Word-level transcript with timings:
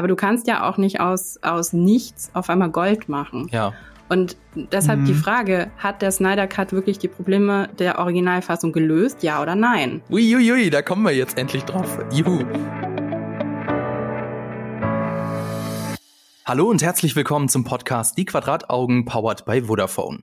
Aber 0.00 0.08
du 0.08 0.16
kannst 0.16 0.46
ja 0.46 0.66
auch 0.66 0.78
nicht 0.78 0.98
aus, 0.98 1.38
aus 1.42 1.74
nichts 1.74 2.30
auf 2.32 2.48
einmal 2.48 2.70
Gold 2.70 3.10
machen. 3.10 3.50
Ja. 3.52 3.74
Und 4.08 4.38
deshalb 4.54 5.00
Mhm. 5.00 5.04
die 5.04 5.12
Frage, 5.12 5.70
hat 5.76 6.00
der 6.00 6.10
Snyder 6.10 6.46
Cut 6.46 6.72
wirklich 6.72 6.98
die 6.98 7.06
Probleme 7.08 7.68
der 7.78 7.98
Originalfassung 7.98 8.72
gelöst, 8.72 9.22
ja 9.22 9.42
oder 9.42 9.54
nein? 9.56 10.00
Uiuiui, 10.08 10.70
da 10.70 10.80
kommen 10.80 11.02
wir 11.02 11.12
jetzt 11.14 11.36
endlich 11.36 11.64
drauf. 11.66 11.98
Juhu. 12.14 12.38
Hallo 16.46 16.70
und 16.70 16.80
herzlich 16.82 17.14
willkommen 17.14 17.50
zum 17.50 17.64
Podcast 17.64 18.16
Die 18.16 18.24
Quadrataugen 18.24 19.04
powered 19.04 19.44
by 19.44 19.64
Vodafone. 19.66 20.20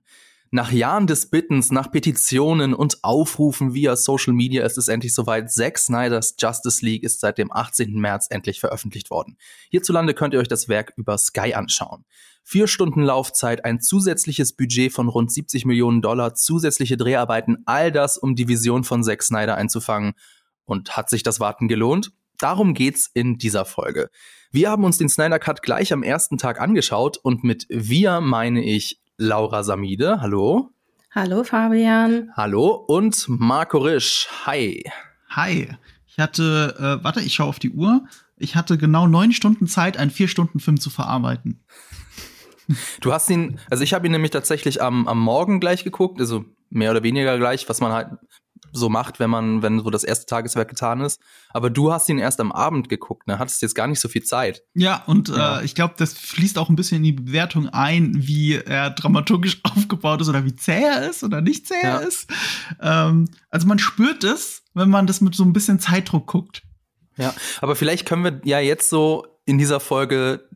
Nach 0.49 0.71
Jahren 0.71 1.07
des 1.07 1.29
Bittens, 1.29 1.71
nach 1.71 1.91
Petitionen 1.91 2.73
und 2.73 3.03
Aufrufen 3.03 3.73
via 3.73 3.97
Social 3.97 4.33
Media 4.33 4.65
ist 4.65 4.77
es 4.77 4.87
endlich 4.87 5.13
soweit. 5.13 5.51
Zack 5.51 5.77
Snyders 5.77 6.35
Justice 6.39 6.85
League 6.85 7.03
ist 7.03 7.19
seit 7.19 7.37
dem 7.37 7.51
18. 7.51 7.93
März 7.93 8.27
endlich 8.29 8.61
veröffentlicht 8.61 9.09
worden. 9.09 9.37
Hierzulande 9.69 10.13
könnt 10.13 10.33
ihr 10.33 10.39
euch 10.39 10.47
das 10.47 10.69
Werk 10.69 10.93
über 10.95 11.17
Sky 11.17 11.53
anschauen. 11.53 12.05
Vier 12.43 12.67
Stunden 12.67 13.01
Laufzeit, 13.01 13.65
ein 13.65 13.81
zusätzliches 13.81 14.53
Budget 14.53 14.93
von 14.93 15.09
rund 15.09 15.33
70 15.33 15.65
Millionen 15.65 16.01
Dollar, 16.01 16.33
zusätzliche 16.33 16.95
Dreharbeiten, 16.95 17.57
all 17.65 17.91
das, 17.91 18.17
um 18.17 18.35
die 18.35 18.47
Vision 18.47 18.85
von 18.85 19.03
Zack 19.03 19.23
Snyder 19.23 19.55
einzufangen. 19.55 20.13
Und 20.63 20.95
hat 20.95 21.09
sich 21.09 21.23
das 21.23 21.41
Warten 21.41 21.67
gelohnt? 21.67 22.13
Darum 22.37 22.73
geht's 22.73 23.09
in 23.13 23.37
dieser 23.37 23.65
Folge. 23.65 24.09
Wir 24.51 24.69
haben 24.69 24.85
uns 24.85 24.97
den 24.97 25.09
Snyder 25.09 25.39
Cut 25.39 25.61
gleich 25.61 25.91
am 25.91 26.03
ersten 26.03 26.37
Tag 26.37 26.61
angeschaut 26.61 27.17
und 27.17 27.43
mit 27.43 27.65
wir 27.69 28.21
meine 28.21 28.63
ich 28.63 29.01
Laura 29.19 29.63
Samide, 29.63 30.21
hallo. 30.21 30.69
Hallo 31.09 31.43
Fabian. 31.43 32.31
Hallo 32.35 32.67
und 32.87 33.25
Marco 33.27 33.79
Risch, 33.79 34.27
hi. 34.45 34.83
Hi. 35.31 35.69
Ich 36.05 36.19
hatte, 36.19 36.75
äh, 36.77 37.03
warte, 37.03 37.21
ich 37.21 37.33
schaue 37.33 37.47
auf 37.47 37.57
die 37.57 37.71
Uhr. 37.71 38.05
Ich 38.37 38.55
hatte 38.55 38.77
genau 38.77 39.07
neun 39.07 39.33
Stunden 39.33 39.65
Zeit, 39.65 39.97
einen 39.97 40.11
vier 40.11 40.27
Stunden 40.27 40.59
Film 40.59 40.79
zu 40.79 40.91
verarbeiten. 40.91 41.63
Du 43.01 43.11
hast 43.11 43.27
ihn, 43.31 43.59
also 43.71 43.83
ich 43.83 43.95
habe 43.95 44.05
ihn 44.05 44.11
nämlich 44.11 44.31
tatsächlich 44.31 44.83
am, 44.83 45.07
am 45.07 45.19
Morgen 45.19 45.59
gleich 45.59 45.83
geguckt, 45.83 46.19
also 46.19 46.45
mehr 46.69 46.91
oder 46.91 47.01
weniger 47.01 47.39
gleich, 47.39 47.67
was 47.69 47.81
man 47.81 47.93
halt 47.93 48.09
so 48.77 48.89
macht, 48.89 49.19
wenn 49.19 49.29
man, 49.29 49.61
wenn 49.61 49.79
so 49.79 49.89
das 49.89 50.03
erste 50.03 50.25
Tageswerk 50.25 50.69
getan 50.69 51.01
ist. 51.01 51.21
Aber 51.49 51.69
du 51.69 51.91
hast 51.91 52.07
ihn 52.09 52.19
erst 52.19 52.39
am 52.39 52.51
Abend 52.51 52.89
geguckt, 52.89 53.27
ne? 53.27 53.39
Hattest 53.39 53.61
jetzt 53.61 53.75
gar 53.75 53.87
nicht 53.87 53.99
so 53.99 54.07
viel 54.07 54.23
Zeit. 54.23 54.63
Ja, 54.75 55.03
und 55.07 55.29
Ja. 55.29 55.59
Äh, 55.59 55.65
ich 55.65 55.75
glaube, 55.75 55.95
das 55.97 56.13
fließt 56.13 56.57
auch 56.57 56.69
ein 56.69 56.75
bisschen 56.75 56.97
in 56.97 57.03
die 57.03 57.11
Bewertung 57.13 57.67
ein, 57.69 58.13
wie 58.15 58.55
er 58.55 58.89
dramaturgisch 58.91 59.59
aufgebaut 59.63 60.21
ist 60.21 60.29
oder 60.29 60.45
wie 60.45 60.55
zäh 60.55 60.83
er 60.83 61.09
ist 61.09 61.23
oder 61.23 61.41
nicht 61.41 61.67
zäh 61.67 61.75
Ja. 61.83 61.99
er 61.99 62.07
ist. 62.07 62.29
Ähm, 62.81 63.27
also 63.49 63.67
man 63.67 63.79
spürt 63.79 64.23
es, 64.23 64.63
wenn 64.73 64.89
man 64.89 65.07
das 65.07 65.21
mit 65.21 65.35
so 65.35 65.43
ein 65.43 65.53
bisschen 65.53 65.79
Zeitdruck 65.79 66.27
guckt. 66.27 66.63
Ja, 67.17 67.33
aber 67.61 67.75
vielleicht 67.75 68.05
können 68.05 68.23
wir 68.23 68.41
ja 68.43 68.59
jetzt 68.59 68.89
so 68.89 69.25
in 69.45 69.57
dieser 69.57 69.79
Folge 69.79 70.47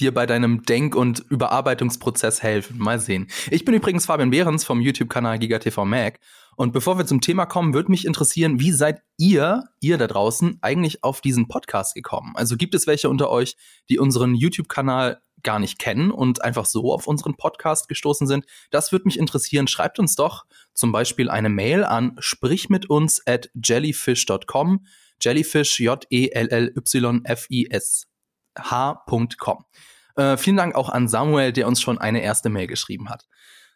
dir 0.00 0.12
bei 0.12 0.26
deinem 0.26 0.62
Denk- 0.62 0.94
und 0.96 1.20
Überarbeitungsprozess 1.28 2.42
helfen. 2.42 2.78
Mal 2.78 2.98
sehen. 3.00 3.28
Ich 3.50 3.64
bin 3.64 3.74
übrigens 3.74 4.06
Fabian 4.06 4.30
Behrens 4.30 4.64
vom 4.64 4.80
YouTube-Kanal 4.80 5.38
GigaTV 5.38 5.84
Mac. 5.84 6.18
Und 6.60 6.72
bevor 6.72 6.98
wir 6.98 7.06
zum 7.06 7.22
Thema 7.22 7.46
kommen, 7.46 7.72
würde 7.72 7.90
mich 7.90 8.04
interessieren, 8.04 8.60
wie 8.60 8.72
seid 8.72 9.00
ihr, 9.16 9.64
ihr 9.80 9.96
da 9.96 10.06
draußen, 10.06 10.58
eigentlich 10.60 11.02
auf 11.02 11.22
diesen 11.22 11.48
Podcast 11.48 11.94
gekommen? 11.94 12.32
Also 12.36 12.58
gibt 12.58 12.74
es 12.74 12.86
welche 12.86 13.08
unter 13.08 13.30
euch, 13.30 13.56
die 13.88 13.98
unseren 13.98 14.34
YouTube-Kanal 14.34 15.22
gar 15.42 15.58
nicht 15.58 15.78
kennen 15.78 16.10
und 16.10 16.44
einfach 16.44 16.66
so 16.66 16.92
auf 16.92 17.06
unseren 17.06 17.38
Podcast 17.38 17.88
gestoßen 17.88 18.26
sind? 18.26 18.44
Das 18.70 18.92
würde 18.92 19.06
mich 19.06 19.18
interessieren. 19.18 19.68
Schreibt 19.68 19.98
uns 19.98 20.16
doch 20.16 20.44
zum 20.74 20.92
Beispiel 20.92 21.30
eine 21.30 21.48
Mail 21.48 21.82
an 21.82 22.16
sprichmituns 22.18 23.26
at 23.26 23.48
jellyfish.com. 23.54 24.84
Jellyfish, 25.18 25.80
J-E-L-L-Y-F-I-S 25.80 26.76
h.com. 28.58 29.64
Äh, 30.16 30.36
vielen 30.36 30.56
Dank 30.58 30.74
auch 30.74 30.90
an 30.90 31.08
Samuel, 31.08 31.54
der 31.54 31.66
uns 31.66 31.80
schon 31.80 31.96
eine 31.96 32.20
erste 32.20 32.50
Mail 32.50 32.66
geschrieben 32.66 33.08
hat. 33.08 33.26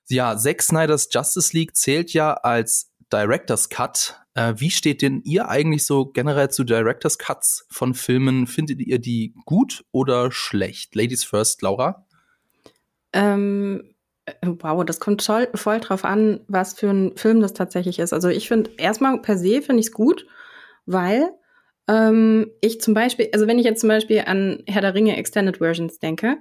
Ja, 0.09 0.37
Zack 0.37 0.63
Snyders 0.63 1.09
Justice 1.11 1.57
League 1.57 1.77
zählt 1.77 2.13
ja 2.13 2.35
als 2.35 2.93
Director's 3.13 3.69
Cut. 3.69 4.21
Äh, 4.35 4.55
wie 4.57 4.71
steht 4.71 5.03
denn 5.03 5.23
ihr 5.25 5.49
eigentlich 5.49 5.87
so 5.87 6.07
generell 6.07 6.51
zu 6.51 6.65
Director's 6.65 7.19
Cuts 7.19 7.67
von 7.71 7.95
Filmen? 7.95 8.47
Findet 8.47 8.81
ihr 8.81 8.99
die 8.99 9.35
gut 9.45 9.85
oder 9.93 10.31
schlecht? 10.33 10.95
Ladies 10.95 11.25
first, 11.25 11.63
Laura? 11.63 12.07
Ähm, 13.13 13.95
äh, 14.27 14.33
wow, 14.43 14.85
das 14.85 15.01
kommt 15.01 15.23
voll, 15.23 15.49
voll 15.55 15.81
drauf 15.81 16.05
an, 16.05 16.41
was 16.49 16.75
für 16.75 16.91
ein 16.91 17.17
Film 17.17 17.41
das 17.41 17.55
tatsächlich 17.55 17.99
ist. 17.99 18.13
Also 18.13 18.29
ich 18.29 18.49
finde, 18.49 18.71
erstmal 18.77 19.21
per 19.23 19.39
se 19.39 19.63
finde 19.63 19.81
ich 19.81 19.87
es 19.87 19.93
gut, 19.93 20.27
weil 20.85 21.31
ähm, 21.89 22.51
ich 22.61 22.81
zum 22.81 22.95
Beispiel, 22.95 23.29
also 23.33 23.47
wenn 23.47 23.59
ich 23.59 23.65
jetzt 23.65 23.81
zum 23.81 23.89
Beispiel 23.89 24.23
an 24.27 24.63
Herr 24.67 24.83
der 24.83 24.95
Ringe 24.95 25.17
Extended 25.17 25.59
Versions 25.59 25.99
denke, 25.99 26.39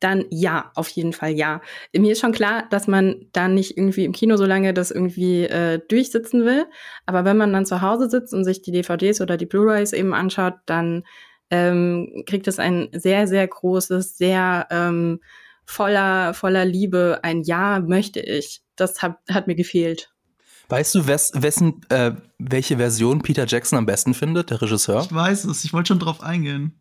dann 0.00 0.24
ja, 0.30 0.72
auf 0.74 0.88
jeden 0.88 1.12
Fall 1.12 1.32
ja. 1.32 1.60
Mir 1.94 2.12
ist 2.12 2.20
schon 2.20 2.32
klar, 2.32 2.64
dass 2.70 2.86
man 2.86 3.26
dann 3.32 3.54
nicht 3.54 3.76
irgendwie 3.76 4.04
im 4.04 4.12
Kino 4.12 4.36
so 4.36 4.46
lange 4.46 4.74
das 4.74 4.90
irgendwie 4.90 5.44
äh, 5.44 5.78
durchsitzen 5.88 6.44
will. 6.44 6.66
Aber 7.06 7.24
wenn 7.24 7.36
man 7.36 7.52
dann 7.52 7.66
zu 7.66 7.82
Hause 7.82 8.08
sitzt 8.08 8.34
und 8.34 8.44
sich 8.44 8.62
die 8.62 8.72
DVDs 8.72 9.20
oder 9.20 9.36
die 9.36 9.46
Blu-rays 9.46 9.92
eben 9.92 10.14
anschaut, 10.14 10.54
dann 10.66 11.04
ähm, 11.50 12.24
kriegt 12.26 12.48
es 12.48 12.58
ein 12.58 12.88
sehr, 12.92 13.26
sehr 13.26 13.46
großes, 13.46 14.16
sehr 14.16 14.66
ähm, 14.70 15.20
voller, 15.64 16.34
voller 16.34 16.64
Liebe 16.64 17.20
ein 17.22 17.42
Ja 17.42 17.80
möchte 17.80 18.20
ich. 18.20 18.62
Das 18.76 19.02
hat, 19.02 19.18
hat 19.28 19.46
mir 19.46 19.56
gefehlt. 19.56 20.10
Weißt 20.68 20.94
du, 20.94 21.06
wes, 21.06 21.32
wessen, 21.34 21.80
äh, 21.88 22.12
welche 22.38 22.76
Version 22.76 23.22
Peter 23.22 23.44
Jackson 23.46 23.76
am 23.76 23.86
besten 23.86 24.14
findet, 24.14 24.50
der 24.50 24.62
Regisseur? 24.62 25.02
Ich 25.02 25.12
weiß 25.12 25.44
es, 25.44 25.64
ich 25.64 25.72
wollte 25.72 25.88
schon 25.88 25.98
drauf 25.98 26.22
eingehen. 26.22 26.80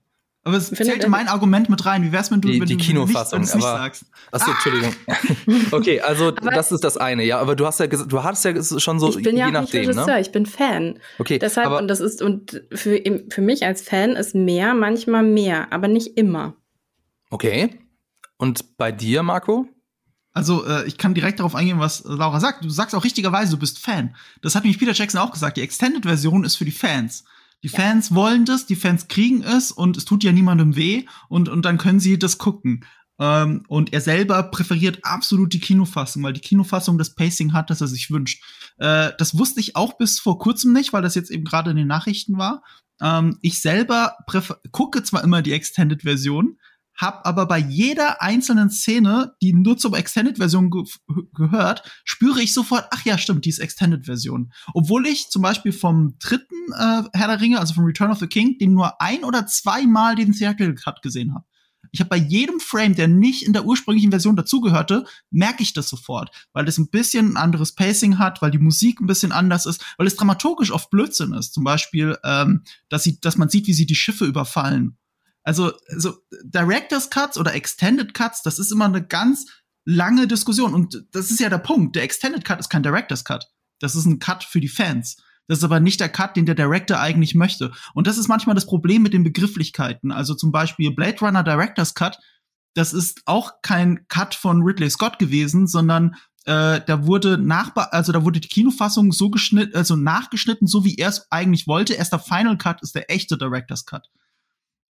Aber 0.50 0.58
es 0.58 0.68
Findet 0.70 0.86
zählt 0.88 1.04
in 1.06 1.12
mein 1.12 1.28
Argument 1.28 1.70
mit 1.70 1.86
rein. 1.86 2.04
Wie 2.04 2.12
wär's, 2.12 2.32
wenn 2.32 2.42
du, 2.42 2.50
Die- 2.50 2.60
wenn 2.60 2.68
die 2.68 2.78
du, 2.78 2.84
Kinofassung, 2.84 3.42
nicht, 3.42 3.54
aber- 3.54 3.62
sagst? 3.62 4.06
Achso, 4.32 4.52
Entschuldigung. 4.52 4.94
okay, 5.72 6.02
also 6.02 6.28
Aber- 6.36 6.52
das 6.52 6.72
ist 6.72 6.84
das 6.84 6.98
eine, 6.98 7.24
ja. 7.24 7.40
Aber 7.40 7.56
du 7.56 7.66
hast 7.66 7.80
ja 7.80 7.88
gesagt, 7.88 8.12
du 8.12 8.24
hattest 8.24 8.46
ja 8.46 8.80
schon 8.80 9.00
so 9.00 9.10
ich 9.10 9.24
bin 9.24 9.36
je 9.36 9.40
ja 9.42 9.48
auch 9.48 9.52
nicht 9.52 9.62
nachdem, 9.62 9.82
Regisseur, 9.86 10.06
ne? 10.16 10.22
ich 10.22 10.32
bin 10.32 10.46
Fan. 10.46 11.00
Okay, 11.20 11.40
Deshalb, 11.40 11.68
aber 11.68 11.78
und 11.80 11.88
das 11.88 12.00
ist, 12.00 12.22
und 12.22 12.62
für, 12.74 13.02
für 13.30 13.42
mich 13.42 13.66
als 13.66 13.82
Fan 13.82 14.12
ist 14.12 14.36
mehr 14.36 14.74
manchmal 14.74 15.24
mehr, 15.24 15.72
aber 15.72 15.88
nicht 15.88 16.18
immer. 16.18 16.56
okay. 17.30 17.80
Und 18.38 18.78
bei 18.78 18.92
dir, 18.94 19.22
Marco? 19.22 19.68
Also, 20.32 20.66
äh, 20.66 20.86
ich 20.88 20.98
kann 20.98 21.14
direkt 21.14 21.40
darauf 21.40 21.56
eingehen, 21.56 21.80
was 21.80 22.04
Laura 22.06 22.40
sagt. 22.40 22.64
Du 22.64 22.70
sagst 22.70 22.96
auch 22.96 23.04
richtigerweise, 23.04 23.52
du 23.52 23.58
bist 23.58 23.80
Fan. 23.80 24.16
Das 24.42 24.56
hat 24.56 24.64
nämlich 24.64 24.80
Peter 24.80 24.94
Jackson 24.94 25.20
auch 25.20 25.32
gesagt. 25.32 25.58
Die 25.58 25.62
Extended-Version 25.62 26.46
ist 26.46 26.56
für 26.56 26.64
die 26.64 26.72
Fans. 26.72 27.26
Die 27.64 27.70
Fans 27.70 28.14
wollen 28.14 28.46
das, 28.46 28.66
die 28.66 28.76
Fans 28.76 29.08
kriegen 29.08 29.44
es 29.44 29.72
und 29.72 29.98
es 29.98 30.06
tut 30.06 30.24
ja 30.24 30.32
niemandem 30.32 30.76
weh 30.76 31.06
und, 31.28 31.50
und 31.50 31.66
dann 31.66 31.78
können 31.78 32.00
sie 32.00 32.18
das 32.18 32.38
gucken. 32.38 32.86
Ähm, 33.20 33.64
und 33.68 33.92
er 33.92 34.02
selber 34.02 34.44
präferiert 34.44 35.00
absolut 35.04 35.52
die 35.52 35.60
Kinofassung, 35.60 36.24
weil 36.24 36.34
die 36.34 36.40
Kinofassung 36.40 36.98
das 36.98 37.16
Pacing 37.16 37.52
hat, 37.52 37.70
das 37.70 37.82
er 37.82 37.88
sich 37.88 38.10
wünscht. 38.10 38.42
Äh, 38.78 39.12
das 39.18 39.38
wusste 39.38 39.60
ich 39.60 39.76
auch 39.76 39.98
bis 39.98 40.20
vor 40.20 40.40
kurzem 40.40 40.72
nicht, 40.72 40.94
weil 40.94 41.02
das 41.02 41.16
jetzt 41.16 41.30
eben 41.30 41.44
gerade 41.44 41.72
in 41.72 41.78
den 41.78 41.88
Nachrichten 41.88 42.38
war. 42.38 42.64
Ähm, 43.02 43.38
ich 43.42 43.62
selber 43.62 44.16
gucke 44.72 45.04
zwar 45.04 45.24
immer 45.24 45.42
die 45.42 45.52
Extended-Version, 45.52 46.58
hab 47.00 47.26
aber 47.26 47.46
bei 47.46 47.58
jeder 47.58 48.22
einzelnen 48.22 48.70
Szene, 48.70 49.34
die 49.42 49.54
nur 49.54 49.78
zur 49.78 49.98
Extended-Version 49.98 50.70
ge 50.70 50.84
gehört, 51.34 51.84
spüre 52.04 52.42
ich 52.42 52.54
sofort, 52.54 52.88
ach 52.92 53.06
ja, 53.06 53.18
stimmt, 53.18 53.46
die 53.46 53.50
ist 53.50 53.60
Extended-Version. 53.60 54.52
Obwohl 54.74 55.08
ich 55.08 55.30
zum 55.30 55.42
Beispiel 55.42 55.72
vom 55.72 56.18
dritten 56.20 56.74
äh, 56.74 57.04
Herr 57.14 57.28
der 57.28 57.40
Ringe, 57.40 57.60
also 57.60 57.74
vom 57.74 57.86
Return 57.86 58.12
of 58.12 58.20
the 58.20 58.28
King, 58.28 58.58
den 58.58 58.74
nur 58.74 59.02
ein 59.02 59.24
oder 59.24 59.48
zweimal 59.48 60.16
den 60.16 60.34
Theatrical 60.34 60.76
Cut 60.76 61.02
gesehen 61.02 61.34
habe. 61.34 61.46
Ich 61.92 62.02
habe 62.02 62.10
bei 62.10 62.18
jedem 62.18 62.60
Frame, 62.60 62.94
der 62.94 63.08
nicht 63.08 63.44
in 63.44 63.54
der 63.54 63.66
ursprünglichen 63.66 64.12
Version 64.12 64.36
dazugehörte, 64.36 65.06
merke 65.32 65.64
ich 65.64 65.74
das 65.74 65.90
sofort, 65.90 66.30
weil 66.54 66.68
es 66.68 66.78
ein 66.78 66.90
bisschen 66.90 67.32
ein 67.32 67.38
anderes 67.38 67.74
Pacing 67.74 68.20
hat, 68.20 68.42
weil 68.42 68.52
die 68.52 68.60
Musik 68.60 69.00
ein 69.00 69.08
bisschen 69.08 69.32
anders 69.32 69.66
ist, 69.66 69.84
weil 69.98 70.06
es 70.06 70.16
dramaturgisch 70.16 70.72
oft 70.72 70.92
Blödsinn 70.92 71.34
ist. 71.34 71.54
Zum 71.54 71.64
Beispiel, 71.64 72.18
ähm, 72.24 72.64
dass, 72.90 73.04
sie, 73.04 73.20
dass 73.22 73.38
man 73.38 73.50
sieht, 73.50 73.68
wie 73.68 73.74
sie 73.74 73.88
die 73.88 73.96
Schiffe 73.96 74.26
überfallen 74.26 74.99
also, 75.50 75.72
so 75.98 76.14
Director's 76.44 77.10
Cuts 77.10 77.36
oder 77.36 77.56
Extended 77.56 78.14
Cuts, 78.14 78.44
das 78.44 78.60
ist 78.60 78.72
immer 78.72 78.86
eine 78.86 79.04
ganz 79.04 79.48
lange 79.84 80.28
Diskussion. 80.28 80.76
Und 80.76 81.08
das 81.12 81.32
ist 81.32 81.40
ja 81.40 81.50
der 81.50 81.58
Punkt. 81.58 81.96
Der 81.96 82.04
Extended 82.04 82.46
Cut 82.46 82.60
ist 82.60 82.70
kein 82.70 82.84
Director's 82.84 83.26
Cut. 83.26 83.48
Das 83.80 83.96
ist 83.96 84.06
ein 84.06 84.20
Cut 84.20 84.44
für 84.44 84.62
die 84.62 84.68
Fans. 84.68 85.18
Das 85.48 85.58
ist 85.58 85.64
aber 85.64 85.80
nicht 85.80 86.00
der 86.02 86.10
Cut, 86.10 86.36
den 86.36 86.46
der 86.46 86.54
Director 86.54 87.00
eigentlich 87.00 87.34
möchte. 87.34 87.72
Und 87.96 88.06
das 88.06 88.20
ist 88.20 88.28
manchmal 88.28 88.54
das 88.54 88.68
Problem 88.68 89.02
mit 89.02 89.12
den 89.12 89.24
Begrifflichkeiten. 89.24 90.12
Also 90.12 90.36
zum 90.36 90.52
Beispiel 90.52 90.94
Blade 90.94 91.18
Runner 91.20 91.44
Director's 91.44 91.96
Cut, 91.96 92.20
das 92.76 92.94
ist 92.94 93.24
auch 93.26 93.64
kein 93.64 94.08
Cut 94.08 94.36
von 94.36 94.62
Ridley 94.62 94.92
Scott 94.92 95.18
gewesen, 95.18 95.66
sondern 95.66 96.16
äh, 96.46 96.80
da 96.86 97.08
wurde 97.08 97.40
nach, 97.40 97.76
also 97.76 98.12
da 98.12 98.24
wurde 98.24 98.40
die 98.40 98.50
Kinofassung 98.50 99.12
so 99.12 99.32
geschnitten, 99.32 99.76
also 99.76 99.96
nachgeschnitten, 99.96 100.68
so 100.68 100.86
wie 100.86 100.98
er 100.98 101.10
es 101.10 101.26
eigentlich 101.32 101.66
wollte. 101.66 101.96
Erst 101.96 102.14
der 102.14 102.20
Final 102.20 102.60
Cut 102.60 102.84
ist 102.84 102.94
der 102.94 103.10
echte 103.10 103.36
Director's 103.36 103.88
Cut. 103.88 104.12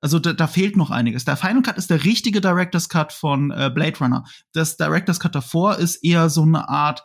Also 0.01 0.19
da, 0.19 0.33
da 0.33 0.47
fehlt 0.47 0.77
noch 0.77 0.91
einiges. 0.91 1.25
Der 1.25 1.37
Final 1.37 1.61
Cut 1.61 1.77
ist 1.77 1.89
der 1.89 2.05
richtige 2.05 2.41
Director's 2.41 2.89
Cut 2.89 3.11
von 3.11 3.51
äh, 3.51 3.69
Blade 3.73 3.97
Runner. 3.99 4.23
Das 4.53 4.77
Director's 4.77 5.19
Cut 5.19 5.35
davor 5.35 5.77
ist 5.77 5.97
eher 6.03 6.29
so 6.29 6.43
eine 6.43 6.69
Art 6.69 7.03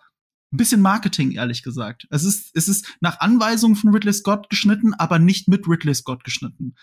ein 0.52 0.56
bisschen 0.56 0.81
Marketing, 0.81 1.32
ehrlich 1.32 1.62
gesagt. 1.62 2.06
Es 2.11 2.23
ist, 2.25 2.50
es 2.55 2.69
ist 2.69 2.96
nach 3.00 3.20
Anweisung 3.20 3.75
von 3.75 3.91
Ridley 3.93 4.12
Scott 4.12 4.49
geschnitten, 4.49 4.94
aber 4.94 5.19
nicht 5.19 5.49
mit 5.49 5.67
Ridley 5.67 5.94
Scott 5.94 6.23
geschnitten. 6.23 6.75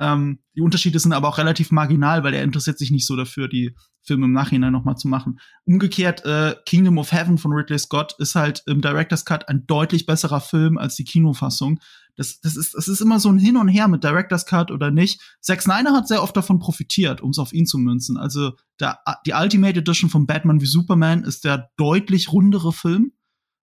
Ähm, 0.00 0.40
die 0.56 0.60
Unterschiede 0.60 0.98
sind 0.98 1.12
aber 1.12 1.28
auch 1.28 1.38
relativ 1.38 1.70
marginal, 1.70 2.24
weil 2.24 2.34
er 2.34 2.42
interessiert 2.42 2.78
sich 2.78 2.90
nicht 2.90 3.06
so 3.06 3.14
dafür, 3.14 3.46
die 3.46 3.76
Filme 4.02 4.26
im 4.26 4.32
Nachhinein 4.32 4.72
noch 4.72 4.84
mal 4.84 4.96
zu 4.96 5.06
machen. 5.06 5.38
Umgekehrt, 5.64 6.24
äh, 6.24 6.56
Kingdom 6.66 6.98
of 6.98 7.12
Heaven 7.12 7.38
von 7.38 7.52
Ridley 7.52 7.78
Scott 7.78 8.16
ist 8.18 8.34
halt 8.34 8.64
im 8.66 8.80
Director's 8.80 9.24
Cut 9.24 9.48
ein 9.48 9.66
deutlich 9.68 10.06
besserer 10.06 10.40
Film 10.40 10.76
als 10.76 10.96
die 10.96 11.04
Kinofassung. 11.04 11.78
Das, 12.16 12.40
das, 12.40 12.56
ist, 12.56 12.74
das 12.74 12.88
ist 12.88 13.00
immer 13.00 13.18
so 13.18 13.30
ein 13.30 13.38
Hin 13.38 13.56
und 13.56 13.68
Her 13.68 13.88
mit 13.88 14.04
Director's 14.04 14.44
Cut 14.44 14.70
oder 14.70 14.90
nicht. 14.90 15.20
Zack 15.40 15.62
Snyder 15.62 15.92
hat 15.92 16.08
sehr 16.08 16.22
oft 16.22 16.36
davon 16.36 16.58
profitiert, 16.58 17.22
um 17.22 17.30
es 17.30 17.38
auf 17.38 17.52
ihn 17.52 17.66
zu 17.66 17.78
münzen. 17.78 18.18
Also 18.18 18.52
der, 18.80 18.98
die 19.26 19.32
Ultimate 19.32 19.78
Edition 19.78 20.10
von 20.10 20.26
Batman 20.26 20.60
wie 20.60 20.66
Superman 20.66 21.24
ist 21.24 21.44
der 21.44 21.70
deutlich 21.76 22.32
rundere 22.32 22.72
Film. 22.72 23.12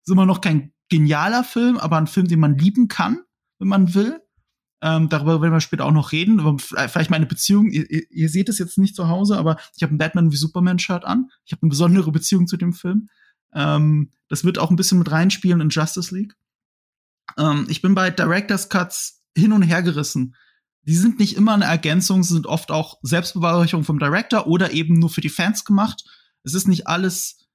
Ist 0.04 0.12
immer 0.12 0.26
noch 0.26 0.40
kein 0.40 0.72
genialer 0.88 1.44
Film, 1.44 1.76
aber 1.76 1.98
ein 1.98 2.06
Film, 2.06 2.28
den 2.28 2.40
man 2.40 2.56
lieben 2.56 2.88
kann, 2.88 3.18
wenn 3.58 3.68
man 3.68 3.94
will. 3.94 4.20
Ähm, 4.80 5.08
darüber 5.08 5.42
werden 5.42 5.52
wir 5.52 5.60
später 5.60 5.84
auch 5.84 5.92
noch 5.92 6.12
reden. 6.12 6.40
Aber 6.40 6.58
vielleicht 6.58 7.10
meine 7.10 7.26
Beziehung, 7.26 7.68
ihr, 7.68 7.86
ihr 8.10 8.28
seht 8.28 8.48
es 8.48 8.58
jetzt 8.58 8.78
nicht 8.78 8.94
zu 8.94 9.08
Hause, 9.08 9.36
aber 9.36 9.56
ich 9.76 9.82
habe 9.82 9.94
ein 9.94 9.98
Batman 9.98 10.32
wie 10.32 10.36
Superman-Shirt 10.36 11.04
an. 11.04 11.30
Ich 11.44 11.52
habe 11.52 11.62
eine 11.62 11.70
besondere 11.70 12.12
Beziehung 12.12 12.46
zu 12.46 12.56
dem 12.56 12.72
Film. 12.72 13.08
Ähm, 13.52 14.12
das 14.28 14.44
wird 14.44 14.58
auch 14.58 14.70
ein 14.70 14.76
bisschen 14.76 14.98
mit 14.98 15.10
reinspielen 15.10 15.60
in 15.60 15.70
Justice 15.70 16.14
League. 16.14 16.34
Ähm, 17.36 17.66
ich 17.68 17.82
bin 17.82 17.94
bei 17.94 18.10
Director's 18.10 18.68
Cuts 18.68 19.22
hin 19.36 19.52
und 19.52 19.62
her 19.62 19.82
gerissen. 19.82 20.34
Die 20.82 20.96
sind 20.96 21.18
nicht 21.18 21.36
immer 21.36 21.54
eine 21.54 21.66
Ergänzung, 21.66 22.22
sind 22.22 22.46
oft 22.46 22.70
auch 22.70 22.98
Selbstbeweihräucherung 23.02 23.84
vom 23.84 23.98
Director 23.98 24.46
oder 24.46 24.72
eben 24.72 24.98
nur 24.98 25.10
für 25.10 25.20
die 25.20 25.28
Fans 25.28 25.64
gemacht. 25.64 26.04
Es 26.44 26.54
ist 26.54 26.66
nicht 26.66 26.86
alles 26.86 27.47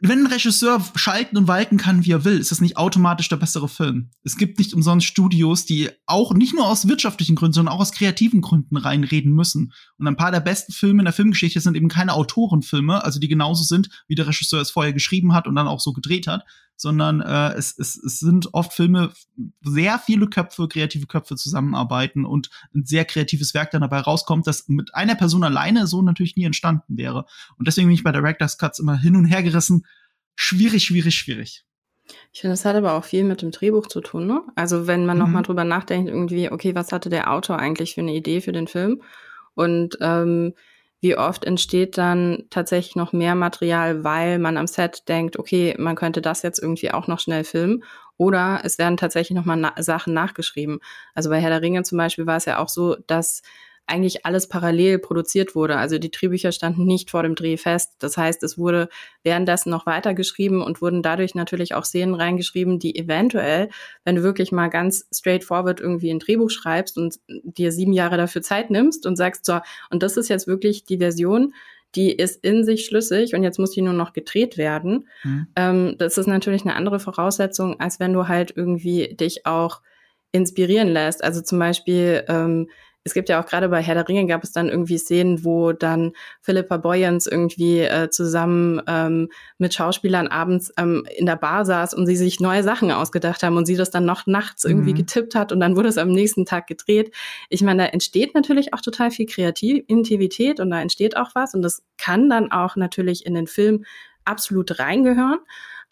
wenn 0.00 0.20
ein 0.20 0.26
Regisseur 0.26 0.82
schalten 0.94 1.36
und 1.36 1.48
walten 1.48 1.76
kann, 1.76 2.04
wie 2.04 2.12
er 2.12 2.24
will, 2.24 2.38
ist 2.38 2.50
das 2.50 2.60
nicht 2.60 2.76
automatisch 2.76 3.28
der 3.28 3.36
bessere 3.36 3.68
Film. 3.68 4.10
Es 4.24 4.36
gibt 4.36 4.58
nicht 4.58 4.74
umsonst 4.74 5.06
Studios, 5.06 5.66
die 5.66 5.90
auch 6.06 6.32
nicht 6.32 6.54
nur 6.54 6.66
aus 6.66 6.88
wirtschaftlichen 6.88 7.36
Gründen, 7.36 7.54
sondern 7.54 7.74
auch 7.74 7.80
aus 7.80 7.92
kreativen 7.92 8.40
Gründen 8.40 8.76
reinreden 8.76 9.32
müssen. 9.32 9.72
Und 9.98 10.06
ein 10.06 10.16
paar 10.16 10.30
der 10.30 10.40
besten 10.40 10.72
Filme 10.72 11.02
in 11.02 11.04
der 11.04 11.12
Filmgeschichte 11.12 11.60
sind 11.60 11.76
eben 11.76 11.88
keine 11.88 12.14
Autorenfilme, 12.14 13.04
also 13.04 13.20
die 13.20 13.28
genauso 13.28 13.64
sind, 13.64 13.88
wie 14.08 14.14
der 14.14 14.26
Regisseur 14.26 14.60
es 14.60 14.70
vorher 14.70 14.92
geschrieben 14.92 15.34
hat 15.34 15.46
und 15.46 15.54
dann 15.54 15.68
auch 15.68 15.80
so 15.80 15.92
gedreht 15.92 16.26
hat, 16.26 16.44
sondern 16.76 17.20
äh, 17.20 17.54
es, 17.54 17.76
es, 17.76 17.96
es 17.96 18.20
sind 18.20 18.54
oft 18.54 18.72
Filme, 18.72 19.10
sehr 19.62 19.98
viele 19.98 20.28
Köpfe, 20.28 20.68
kreative 20.68 21.06
Köpfe 21.06 21.34
zusammenarbeiten 21.34 22.24
und 22.24 22.50
ein 22.74 22.86
sehr 22.86 23.04
kreatives 23.04 23.52
Werk 23.52 23.72
dann 23.72 23.80
dabei 23.82 23.98
rauskommt, 23.98 24.46
das 24.46 24.68
mit 24.68 24.94
einer 24.94 25.16
Person 25.16 25.42
alleine 25.42 25.88
so 25.88 26.02
natürlich 26.02 26.36
nie 26.36 26.44
entstanden 26.44 26.96
wäre. 26.96 27.26
Und 27.56 27.66
deswegen 27.66 27.88
bin 27.88 27.94
ich 27.94 28.04
bei 28.04 28.12
Director's 28.12 28.58
Cuts 28.58 28.78
immer 28.78 28.96
hin 28.96 29.16
und 29.16 29.24
her 29.24 29.42
gerissen. 29.42 29.57
Schwierig, 30.34 30.84
schwierig, 30.84 31.14
schwierig. 31.14 31.64
Ich 32.32 32.40
finde, 32.40 32.52
das 32.52 32.64
hat 32.64 32.76
aber 32.76 32.94
auch 32.94 33.04
viel 33.04 33.24
mit 33.24 33.42
dem 33.42 33.50
Drehbuch 33.50 33.86
zu 33.86 34.00
tun, 34.00 34.26
ne? 34.26 34.42
Also 34.54 34.86
wenn 34.86 35.04
man 35.04 35.16
mhm. 35.16 35.24
noch 35.24 35.28
mal 35.28 35.42
drüber 35.42 35.64
nachdenkt, 35.64 36.08
irgendwie, 36.08 36.50
okay, 36.50 36.74
was 36.74 36.92
hatte 36.92 37.10
der 37.10 37.32
Autor 37.32 37.58
eigentlich 37.58 37.94
für 37.94 38.00
eine 38.00 38.14
Idee 38.14 38.40
für 38.40 38.52
den 38.52 38.68
Film? 38.68 39.02
Und 39.54 39.98
ähm, 40.00 40.54
wie 41.00 41.16
oft 41.16 41.44
entsteht 41.44 41.96
dann 41.96 42.44
tatsächlich 42.50 42.96
noch 42.96 43.12
mehr 43.12 43.34
Material, 43.34 44.02
weil 44.04 44.38
man 44.38 44.56
am 44.56 44.66
Set 44.66 45.08
denkt, 45.08 45.38
okay, 45.38 45.76
man 45.78 45.96
könnte 45.96 46.20
das 46.20 46.42
jetzt 46.42 46.60
irgendwie 46.60 46.90
auch 46.90 47.06
noch 47.06 47.20
schnell 47.20 47.44
filmen. 47.44 47.84
Oder 48.16 48.60
es 48.64 48.78
werden 48.78 48.96
tatsächlich 48.96 49.36
nochmal 49.36 49.56
na 49.56 49.74
Sachen 49.80 50.12
nachgeschrieben. 50.12 50.80
Also 51.14 51.30
bei 51.30 51.40
Herr 51.40 51.50
der 51.50 51.62
Ringe 51.62 51.84
zum 51.84 51.98
Beispiel 51.98 52.26
war 52.26 52.36
es 52.36 52.46
ja 52.46 52.58
auch 52.58 52.68
so, 52.68 52.96
dass 53.06 53.42
eigentlich 53.88 54.26
alles 54.26 54.48
parallel 54.48 54.98
produziert 54.98 55.54
wurde. 55.54 55.76
Also 55.76 55.98
die 55.98 56.10
Drehbücher 56.10 56.52
standen 56.52 56.84
nicht 56.84 57.10
vor 57.10 57.22
dem 57.22 57.34
Dreh 57.34 57.56
fest. 57.56 57.92
Das 57.98 58.16
heißt, 58.16 58.42
es 58.42 58.58
wurde 58.58 58.88
währenddessen 59.22 59.70
noch 59.70 59.86
weitergeschrieben 59.86 60.62
und 60.62 60.82
wurden 60.82 61.02
dadurch 61.02 61.34
natürlich 61.34 61.74
auch 61.74 61.84
Szenen 61.84 62.14
reingeschrieben, 62.14 62.78
die 62.78 62.96
eventuell, 62.96 63.68
wenn 64.04 64.16
du 64.16 64.22
wirklich 64.22 64.52
mal 64.52 64.68
ganz 64.68 65.06
straightforward 65.12 65.80
irgendwie 65.80 66.10
ein 66.10 66.18
Drehbuch 66.18 66.50
schreibst 66.50 66.98
und 66.98 67.18
dir 67.26 67.72
sieben 67.72 67.92
Jahre 67.92 68.16
dafür 68.16 68.42
Zeit 68.42 68.70
nimmst 68.70 69.06
und 69.06 69.16
sagst, 69.16 69.44
so, 69.44 69.60
und 69.90 70.02
das 70.02 70.16
ist 70.16 70.28
jetzt 70.28 70.46
wirklich 70.46 70.84
die 70.84 70.98
Version, 70.98 71.54
die 71.94 72.12
ist 72.12 72.44
in 72.44 72.64
sich 72.64 72.84
schlüssig 72.84 73.34
und 73.34 73.42
jetzt 73.42 73.58
muss 73.58 73.70
die 73.70 73.82
nur 73.82 73.94
noch 73.94 74.12
gedreht 74.12 74.58
werden. 74.58 75.08
Mhm. 75.24 75.46
Ähm, 75.56 75.94
das 75.98 76.18
ist 76.18 76.26
natürlich 76.26 76.62
eine 76.62 76.76
andere 76.76 77.00
Voraussetzung, 77.00 77.80
als 77.80 77.98
wenn 77.98 78.12
du 78.12 78.28
halt 78.28 78.52
irgendwie 78.54 79.14
dich 79.14 79.46
auch 79.46 79.80
inspirieren 80.32 80.88
lässt. 80.88 81.24
Also 81.24 81.40
zum 81.40 81.58
Beispiel, 81.58 82.24
ähm, 82.28 82.68
es 83.04 83.14
gibt 83.14 83.28
ja 83.28 83.40
auch 83.40 83.46
gerade 83.46 83.68
bei 83.68 83.80
Herr 83.82 83.94
der 83.94 84.08
Ringe 84.08 84.26
gab 84.26 84.44
es 84.44 84.52
dann 84.52 84.68
irgendwie 84.68 84.98
Szenen, 84.98 85.44
wo 85.44 85.72
dann 85.72 86.12
Philippa 86.40 86.76
Boyens 86.76 87.26
irgendwie 87.26 87.80
äh, 87.80 88.10
zusammen 88.10 88.82
ähm, 88.86 89.28
mit 89.56 89.74
Schauspielern 89.74 90.26
abends 90.26 90.72
ähm, 90.76 91.06
in 91.16 91.26
der 91.26 91.36
Bar 91.36 91.64
saß 91.64 91.94
und 91.94 92.06
sie 92.06 92.16
sich 92.16 92.40
neue 92.40 92.62
Sachen 92.62 92.90
ausgedacht 92.90 93.42
haben 93.42 93.56
und 93.56 93.66
sie 93.66 93.76
das 93.76 93.90
dann 93.90 94.04
noch 94.04 94.26
nachts 94.26 94.64
irgendwie 94.64 94.92
mhm. 94.92 94.96
getippt 94.96 95.34
hat 95.34 95.52
und 95.52 95.60
dann 95.60 95.76
wurde 95.76 95.88
es 95.88 95.98
am 95.98 96.10
nächsten 96.10 96.44
Tag 96.44 96.66
gedreht. 96.66 97.14
Ich 97.48 97.62
meine, 97.62 97.84
da 97.84 97.88
entsteht 97.88 98.34
natürlich 98.34 98.74
auch 98.74 98.80
total 98.80 99.10
viel 99.10 99.26
Kreativität 99.26 100.60
und 100.60 100.70
da 100.70 100.80
entsteht 100.80 101.16
auch 101.16 101.30
was 101.34 101.54
und 101.54 101.62
das 101.62 101.82
kann 101.96 102.28
dann 102.28 102.52
auch 102.52 102.76
natürlich 102.76 103.24
in 103.24 103.34
den 103.34 103.46
Film 103.46 103.84
absolut 104.24 104.78
reingehören. 104.78 105.38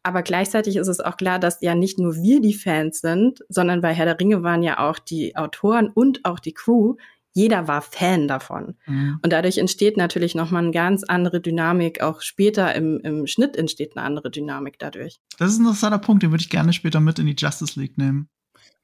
Aber 0.07 0.23
gleichzeitig 0.23 0.77
ist 0.77 0.87
es 0.87 1.01
auch 1.01 1.17
klar, 1.17 1.41
dass 1.41 1.61
ja 1.63 1.75
nicht 1.75 1.99
nur 1.99 2.15
wir 2.15 2.41
die 2.41 2.55
Fans 2.55 3.01
sind, 3.01 3.41
sondern 3.49 3.81
bei 3.81 3.93
Herr 3.93 4.05
der 4.05 4.21
Ringe 4.21 4.45
waren 4.45 4.63
ja 4.63 4.79
auch 4.79 5.01
die 5.01 5.35
Autoren 5.35 5.91
und 5.93 6.25
auch 6.25 6.39
die 6.39 6.53
Crew. 6.53 6.95
Jeder 7.35 7.67
war 7.67 7.83
Fan 7.83 8.29
davon. 8.29 8.77
Mhm. 8.87 9.19
Und 9.25 9.33
dadurch 9.33 9.59
entsteht 9.59 9.97
natürlich 9.97 10.37
nochmal 10.37 10.63
eine 10.63 10.71
ganz 10.71 11.03
andere 11.03 11.41
Dynamik. 11.41 12.03
Auch 12.03 12.23
später 12.23 12.73
im, 12.77 13.01
im 13.01 13.27
Schnitt 13.27 13.57
entsteht 13.57 13.97
eine 13.97 14.07
andere 14.07 14.31
Dynamik 14.31 14.79
dadurch. 14.79 15.19
Das 15.41 15.51
ist 15.51 15.59
ein 15.59 15.63
interessanter 15.63 15.99
Punkt, 15.99 16.23
den 16.23 16.31
würde 16.31 16.43
ich 16.43 16.51
gerne 16.51 16.73
später 16.73 17.01
mit 17.01 17.19
in 17.19 17.27
die 17.27 17.35
Justice 17.37 17.79
League 17.79 17.99
nehmen. 17.99 18.29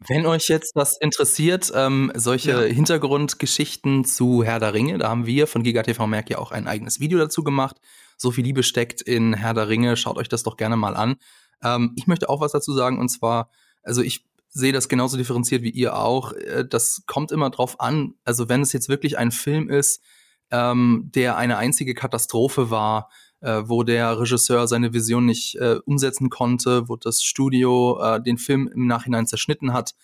Wenn 0.09 0.27
euch 0.27 0.49
jetzt 0.49 0.75
was 0.75 0.99
interessiert, 1.01 1.71
ähm, 1.73 2.11
solche 2.17 2.51
ja. 2.51 2.75
Hintergrundgeschichten 2.75 4.05
zu 4.05 4.43
Herr 4.43 4.59
der 4.59 4.75
Ringe, 4.75 4.99
da 4.99 5.09
haben 5.09 5.25
wir 5.25 5.47
von 5.47 5.63
GigaTV 5.63 6.05
Merk 6.09 6.31
ja 6.31 6.39
auch 6.39 6.51
ein 6.51 6.67
eigenes 6.67 6.99
Video 6.99 7.21
dazu 7.21 7.45
gemacht 7.45 7.77
so 8.23 8.31
viel 8.31 8.45
Liebe 8.45 8.63
steckt 8.63 9.03
in 9.03 9.35
Herr 9.35 9.53
der 9.53 9.69
Ringe. 9.69 9.97
Schaut 9.97 10.17
euch 10.17 10.29
das 10.29 10.43
doch 10.43 10.57
gerne 10.57 10.77
mal 10.77 10.97
an. 10.97 11.17
Ähm, 11.63 11.93
ich 11.97 12.07
möchte 12.07 12.29
auch 12.31 12.41
was 12.41 12.53
dazu 12.53 12.73
sagen 12.73 12.99
und 12.99 13.09
zwar, 13.09 13.51
also 13.83 14.01
ich 14.01 14.25
sehe 14.49 14.73
das 14.73 14.89
genauso 14.89 15.17
differenziert 15.17 15.63
wie 15.63 15.71
ihr 15.71 15.97
auch. 15.97 16.33
Äh, 16.33 16.65
das 16.67 17.03
kommt 17.07 17.33
immer 17.33 17.51
drauf 17.51 17.81
an. 17.81 18.15
Also 18.25 18.49
wenn 18.49 18.63
es 18.63 18.73
jetzt 18.73 18.89
wirklich 18.89 19.19
ein 19.19 19.31
Film 19.31 19.69
ist, 19.69 20.03
ähm, 20.51 21.11
der 21.15 21.37
eine 21.37 21.57
einzige 21.57 21.95
Katastrophe 21.95 22.71
war, 22.71 23.11
äh, 23.41 23.63
wo 23.65 23.83
der 23.83 24.21
Regisseur 24.21 24.69
seine 24.69 24.93
Vision 24.93 25.27
nicht 25.27 25.57
äh, 25.57 25.79
umsetzen 25.85 26.31
konnte, 26.31 26.89
wo 26.89 26.97
das 26.97 27.23
Studio 27.23 28.01
äh, 28.01 28.23
den 28.23 28.39
Film 28.39 28.69
im 28.73 28.87
Nachhinein 28.87 29.27
zerschnitten 29.27 29.73
hat, 29.73 29.95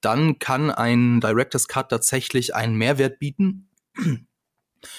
dann 0.00 0.38
kann 0.38 0.70
ein 0.70 1.20
Director's 1.20 1.68
Cut 1.68 1.90
tatsächlich 1.90 2.54
einen 2.54 2.76
Mehrwert 2.76 3.18
bieten. 3.18 3.68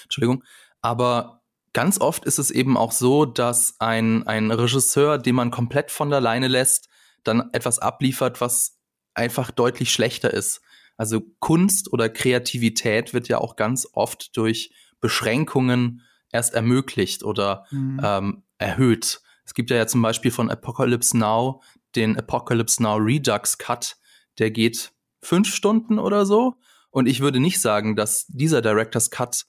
Entschuldigung. 0.04 0.44
Aber 0.82 1.39
ganz 1.72 2.00
oft 2.00 2.24
ist 2.24 2.38
es 2.38 2.50
eben 2.50 2.76
auch 2.76 2.92
so, 2.92 3.24
dass 3.24 3.76
ein, 3.78 4.26
ein 4.26 4.50
Regisseur, 4.50 5.18
den 5.18 5.34
man 5.34 5.50
komplett 5.50 5.90
von 5.90 6.10
der 6.10 6.20
Leine 6.20 6.48
lässt, 6.48 6.88
dann 7.24 7.50
etwas 7.52 7.78
abliefert, 7.78 8.40
was 8.40 8.78
einfach 9.14 9.50
deutlich 9.50 9.92
schlechter 9.92 10.32
ist. 10.32 10.62
Also 10.96 11.22
Kunst 11.38 11.92
oder 11.92 12.08
Kreativität 12.08 13.14
wird 13.14 13.28
ja 13.28 13.38
auch 13.38 13.56
ganz 13.56 13.88
oft 13.92 14.36
durch 14.36 14.72
Beschränkungen 15.00 16.02
erst 16.30 16.54
ermöglicht 16.54 17.22
oder 17.22 17.66
mhm. 17.70 18.00
ähm, 18.02 18.42
erhöht. 18.58 19.22
Es 19.44 19.54
gibt 19.54 19.70
ja, 19.70 19.76
ja 19.76 19.86
zum 19.86 20.02
Beispiel 20.02 20.30
von 20.30 20.50
Apocalypse 20.50 21.16
Now 21.16 21.62
den 21.96 22.16
Apocalypse 22.16 22.82
Now 22.82 22.96
Redux 22.96 23.58
Cut, 23.58 23.96
der 24.38 24.50
geht 24.50 24.92
fünf 25.22 25.52
Stunden 25.52 25.98
oder 25.98 26.24
so. 26.26 26.54
Und 26.90 27.06
ich 27.06 27.20
würde 27.20 27.40
nicht 27.40 27.60
sagen, 27.60 27.96
dass 27.96 28.26
dieser 28.28 28.62
Director's 28.62 29.10
Cut 29.10 29.46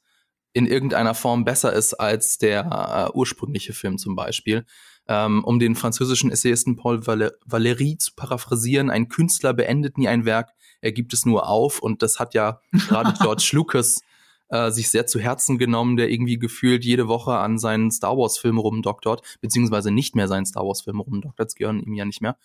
in 0.54 0.66
irgendeiner 0.66 1.14
Form 1.14 1.46
besser 1.46 1.74
ist 1.74 1.94
als 1.94 2.38
der 2.38 3.10
äh, 3.14 3.18
ursprüngliche 3.18 3.74
Film 3.74 3.98
zum 3.98 4.16
Beispiel. 4.16 4.66
Ähm, 5.08 5.44
um 5.44 5.60
den 5.60 5.76
französischen 5.76 6.32
Essayisten 6.32 6.76
Paul 6.76 7.06
Val 7.08 7.32
Valéry 7.48 7.98
zu 7.98 8.14
paraphrasieren, 8.16 8.90
ein 8.90 9.10
Künstler 9.10 9.54
beendet 9.54 9.98
nie 9.98 10.08
ein 10.08 10.26
Werk, 10.26 10.52
er 10.82 10.92
gibt 10.92 11.14
es 11.14 11.26
nur 11.26 11.48
auf. 11.48 11.80
Und 11.80 12.02
das 12.02 12.20
hat 12.20 12.34
ja 12.34 12.60
gerade 12.72 13.14
George 13.22 13.50
Lucas 13.54 14.02
äh, 14.50 14.70
sich 14.72 14.90
sehr 14.90 15.08
zu 15.08 15.20
Herzen 15.20 15.58
genommen, 15.58 15.98
der 15.98 16.10
irgendwie 16.10 16.38
gefühlt 16.38 16.84
jede 16.84 17.08
Woche 17.08 17.38
an 17.38 17.58
seinen 17.58 17.92
Star 17.92 18.18
Wars-Film 18.18 18.58
rumdoktort, 18.58 19.22
beziehungsweise 19.40 19.92
nicht 19.92 20.16
mehr 20.16 20.28
seinen 20.28 20.46
Star 20.46 20.66
Wars-Film 20.66 21.00
rumdoktort, 21.00 21.48
das 21.48 21.56
gehören 21.56 21.80
ihm 21.82 21.94
ja 21.94 22.06
nicht 22.06 22.22
mehr. 22.22 22.38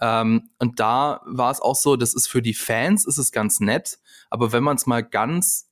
Ähm, 0.00 0.50
und 0.58 0.80
da 0.80 1.22
war 1.26 1.50
es 1.50 1.60
auch 1.60 1.76
so, 1.76 1.96
das 1.96 2.14
ist 2.14 2.26
für 2.26 2.42
die 2.42 2.54
Fans, 2.54 3.06
ist 3.06 3.18
es 3.18 3.30
ganz 3.30 3.60
nett, 3.60 4.00
aber 4.30 4.52
wenn 4.52 4.64
man 4.64 4.76
es 4.76 4.86
mal 4.86 5.02
ganz 5.02 5.68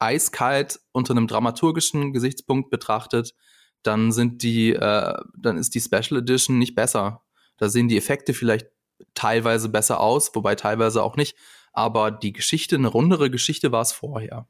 eiskalt 0.00 0.80
unter 0.92 1.12
einem 1.12 1.26
dramaturgischen 1.26 2.12
Gesichtspunkt 2.12 2.70
betrachtet, 2.70 3.34
dann 3.82 4.12
sind 4.12 4.42
die, 4.42 4.72
äh, 4.72 5.14
dann 5.36 5.56
ist 5.56 5.74
die 5.74 5.80
Special 5.80 6.20
Edition 6.20 6.58
nicht 6.58 6.74
besser. 6.74 7.22
Da 7.56 7.68
sehen 7.68 7.88
die 7.88 7.96
Effekte 7.96 8.34
vielleicht 8.34 8.66
teilweise 9.14 9.68
besser 9.68 10.00
aus, 10.00 10.34
wobei 10.34 10.54
teilweise 10.54 11.02
auch 11.02 11.16
nicht. 11.16 11.36
Aber 11.72 12.10
die 12.10 12.32
Geschichte, 12.32 12.76
eine 12.76 12.88
rundere 12.88 13.30
Geschichte 13.30 13.72
war 13.72 13.82
es 13.82 13.92
vorher. 13.92 14.46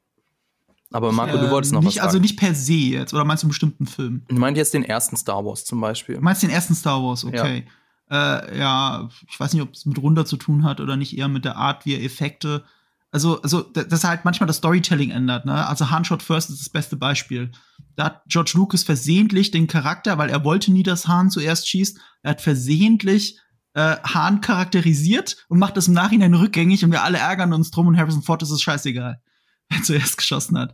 Aber 0.91 1.11
Marco, 1.11 1.37
äh, 1.37 1.39
du 1.39 1.49
wolltest 1.51 1.73
noch 1.73 1.81
nicht, 1.81 1.97
was 1.97 2.03
also 2.03 2.17
sagen. 2.17 2.23
Also 2.23 2.33
nicht 2.33 2.39
per 2.39 2.55
se 2.55 2.73
jetzt, 2.73 3.13
oder 3.13 3.23
meinst 3.23 3.43
du 3.43 3.45
einen 3.45 3.51
bestimmten 3.51 3.85
Film? 3.85 4.23
Du 4.27 4.35
meinst 4.35 4.57
jetzt 4.57 4.73
den 4.73 4.83
ersten 4.83 5.15
Star 5.15 5.45
Wars 5.45 5.63
zum 5.63 5.79
Beispiel. 5.79 6.15
Du 6.15 6.21
meinst 6.21 6.43
den 6.43 6.49
ersten 6.49 6.75
Star 6.75 7.01
Wars, 7.01 7.23
okay. 7.23 7.65
Ja, 8.09 8.39
äh, 8.39 8.57
ja 8.57 9.09
ich 9.29 9.39
weiß 9.39 9.53
nicht, 9.53 9.61
ob 9.61 9.73
es 9.73 9.85
mit 9.85 9.97
runter 9.99 10.25
zu 10.25 10.35
tun 10.35 10.63
hat 10.63 10.81
oder 10.81 10.97
nicht, 10.97 11.17
eher 11.17 11.29
mit 11.29 11.45
der 11.45 11.55
Art, 11.55 11.85
wie 11.85 11.95
er 11.95 12.03
Effekte 12.03 12.65
Also, 13.13 13.41
also, 13.41 13.61
dass 13.61 14.05
halt 14.05 14.23
manchmal 14.23 14.47
das 14.47 14.57
Storytelling 14.57 15.11
ändert, 15.11 15.45
ne? 15.45 15.67
Also 15.67 15.91
Han 15.91 16.05
Shot 16.05 16.23
First 16.23 16.49
ist 16.49 16.61
das 16.61 16.69
beste 16.69 16.95
Beispiel. 16.95 17.51
Da 17.97 18.05
hat 18.05 18.21
George 18.27 18.53
Lucas 18.55 18.83
versehentlich 18.83 19.51
den 19.51 19.67
Charakter, 19.67 20.17
weil 20.17 20.29
er 20.29 20.45
wollte 20.45 20.71
nie, 20.71 20.83
dass 20.83 21.09
Han 21.09 21.29
zuerst 21.29 21.67
schießt, 21.67 21.99
er 22.23 22.31
hat 22.31 22.41
versehentlich 22.41 23.37
äh, 23.73 23.97
Han 23.97 24.39
charakterisiert 24.39 25.45
und 25.49 25.59
macht 25.59 25.75
das 25.75 25.89
im 25.89 25.93
Nachhinein 25.93 26.33
rückgängig 26.33 26.85
und 26.85 26.91
wir 26.91 27.03
alle 27.03 27.17
ärgern 27.17 27.51
uns 27.51 27.69
drum 27.71 27.87
und 27.87 27.97
Harrison 27.97 28.23
Ford 28.23 28.43
ist 28.43 28.51
es 28.51 28.61
scheißegal, 28.61 29.21
wer 29.69 29.83
zuerst 29.83 30.17
geschossen 30.17 30.57
hat. 30.57 30.73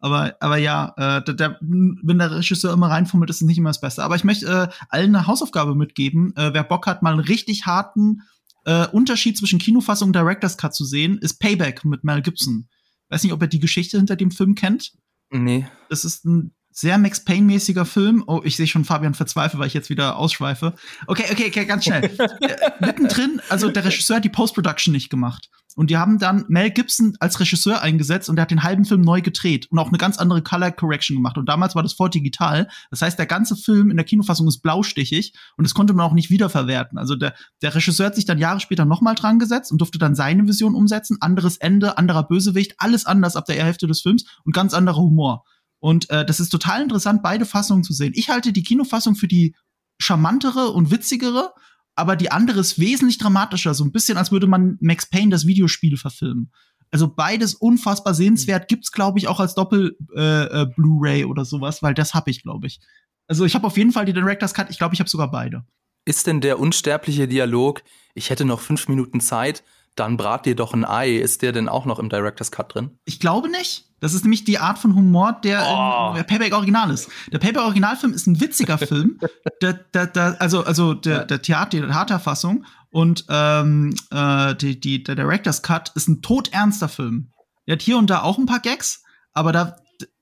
Aber, 0.00 0.36
aber 0.40 0.58
ja, 0.58 0.92
äh, 0.96 1.24
der, 1.24 1.34
der, 1.34 1.58
wenn 1.60 2.18
der 2.18 2.30
Regisseur 2.30 2.72
immer 2.72 2.90
reinfummelt, 2.90 3.30
ist 3.30 3.40
es 3.40 3.46
nicht 3.46 3.58
immer 3.58 3.70
das 3.70 3.80
Beste. 3.80 4.04
Aber 4.04 4.14
ich 4.14 4.24
möchte 4.24 4.46
äh, 4.46 4.68
allen 4.90 5.16
eine 5.16 5.26
Hausaufgabe 5.26 5.74
mitgeben. 5.74 6.36
Äh, 6.36 6.52
wer 6.52 6.62
Bock 6.62 6.86
hat, 6.86 7.02
mal 7.02 7.12
einen 7.12 7.20
richtig 7.20 7.66
harten 7.66 8.22
äh, 8.64 8.86
Unterschied 8.88 9.36
zwischen 9.36 9.58
Kinofassung 9.58 10.08
und 10.08 10.16
Director's 10.16 10.56
Cut 10.56 10.74
zu 10.74 10.84
sehen, 10.84 11.18
ist 11.18 11.38
Payback 11.38 11.84
mit 11.84 12.04
Mel 12.04 12.22
Gibson. 12.22 12.68
Weiß 13.08 13.22
nicht, 13.22 13.32
ob 13.32 13.42
ihr 13.42 13.48
die 13.48 13.60
Geschichte 13.60 13.96
hinter 13.96 14.16
dem 14.16 14.30
Film 14.30 14.54
kennt. 14.54 14.92
Nee. 15.30 15.66
Das 15.88 16.04
ist 16.04 16.24
ein 16.24 16.54
sehr 16.70 16.98
Max 16.98 17.24
Payne-mäßiger 17.24 17.84
Film. 17.84 18.22
Oh, 18.26 18.40
ich 18.44 18.56
sehe 18.56 18.66
schon 18.66 18.84
Fabian 18.84 19.14
verzweifelt, 19.14 19.58
weil 19.58 19.66
ich 19.66 19.74
jetzt 19.74 19.90
wieder 19.90 20.16
ausschweife. 20.16 20.74
Okay, 21.06 21.24
okay, 21.30 21.46
okay, 21.48 21.64
ganz 21.64 21.84
schnell. 21.84 22.04
äh, 22.40 22.70
mittendrin, 22.80 23.40
also 23.48 23.70
der 23.70 23.84
Regisseur 23.84 24.16
hat 24.16 24.24
die 24.24 24.28
Post-Production 24.28 24.92
nicht 24.92 25.10
gemacht. 25.10 25.50
Und 25.78 25.90
die 25.90 25.96
haben 25.96 26.18
dann 26.18 26.44
Mel 26.48 26.72
Gibson 26.72 27.16
als 27.20 27.38
Regisseur 27.38 27.82
eingesetzt 27.82 28.28
und 28.28 28.34
der 28.34 28.42
hat 28.42 28.50
den 28.50 28.64
halben 28.64 28.84
Film 28.84 29.00
neu 29.00 29.22
gedreht 29.22 29.70
und 29.70 29.78
auch 29.78 29.86
eine 29.86 29.96
ganz 29.96 30.18
andere 30.18 30.42
Color 30.42 30.72
Correction 30.72 31.14
gemacht. 31.14 31.38
Und 31.38 31.48
damals 31.48 31.76
war 31.76 31.84
das 31.84 31.92
voll 31.92 32.10
digital. 32.10 32.66
Das 32.90 33.00
heißt, 33.00 33.16
der 33.16 33.26
ganze 33.26 33.54
Film 33.54 33.92
in 33.92 33.96
der 33.96 34.04
Kinofassung 34.04 34.48
ist 34.48 34.58
blaustichig 34.58 35.34
und 35.56 35.64
das 35.64 35.74
konnte 35.74 35.94
man 35.94 36.04
auch 36.04 36.14
nicht 36.14 36.30
wiederverwerten. 36.30 36.98
Also 36.98 37.14
der, 37.14 37.32
der 37.62 37.76
Regisseur 37.76 38.06
hat 38.06 38.16
sich 38.16 38.24
dann 38.24 38.40
Jahre 38.40 38.58
später 38.58 38.86
nochmal 38.86 39.14
dran 39.14 39.38
gesetzt 39.38 39.70
und 39.70 39.78
durfte 39.78 39.98
dann 39.98 40.16
seine 40.16 40.48
Vision 40.48 40.74
umsetzen. 40.74 41.18
Anderes 41.20 41.58
Ende, 41.58 41.96
anderer 41.96 42.24
Bösewicht, 42.26 42.74
alles 42.78 43.06
anders 43.06 43.36
ab 43.36 43.44
der 43.44 43.64
Hälfte 43.64 43.86
des 43.86 44.00
Films 44.00 44.24
und 44.44 44.52
ganz 44.56 44.74
anderer 44.74 44.96
Humor. 45.00 45.44
Und 45.78 46.10
äh, 46.10 46.26
das 46.26 46.40
ist 46.40 46.48
total 46.48 46.82
interessant, 46.82 47.22
beide 47.22 47.46
Fassungen 47.46 47.84
zu 47.84 47.92
sehen. 47.92 48.14
Ich 48.16 48.30
halte 48.30 48.52
die 48.52 48.64
Kinofassung 48.64 49.14
für 49.14 49.28
die 49.28 49.54
charmantere 50.00 50.70
und 50.70 50.90
witzigere, 50.90 51.52
aber 51.98 52.16
die 52.16 52.30
andere 52.30 52.60
ist 52.60 52.78
wesentlich 52.78 53.18
dramatischer, 53.18 53.74
so 53.74 53.84
ein 53.84 53.92
bisschen, 53.92 54.16
als 54.16 54.30
würde 54.30 54.46
man 54.46 54.78
Max 54.80 55.06
Payne 55.06 55.30
das 55.30 55.46
Videospiel 55.46 55.96
verfilmen. 55.96 56.52
Also 56.90 57.12
beides 57.12 57.54
unfassbar 57.54 58.14
sehenswert, 58.14 58.68
gibt's 58.68 58.92
glaube 58.92 59.18
ich 59.18 59.28
auch 59.28 59.40
als 59.40 59.54
Doppel 59.54 59.96
äh, 60.16 60.44
äh, 60.44 60.66
Blu-ray 60.74 61.24
oder 61.24 61.44
sowas, 61.44 61.82
weil 61.82 61.94
das 61.94 62.14
habe 62.14 62.30
ich 62.30 62.42
glaube 62.42 62.66
ich. 62.66 62.80
Also 63.26 63.44
ich 63.44 63.54
habe 63.54 63.66
auf 63.66 63.76
jeden 63.76 63.92
Fall 63.92 64.06
die 64.06 64.12
Directors 64.12 64.54
Cut, 64.54 64.70
ich 64.70 64.78
glaube, 64.78 64.94
ich 64.94 65.00
habe 65.00 65.10
sogar 65.10 65.30
beide. 65.30 65.66
Ist 66.04 66.26
denn 66.26 66.40
der 66.40 66.58
unsterbliche 66.58 67.28
Dialog, 67.28 67.82
ich 68.14 68.30
hätte 68.30 68.44
noch 68.46 68.60
fünf 68.60 68.88
Minuten 68.88 69.20
Zeit, 69.20 69.62
dann 69.94 70.16
brat 70.16 70.46
dir 70.46 70.54
doch 70.54 70.72
ein 70.72 70.84
Ei. 70.84 71.16
Ist 71.16 71.42
der 71.42 71.52
denn 71.52 71.68
auch 71.68 71.84
noch 71.84 71.98
im 71.98 72.08
Director's 72.08 72.52
Cut 72.52 72.74
drin? 72.74 72.98
Ich 73.04 73.20
glaube 73.20 73.50
nicht. 73.50 73.87
Das 74.00 74.14
ist 74.14 74.22
nämlich 74.24 74.44
die 74.44 74.58
Art 74.58 74.78
von 74.78 74.94
Humor, 74.94 75.38
der 75.42 75.62
Oh. 75.66 76.14
im 76.16 76.24
Payback 76.24 76.54
Original 76.54 76.90
ist. 76.90 77.10
Der 77.32 77.38
Payback 77.38 77.62
Originalfilm 77.62 78.12
ist 78.12 78.26
ein 78.26 78.40
witziger 78.40 78.78
Film. 78.78 79.18
Der, 79.60 79.72
der, 79.72 80.06
der, 80.06 80.40
also 80.40 80.64
also 80.64 80.94
der, 80.94 81.24
der 81.24 81.42
Theater, 81.42 81.70
die 81.70 81.80
Theaterfassung 81.80 82.64
und 82.90 83.24
ähm, 83.28 83.94
äh, 84.10 84.54
die, 84.54 84.78
die, 84.80 85.02
der 85.02 85.16
Director's 85.16 85.62
Cut 85.62 85.90
ist 85.94 86.08
ein 86.08 86.22
todernster 86.22 86.88
Film. 86.88 87.32
Der 87.66 87.74
hat 87.74 87.82
hier 87.82 87.98
und 87.98 88.08
da 88.08 88.22
auch 88.22 88.38
ein 88.38 88.46
paar 88.46 88.60
Gags, 88.60 89.02
aber 89.32 89.52
da, 89.52 89.76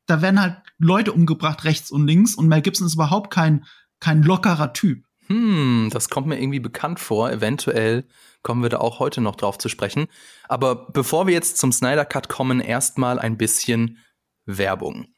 da 0.06 0.23
werden 0.23 0.40
halt 0.40 0.56
Leute 0.78 1.12
umgebracht 1.12 1.64
rechts 1.64 1.90
und 1.90 2.06
links 2.06 2.35
und 2.35 2.49
Mel 2.49 2.62
Gibson 2.62 2.87
ist 2.87 2.95
überhaupt 2.95 3.33
kein, 3.33 3.64
kein 4.00 4.23
lockerer 4.23 4.73
Typ. 4.73 5.04
Hm, 5.28 5.90
das 5.92 6.09
kommt 6.09 6.26
mir 6.28 6.40
irgendwie 6.40 6.61
bekannt 6.61 7.00
vor. 7.00 7.30
Eventuell 7.33 8.06
kommen 8.47 8.62
wir 8.62 8.71
da 8.71 8.79
auch 8.79 9.00
heute 9.00 9.21
noch 9.21 9.35
drauf 9.35 9.59
zu 9.59 9.69
sprechen. 9.69 10.07
Aber 10.49 10.87
bevor 10.93 11.26
wir 11.26 11.35
jetzt 11.35 11.59
zum 11.59 11.73
Snyder 11.73 12.05
Cut 12.05 12.29
kommen, 12.29 12.61
erstmal 12.61 13.19
ein 13.19 13.37
bisschen 13.37 13.99
Werbung. 14.45 15.09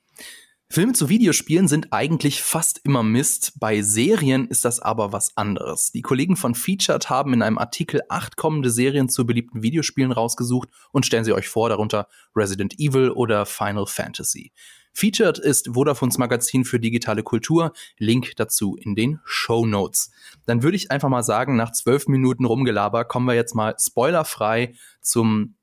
Filme 0.70 0.94
zu 0.94 1.10
Videospielen 1.10 1.68
sind 1.68 1.92
eigentlich 1.92 2.42
fast 2.42 2.80
immer 2.84 3.02
Mist. 3.02 3.52
Bei 3.60 3.82
Serien 3.82 4.48
ist 4.48 4.64
das 4.64 4.80
aber 4.80 5.12
was 5.12 5.36
anderes. 5.36 5.92
Die 5.92 6.00
Kollegen 6.00 6.36
von 6.36 6.54
Featured 6.54 7.10
haben 7.10 7.34
in 7.34 7.42
einem 7.42 7.58
Artikel 7.58 8.00
acht 8.08 8.36
kommende 8.36 8.70
Serien 8.70 9.10
zu 9.10 9.26
beliebten 9.26 9.62
Videospielen 9.62 10.12
rausgesucht 10.12 10.70
und 10.92 11.04
stellen 11.04 11.24
sie 11.24 11.34
euch 11.34 11.50
vor, 11.50 11.68
darunter 11.68 12.08
Resident 12.34 12.78
Evil 12.78 13.10
oder 13.10 13.44
Final 13.44 13.86
Fantasy. 13.86 14.52
Featured 14.98 15.38
ist 15.38 15.76
Vodafones 15.76 16.18
Magazin 16.18 16.64
für 16.64 16.80
digitale 16.80 17.22
Kultur. 17.22 17.72
Link 17.98 18.32
dazu 18.34 18.74
in 18.74 18.96
den 18.96 19.20
Show 19.24 19.64
Notes. 19.64 20.10
Dann 20.44 20.64
würde 20.64 20.76
ich 20.76 20.90
einfach 20.90 21.08
mal 21.08 21.22
sagen, 21.22 21.54
nach 21.54 21.70
zwölf 21.70 22.08
Minuten 22.08 22.44
Rumgelaber 22.44 23.04
kommen 23.04 23.26
wir 23.26 23.34
jetzt 23.34 23.54
mal 23.54 23.76
spoilerfrei 23.78 24.74
zum 25.00 25.54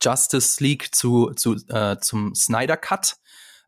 Justice 0.00 0.64
League, 0.64 0.94
zu, 0.94 1.32
zu, 1.36 1.56
äh, 1.68 1.98
zum 1.98 2.34
Snyder 2.34 2.78
Cut. 2.78 3.16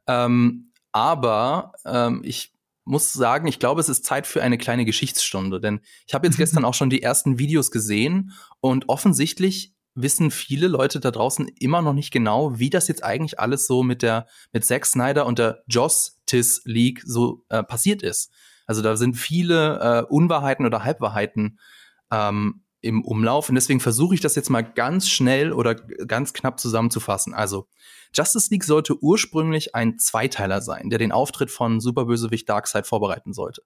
Ähm, 0.06 0.72
aber 0.90 1.72
ähm, 1.84 2.22
ich 2.24 2.54
muss 2.84 3.12
sagen, 3.12 3.46
ich 3.46 3.58
glaube, 3.58 3.82
es 3.82 3.90
ist 3.90 4.06
Zeit 4.06 4.26
für 4.26 4.42
eine 4.42 4.56
kleine 4.56 4.86
Geschichtsstunde, 4.86 5.60
denn 5.60 5.80
ich 6.06 6.14
habe 6.14 6.26
jetzt 6.26 6.36
gestern 6.38 6.64
auch 6.64 6.72
schon 6.72 6.88
die 6.88 7.02
ersten 7.02 7.38
Videos 7.38 7.70
gesehen 7.70 8.32
und 8.60 8.88
offensichtlich 8.88 9.73
wissen 9.94 10.30
viele 10.30 10.68
Leute 10.68 11.00
da 11.00 11.10
draußen 11.10 11.48
immer 11.58 11.82
noch 11.82 11.92
nicht 11.92 12.10
genau, 12.10 12.58
wie 12.58 12.70
das 12.70 12.88
jetzt 12.88 13.04
eigentlich 13.04 13.38
alles 13.38 13.66
so 13.66 13.82
mit 13.82 14.02
der 14.02 14.26
mit 14.52 14.64
Zack 14.64 14.86
Snyder 14.86 15.26
und 15.26 15.38
der 15.38 15.62
Justice 15.68 16.60
League 16.64 17.02
so 17.04 17.44
äh, 17.48 17.62
passiert 17.62 18.02
ist. 18.02 18.32
Also 18.66 18.82
da 18.82 18.96
sind 18.96 19.14
viele 19.14 19.78
äh, 19.80 20.12
Unwahrheiten 20.12 20.66
oder 20.66 20.84
Halbwahrheiten 20.84 21.58
ähm, 22.10 22.64
im 22.80 23.02
Umlauf 23.04 23.48
und 23.48 23.54
deswegen 23.54 23.80
versuche 23.80 24.14
ich 24.14 24.20
das 24.20 24.34
jetzt 24.34 24.50
mal 24.50 24.62
ganz 24.62 25.08
schnell 25.08 25.52
oder 25.52 25.74
ganz 25.74 26.34
knapp 26.34 26.60
zusammenzufassen. 26.60 27.32
Also 27.32 27.68
Justice 28.14 28.48
League 28.50 28.64
sollte 28.64 29.02
ursprünglich 29.02 29.74
ein 29.74 29.98
Zweiteiler 29.98 30.60
sein, 30.60 30.90
der 30.90 30.98
den 30.98 31.12
Auftritt 31.12 31.50
von 31.50 31.80
Superbösewicht 31.80 32.48
Darkseid 32.48 32.86
vorbereiten 32.86 33.32
sollte. 33.32 33.62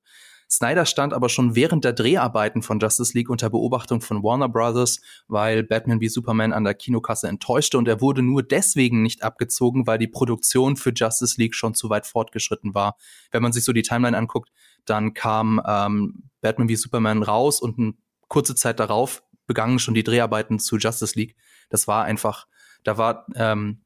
Snyder 0.51 0.87
stand 0.87 1.13
aber 1.13 1.29
schon 1.29 1.55
während 1.55 1.85
der 1.85 1.93
Dreharbeiten 1.93 2.63
von 2.63 2.79
Justice 2.79 3.13
League 3.17 3.29
unter 3.29 3.51
Beobachtung 3.51 4.01
von 4.01 4.23
Warner 4.23 4.49
Brothers, 4.49 5.01
weil 5.27 5.63
Batman 5.63 6.01
wie 6.01 6.09
Superman 6.09 6.53
an 6.55 6.65
der 6.65 6.75
Kinokasse 6.75 7.29
enttäuschte 7.29 7.77
und 7.77 7.87
er 7.87 8.01
wurde 8.01 8.23
nur 8.23 8.43
deswegen 8.43 9.03
nicht 9.03 9.23
abgezogen, 9.23 9.87
weil 9.87 9.99
die 9.99 10.07
Produktion 10.09 10.77
für 10.77 10.93
Justice 10.95 11.39
League 11.39 11.55
schon 11.55 11.75
zu 11.75 11.91
weit 11.91 12.07
fortgeschritten 12.07 12.75
war. 12.75 12.97
Wenn 13.31 13.43
man 13.43 13.53
sich 13.53 13.65
so 13.65 13.73
die 13.73 13.83
Timeline 13.83 14.17
anguckt, 14.17 14.51
dann 14.87 15.13
kam 15.13 15.61
ähm, 15.67 16.31
Batman 16.41 16.69
wie 16.69 16.77
Superman 16.77 17.23
raus 17.23 17.61
und 17.61 17.79
eine 17.79 17.95
kurze 18.29 18.55
Zeit 18.55 18.81
darauf 18.81 19.23
begannen 19.47 19.79
schon 19.79 19.95
die 19.95 20.05
Dreharbeiten 20.05 20.59
zu 20.59 20.77
Justice 20.77 21.19
League. 21.19 21.37
Das 21.69 21.89
war 21.89 22.05
einfach, 22.05 22.47
da 22.85 22.97
war 22.97 23.27
ähm, 23.35 23.83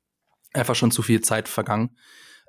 einfach 0.52 0.74
schon 0.74 0.90
zu 0.90 1.02
viel 1.02 1.22
Zeit 1.22 1.48
vergangen. 1.48 1.96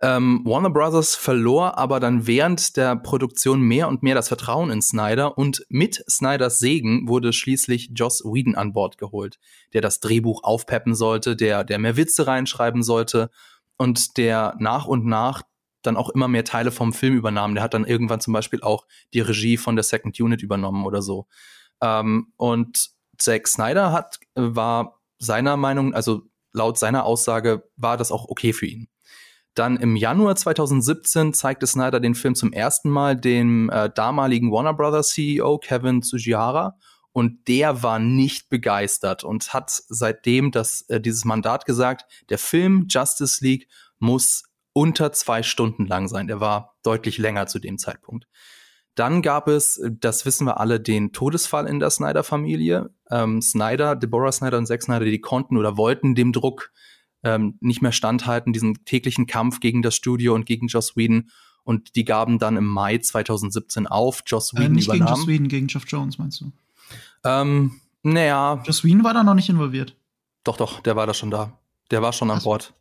Ähm, 0.04 0.42
Warner 0.44 0.70
Brothers 0.70 1.16
verlor 1.16 1.78
aber 1.78 2.02
dann 2.02 2.28
während 2.28 2.76
der 2.76 2.98
Produktion 2.98 3.62
mehr 3.62 3.88
und 3.88 4.04
mehr 4.04 4.16
das 4.16 4.28
Vertrauen 4.28 4.70
in 4.70 4.82
Snyder 4.82 5.38
und 5.38 5.66
mit 5.70 6.04
Snyders 6.10 6.60
Segen 6.60 7.08
wurde 7.08 7.32
schließlich 7.32 7.92
Joss 7.96 8.22
Whedon 8.26 8.56
an 8.56 8.74
Bord 8.74 8.98
geholt, 8.98 9.40
der 9.72 9.80
das 9.80 10.02
Drehbuch 10.02 10.44
aufpeppen 10.44 10.94
sollte, 10.94 11.38
der, 11.38 11.64
der 11.64 11.80
mehr 11.80 11.96
Witze 11.96 12.28
reinschreiben 12.28 12.84
sollte 12.84 13.30
und 13.78 14.18
der 14.18 14.56
nach 14.60 14.88
und 14.88 15.06
nach 15.06 15.44
dann 15.84 15.96
auch 15.96 16.10
immer 16.10 16.28
mehr 16.28 16.44
Teile 16.44 16.72
vom 16.72 16.92
Film 16.92 17.16
übernahm. 17.16 17.56
Der 17.56 17.64
hat 17.64 17.74
dann 17.74 17.86
irgendwann 17.86 18.20
zum 18.20 18.34
Beispiel 18.34 18.62
auch 18.62 18.86
die 19.14 19.22
Regie 19.22 19.56
von 19.56 19.78
der 19.78 19.84
Second 19.84 20.20
Unit 20.20 20.44
übernommen 20.44 20.86
oder 20.86 21.02
so. 21.02 21.28
Ähm, 21.82 22.34
und 22.36 22.90
Zack 23.18 23.48
Snyder 23.48 23.94
hat, 23.94 24.20
war 24.36 25.00
seiner 25.18 25.56
Meinung, 25.56 25.94
also 25.94 26.24
laut 26.52 26.78
seiner 26.78 27.06
Aussage, 27.06 27.70
war 27.78 27.96
das 27.96 28.12
auch 28.12 28.28
okay 28.28 28.52
für 28.52 28.66
ihn. 28.66 28.90
Dann 29.56 29.78
im 29.78 29.96
Januar 29.96 30.36
2017 30.36 31.34
zeigte 31.34 31.68
Snyder 31.68 32.00
den 32.00 32.16
Film 32.16 32.36
zum 32.36 32.54
ersten 32.54 32.90
Mal 32.90 33.16
dem 33.16 33.70
äh, 33.70 33.90
damaligen 33.90 34.52
Warner 34.52 34.74
Brothers 34.74 35.10
CEO 35.10 35.60
Kevin 35.60 36.02
Tsujihara 36.02 36.78
und 37.12 37.48
der 37.48 37.84
war 37.84 38.00
nicht 38.00 38.50
begeistert 38.50 39.24
und 39.24 39.54
hat 39.54 39.70
seitdem 39.70 40.52
das, 40.52 40.82
äh, 40.90 41.00
dieses 41.00 41.26
Mandat 41.26 41.66
gesagt, 41.66 42.06
der 42.30 42.40
Film 42.40 42.88
Justice 42.90 43.44
League 43.44 43.68
muss 44.00 44.44
unter 44.74 45.12
zwei 45.14 45.44
Stunden 45.44 45.86
lang 45.86 46.08
sein. 46.08 46.28
Der 46.28 46.40
war 46.40 46.76
deutlich 46.82 47.20
länger 47.20 47.46
zu 47.46 47.60
dem 47.60 47.78
Zeitpunkt. 47.78 48.28
Dann 48.96 49.22
gab 49.22 49.48
es, 49.48 49.82
das 49.92 50.26
wissen 50.26 50.46
wir 50.46 50.60
alle, 50.60 50.80
den 50.80 51.14
Todesfall 51.14 51.68
in 51.68 51.80
der 51.80 51.90
Snyder-Familie. 51.90 52.90
Ähm, 53.10 53.42
Snyder, 53.42 53.96
Deborah 53.96 54.32
Snyder 54.32 54.58
und 54.58 54.68
Zack 54.68 54.84
Snyder, 54.84 55.06
die 55.06 55.22
konnten 55.22 55.58
oder 55.58 55.78
wollten 55.78 56.16
dem 56.16 56.32
Druck 56.32 56.72
ähm, 57.24 57.58
nicht 57.62 57.82
mehr 57.82 57.92
standhalten, 57.92 58.54
diesen 58.54 58.86
täglichen 58.86 59.26
Kampf 59.28 59.60
gegen 59.60 59.82
das 59.82 59.96
Studio 59.96 60.34
und 60.36 60.46
gegen 60.46 60.68
Joss 60.68 60.96
Whedon. 60.96 61.30
Und 61.64 61.96
die 61.96 62.04
gaben 62.06 62.40
dann 62.40 62.58
im 62.58 62.66
Mai 62.66 62.98
2017 62.98 63.88
auf. 63.88 64.24
Joss 64.26 64.54
Whedon 64.54 64.66
Äh, 64.66 64.70
nicht 64.76 64.88
übernahm. 64.88 65.06
gegen 65.06 65.16
Joss 65.18 65.28
Whedon, 65.28 65.48
gegen 65.48 65.68
Geoff 65.68 65.86
Jones, 65.88 66.18
meinst 66.18 66.42
du? 66.42 66.52
Ähm, 67.24 67.80
naja, 68.04 68.62
Joss 68.66 68.84
Whedon 68.84 69.04
war 69.04 69.14
da 69.14 69.24
noch 69.24 69.34
nicht 69.34 69.50
involviert. 69.50 69.96
doch, 70.44 70.58
doch, 70.58 70.82
der 70.82 70.96
war 70.96 71.08
da 71.08 71.14
schon 71.14 71.32
da. 71.32 71.58
Der 71.92 72.02
war 72.02 72.12
schon 72.14 72.30
an 72.32 72.38
Ach 72.38 72.42
so. 72.42 72.50
Bord. 72.50 72.74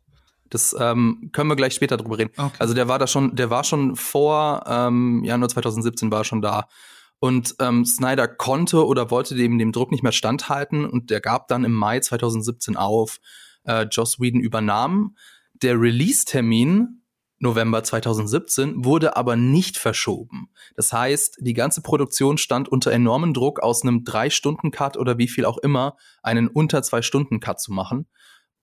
Das 0.49 0.75
ähm, 0.77 1.29
können 1.31 1.49
wir 1.49 1.55
gleich 1.55 1.73
später 1.73 1.97
drüber 1.97 2.17
reden. 2.17 2.31
Okay. 2.37 2.55
Also 2.59 2.73
der 2.73 2.87
war 2.87 2.99
da 2.99 3.07
schon, 3.07 3.35
der 3.35 3.49
war 3.49 3.63
schon 3.63 3.95
vor 3.95 4.63
ähm, 4.67 5.23
Januar 5.23 5.49
2017 5.49 6.11
war 6.11 6.23
schon 6.25 6.41
da. 6.41 6.67
Und 7.19 7.55
ähm, 7.59 7.85
Snyder 7.85 8.27
konnte 8.27 8.85
oder 8.85 9.09
wollte 9.09 9.33
dem, 9.35 9.57
dem 9.57 9.71
Druck 9.71 9.91
nicht 9.91 10.03
mehr 10.03 10.11
standhalten 10.11 10.85
und 10.85 11.09
der 11.09 11.21
gab 11.21 11.47
dann 11.47 11.63
im 11.63 11.71
Mai 11.73 12.01
2017 12.01 12.75
auf. 12.75 13.19
Äh, 13.65 13.83
Joss 13.91 14.19
Whedon 14.19 14.41
übernahm. 14.41 15.15
Der 15.53 15.79
Release-Termin 15.79 17.01
November 17.39 17.83
2017 17.83 18.85
wurde 18.85 19.17
aber 19.17 19.35
nicht 19.35 19.77
verschoben. 19.77 20.49
Das 20.75 20.93
heißt, 20.93 21.39
die 21.41 21.53
ganze 21.53 21.81
Produktion 21.81 22.37
stand 22.37 22.69
unter 22.69 22.91
enormem 22.91 23.33
Druck, 23.33 23.61
aus 23.61 23.83
einem 23.83 24.05
Drei-Stunden-Cut 24.05 24.97
oder 24.97 25.17
wie 25.17 25.27
viel 25.27 25.45
auch 25.45 25.57
immer 25.57 25.97
einen 26.23 26.47
unter 26.47 26.81
Zwei-Stunden-Cut 26.81 27.59
zu 27.59 27.73
machen 27.73 28.07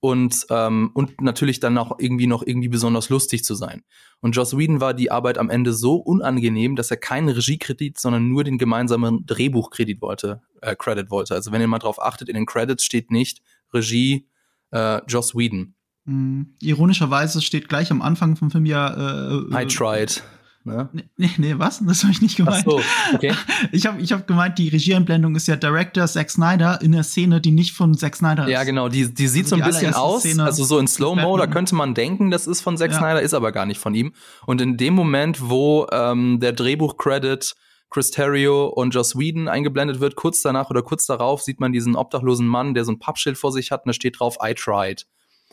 und 0.01 0.47
ähm, 0.49 0.89
und 0.95 1.21
natürlich 1.21 1.59
dann 1.59 1.77
auch 1.77 1.99
irgendwie 1.99 2.25
noch 2.25 2.41
irgendwie 2.43 2.69
besonders 2.69 3.09
lustig 3.09 3.43
zu 3.43 3.53
sein. 3.53 3.83
Und 4.19 4.35
Joss 4.35 4.57
Whedon 4.57 4.81
war 4.81 4.95
die 4.95 5.11
Arbeit 5.11 5.37
am 5.37 5.51
Ende 5.51 5.73
so 5.73 5.95
unangenehm, 5.95 6.75
dass 6.75 6.89
er 6.89 6.97
keinen 6.97 7.29
Regiekredit, 7.29 7.99
sondern 7.99 8.27
nur 8.27 8.43
den 8.43 8.57
gemeinsamen 8.57 9.27
Drehbuchkredit 9.27 10.01
wollte, 10.01 10.41
äh, 10.61 10.75
Credit 10.75 11.11
wollte. 11.11 11.35
Also 11.35 11.51
wenn 11.51 11.61
ihr 11.61 11.67
mal 11.67 11.77
drauf 11.77 12.01
achtet, 12.01 12.29
in 12.29 12.35
den 12.35 12.47
Credits 12.47 12.83
steht 12.83 13.11
nicht 13.11 13.43
Regie 13.71 14.27
äh, 14.71 15.01
Joss 15.07 15.35
Whedon. 15.35 15.75
Mhm. 16.05 16.55
Ironischerweise 16.59 17.41
steht 17.41 17.69
gleich 17.69 17.91
am 17.91 18.01
Anfang 18.01 18.35
vom 18.35 18.51
Film 18.51 18.65
ja 18.65 19.29
äh, 19.29 19.63
I 19.63 19.67
tried. 19.67 20.23
Ne? 20.63 20.89
Nee, 21.17 21.31
nee, 21.37 21.55
was? 21.57 21.81
Das 21.83 22.03
habe 22.03 22.11
ich 22.11 22.21
nicht 22.21 22.37
gemeint. 22.37 22.63
Ach 22.67 22.71
so, 22.71 22.81
okay. 23.15 23.33
Ich 23.71 23.87
habe 23.87 23.99
ich 23.99 24.11
hab 24.11 24.27
gemeint, 24.27 24.59
die 24.59 24.69
Regieeinblendung 24.69 25.35
ist 25.35 25.47
ja 25.47 25.55
Director 25.55 26.05
Zack 26.05 26.29
Snyder 26.29 26.79
in 26.81 26.91
der 26.91 27.03
Szene, 27.03 27.41
die 27.41 27.51
nicht 27.51 27.73
von 27.73 27.95
Zack 27.95 28.15
Snyder 28.15 28.45
ist. 28.45 28.51
Ja, 28.51 28.63
genau, 28.63 28.87
die, 28.87 29.11
die 29.11 29.27
sieht 29.27 29.45
also 29.45 29.55
so 29.55 29.61
ein 29.61 29.67
bisschen 29.67 29.93
aus, 29.95 30.21
Szene 30.21 30.43
also 30.43 30.63
so 30.63 30.77
in 30.77 30.87
Slow-Mo, 30.87 31.37
da 31.37 31.47
könnte 31.47 31.73
man 31.73 31.95
denken, 31.95 32.29
das 32.29 32.45
ist 32.45 32.61
von 32.61 32.77
Zack 32.77 32.91
ja. 32.91 32.97
Snyder, 32.97 33.21
ist 33.21 33.33
aber 33.33 33.51
gar 33.51 33.65
nicht 33.65 33.79
von 33.79 33.95
ihm. 33.95 34.13
Und 34.45 34.61
in 34.61 34.77
dem 34.77 34.93
Moment, 34.93 35.49
wo 35.49 35.87
ähm, 35.91 36.39
der 36.39 36.53
Drehbuch-Credit 36.53 37.55
Chris 37.91 38.09
Terrio 38.09 38.67
und 38.67 38.95
Joss 38.95 39.17
Whedon 39.17 39.47
eingeblendet 39.47 39.99
wird, 39.99 40.15
kurz 40.15 40.41
danach 40.41 40.69
oder 40.69 40.81
kurz 40.81 41.05
darauf 41.05 41.41
sieht 41.41 41.59
man 41.59 41.71
diesen 41.71 41.95
obdachlosen 41.95 42.47
Mann, 42.47 42.73
der 42.73 42.85
so 42.85 42.93
ein 42.93 42.99
Pappschild 42.99 43.37
vor 43.37 43.51
sich 43.51 43.71
hat 43.71 43.85
und 43.85 43.89
da 43.89 43.93
steht 43.93 44.19
drauf, 44.19 44.37
I 44.43 44.53
tried. 44.55 45.05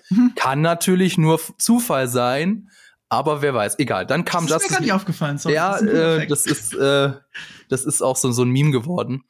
Mhm. 0.08 0.32
Kann 0.36 0.62
natürlich 0.62 1.18
nur 1.18 1.40
Zufall 1.58 2.08
sein, 2.08 2.70
aber 3.08 3.42
wer 3.42 3.54
weiß, 3.54 3.78
egal. 3.78 4.06
Dann 4.06 4.24
kam 4.24 4.46
das. 4.46 4.62
Ist 4.62 4.70
Justice 4.70 4.72
mir 4.72 4.76
gar 4.76 4.84
nicht 4.84 4.92
aufgefallen. 4.92 5.38
Sorry, 5.38 5.54
ja, 5.54 5.72
das 5.72 5.82
ist, 5.82 5.92
äh, 5.92 6.26
das 6.26 6.46
ist, 6.46 6.74
äh, 6.74 7.12
das 7.68 7.84
ist 7.84 8.02
auch 8.02 8.16
so, 8.16 8.30
so 8.32 8.42
ein 8.42 8.50
Meme 8.50 8.70
geworden. 8.70 9.24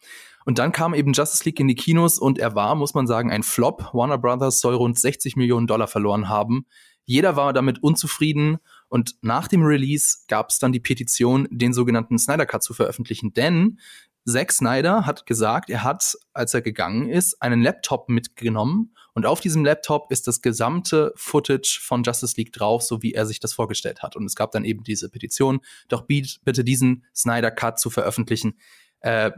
Und 0.45 0.59
dann 0.59 0.73
kam 0.73 0.95
eben 0.95 1.13
Justice 1.13 1.45
League 1.45 1.61
in 1.61 1.69
die 1.69 1.75
Kinos 1.75 2.19
und 2.19 2.39
er 2.39 2.55
war, 2.55 2.75
muss 2.75 2.95
man 2.95 3.07
sagen, 3.07 3.31
ein 3.31 3.43
Flop. 3.43 3.91
Warner 3.93 4.19
Brothers 4.19 4.61
soll 4.61 4.75
rund 4.75 4.99
60 4.99 5.37
Millionen 5.37 5.67
Dollar 5.67 5.89
verloren 5.89 6.29
haben. 6.29 6.67
Jeder 7.05 7.37
war 7.37 7.53
damit 7.53 7.83
unzufrieden 7.83 8.59
und 8.89 9.17
nach 9.23 9.49
dem 9.49 9.63
Release 9.63 10.19
gab 10.29 10.51
es 10.51 10.59
dann 10.59 10.73
die 10.73 10.81
Petition, 10.81 11.47
den 11.51 11.73
sogenannten 11.73 12.19
Snyder 12.19 12.47
Cut 12.47 12.63
zu 12.63 12.75
veröffentlichen, 12.75 13.33
denn 13.33 13.79
Zack 14.27 14.53
Snyder 14.53 15.07
hat 15.07 15.25
gesagt, 15.25 15.71
er 15.71 15.85
hat, 15.85 16.17
als 16.35 16.53
er 16.53 16.61
gegangen 16.61 17.09
ist, 17.09 17.41
einen 17.41 17.63
Laptop 17.63 18.09
mitgenommen 18.11 18.95
und 19.15 19.27
auf 19.27 19.41
diesem 19.41 19.65
Laptop 19.65 20.13
ist 20.13 20.29
das 20.29 20.43
gesamte 20.43 21.13
Footage 21.17 21.81
von 21.83 22.05
Justice 22.05 22.35
League 22.37 22.53
drauf, 22.53 22.83
so 22.83 23.03
wie 23.03 23.15
er 23.15 23.27
sich 23.27 23.41
das 23.41 23.53
vorgestellt 23.53 24.03
hat. 24.03 24.15
Und 24.15 24.27
es 24.27 24.37
gab 24.37 24.53
dann 24.53 24.65
eben 24.65 24.85
diese 24.85 25.09
Petition, 25.09 25.61
doch 25.89 26.03
bitte 26.03 26.63
diesen 26.63 27.05
Snyder 27.17 27.51
Cut 27.51 27.81
zu 27.81 27.91
veröffentlichen. 27.91 28.59
Äh, 29.01 29.33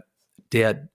der, 0.53 0.91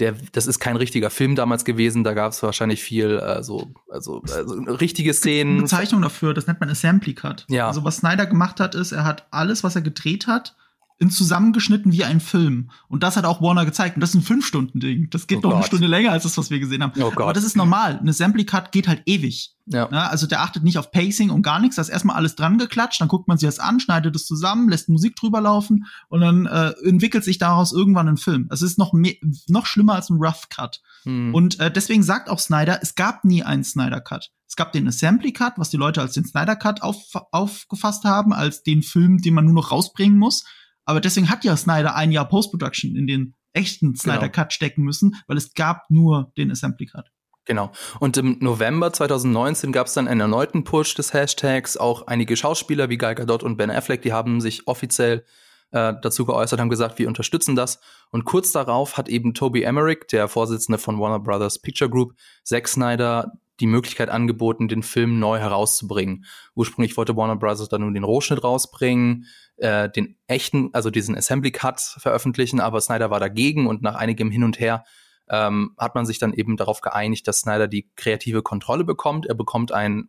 der, 0.00 0.14
das 0.32 0.46
ist 0.46 0.58
kein 0.58 0.76
richtiger 0.76 1.10
Film 1.10 1.36
damals 1.36 1.64
gewesen, 1.64 2.04
da 2.04 2.14
gab 2.14 2.32
es 2.32 2.42
wahrscheinlich 2.42 2.82
viel, 2.82 3.18
äh, 3.18 3.42
so, 3.42 3.72
also, 3.90 4.22
also 4.34 4.54
richtige 4.54 5.14
Szenen. 5.14 5.54
Eine 5.54 5.62
Bezeichnung 5.62 6.02
dafür, 6.02 6.34
das 6.34 6.46
nennt 6.46 6.60
man 6.60 6.70
Assembly 6.70 7.14
Cut. 7.14 7.44
Ja. 7.48 7.68
Also 7.68 7.84
was 7.84 7.98
Snyder 7.98 8.26
gemacht 8.26 8.60
hat, 8.60 8.74
ist, 8.74 8.92
er 8.92 9.04
hat 9.04 9.26
alles, 9.30 9.62
was 9.62 9.76
er 9.76 9.82
gedreht 9.82 10.26
hat, 10.26 10.56
in 11.00 11.10
zusammengeschnitten 11.10 11.92
wie 11.92 12.04
ein 12.04 12.20
Film. 12.20 12.70
Und 12.86 13.02
das 13.02 13.16
hat 13.16 13.24
auch 13.24 13.40
Warner 13.40 13.64
gezeigt. 13.64 13.96
Und 13.96 14.02
das 14.02 14.10
ist 14.10 14.16
ein 14.16 14.22
Fünf-Stunden-Ding. 14.22 15.08
Das 15.08 15.26
geht 15.26 15.38
oh 15.38 15.40
noch 15.40 15.50
Gott. 15.50 15.56
eine 15.56 15.66
Stunde 15.66 15.86
länger 15.86 16.12
als 16.12 16.24
das, 16.24 16.36
was 16.36 16.50
wir 16.50 16.60
gesehen 16.60 16.82
haben. 16.82 16.92
Oh 17.00 17.10
Aber 17.16 17.32
das 17.32 17.42
ist 17.42 17.56
normal. 17.56 17.98
Eine 17.98 18.10
Assembly-Cut 18.10 18.70
geht 18.70 18.86
halt 18.86 19.02
ewig. 19.06 19.56
Ja. 19.64 19.88
ja. 19.90 20.08
Also 20.08 20.26
der 20.26 20.42
achtet 20.42 20.62
nicht 20.62 20.76
auf 20.76 20.90
Pacing 20.90 21.30
und 21.30 21.40
gar 21.40 21.58
nichts. 21.58 21.76
Da 21.76 21.82
ist 21.82 21.88
erstmal 21.88 22.16
alles 22.16 22.34
dran 22.34 22.58
geklatscht, 22.58 23.00
dann 23.00 23.08
guckt 23.08 23.28
man 23.28 23.38
sich 23.38 23.48
das 23.48 23.58
an, 23.60 23.80
schneidet 23.80 24.14
es 24.14 24.26
zusammen, 24.26 24.68
lässt 24.68 24.90
Musik 24.90 25.16
drüber 25.16 25.40
laufen 25.40 25.86
und 26.08 26.20
dann 26.20 26.44
äh, 26.44 26.72
entwickelt 26.84 27.24
sich 27.24 27.38
daraus 27.38 27.72
irgendwann 27.72 28.08
ein 28.08 28.16
Film. 28.18 28.48
Es 28.50 28.60
ist 28.60 28.78
noch 28.78 28.92
mehr, 28.92 29.14
noch 29.48 29.64
schlimmer 29.64 29.94
als 29.94 30.10
ein 30.10 30.18
Rough 30.18 30.50
Cut. 30.50 30.82
Hm. 31.04 31.34
Und 31.34 31.60
äh, 31.60 31.70
deswegen 31.70 32.02
sagt 32.02 32.28
auch 32.28 32.40
Snyder, 32.40 32.80
es 32.82 32.94
gab 32.94 33.24
nie 33.24 33.42
einen 33.42 33.64
Snyder 33.64 34.02
Cut. 34.02 34.30
Es 34.46 34.56
gab 34.56 34.72
den 34.72 34.88
Assembly 34.88 35.32
Cut, 35.32 35.54
was 35.56 35.70
die 35.70 35.76
Leute 35.76 36.00
als 36.02 36.12
den 36.12 36.26
Snyder 36.26 36.56
Cut 36.56 36.82
auf, 36.82 36.96
aufgefasst 37.30 38.04
haben, 38.04 38.32
als 38.32 38.64
den 38.64 38.82
Film, 38.82 39.18
den 39.22 39.32
man 39.32 39.44
nur 39.44 39.54
noch 39.54 39.70
rausbringen 39.70 40.18
muss. 40.18 40.44
Aber 40.90 41.00
deswegen 41.00 41.30
hat 41.30 41.44
ja 41.44 41.56
Snyder 41.56 41.94
ein 41.94 42.10
Jahr 42.10 42.28
Post-Production 42.28 42.96
in 42.96 43.06
den 43.06 43.34
echten 43.52 43.94
Snyder 43.94 44.22
genau. 44.22 44.32
Cut 44.32 44.52
stecken 44.52 44.82
müssen, 44.82 45.14
weil 45.28 45.36
es 45.36 45.54
gab 45.54 45.88
nur 45.88 46.32
den 46.36 46.50
Assembly 46.50 46.86
Cut. 46.86 47.06
Genau. 47.44 47.70
Und 48.00 48.16
im 48.16 48.38
November 48.40 48.92
2019 48.92 49.70
gab 49.70 49.86
es 49.86 49.94
dann 49.94 50.08
einen 50.08 50.20
erneuten 50.20 50.64
Push 50.64 50.96
des 50.96 51.14
Hashtags. 51.14 51.76
Auch 51.76 52.08
einige 52.08 52.36
Schauspieler 52.36 52.88
wie 52.88 52.98
Gal 52.98 53.14
Gadot 53.14 53.44
und 53.44 53.56
Ben 53.56 53.70
Affleck, 53.70 54.02
die 54.02 54.12
haben 54.12 54.40
sich 54.40 54.66
offiziell 54.66 55.24
äh, 55.70 55.94
dazu 56.02 56.24
geäußert, 56.24 56.58
haben 56.58 56.68
gesagt, 56.68 56.98
wir 56.98 57.06
unterstützen 57.06 57.54
das. 57.54 57.78
Und 58.10 58.24
kurz 58.24 58.50
darauf 58.50 58.98
hat 58.98 59.08
eben 59.08 59.32
Toby 59.32 59.62
Emmerich, 59.62 60.08
der 60.10 60.26
Vorsitzende 60.26 60.78
von 60.78 60.98
Warner 60.98 61.20
Brothers 61.20 61.60
Picture 61.60 61.88
Group, 61.88 62.14
Zack 62.42 62.66
Snyder 62.66 63.32
die 63.60 63.66
Möglichkeit 63.66 64.08
angeboten, 64.08 64.68
den 64.68 64.82
Film 64.82 65.18
neu 65.18 65.38
herauszubringen. 65.38 66.24
Ursprünglich 66.54 66.96
wollte 66.96 67.16
Warner 67.16 67.36
Bros. 67.36 67.68
dann 67.68 67.82
nur 67.82 67.92
den 67.92 68.04
Rohschnitt 68.04 68.42
rausbringen, 68.42 69.26
äh, 69.60 69.90
den 69.90 70.16
echten, 70.26 70.70
also 70.72 70.90
diesen 70.90 71.16
Assembly 71.16 71.50
Cut 71.50 71.80
veröffentlichen, 71.80 72.60
aber 72.60 72.80
Snyder 72.80 73.10
war 73.10 73.20
dagegen 73.20 73.66
und 73.66 73.82
nach 73.82 73.94
einigem 73.94 74.30
Hin 74.30 74.44
und 74.44 74.58
Her 74.58 74.84
ähm, 75.28 75.74
hat 75.78 75.94
man 75.94 76.06
sich 76.06 76.18
dann 76.18 76.32
eben 76.32 76.56
darauf 76.56 76.80
geeinigt, 76.80 77.28
dass 77.28 77.40
Snyder 77.40 77.68
die 77.68 77.90
kreative 77.94 78.42
Kontrolle 78.42 78.84
bekommt. 78.84 79.26
Er 79.26 79.34
bekommt 79.34 79.72
ein 79.72 80.08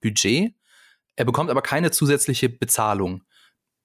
Budget, 0.00 0.54
er 1.16 1.24
bekommt 1.24 1.50
aber 1.50 1.62
keine 1.62 1.90
zusätzliche 1.90 2.48
Bezahlung. 2.48 3.22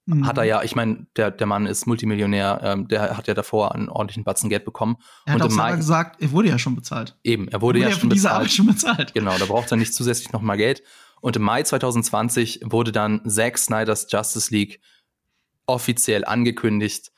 Mhm. 0.06 0.26
Hat 0.26 0.38
er 0.38 0.44
ja, 0.44 0.62
ich 0.62 0.74
meine, 0.74 1.06
der, 1.16 1.30
der 1.30 1.46
Mann 1.46 1.66
ist 1.66 1.86
Multimillionär, 1.86 2.60
ähm, 2.62 2.88
der 2.88 3.16
hat 3.16 3.28
ja 3.28 3.34
davor 3.34 3.74
einen 3.74 3.90
ordentlichen 3.90 4.24
Batzen 4.24 4.48
Geld 4.48 4.64
bekommen. 4.64 4.96
Er 5.26 5.34
hat 5.34 5.42
und 5.42 5.60
auch 5.60 5.76
gesagt, 5.76 6.22
er 6.22 6.30
wurde 6.32 6.48
ja 6.48 6.58
schon 6.58 6.74
bezahlt. 6.74 7.18
Eben, 7.22 7.48
er 7.48 7.60
wurde, 7.60 7.80
er 7.80 7.84
wurde 7.84 7.90
ja, 7.90 7.94
ja 7.94 8.00
schon, 8.00 8.08
bezahlt. 8.08 8.50
schon 8.50 8.66
bezahlt. 8.66 9.12
Genau, 9.12 9.36
da 9.36 9.44
braucht 9.44 9.70
er 9.70 9.76
nicht 9.76 9.92
zusätzlich 9.92 10.32
noch 10.32 10.40
mal 10.40 10.56
Geld. 10.56 10.82
Und 11.20 11.36
im 11.36 11.42
Mai 11.42 11.62
2020 11.62 12.60
wurde 12.64 12.92
dann 12.92 13.28
Zack 13.28 13.58
Snyders 13.58 14.06
Justice 14.10 14.54
League 14.54 14.80
offiziell 15.68 16.24
angekündigt. 16.24 17.12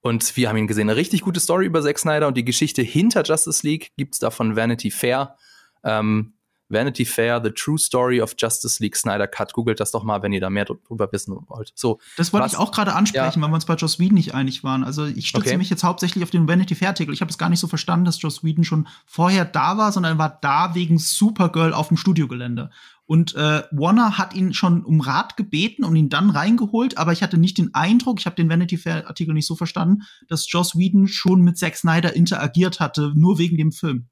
Und 0.00 0.36
wir 0.36 0.48
haben 0.48 0.56
ihn 0.56 0.68
gesehen. 0.68 0.88
Eine 0.88 0.96
richtig 0.96 1.22
gute 1.22 1.40
Story 1.40 1.66
über 1.66 1.82
Zack 1.82 1.98
Snyder 1.98 2.28
und 2.28 2.36
die 2.36 2.44
Geschichte 2.44 2.82
hinter 2.82 3.24
Justice 3.24 3.66
League 3.66 3.92
gibt's 3.96 4.18
da 4.18 4.30
von 4.30 4.56
Vanity 4.56 4.90
Fair. 4.90 5.36
Ähm, 5.82 6.34
Vanity 6.68 7.04
Fair, 7.04 7.40
The 7.42 7.50
True 7.50 7.78
Story 7.78 8.20
of 8.20 8.34
Justice 8.38 8.82
League 8.82 8.96
Snyder 8.96 9.26
Cut. 9.26 9.52
Googelt 9.52 9.80
das 9.80 9.90
doch 9.92 10.02
mal, 10.02 10.22
wenn 10.22 10.32
ihr 10.32 10.40
da 10.40 10.50
mehr 10.50 10.64
drüber 10.64 11.10
wissen 11.12 11.36
wollt. 11.48 11.72
So. 11.74 12.00
Das 12.16 12.32
wollte 12.32 12.48
ich 12.48 12.56
auch 12.56 12.72
gerade 12.72 12.94
ansprechen, 12.94 13.40
ja. 13.40 13.42
weil 13.42 13.50
wir 13.50 13.54
uns 13.54 13.66
bei 13.66 13.74
Joss 13.74 13.98
Whedon 13.98 14.14
nicht 14.14 14.34
einig 14.34 14.64
waren. 14.64 14.84
Also 14.84 15.06
ich 15.06 15.28
stütze 15.28 15.48
okay. 15.48 15.58
mich 15.58 15.70
jetzt 15.70 15.84
hauptsächlich 15.84 16.24
auf 16.24 16.30
den 16.30 16.48
Vanity 16.48 16.74
Fair 16.74 16.88
Artikel. 16.88 17.14
Ich 17.14 17.20
habe 17.20 17.30
es 17.30 17.38
gar 17.38 17.48
nicht 17.48 17.60
so 17.60 17.66
verstanden, 17.66 18.04
dass 18.04 18.20
Joss 18.20 18.42
Whedon 18.42 18.64
schon 18.64 18.88
vorher 19.06 19.44
da 19.44 19.78
war, 19.78 19.92
sondern 19.92 20.14
er 20.14 20.18
war 20.18 20.38
da 20.40 20.74
wegen 20.74 20.98
Supergirl 20.98 21.72
auf 21.72 21.88
dem 21.88 21.96
Studiogelände. 21.96 22.70
Und 23.06 23.36
äh, 23.36 23.62
Warner 23.70 24.18
hat 24.18 24.34
ihn 24.34 24.52
schon 24.52 24.84
um 24.84 25.00
Rat 25.00 25.36
gebeten 25.36 25.84
und 25.84 25.94
ihn 25.94 26.08
dann 26.08 26.30
reingeholt, 26.30 26.98
aber 26.98 27.12
ich 27.12 27.22
hatte 27.22 27.38
nicht 27.38 27.56
den 27.56 27.72
Eindruck, 27.72 28.18
ich 28.18 28.26
habe 28.26 28.34
den 28.34 28.48
Vanity 28.48 28.76
Fair 28.76 29.06
Artikel 29.06 29.32
nicht 29.32 29.46
so 29.46 29.54
verstanden, 29.54 30.02
dass 30.26 30.50
Joss 30.50 30.76
Whedon 30.76 31.06
schon 31.06 31.42
mit 31.42 31.56
Zack 31.56 31.76
Snyder 31.76 32.14
interagiert 32.14 32.80
hatte, 32.80 33.12
nur 33.14 33.38
wegen 33.38 33.56
dem 33.56 33.70
Film. 33.70 34.08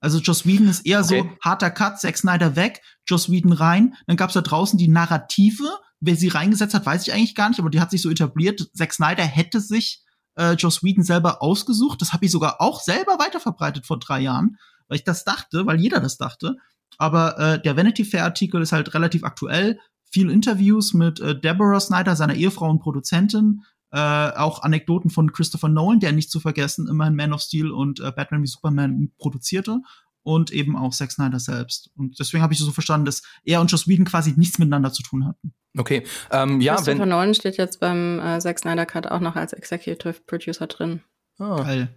Also 0.00 0.18
Joss 0.18 0.46
Whedon 0.46 0.68
ist 0.68 0.86
eher 0.86 1.00
okay. 1.00 1.22
so 1.22 1.36
harter 1.42 1.70
Cut, 1.70 2.00
Zack 2.00 2.18
Snyder 2.18 2.56
weg, 2.56 2.82
Joss 3.06 3.30
Whedon 3.30 3.52
rein. 3.52 3.94
Dann 4.06 4.16
gab's 4.16 4.34
da 4.34 4.42
draußen 4.42 4.78
die 4.78 4.88
Narrative. 4.88 5.68
Wer 6.00 6.16
sie 6.16 6.28
reingesetzt 6.28 6.74
hat, 6.74 6.84
weiß 6.84 7.06
ich 7.06 7.14
eigentlich 7.14 7.34
gar 7.34 7.48
nicht, 7.48 7.58
aber 7.58 7.70
die 7.70 7.80
hat 7.80 7.90
sich 7.90 8.02
so 8.02 8.10
etabliert. 8.10 8.68
Zack 8.74 8.92
Snyder 8.92 9.24
hätte 9.24 9.60
sich 9.60 10.04
äh, 10.36 10.52
Joss 10.52 10.82
Whedon 10.82 11.04
selber 11.04 11.42
ausgesucht. 11.42 12.02
Das 12.02 12.12
habe 12.12 12.26
ich 12.26 12.30
sogar 12.30 12.60
auch 12.60 12.80
selber 12.80 13.18
weiterverbreitet 13.18 13.86
vor 13.86 13.98
drei 13.98 14.20
Jahren, 14.20 14.58
weil 14.88 14.98
ich 14.98 15.04
das 15.04 15.24
dachte, 15.24 15.66
weil 15.66 15.80
jeder 15.80 16.00
das 16.00 16.18
dachte. 16.18 16.56
Aber 16.98 17.38
äh, 17.38 17.62
der 17.62 17.76
Vanity 17.76 18.04
Fair 18.04 18.24
Artikel 18.24 18.62
ist 18.62 18.72
halt 18.72 18.94
relativ 18.94 19.24
aktuell. 19.24 19.78
Viel 20.10 20.30
Interviews 20.30 20.94
mit 20.94 21.20
äh, 21.20 21.38
Deborah 21.38 21.80
Snyder, 21.80 22.16
seiner 22.16 22.34
Ehefrau 22.34 22.70
und 22.70 22.80
Produzentin, 22.80 23.64
äh, 23.92 23.98
auch 23.98 24.62
Anekdoten 24.62 25.10
von 25.10 25.32
Christopher 25.32 25.68
Nolan, 25.68 26.00
der 26.00 26.12
nicht 26.12 26.30
zu 26.30 26.40
vergessen 26.40 26.88
immerhin 26.88 27.14
Man 27.14 27.32
of 27.32 27.40
Steel 27.40 27.70
und 27.70 28.00
äh, 28.00 28.12
Batman 28.12 28.42
wie 28.42 28.48
Superman 28.48 29.12
produzierte 29.18 29.80
und 30.22 30.50
eben 30.50 30.76
auch 30.76 30.92
Zack 30.92 31.12
Snyder 31.12 31.38
selbst. 31.38 31.90
Und 31.96 32.18
deswegen 32.18 32.42
habe 32.42 32.52
ich 32.52 32.58
so 32.58 32.72
verstanden, 32.72 33.06
dass 33.06 33.22
er 33.44 33.60
und 33.60 33.70
Joss 33.70 33.86
Whedon 33.86 34.04
quasi 34.04 34.34
nichts 34.36 34.58
miteinander 34.58 34.92
zu 34.92 35.02
tun 35.02 35.24
hatten. 35.24 35.54
Okay, 35.78 36.04
ähm, 36.30 36.60
ja, 36.60 36.74
Christopher 36.74 37.00
wenn 37.00 37.08
Nolan 37.08 37.34
steht 37.34 37.58
jetzt 37.58 37.80
beim 37.80 38.18
äh, 38.18 38.40
Zack 38.40 38.58
Snyder 38.58 38.86
Cut 38.86 39.06
auch 39.06 39.20
noch 39.20 39.36
als 39.36 39.52
Executive 39.52 40.20
Producer 40.26 40.66
drin. 40.66 41.02
Oh. 41.38 41.56
Geil. 41.56 41.88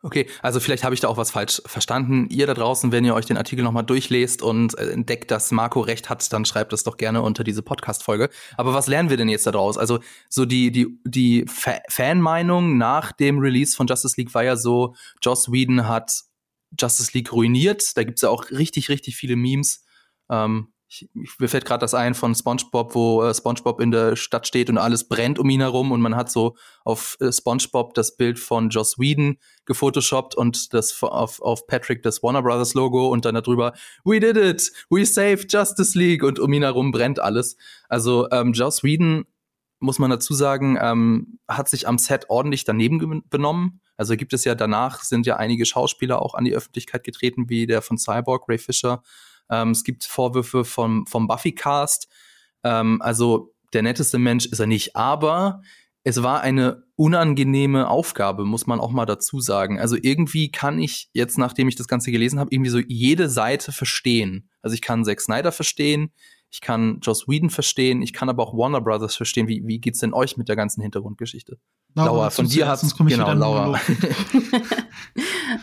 Okay, 0.00 0.28
also 0.42 0.60
vielleicht 0.60 0.84
habe 0.84 0.94
ich 0.94 1.00
da 1.00 1.08
auch 1.08 1.16
was 1.16 1.32
falsch 1.32 1.60
verstanden. 1.66 2.28
Ihr 2.30 2.46
da 2.46 2.54
draußen, 2.54 2.92
wenn 2.92 3.04
ihr 3.04 3.14
euch 3.14 3.26
den 3.26 3.36
Artikel 3.36 3.64
nochmal 3.64 3.82
durchlest 3.82 4.42
und 4.42 4.78
äh, 4.78 4.90
entdeckt, 4.90 5.32
dass 5.32 5.50
Marco 5.50 5.80
recht 5.80 6.08
hat, 6.08 6.32
dann 6.32 6.44
schreibt 6.44 6.72
es 6.72 6.84
doch 6.84 6.98
gerne 6.98 7.20
unter 7.20 7.42
diese 7.42 7.62
Podcast-Folge. 7.62 8.30
Aber 8.56 8.74
was 8.74 8.86
lernen 8.86 9.10
wir 9.10 9.16
denn 9.16 9.28
jetzt 9.28 9.46
daraus? 9.46 9.76
Also 9.76 9.98
so 10.28 10.44
die, 10.44 10.70
die, 10.70 11.00
die 11.04 11.46
Fa 11.48 11.80
Fanmeinung 11.88 12.78
nach 12.78 13.10
dem 13.10 13.40
Release 13.40 13.74
von 13.74 13.88
Justice 13.88 14.14
League 14.16 14.32
war 14.34 14.44
ja 14.44 14.54
so, 14.54 14.94
Joss 15.20 15.50
Whedon 15.50 15.88
hat 15.88 16.22
Justice 16.78 17.10
League 17.14 17.32
ruiniert. 17.32 17.96
Da 17.96 18.04
gibt's 18.04 18.22
ja 18.22 18.28
auch 18.28 18.50
richtig, 18.50 18.90
richtig 18.90 19.16
viele 19.16 19.34
Memes. 19.34 19.84
Ähm, 20.30 20.68
ich, 20.88 21.08
mir 21.38 21.48
fällt 21.48 21.66
gerade 21.66 21.80
das 21.80 21.92
ein 21.92 22.14
von 22.14 22.34
SpongeBob, 22.34 22.94
wo 22.94 23.22
äh, 23.22 23.34
SpongeBob 23.34 23.80
in 23.80 23.90
der 23.90 24.16
Stadt 24.16 24.46
steht 24.46 24.70
und 24.70 24.78
alles 24.78 25.06
brennt 25.06 25.38
um 25.38 25.48
ihn 25.50 25.60
herum 25.60 25.92
und 25.92 26.00
man 26.00 26.16
hat 26.16 26.30
so 26.30 26.56
auf 26.82 27.18
äh, 27.20 27.30
SpongeBob 27.30 27.92
das 27.92 28.16
Bild 28.16 28.38
von 28.38 28.70
Joss 28.70 28.98
Whedon 28.98 29.36
gefotoshoppt 29.66 30.34
und 30.34 30.72
das 30.72 31.02
auf, 31.02 31.42
auf 31.42 31.66
Patrick 31.66 32.02
das 32.02 32.22
Warner 32.22 32.42
Brothers 32.42 32.72
Logo 32.72 33.08
und 33.08 33.26
dann 33.26 33.34
darüber 33.34 33.74
We 34.04 34.18
did 34.18 34.38
it, 34.38 34.72
we 34.88 35.04
saved 35.04 35.52
Justice 35.52 35.96
League 35.96 36.22
und 36.22 36.38
um 36.40 36.52
ihn 36.54 36.62
herum 36.62 36.90
brennt 36.90 37.20
alles. 37.20 37.56
Also 37.90 38.26
ähm, 38.30 38.54
Joss 38.54 38.82
Whedon 38.82 39.26
muss 39.80 39.98
man 39.98 40.10
dazu 40.10 40.34
sagen, 40.34 40.78
ähm, 40.80 41.38
hat 41.46 41.68
sich 41.68 41.86
am 41.86 41.98
Set 41.98 42.26
ordentlich 42.30 42.64
daneben 42.64 43.22
benommen. 43.28 43.80
Also 43.96 44.16
gibt 44.16 44.32
es 44.32 44.44
ja 44.44 44.54
danach 44.54 45.02
sind 45.02 45.26
ja 45.26 45.36
einige 45.36 45.66
Schauspieler 45.66 46.22
auch 46.22 46.34
an 46.34 46.44
die 46.44 46.54
Öffentlichkeit 46.54 47.04
getreten, 47.04 47.48
wie 47.48 47.66
der 47.66 47.82
von 47.82 47.98
Cyborg, 47.98 48.48
Ray 48.48 48.58
Fisher 48.58 49.02
ähm, 49.50 49.70
es 49.70 49.84
gibt 49.84 50.04
Vorwürfe 50.04 50.64
vom, 50.64 51.06
vom 51.06 51.26
Buffy-Cast. 51.26 52.08
Ähm, 52.64 53.00
also 53.02 53.54
der 53.72 53.82
netteste 53.82 54.18
Mensch 54.18 54.46
ist 54.46 54.58
er 54.58 54.66
nicht, 54.66 54.96
aber 54.96 55.62
es 56.04 56.22
war 56.22 56.40
eine 56.40 56.84
unangenehme 56.96 57.88
Aufgabe, 57.88 58.44
muss 58.44 58.66
man 58.66 58.80
auch 58.80 58.90
mal 58.90 59.04
dazu 59.04 59.40
sagen. 59.40 59.78
Also 59.78 59.96
irgendwie 60.00 60.50
kann 60.50 60.78
ich 60.78 61.10
jetzt, 61.12 61.38
nachdem 61.38 61.68
ich 61.68 61.76
das 61.76 61.88
Ganze 61.88 62.10
gelesen 62.10 62.40
habe, 62.40 62.50
irgendwie 62.50 62.70
so 62.70 62.78
jede 62.78 63.28
Seite 63.28 63.72
verstehen. 63.72 64.48
Also 64.62 64.74
ich 64.74 64.80
kann 64.80 65.04
Zack 65.04 65.20
Snyder 65.20 65.52
verstehen, 65.52 66.12
ich 66.50 66.62
kann 66.62 67.00
Joss 67.02 67.28
Whedon 67.28 67.50
verstehen, 67.50 68.00
ich 68.00 68.14
kann 68.14 68.28
aber 68.28 68.42
auch 68.42 68.56
Warner 68.56 68.80
Brothers 68.80 69.16
verstehen. 69.16 69.48
Wie, 69.48 69.62
wie 69.66 69.80
geht's 69.80 69.98
denn 69.98 70.14
euch 70.14 70.36
mit 70.38 70.48
der 70.48 70.56
ganzen 70.56 70.80
Hintergrundgeschichte? 70.80 71.58
Laura, 71.94 72.08
Laura 72.08 72.30
von 72.30 72.48
dir 72.48 72.68
hat 72.68 72.80
genau 72.96 73.34
Laura. 73.34 73.80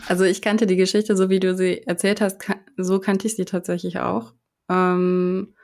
also 0.08 0.24
ich 0.24 0.42
kannte 0.42 0.66
die 0.66 0.76
Geschichte, 0.76 1.16
so 1.16 1.30
wie 1.30 1.40
du 1.40 1.54
sie 1.54 1.82
erzählt 1.86 2.20
hast, 2.20 2.38
so 2.76 2.98
kannte 2.98 3.26
ich 3.26 3.36
sie 3.36 3.44
tatsächlich 3.44 3.98
auch. 3.98 4.34
Ähm, 4.68 5.54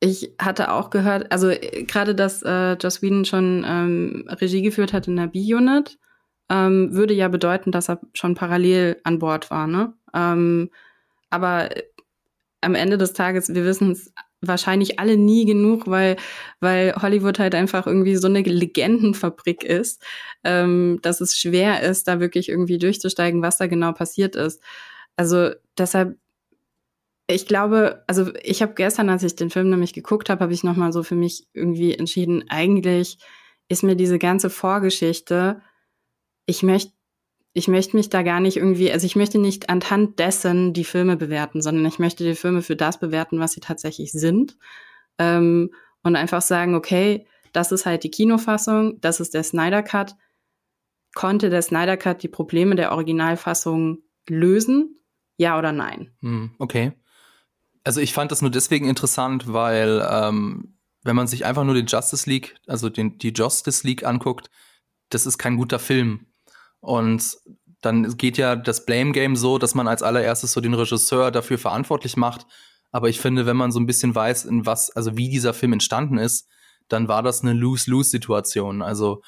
ich 0.00 0.34
hatte 0.40 0.72
auch 0.72 0.90
gehört, 0.90 1.32
also 1.32 1.48
äh, 1.48 1.84
gerade, 1.84 2.14
dass 2.14 2.42
äh, 2.42 2.74
Joss 2.74 3.02
Whedon 3.02 3.24
schon 3.24 3.64
ähm, 3.66 4.24
Regie 4.28 4.62
geführt 4.62 4.92
hat 4.92 5.08
in 5.08 5.16
der 5.16 5.26
B-Unit, 5.28 5.98
ähm, 6.48 6.94
würde 6.94 7.14
ja 7.14 7.28
bedeuten, 7.28 7.72
dass 7.72 7.88
er 7.88 8.00
schon 8.14 8.34
parallel 8.34 9.00
an 9.04 9.18
Bord 9.18 9.50
war, 9.50 9.66
ne? 9.66 9.94
Ähm, 10.14 10.70
aber 11.30 11.70
am 12.60 12.74
Ende 12.74 12.98
des 12.98 13.12
Tages, 13.14 13.52
wir 13.54 13.64
wissen 13.64 13.92
es 13.92 14.12
wahrscheinlich 14.40 14.98
alle 14.98 15.16
nie 15.16 15.44
genug, 15.46 15.86
weil, 15.86 16.16
weil 16.60 16.94
Hollywood 17.00 17.38
halt 17.38 17.54
einfach 17.54 17.86
irgendwie 17.86 18.16
so 18.16 18.28
eine 18.28 18.42
Legendenfabrik 18.42 19.64
ist, 19.64 20.02
ähm, 20.44 20.98
dass 21.02 21.20
es 21.20 21.36
schwer 21.38 21.82
ist, 21.82 22.08
da 22.08 22.20
wirklich 22.20 22.48
irgendwie 22.48 22.78
durchzusteigen, 22.78 23.42
was 23.42 23.58
da 23.58 23.66
genau 23.66 23.92
passiert 23.92 24.36
ist. 24.36 24.62
Also 25.16 25.50
deshalb, 25.78 26.18
ich 27.28 27.46
glaube, 27.46 28.04
also 28.06 28.32
ich 28.42 28.62
habe 28.62 28.74
gestern, 28.74 29.10
als 29.10 29.22
ich 29.22 29.34
den 29.36 29.50
Film 29.50 29.70
nämlich 29.70 29.92
geguckt 29.92 30.30
habe, 30.30 30.42
habe 30.42 30.52
ich 30.52 30.62
nochmal 30.64 30.92
so 30.92 31.02
für 31.02 31.16
mich 31.16 31.48
irgendwie 31.54 31.94
entschieden, 31.94 32.44
eigentlich 32.48 33.18
ist 33.68 33.82
mir 33.82 33.96
diese 33.96 34.18
ganze 34.18 34.50
Vorgeschichte, 34.50 35.60
ich 36.46 36.62
möchte 36.62 36.92
ich 37.56 37.68
möchte 37.68 37.96
mich 37.96 38.10
da 38.10 38.22
gar 38.22 38.38
nicht 38.38 38.58
irgendwie, 38.58 38.92
also 38.92 39.06
ich 39.06 39.16
möchte 39.16 39.38
nicht 39.38 39.70
anhand 39.70 40.18
dessen 40.18 40.74
die 40.74 40.84
Filme 40.84 41.16
bewerten, 41.16 41.62
sondern 41.62 41.86
ich 41.86 41.98
möchte 41.98 42.22
die 42.22 42.34
Filme 42.34 42.60
für 42.60 42.76
das 42.76 43.00
bewerten, 43.00 43.38
was 43.38 43.52
sie 43.52 43.60
tatsächlich 43.60 44.12
sind. 44.12 44.58
Ähm, 45.18 45.72
und 46.02 46.16
einfach 46.16 46.42
sagen, 46.42 46.74
okay, 46.74 47.26
das 47.54 47.72
ist 47.72 47.86
halt 47.86 48.04
die 48.04 48.10
Kinofassung, 48.10 49.00
das 49.00 49.20
ist 49.20 49.32
der 49.32 49.42
Snyder 49.42 49.82
Cut. 49.82 50.16
Konnte 51.14 51.48
der 51.48 51.62
Snyder 51.62 51.96
Cut 51.96 52.22
die 52.22 52.28
Probleme 52.28 52.74
der 52.74 52.92
Originalfassung 52.92 54.02
lösen? 54.28 55.00
Ja 55.38 55.58
oder 55.58 55.72
nein? 55.72 56.14
Hm, 56.20 56.50
okay. 56.58 56.92
Also 57.84 58.02
ich 58.02 58.12
fand 58.12 58.32
das 58.32 58.42
nur 58.42 58.50
deswegen 58.50 58.86
interessant, 58.86 59.50
weil 59.50 60.06
ähm, 60.10 60.76
wenn 61.04 61.16
man 61.16 61.26
sich 61.26 61.46
einfach 61.46 61.64
nur 61.64 61.74
den 61.74 61.86
Justice 61.86 62.28
League, 62.28 62.56
also 62.66 62.90
den, 62.90 63.16
die 63.16 63.32
Justice 63.32 63.86
League 63.86 64.04
anguckt, 64.04 64.50
das 65.08 65.24
ist 65.24 65.38
kein 65.38 65.56
guter 65.56 65.78
Film. 65.78 66.26
Und 66.80 67.36
dann 67.80 68.16
geht 68.16 68.38
ja 68.38 68.56
das 68.56 68.84
Blame 68.84 69.12
Game 69.12 69.36
so, 69.36 69.58
dass 69.58 69.74
man 69.74 69.88
als 69.88 70.02
allererstes 70.02 70.52
so 70.52 70.60
den 70.60 70.74
Regisseur 70.74 71.30
dafür 71.30 71.58
verantwortlich 71.58 72.16
macht. 72.16 72.46
Aber 72.90 73.08
ich 73.08 73.20
finde, 73.20 73.46
wenn 73.46 73.56
man 73.56 73.72
so 73.72 73.80
ein 73.80 73.86
bisschen 73.86 74.14
weiß, 74.14 74.44
in 74.46 74.66
was, 74.66 74.90
also 74.90 75.16
wie 75.16 75.28
dieser 75.28 75.54
Film 75.54 75.74
entstanden 75.74 76.18
ist, 76.18 76.48
dann 76.88 77.08
war 77.08 77.22
das 77.22 77.42
eine 77.42 77.52
Lose-Lose-Situation. 77.52 78.82
Also 78.82 79.22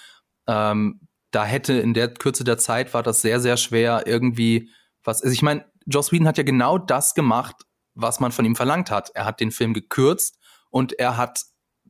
ähm, 0.47 1.01
da 1.31 1.45
hätte 1.45 1.75
in 1.75 1.95
der 1.95 2.15
Kürze 2.15 2.45
der 2.45 2.59
Zeit 2.59 2.95
war 2.95 3.03
das 3.03 3.21
sehr, 3.21 3.41
sehr 3.41 3.57
schwer 3.57 4.05
irgendwie 4.07 4.71
was. 5.05 5.23
Also 5.23 5.33
ich 5.33 5.43
meine, 5.43 5.65
Joss 5.87 6.13
Whedon 6.13 6.27
hat 6.27 6.39
ja 6.39 6.45
genau 6.45 6.79
das 6.79 7.15
gemacht, 7.15 7.57
was 7.95 8.21
man 8.21 8.33
von 8.33 8.45
ihm 8.45 8.57
verlangt 8.57 8.91
hat. 8.91 9.11
Er 9.15 9.25
hat 9.25 9.41
den 9.41 9.51
Film 9.51 9.75
gekürzt 9.75 10.39
und 10.71 10.99
er 10.99 11.17
hat 11.17 11.43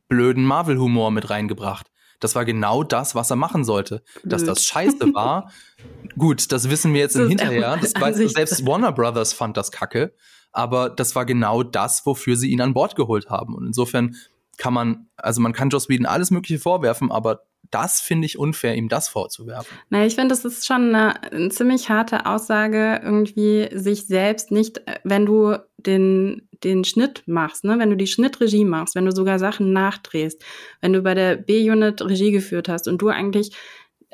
blöden 0.07 0.43
Marvel-Humor 0.43 1.11
mit 1.11 1.29
reingebracht. 1.29 1.89
Das 2.19 2.35
war 2.35 2.45
genau 2.45 2.83
das, 2.83 3.15
was 3.15 3.29
er 3.29 3.35
machen 3.35 3.63
sollte. 3.63 4.03
Blöd. 4.21 4.33
Dass 4.33 4.43
das 4.43 4.65
scheiße 4.65 5.13
war, 5.13 5.51
gut, 6.17 6.51
das 6.51 6.69
wissen 6.69 6.93
wir 6.93 7.01
jetzt 7.01 7.15
im 7.15 7.29
Hinterher. 7.29 7.77
Das 7.77 7.93
weiß, 7.95 8.17
selbst 8.33 8.65
Warner 8.65 8.91
Brothers 8.91 9.33
fand 9.33 9.57
das 9.57 9.71
kacke. 9.71 10.13
Aber 10.51 10.89
das 10.89 11.15
war 11.15 11.25
genau 11.25 11.63
das, 11.63 12.05
wofür 12.05 12.35
sie 12.35 12.49
ihn 12.49 12.61
an 12.61 12.73
Bord 12.73 12.95
geholt 12.95 13.29
haben. 13.29 13.55
Und 13.55 13.67
insofern 13.67 14.15
kann 14.57 14.73
man, 14.73 15.07
also 15.15 15.41
man 15.41 15.53
kann 15.53 15.69
Joss 15.69 15.89
Whedon 15.89 16.05
alles 16.05 16.31
Mögliche 16.31 16.59
vorwerfen, 16.59 17.11
aber 17.11 17.43
das 17.71 18.01
finde 18.01 18.25
ich 18.25 18.37
unfair, 18.37 18.75
ihm 18.75 18.89
das 18.89 19.07
vorzuwerfen. 19.09 19.77
Na, 19.89 20.05
ich 20.05 20.15
finde, 20.15 20.29
das 20.29 20.43
ist 20.43 20.65
schon 20.65 20.95
eine, 20.95 21.21
eine, 21.23 21.49
ziemlich 21.49 21.89
harte 21.89 22.25
Aussage, 22.25 22.99
irgendwie 23.03 23.69
sich 23.73 24.07
selbst 24.07 24.51
nicht, 24.51 24.81
wenn 25.03 25.25
du 25.25 25.57
den, 25.85 26.47
den 26.63 26.83
Schnitt 26.83 27.23
machst, 27.27 27.63
ne, 27.63 27.79
wenn 27.79 27.89
du 27.89 27.97
die 27.97 28.07
Schnittregie 28.07 28.65
machst, 28.65 28.95
wenn 28.95 29.05
du 29.05 29.11
sogar 29.11 29.39
Sachen 29.39 29.73
nachdrehst, 29.73 30.43
wenn 30.81 30.93
du 30.93 31.01
bei 31.01 31.13
der 31.13 31.35
B-Unit 31.35 32.01
Regie 32.01 32.31
geführt 32.31 32.69
hast 32.69 32.87
und 32.87 33.01
du 33.01 33.09
eigentlich 33.09 33.51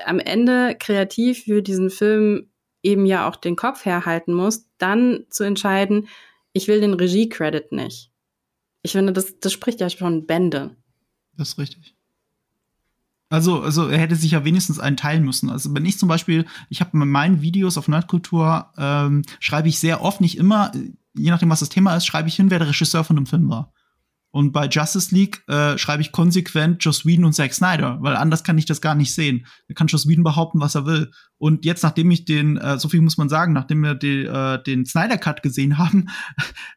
am 0.04 0.20
Ende 0.20 0.76
kreativ 0.80 1.44
für 1.44 1.62
diesen 1.62 1.90
Film 1.90 2.50
eben 2.84 3.06
ja 3.06 3.28
auch 3.28 3.36
den 3.36 3.56
Kopf 3.56 3.86
herhalten 3.86 4.34
musst, 4.34 4.70
dann 4.78 5.26
zu 5.30 5.44
entscheiden, 5.44 6.08
ich 6.54 6.68
will 6.68 6.82
den 6.82 6.94
Regie-Credit 6.94 7.72
nicht. 7.72 8.12
Ich 8.82 8.92
finde, 8.92 9.12
das, 9.12 9.40
das 9.40 9.52
spricht 9.52 9.82
ja 9.82 9.90
schon 9.90 10.28
Bände. 10.28 10.76
Das 11.36 11.50
ist 11.50 11.58
richtig. 11.58 11.96
Also, 13.30 13.62
also 13.62 13.88
er 13.88 13.98
hätte 13.98 14.16
sich 14.16 14.32
ja 14.32 14.46
wenigstens 14.46 14.80
einen 14.80 14.98
teilen 14.98 15.24
müssen. 15.24 15.50
Also 15.50 15.74
wenn 15.74 15.86
ich 15.86 15.98
zum 15.98 16.08
Beispiel, 16.08 16.46
ich 16.70 16.80
habe 16.80 16.92
in 16.94 17.10
meinen 17.10 17.42
Videos 17.42 17.78
auf 17.78 17.88
Nerdkultur, 17.88 18.72
ähm, 18.78 19.24
schreibe 19.40 19.68
ich 19.68 19.80
sehr 19.80 20.02
oft, 20.02 20.22
nicht 20.22 20.38
immer, 20.38 20.72
je 21.18 21.30
nachdem, 21.30 21.50
was 21.50 21.60
das 21.60 21.70
Thema 21.70 21.96
ist, 21.96 22.06
schreibe 22.06 22.30
ich 22.30 22.36
hin, 22.36 22.52
wer 22.52 22.60
der 22.60 22.70
Regisseur 22.70 23.04
von 23.04 23.16
dem 23.16 23.26
Film 23.26 23.50
war. 23.50 23.74
Und 24.36 24.52
bei 24.52 24.68
Justice 24.68 25.16
League 25.16 25.44
äh, 25.48 25.78
schreibe 25.78 26.02
ich 26.02 26.12
konsequent 26.12 26.84
Joss 26.84 27.06
Whedon 27.06 27.24
und 27.24 27.32
Zack 27.32 27.54
Snyder, 27.54 28.00
weil 28.02 28.18
anders 28.18 28.44
kann 28.44 28.58
ich 28.58 28.66
das 28.66 28.82
gar 28.82 28.94
nicht 28.94 29.14
sehen. 29.14 29.46
Da 29.70 29.74
kann 29.74 29.88
Joss 29.88 30.10
Whedon 30.10 30.26
behaupten, 30.26 30.60
was 30.60 30.76
er 30.76 30.86
will. 30.86 31.10
Und 31.38 31.64
jetzt, 31.64 31.84
nachdem 31.84 32.12
ich 32.12 32.26
den, 32.26 32.58
äh, 32.58 32.78
so 32.78 32.90
viel 32.90 33.00
muss 33.00 33.18
man 33.18 33.30
sagen, 33.30 33.54
nachdem 33.54 33.80
wir 33.80 33.96
die, 33.96 34.26
äh, 34.26 34.62
den 34.62 34.86
Snyder 34.86 35.18
Cut 35.18 35.42
gesehen 35.42 35.78
haben, 35.78 36.10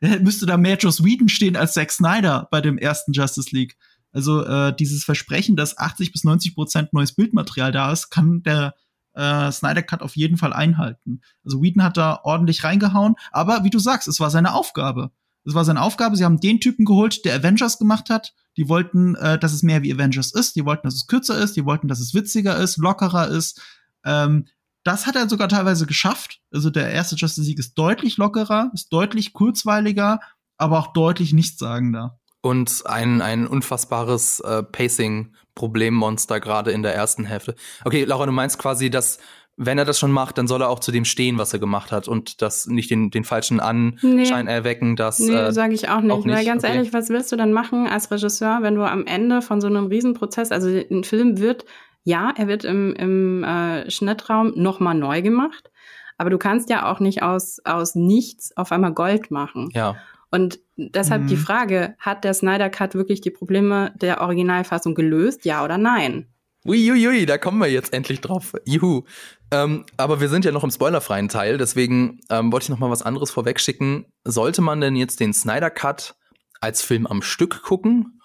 müsste 0.21 0.47
da 0.47 0.57
mehr 0.57 0.79
Joss 0.79 1.03
Whedon 1.03 1.29
stehen 1.29 1.57
als 1.57 1.73
Zack 1.73 1.91
Snyder 1.91 2.47
bei 2.53 2.61
dem 2.61 2.79
ersten 2.79 3.11
Justice 3.13 3.51
League. 3.51 3.77
Also 4.13 4.45
äh, 4.45 4.73
dieses 4.77 5.03
Versprechen, 5.03 5.57
dass 5.57 5.77
80 5.77 6.13
bis 6.13 6.23
90 6.23 6.55
Prozent 6.55 6.93
neues 6.93 7.13
Bildmaterial 7.13 7.73
da 7.73 7.91
ist, 7.91 8.11
kann 8.11 8.45
der 8.45 8.75
äh, 9.19 9.51
Snyder 9.51 9.83
Cut 9.83 10.03
auf 10.03 10.17
jeden 10.17 10.37
Fall 10.37 10.53
einhalten. 10.53 11.21
Also 11.45 11.61
Whedon 11.61 11.83
hat 11.83 11.97
da 11.97 12.21
ordentlich 12.23 12.65
reingehauen, 12.65 13.17
aber 13.33 13.65
wie 13.65 13.71
du 13.71 13.79
sagst, 13.79 14.09
es 14.09 14.21
war 14.21 14.31
seine 14.31 14.55
Aufgabe. 14.55 15.11
Es 15.45 15.55
war 15.55 15.65
seine 15.65 15.83
Aufgabe. 15.83 16.17
Sie 16.17 16.25
haben 16.25 16.41
den 16.41 16.61
Typen 16.61 16.85
geholt, 16.85 17.25
der 17.25 17.35
Avengers 17.35 17.79
gemacht 17.79 18.11
hat. 18.11 18.35
Die 18.57 18.69
wollten, 18.69 19.15
äh, 19.15 19.39
dass 19.39 19.53
es 19.53 19.63
mehr 19.63 19.83
wie 19.83 19.93
Avengers 19.93 20.33
ist. 20.33 20.57
Die 20.57 20.65
wollten, 20.65 20.87
dass 20.87 20.95
es 20.95 21.07
kürzer 21.07 21.39
ist. 21.39 21.57
Die 21.57 21.65
wollten, 21.65 21.89
dass 21.89 22.01
es 22.01 22.15
witziger 22.15 22.57
ist, 22.59 22.77
lockerer 22.77 23.29
ist. 23.29 23.61
Ähm, 24.05 24.47
das 24.85 25.07
hat 25.07 25.17
er 25.17 25.29
sogar 25.29 25.49
teilweise 25.49 25.87
geschafft. 25.87 26.41
Also 26.53 26.71
der 26.71 26.91
erste 26.91 27.17
Justice 27.17 27.49
League 27.49 27.59
ist 27.59 27.75
deutlich 27.75 28.19
lockerer, 28.19 28.71
ist 28.75 28.93
deutlich 28.93 29.33
kurzweiliger, 29.33 30.21
aber 30.59 30.79
auch 30.79 30.93
deutlich 30.93 31.33
nichtssagender 31.33 32.19
und 32.41 32.85
ein, 32.87 33.21
ein 33.21 33.47
unfassbares 33.47 34.41
äh, 34.41 34.63
Pacing-Problemmonster 34.63 36.41
gerade 36.41 36.71
in 36.71 36.83
der 36.83 36.95
ersten 36.95 37.25
Hälfte. 37.25 37.55
Okay, 37.85 38.05
Laura, 38.05 38.27
du 38.27 38.33
meinst 38.33 38.59
quasi, 38.59 38.91
dass 38.91 39.19
wenn 39.61 39.77
er 39.77 39.85
das 39.85 39.99
schon 39.99 40.13
macht, 40.13 40.39
dann 40.39 40.47
soll 40.47 40.63
er 40.63 40.69
auch 40.69 40.79
zu 40.79 40.93
dem 40.93 41.05
stehen, 41.05 41.37
was 41.37 41.53
er 41.53 41.59
gemacht 41.59 41.91
hat 41.91 42.07
und 42.07 42.41
das 42.43 42.67
nicht 42.67 42.91
den, 42.91 43.11
den 43.11 43.25
falschen 43.25 43.59
Anschein 43.59 44.45
nee. 44.47 44.53
erwecken, 44.53 44.95
dass. 44.95 45.19
Nee, 45.19 45.35
äh, 45.35 45.53
sage 45.53 45.75
ich 45.75 45.89
auch 45.89 46.01
nicht. 46.01 46.13
Auch 46.13 46.25
nicht. 46.25 46.37
Weil 46.37 46.45
ganz 46.45 46.63
okay. 46.63 46.75
ehrlich, 46.75 46.93
was 46.93 47.09
willst 47.11 47.33
du 47.33 47.37
dann 47.37 47.53
machen 47.53 47.89
als 47.89 48.11
Regisseur, 48.13 48.59
wenn 48.63 48.77
du 48.77 48.85
am 48.85 49.05
Ende 49.05 49.43
von 49.43 49.61
so 49.61 49.67
einem 49.67 49.87
Riesenprozess, 49.87 50.53
also 50.53 50.69
ein 50.69 51.03
Film 51.03 51.39
wird, 51.39 51.65
ja, 52.05 52.33
er 52.37 52.47
wird 52.47 52.65
im, 52.65 52.95
im 52.95 53.43
äh, 53.43 53.91
Schnittraum 53.91 54.53
nochmal 54.55 54.95
neu 54.95 55.23
gemacht, 55.23 55.73
aber 56.19 56.31
du 56.31 56.39
kannst 56.39 56.71
ja 56.71 56.89
auch 56.91 57.01
nicht 57.01 57.25
aus, 57.25 57.59
aus 57.65 57.97
nichts 57.97 58.57
auf 58.57 58.71
einmal 58.71 58.93
Gold 58.93 59.33
machen. 59.33 59.71
Ja. 59.73 59.97
Und 60.31 60.59
deshalb 60.77 61.23
mhm. 61.23 61.27
die 61.29 61.37
Frage, 61.37 61.95
hat 61.99 62.25
der 62.25 62.35
Snyder 62.35 62.71
Cut 62.71 62.95
wirklich 62.95 63.21
die 63.21 63.31
Probleme 63.31 63.93
der 64.01 64.21
Originalfassung 64.21 64.95
gelöst, 64.95 65.45
ja 65.45 65.65
oder 65.65 65.79
nein? 65.79 66.27
Uiuiui, 66.67 67.25
da 67.25 67.39
kommen 67.39 67.59
wir 67.61 67.71
jetzt 67.71 67.93
endlich 67.93 68.21
drauf. 68.21 68.53
Juhu. 68.67 69.05
Ähm, 69.51 69.87
aber 69.97 70.21
wir 70.21 70.29
sind 70.29 70.45
ja 70.45 70.53
noch 70.53 70.65
im 70.65 70.71
spoilerfreien 70.71 71.29
Teil, 71.29 71.57
deswegen 71.57 72.21
ähm, 72.29 72.53
wollte 72.53 72.65
ich 72.65 72.69
noch 72.69 72.79
mal 72.79 72.91
was 72.91 73.03
anderes 73.03 73.31
vorwegschicken. 73.31 74.07
Sollte 74.25 74.61
man 74.61 74.81
denn 74.81 74.97
jetzt 74.97 75.21
den 75.21 75.33
Snyder 75.33 75.71
Cut 75.71 76.17
als 76.61 76.83
Film 76.83 77.07
am 77.07 77.23
Stück 77.23 77.63
gucken 77.63 78.18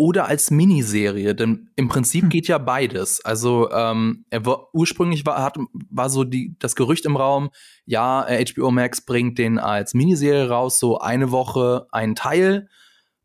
oder 0.00 0.28
als 0.28 0.50
Miniserie? 0.50 1.34
Denn 1.34 1.68
im 1.76 1.88
Prinzip 1.88 2.22
hm. 2.22 2.28
geht 2.30 2.48
ja 2.48 2.56
beides. 2.56 3.22
Also 3.22 3.70
ähm, 3.70 4.24
er 4.30 4.46
war, 4.46 4.74
ursprünglich 4.74 5.26
war, 5.26 5.42
hat, 5.42 5.58
war 5.90 6.08
so 6.08 6.24
die, 6.24 6.56
das 6.58 6.74
Gerücht 6.74 7.04
im 7.04 7.16
Raum, 7.16 7.50
ja, 7.84 8.26
HBO 8.26 8.70
Max 8.70 9.04
bringt 9.04 9.36
den 9.36 9.58
als 9.58 9.92
Miniserie 9.92 10.48
raus, 10.48 10.78
so 10.78 11.00
eine 11.00 11.32
Woche 11.32 11.86
ein 11.92 12.14
Teil. 12.14 12.70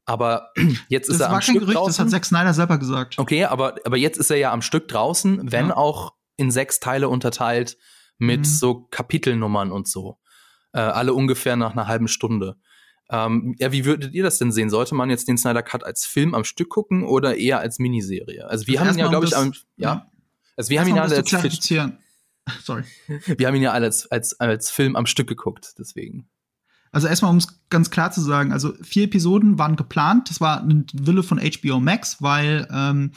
Aber 0.04 0.52
jetzt 0.90 1.08
ist 1.08 1.22
das 1.22 1.30
er 1.30 1.36
am 1.36 1.42
Stück 1.42 1.60
Gerücht, 1.60 1.78
draußen. 1.78 1.92
Das 1.92 2.00
hat 2.00 2.10
Zack 2.10 2.26
Snyder 2.26 2.54
selber 2.54 2.78
gesagt. 2.78 3.20
Okay, 3.20 3.46
aber, 3.46 3.76
aber 3.86 3.96
jetzt 3.96 4.18
ist 4.18 4.30
er 4.30 4.38
ja 4.38 4.52
am 4.52 4.62
Stück 4.62 4.90
draußen, 4.90 5.50
wenn 5.54 5.70
ja. 5.70 5.78
auch 5.78 6.14
in 6.36 6.52
sechs 6.52 6.82
Teile 6.82 7.08
unterteilt 7.08 7.78
mit 8.18 8.42
mhm. 8.42 8.44
so 8.44 8.82
Kapitelnummern 8.92 9.72
und 9.72 9.88
so. 9.88 10.18
Äh, 10.74 10.80
alle 10.80 11.14
ungefähr 11.14 11.56
nach 11.56 11.72
einer 11.72 11.88
halben 11.88 12.10
Stunde. 12.10 12.58
Ähm, 13.10 13.56
ja, 13.60 13.72
wie 13.72 13.86
würdet 13.86 14.14
ihr 14.14 14.24
das 14.24 14.40
denn 14.40 14.52
sehen? 14.52 14.70
Sollte 14.70 14.96
man 14.96 15.10
jetzt 15.10 15.28
den 15.28 15.38
Snyder 15.38 15.64
Cut 15.64 15.84
als 15.84 16.06
Film 16.06 16.34
am 16.34 16.44
Stück 16.44 16.70
gucken 16.70 17.04
oder 17.04 17.38
eher 17.38 17.60
als 17.60 17.78
Miniserie? 17.80 18.48
Also 18.48 18.68
wir 18.68 18.80
also 18.80 18.90
haben 18.90 18.98
ihn 18.98 19.00
ja, 19.00 19.08
glaube 19.10 19.26
ich, 19.26 19.38
am, 19.38 19.54
ja. 19.78 19.94
ja. 19.94 20.12
Also 20.58 20.70
wir 20.70 20.80
haben 20.80 20.88
ihn 20.88 20.96
ja 20.96 21.04
als 21.04 21.30
Sorry. 22.64 22.84
Wir 23.26 23.48
haben 23.48 23.56
ihn 23.56 23.64
ja 23.64 23.72
als, 23.72 24.12
als, 24.12 24.40
als 24.40 24.70
Film 24.70 24.96
am 24.96 25.08
Stück 25.08 25.28
geguckt, 25.28 25.74
deswegen. 25.80 26.30
Also 26.92 27.08
erstmal, 27.08 27.32
um 27.32 27.38
es 27.38 27.60
ganz 27.70 27.90
klar 27.90 28.12
zu 28.12 28.22
sagen, 28.22 28.54
also 28.54 28.74
vier 28.82 29.06
Episoden 29.06 29.58
waren 29.58 29.76
geplant. 29.76 30.30
Das 30.30 30.40
war 30.40 30.62
ein 30.62 30.86
Wille 30.94 31.24
von 31.24 31.40
HBO 31.40 31.80
Max, 31.80 32.22
weil 32.22 32.68
ähm, 32.72 33.12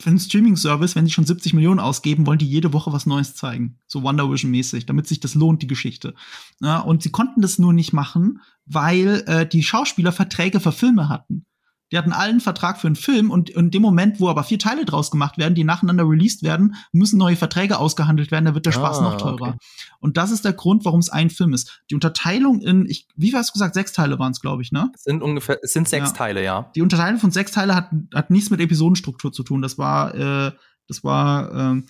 für 0.00 0.10
einen 0.10 0.18
Streaming-Service, 0.18 0.96
wenn 0.96 1.04
sie 1.04 1.12
schon 1.12 1.26
70 1.26 1.52
Millionen 1.52 1.80
ausgeben, 1.80 2.26
wollen 2.26 2.38
die 2.38 2.48
jede 2.48 2.72
Woche 2.72 2.92
was 2.92 3.06
Neues 3.06 3.34
zeigen. 3.34 3.78
So 3.86 4.02
Wonder 4.02 4.30
Vision-mäßig, 4.30 4.86
damit 4.86 5.06
sich 5.06 5.20
das 5.20 5.34
lohnt, 5.34 5.62
die 5.62 5.66
Geschichte. 5.66 6.14
Ja, 6.60 6.78
und 6.78 7.02
sie 7.02 7.10
konnten 7.10 7.42
das 7.42 7.58
nur 7.58 7.72
nicht 7.72 7.92
machen, 7.92 8.40
weil 8.64 9.24
äh, 9.26 9.46
die 9.46 9.62
Schauspieler 9.62 10.12
Verträge 10.12 10.60
für 10.60 10.72
Filme 10.72 11.08
hatten. 11.08 11.44
Die 11.90 11.98
hatten 11.98 12.12
allen 12.12 12.40
Vertrag 12.40 12.78
für 12.78 12.86
einen 12.86 12.96
Film 12.96 13.30
und 13.30 13.50
in 13.50 13.70
dem 13.70 13.82
Moment, 13.82 14.20
wo 14.20 14.28
aber 14.28 14.44
vier 14.44 14.58
Teile 14.58 14.84
draus 14.84 15.10
gemacht 15.10 15.38
werden, 15.38 15.54
die 15.54 15.64
nacheinander 15.64 16.04
released 16.04 16.42
werden, 16.42 16.74
müssen 16.92 17.18
neue 17.18 17.36
Verträge 17.36 17.78
ausgehandelt 17.78 18.30
werden, 18.30 18.44
da 18.44 18.54
wird 18.54 18.66
der 18.66 18.72
Spaß 18.72 18.98
ah, 18.98 19.02
noch 19.02 19.16
teurer. 19.16 19.48
Okay. 19.48 19.58
Und 20.00 20.16
das 20.16 20.30
ist 20.30 20.44
der 20.44 20.52
Grund, 20.52 20.84
warum 20.84 21.00
es 21.00 21.10
ein 21.10 21.30
Film 21.30 21.54
ist. 21.54 21.82
Die 21.90 21.94
Unterteilung 21.94 22.60
in, 22.60 22.86
ich, 22.86 23.06
wie 23.16 23.34
hast 23.34 23.50
du 23.50 23.52
gesagt, 23.54 23.74
sechs 23.74 23.92
Teile 23.92 24.18
waren 24.18 24.32
es, 24.32 24.40
glaube 24.40 24.62
ich, 24.62 24.72
ne? 24.72 24.90
Es 24.94 25.04
sind 25.04 25.22
ungefähr, 25.22 25.58
es 25.62 25.72
sind 25.72 25.88
sechs 25.88 26.10
ja. 26.10 26.16
Teile, 26.16 26.44
ja. 26.44 26.70
Die 26.74 26.82
Unterteilung 26.82 27.20
von 27.20 27.30
sechs 27.30 27.52
Teile 27.52 27.74
hat, 27.74 27.90
hat 28.14 28.30
nichts 28.30 28.50
mit 28.50 28.60
Episodenstruktur 28.60 29.32
zu 29.32 29.42
tun. 29.42 29.62
Das 29.62 29.78
war, 29.78 30.14
äh, 30.14 30.52
das 30.86 31.04
war 31.04 31.52
ähm, 31.52 31.86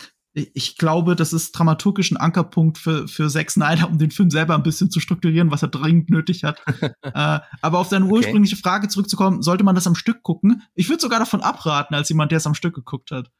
ich 0.54 0.76
glaube, 0.76 1.16
das 1.16 1.32
ist 1.32 1.52
dramaturgisch 1.52 2.10
ein 2.10 2.16
Ankerpunkt 2.16 2.78
für, 2.78 3.08
für 3.08 3.28
Zack 3.28 3.50
Snyder, 3.50 3.88
um 3.88 3.98
den 3.98 4.10
Film 4.10 4.30
selber 4.30 4.54
ein 4.54 4.62
bisschen 4.62 4.90
zu 4.90 5.00
strukturieren, 5.00 5.50
was 5.50 5.62
er 5.62 5.68
dringend 5.68 6.10
nötig 6.10 6.44
hat. 6.44 6.60
äh, 7.02 7.40
aber 7.60 7.78
auf 7.78 7.88
seine 7.88 8.06
ursprüngliche 8.06 8.56
okay. 8.56 8.62
Frage 8.62 8.88
zurückzukommen, 8.88 9.42
sollte 9.42 9.64
man 9.64 9.74
das 9.74 9.86
am 9.86 9.94
Stück 9.94 10.22
gucken? 10.22 10.62
Ich 10.74 10.88
würde 10.88 11.00
sogar 11.00 11.18
davon 11.18 11.40
abraten, 11.40 11.94
als 11.94 12.08
jemand, 12.08 12.32
der 12.32 12.38
es 12.38 12.46
am 12.46 12.54
Stück 12.54 12.74
geguckt 12.74 13.10
hat. 13.10 13.30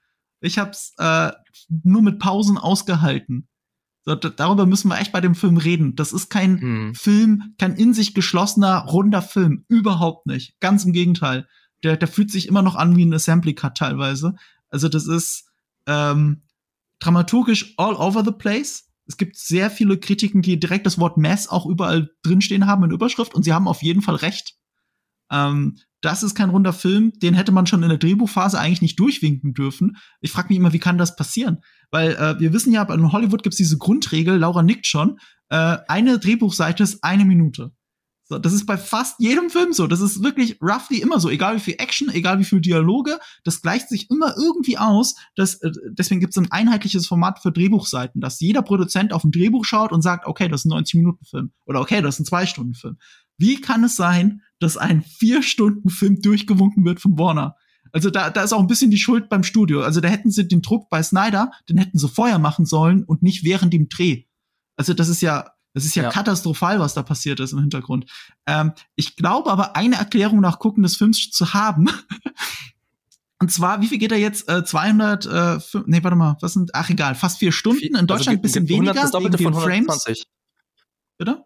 Ich 0.40 0.58
hab's 0.58 0.94
äh, 0.98 1.32
nur 1.68 2.02
mit 2.02 2.18
Pausen 2.18 2.58
ausgehalten. 2.58 3.48
So, 4.04 4.14
darüber 4.14 4.64
müssen 4.64 4.88
wir 4.88 4.98
echt 4.98 5.12
bei 5.12 5.20
dem 5.20 5.34
Film 5.34 5.58
reden. 5.58 5.94
Das 5.94 6.12
ist 6.12 6.30
kein 6.30 6.60
hm. 6.60 6.94
Film, 6.94 7.54
kein 7.58 7.74
in 7.74 7.92
sich 7.92 8.14
geschlossener, 8.14 8.86
runder 8.86 9.20
Film. 9.20 9.64
Überhaupt 9.68 10.26
nicht. 10.26 10.58
Ganz 10.60 10.84
im 10.84 10.92
Gegenteil. 10.92 11.46
Der, 11.84 11.96
der 11.96 12.08
fühlt 12.08 12.30
sich 12.30 12.48
immer 12.48 12.62
noch 12.62 12.74
an 12.74 12.96
wie 12.96 13.04
ein 13.04 13.12
Assembly 13.12 13.54
Cut 13.54 13.76
teilweise. 13.76 14.34
Also 14.70 14.88
das 14.88 15.06
ist, 15.06 15.50
ähm, 15.86 16.42
dramaturgisch 17.00 17.74
all 17.76 17.94
over 17.94 18.24
the 18.24 18.32
place. 18.32 18.90
Es 19.06 19.16
gibt 19.16 19.36
sehr 19.36 19.70
viele 19.70 19.98
Kritiken, 19.98 20.42
die 20.42 20.60
direkt 20.60 20.86
das 20.86 20.98
Wort 20.98 21.16
Mess 21.16 21.48
auch 21.48 21.66
überall 21.66 22.10
drinstehen 22.22 22.66
haben 22.66 22.84
in 22.84 22.90
Überschrift 22.90 23.34
und 23.34 23.42
sie 23.42 23.52
haben 23.52 23.68
auf 23.68 23.82
jeden 23.82 24.02
Fall 24.02 24.16
recht. 24.16 24.54
Ähm, 25.30 25.78
das 26.00 26.22
ist 26.22 26.34
kein 26.34 26.50
runder 26.50 26.72
Film, 26.72 27.12
den 27.18 27.34
hätte 27.34 27.50
man 27.50 27.66
schon 27.66 27.82
in 27.82 27.88
der 27.88 27.98
Drehbuchphase 27.98 28.58
eigentlich 28.58 28.82
nicht 28.82 29.00
durchwinken 29.00 29.52
dürfen. 29.52 29.96
Ich 30.20 30.30
frage 30.30 30.48
mich 30.48 30.58
immer, 30.58 30.72
wie 30.72 30.78
kann 30.78 30.98
das 30.98 31.16
passieren? 31.16 31.58
Weil 31.90 32.12
äh, 32.12 32.38
wir 32.38 32.52
wissen 32.52 32.72
ja, 32.72 32.82
in 32.92 33.12
Hollywood 33.12 33.42
gibt 33.42 33.54
es 33.54 33.58
diese 33.58 33.78
Grundregel, 33.78 34.36
Laura 34.36 34.62
nickt 34.62 34.86
schon, 34.86 35.18
äh, 35.48 35.78
eine 35.88 36.18
Drehbuchseite 36.18 36.82
ist 36.82 37.02
eine 37.02 37.24
Minute. 37.24 37.72
So, 38.30 38.38
das 38.38 38.52
ist 38.52 38.66
bei 38.66 38.76
fast 38.76 39.18
jedem 39.20 39.48
Film 39.48 39.72
so. 39.72 39.86
Das 39.86 40.02
ist 40.02 40.22
wirklich 40.22 40.60
roughly 40.60 41.00
immer 41.00 41.18
so. 41.18 41.30
Egal 41.30 41.56
wie 41.56 41.60
viel 41.60 41.76
Action, 41.78 42.10
egal 42.10 42.38
wie 42.38 42.44
viel 42.44 42.60
Dialoge, 42.60 43.18
das 43.42 43.62
gleicht 43.62 43.88
sich 43.88 44.10
immer 44.10 44.34
irgendwie 44.36 44.76
aus. 44.76 45.14
Das, 45.34 45.54
äh, 45.62 45.70
deswegen 45.90 46.20
gibt 46.20 46.36
es 46.36 46.36
ein 46.36 46.52
einheitliches 46.52 47.06
Format 47.06 47.38
für 47.38 47.52
Drehbuchseiten, 47.52 48.20
dass 48.20 48.38
jeder 48.40 48.60
Produzent 48.60 49.14
auf 49.14 49.24
ein 49.24 49.32
Drehbuch 49.32 49.64
schaut 49.64 49.92
und 49.92 50.02
sagt, 50.02 50.26
okay, 50.26 50.48
das 50.48 50.64
ist 50.64 50.70
ein 50.70 50.84
90-Minuten-Film. 50.84 51.52
Oder 51.64 51.80
okay, 51.80 52.02
das 52.02 52.20
ist 52.20 52.30
ein 52.30 52.38
2-Stunden-Film. 52.38 52.98
Wie 53.38 53.60
kann 53.62 53.82
es 53.84 53.96
sein, 53.96 54.42
dass 54.58 54.76
ein 54.76 55.02
4-Stunden-Film 55.02 56.20
durchgewunken 56.20 56.84
wird 56.84 57.00
von 57.00 57.18
Warner? 57.18 57.56
Also 57.92 58.10
da, 58.10 58.28
da 58.28 58.42
ist 58.42 58.52
auch 58.52 58.60
ein 58.60 58.66
bisschen 58.66 58.90
die 58.90 58.98
Schuld 58.98 59.30
beim 59.30 59.42
Studio. 59.42 59.80
Also 59.80 60.02
da 60.02 60.08
hätten 60.08 60.30
sie 60.30 60.46
den 60.46 60.60
Druck 60.60 60.90
bei 60.90 61.02
Snyder, 61.02 61.50
den 61.70 61.78
hätten 61.78 61.96
sie 61.96 62.08
vorher 62.08 62.38
machen 62.38 62.66
sollen 62.66 63.04
und 63.04 63.22
nicht 63.22 63.42
während 63.44 63.72
dem 63.72 63.88
Dreh. 63.88 64.24
Also 64.76 64.92
das 64.92 65.08
ist 65.08 65.22
ja 65.22 65.50
das 65.74 65.84
ist 65.84 65.94
ja, 65.94 66.04
ja, 66.04 66.10
katastrophal, 66.10 66.80
was 66.80 66.94
da 66.94 67.02
passiert 67.02 67.40
ist 67.40 67.52
im 67.52 67.60
Hintergrund. 67.60 68.10
Ähm, 68.46 68.72
ich 68.96 69.16
glaube 69.16 69.50
aber, 69.50 69.76
eine 69.76 69.96
Erklärung 69.96 70.40
nach 70.40 70.58
Gucken 70.58 70.82
des 70.82 70.96
Films 70.96 71.30
zu 71.30 71.54
haben. 71.54 71.88
Und 73.40 73.52
zwar, 73.52 73.80
wie 73.80 73.86
viel 73.86 73.98
geht 73.98 74.10
er 74.10 74.18
jetzt? 74.18 74.48
Äh, 74.48 74.64
200, 74.64 75.26
äh, 75.26 75.58
nee, 75.86 76.02
warte 76.02 76.16
mal, 76.16 76.36
was 76.40 76.54
sind, 76.54 76.74
ach 76.74 76.90
egal, 76.90 77.14
fast 77.14 77.38
vier 77.38 77.52
Stunden. 77.52 77.84
In 77.84 77.94
also 77.94 78.06
Deutschland 78.06 78.38
also, 78.38 78.42
bisschen 78.42 78.68
weniger. 78.68 78.94
Das 78.94 79.12
Doppelte 79.12 79.38
von 79.38 79.54
120. 79.54 80.04
Frames. 80.04 80.26
Bitte? 81.18 81.44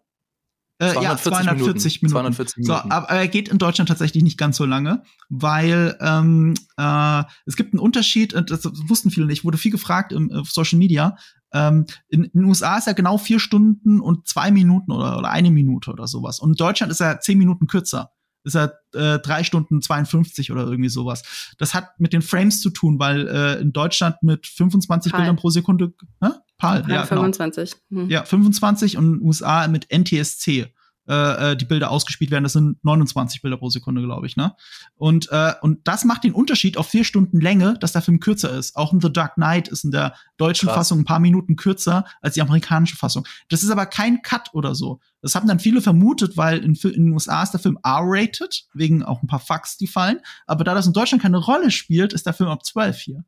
Äh, 0.83 0.95
ja, 1.03 1.17
240 1.17 2.03
Minuten. 2.03 2.07
Minuten. 2.07 2.09
240 2.09 2.57
Minuten. 2.57 2.67
So, 2.67 2.91
aber 2.91 3.09
er 3.11 3.29
geht 3.29 3.49
in 3.49 3.59
Deutschland 3.59 3.89
tatsächlich 3.89 4.23
nicht 4.25 4.39
ganz 4.39 4.57
so 4.57 4.65
lange, 4.65 5.03
weil 5.29 5.97
ähm, 6.01 6.55
äh, 6.77 7.23
es 7.47 7.57
gibt 7.57 7.73
einen 7.73 7.81
Unterschied, 7.81 8.35
das 8.35 8.65
wussten 8.89 9.11
viele 9.11 9.27
nicht, 9.27 9.45
wurde 9.45 9.59
viel 9.59 9.71
gefragt 9.71 10.13
im, 10.13 10.33
auf 10.33 10.51
Social 10.51 10.79
Media. 10.79 11.17
Ähm, 11.53 11.87
in, 12.09 12.25
in, 12.25 12.41
den 12.41 12.45
USA 12.45 12.79
ist 12.79 12.87
er 12.87 12.95
genau 12.95 13.19
vier 13.19 13.39
Stunden 13.39 14.01
und 14.01 14.27
zwei 14.27 14.51
Minuten 14.51 14.93
oder, 14.93 15.19
oder 15.19 15.31
eine 15.31 15.51
Minute 15.51 15.91
oder 15.91 16.07
sowas. 16.07 16.41
Und 16.41 16.51
in 16.51 16.57
Deutschland 16.57 16.91
ist 16.91 17.01
er 17.01 17.21
zehn 17.21 17.39
Minuten 17.39 17.67
kürzer. 17.67 18.11
Ist 18.45 18.57
er 18.57 18.79
äh, 18.95 19.21
drei 19.21 19.45
Stunden 19.45 19.83
52 19.83 20.51
oder 20.51 20.65
irgendwie 20.65 20.89
sowas. 20.89 21.55
Das 21.59 21.75
hat 21.75 22.01
mit 22.01 22.13
den 22.13 22.23
Frames 22.23 22.61
zu 22.61 22.71
tun, 22.71 22.99
weil 22.99 23.29
äh, 23.29 23.61
in 23.61 23.73
Deutschland 23.73 24.17
mit 24.23 24.47
25 24.47 25.13
Pal. 25.13 25.21
Bildern 25.21 25.37
pro 25.37 25.51
Sekunde, 25.51 25.93
hä? 26.21 26.31
PAL, 26.59 26.85
ja, 26.89 27.05
25. 27.05 27.75
Genau. 27.89 28.03
Hm. 28.03 28.11
Ja, 28.11 28.25
25 28.25 28.97
und 28.97 29.05
in 29.05 29.13
den 29.15 29.23
USA 29.23 29.69
mit 29.69 29.89
NTSC 29.93 30.73
äh, 31.09 31.53
äh, 31.53 31.57
die 31.57 31.65
Bilder 31.65 31.91
ausgespielt 31.91 32.31
werden. 32.31 32.45
Das 32.45 32.53
sind 32.53 32.83
29 32.85 33.43
Bilder 33.43 33.57
pro 33.57 33.71
Sekunde, 33.71 34.03
glaube 34.03 34.27
ich. 34.27 34.37
Ne? 34.37 34.55
Und, 34.95 35.29
äh, 35.33 35.53
und 35.61 35.81
das 35.85 36.05
macht 36.05 36.25
den 36.25 36.33
Unterschied 36.33 36.77
auf 36.77 36.89
vier 36.89 37.05
Stunden 37.05 37.41
Länge, 37.41 37.77
dass 37.81 37.93
der 37.93 38.03
Film 38.03 38.21
kürzer 38.21 38.57
ist. 38.57 38.77
Auch 38.77 38.93
in 38.93 39.01
The 39.01 39.13
Dark 39.13 39.35
Knight 39.35 39.69
ist 39.69 39.85
in 39.85 39.91
der 39.91 40.15
deutschen 40.37 40.69
Krass. 40.69 40.77
Fassung 40.77 41.01
ein 41.01 41.05
paar 41.05 41.21
Minuten 41.21 41.57
kürzer 41.57 42.05
als 42.21 42.35
die 42.35 42.43
amerikanische 42.43 42.97
Fassung. 42.97 43.27
Das 43.49 43.63
ist 43.63 43.71
aber 43.71 43.87
kein 43.87 44.23
Cut 44.23 44.51
oder 44.53 44.75
so. 44.75 45.01
Das 45.23 45.35
haben 45.35 45.49
dann 45.49 45.61
viele 45.61 45.81
vermutet, 45.81 46.37
weil 46.37 46.59
in, 46.59 46.75
in 46.75 47.07
den 47.07 47.13
USA 47.13 47.43
ist 47.43 47.53
der 47.53 47.61
Film 47.61 47.79
R-rated, 47.83 48.65
wegen 48.75 49.03
auch 49.03 49.23
ein 49.23 49.29
paar 49.29 49.41
Fucks, 49.41 49.77
die 49.77 49.89
fallen. 49.89 50.21
Aber 50.47 50.65
da 50.65 50.75
das 50.75 50.87
in 50.87 50.93
Deutschland 50.93 51.23
keine 51.23 51.39
Rolle 51.39 51.71
spielt, 51.71 52.13
ist 52.13 52.27
der 52.27 52.33
Film 52.33 52.49
ab 52.49 52.65
12 52.65 52.99
hier 52.99 53.25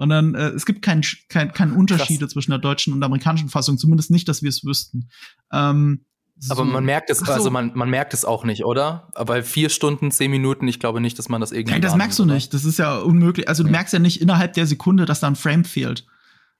sondern 0.00 0.34
äh, 0.34 0.48
es 0.48 0.64
gibt 0.64 0.80
keinen 0.80 1.02
kein, 1.28 1.52
kein 1.52 1.72
Unterschiede 1.72 2.20
Krass. 2.20 2.32
zwischen 2.32 2.52
der 2.52 2.58
deutschen 2.58 2.94
und 2.94 3.00
der 3.00 3.06
amerikanischen 3.06 3.50
Fassung, 3.50 3.76
zumindest 3.76 4.10
nicht, 4.10 4.26
dass 4.28 4.40
wir 4.40 4.48
es 4.48 4.64
wüssten. 4.64 5.10
Ähm, 5.52 6.06
Aber 6.48 6.64
man 6.64 6.84
merkt 6.84 7.10
es, 7.10 7.18
so. 7.18 7.30
also 7.30 7.50
man, 7.50 7.72
man 7.74 7.90
merkt 7.90 8.14
es 8.14 8.24
auch 8.24 8.44
nicht, 8.44 8.64
oder? 8.64 9.08
Aber 9.14 9.42
vier 9.42 9.68
Stunden, 9.68 10.10
zehn 10.10 10.30
Minuten, 10.30 10.66
ich 10.68 10.80
glaube 10.80 11.00
nicht, 11.00 11.18
dass 11.18 11.28
man 11.28 11.40
das 11.40 11.52
irgendwie. 11.52 11.72
Nein, 11.72 11.82
das 11.82 11.96
merkst 11.96 12.18
du 12.18 12.22
oder? 12.22 12.34
nicht. 12.34 12.54
Das 12.54 12.64
ist 12.64 12.78
ja 12.78 12.98
unmöglich. 12.98 13.48
Also 13.48 13.62
du 13.62 13.68
ja. 13.68 13.72
merkst 13.72 13.92
ja 13.92 13.98
nicht 13.98 14.22
innerhalb 14.22 14.54
der 14.54 14.66
Sekunde, 14.66 15.04
dass 15.04 15.20
da 15.20 15.26
ein 15.26 15.36
Frame 15.36 15.64
fehlt. 15.64 16.06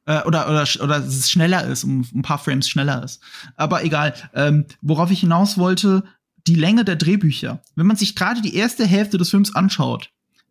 Äh, 0.07 0.23
oder, 0.25 0.49
oder, 0.49 0.67
oder 0.83 1.01
dass 1.01 1.07
es 1.07 1.31
schneller 1.31 1.67
ist, 1.67 1.85
um 1.85 2.05
ein 2.15 2.23
paar 2.23 2.39
Frames 2.39 2.69
schneller 2.69 3.03
ist. 3.03 3.23
Aber 3.57 3.85
egal. 3.85 4.15
Ähm, 4.35 4.67
worauf 4.83 5.11
ich 5.11 5.21
hinaus 5.21 5.57
wollte, 5.57 6.05
die 6.47 6.55
Länge 6.55 6.85
der 6.85 6.97
Drehbücher. 6.97 7.63
Wenn 7.75 7.87
man 7.87 7.97
sich 7.97 8.17
gerade 8.17 8.43
die 8.43 8.57
erste 8.57 8.87
Hälfte 8.87 9.19
des 9.19 9.31
Films 9.31 9.55
anschaut, 9.55 10.11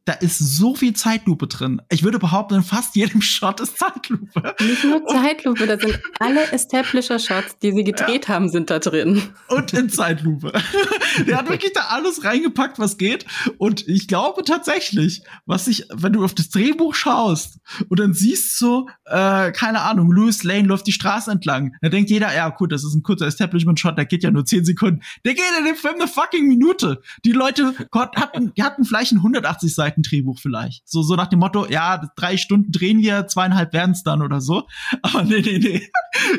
da 0.10 0.16
ist 0.16 0.40
so 0.40 0.74
viel 0.74 0.94
Zeitlupe 0.94 1.46
drin. 1.46 1.84
Ich 1.88 2.02
würde 2.02 2.18
behaupten, 2.18 2.56
in 2.56 2.64
fast 2.64 2.96
jedem 2.96 3.22
Shot 3.22 3.60
ist 3.60 3.78
Zeitlupe. 3.78 4.56
Nicht 4.60 4.84
nur 4.84 5.06
Zeitlupe, 5.06 5.68
da 5.68 5.78
sind 5.80 6.02
alle 6.20 6.52
Establisher-Shots, 6.52 7.60
die 7.60 7.74
sie 7.74 7.84
gedreht 7.84 8.28
ja. 8.28 8.34
haben, 8.34 8.50
sind 8.50 8.72
da 8.72 8.80
drin. 8.80 9.22
Und 9.50 9.72
in 9.72 9.88
Zeitlupe. 9.88 10.52
Der 11.28 11.38
hat 11.38 11.48
wirklich 11.48 11.74
da 11.74 11.90
alles 11.90 12.24
reingepackt, 12.24 12.80
was 12.80 12.98
geht. 12.98 13.28
Und 13.60 13.88
ich 13.88 14.08
glaube 14.08 14.44
tatsächlich, 14.44 15.22
was 15.46 15.68
ich, 15.68 15.86
wenn 15.94 16.14
du 16.14 16.26
auf 16.26 16.34
das 16.34 16.50
Drehbuch 16.50 16.96
schaust 16.96 17.60
und 17.88 18.00
dann 18.00 18.16
siehst 18.16 18.58
so, 18.58 18.88
äh, 19.06 19.52
keine 19.52 19.82
Ahnung, 19.82 20.12
Louis 20.12 20.44
Lane 20.44 20.68
läuft 20.68 20.88
die 20.88 20.92
Straße 20.92 21.30
entlang, 21.30 21.76
dann 21.82 21.92
denkt 21.92 22.10
jeder, 22.10 22.34
ja 22.34 22.50
gut, 22.50 22.72
das 22.72 22.84
ist 22.84 22.96
ein 22.96 23.04
kurzer 23.04 23.28
Establishment-Shot, 23.28 23.96
der 23.96 24.06
geht 24.06 24.24
ja 24.24 24.32
nur 24.32 24.44
10 24.44 24.66
Sekunden. 24.66 25.02
Der 25.24 25.36
geht 25.36 25.44
in 25.60 25.66
dem 25.66 25.76
Film 25.76 25.96
eine 25.96 26.08
fucking 26.08 26.48
Minute. 26.48 27.00
Die 27.26 27.32
Leute 27.32 27.76
hatten, 27.94 28.54
hatten 28.60 28.86
vielleicht 28.86 29.12
einen 29.12 29.20
180 29.20 29.76
Seiten 29.76 29.99
Drehbuch 30.04 30.40
vielleicht. 30.40 30.88
So, 30.88 31.02
so 31.02 31.16
nach 31.16 31.28
dem 31.28 31.40
Motto, 31.40 31.68
ja, 31.68 32.10
drei 32.16 32.38
Stunden 32.38 32.72
drehen 32.72 33.00
wir, 33.00 33.28
zweieinhalb 33.28 33.74
werden's 33.74 34.04
dann 34.04 34.22
oder 34.22 34.42
so. 34.42 34.68
Aber 35.02 35.24
nee, 35.24 35.42
nee, 35.42 35.60
nee. 35.60 35.90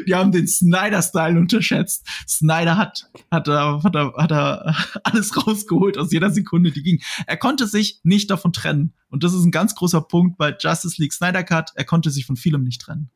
Die 0.07 0.15
haben 0.15 0.33
den 0.33 0.47
Snyder-Style 0.47 1.39
unterschätzt. 1.39 2.07
Snyder 2.29 2.77
hat, 2.77 3.11
hat, 3.31 3.49
er, 3.49 3.83
hat, 3.83 3.95
er, 3.95 4.13
hat 4.17 4.33
alles 5.05 5.47
rausgeholt 5.47 5.99
aus 5.99 6.13
jeder 6.13 6.31
Sekunde, 6.31 6.71
die 6.71 6.83
ging. 6.83 7.03
Er 7.27 7.37
konnte 7.37 7.67
sich 7.67 8.01
nicht 8.03 8.31
davon 8.31 8.53
trennen. 8.53 8.95
Und 9.09 9.25
das 9.25 9.35
ist 9.35 9.45
ein 9.45 9.51
ganz 9.51 9.75
großer 9.75 10.03
Punkt 10.03 10.39
bei 10.39 10.57
Justice 10.59 11.01
League 11.01 11.13
Snyder 11.13 11.43
Cut. 11.43 11.73
Er 11.75 11.85
konnte 11.85 12.11
sich 12.11 12.27
von 12.27 12.37
vielem 12.37 12.63
nicht 12.63 12.81
trennen. 12.81 13.11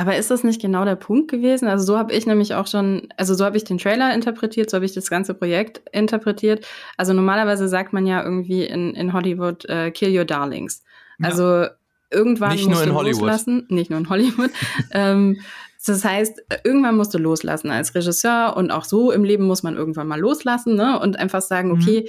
Aber 0.00 0.16
ist 0.16 0.30
das 0.30 0.44
nicht 0.44 0.62
genau 0.62 0.86
der 0.86 0.96
Punkt 0.96 1.30
gewesen? 1.30 1.68
Also 1.68 1.84
so 1.84 1.98
habe 1.98 2.14
ich 2.14 2.24
nämlich 2.24 2.54
auch 2.54 2.66
schon, 2.66 3.08
also 3.18 3.34
so 3.34 3.44
habe 3.44 3.58
ich 3.58 3.64
den 3.64 3.76
Trailer 3.76 4.14
interpretiert, 4.14 4.70
so 4.70 4.76
habe 4.76 4.86
ich 4.86 4.94
das 4.94 5.10
ganze 5.10 5.34
Projekt 5.34 5.82
interpretiert. 5.92 6.66
Also 6.96 7.12
normalerweise 7.12 7.68
sagt 7.68 7.92
man 7.92 8.06
ja 8.06 8.24
irgendwie 8.24 8.64
in, 8.64 8.94
in 8.94 9.12
Hollywood, 9.12 9.66
uh, 9.68 9.90
kill 9.90 10.16
your 10.16 10.24
darlings. 10.24 10.82
Ja. 11.18 11.28
Also 11.28 11.66
irgendwann 12.10 12.52
nicht 12.52 12.66
musst 12.66 12.86
du 12.86 12.92
loslassen, 12.92 13.66
nicht 13.68 13.90
nur 13.90 13.98
in 13.98 14.08
Hollywood. 14.08 14.50
ähm, 14.92 15.38
das 15.84 16.02
heißt, 16.02 16.44
irgendwann 16.64 16.96
musst 16.96 17.12
du 17.12 17.18
loslassen 17.18 17.70
als 17.70 17.94
Regisseur 17.94 18.56
und 18.56 18.70
auch 18.70 18.84
so 18.84 19.12
im 19.12 19.22
Leben 19.22 19.44
muss 19.44 19.62
man 19.62 19.76
irgendwann 19.76 20.08
mal 20.08 20.18
loslassen 20.18 20.76
ne? 20.76 20.98
und 20.98 21.18
einfach 21.18 21.42
sagen, 21.42 21.72
mhm. 21.72 21.74
okay, 21.74 22.08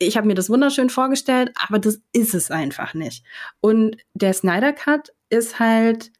ich 0.00 0.16
habe 0.16 0.26
mir 0.26 0.34
das 0.34 0.50
wunderschön 0.50 0.90
vorgestellt, 0.90 1.52
aber 1.54 1.78
das 1.78 2.00
ist 2.12 2.34
es 2.34 2.50
einfach 2.50 2.92
nicht. 2.94 3.24
Und 3.60 3.98
der 4.14 4.32
Snyder 4.32 4.72
Cut 4.72 5.12
ist 5.28 5.60
halt 5.60 6.10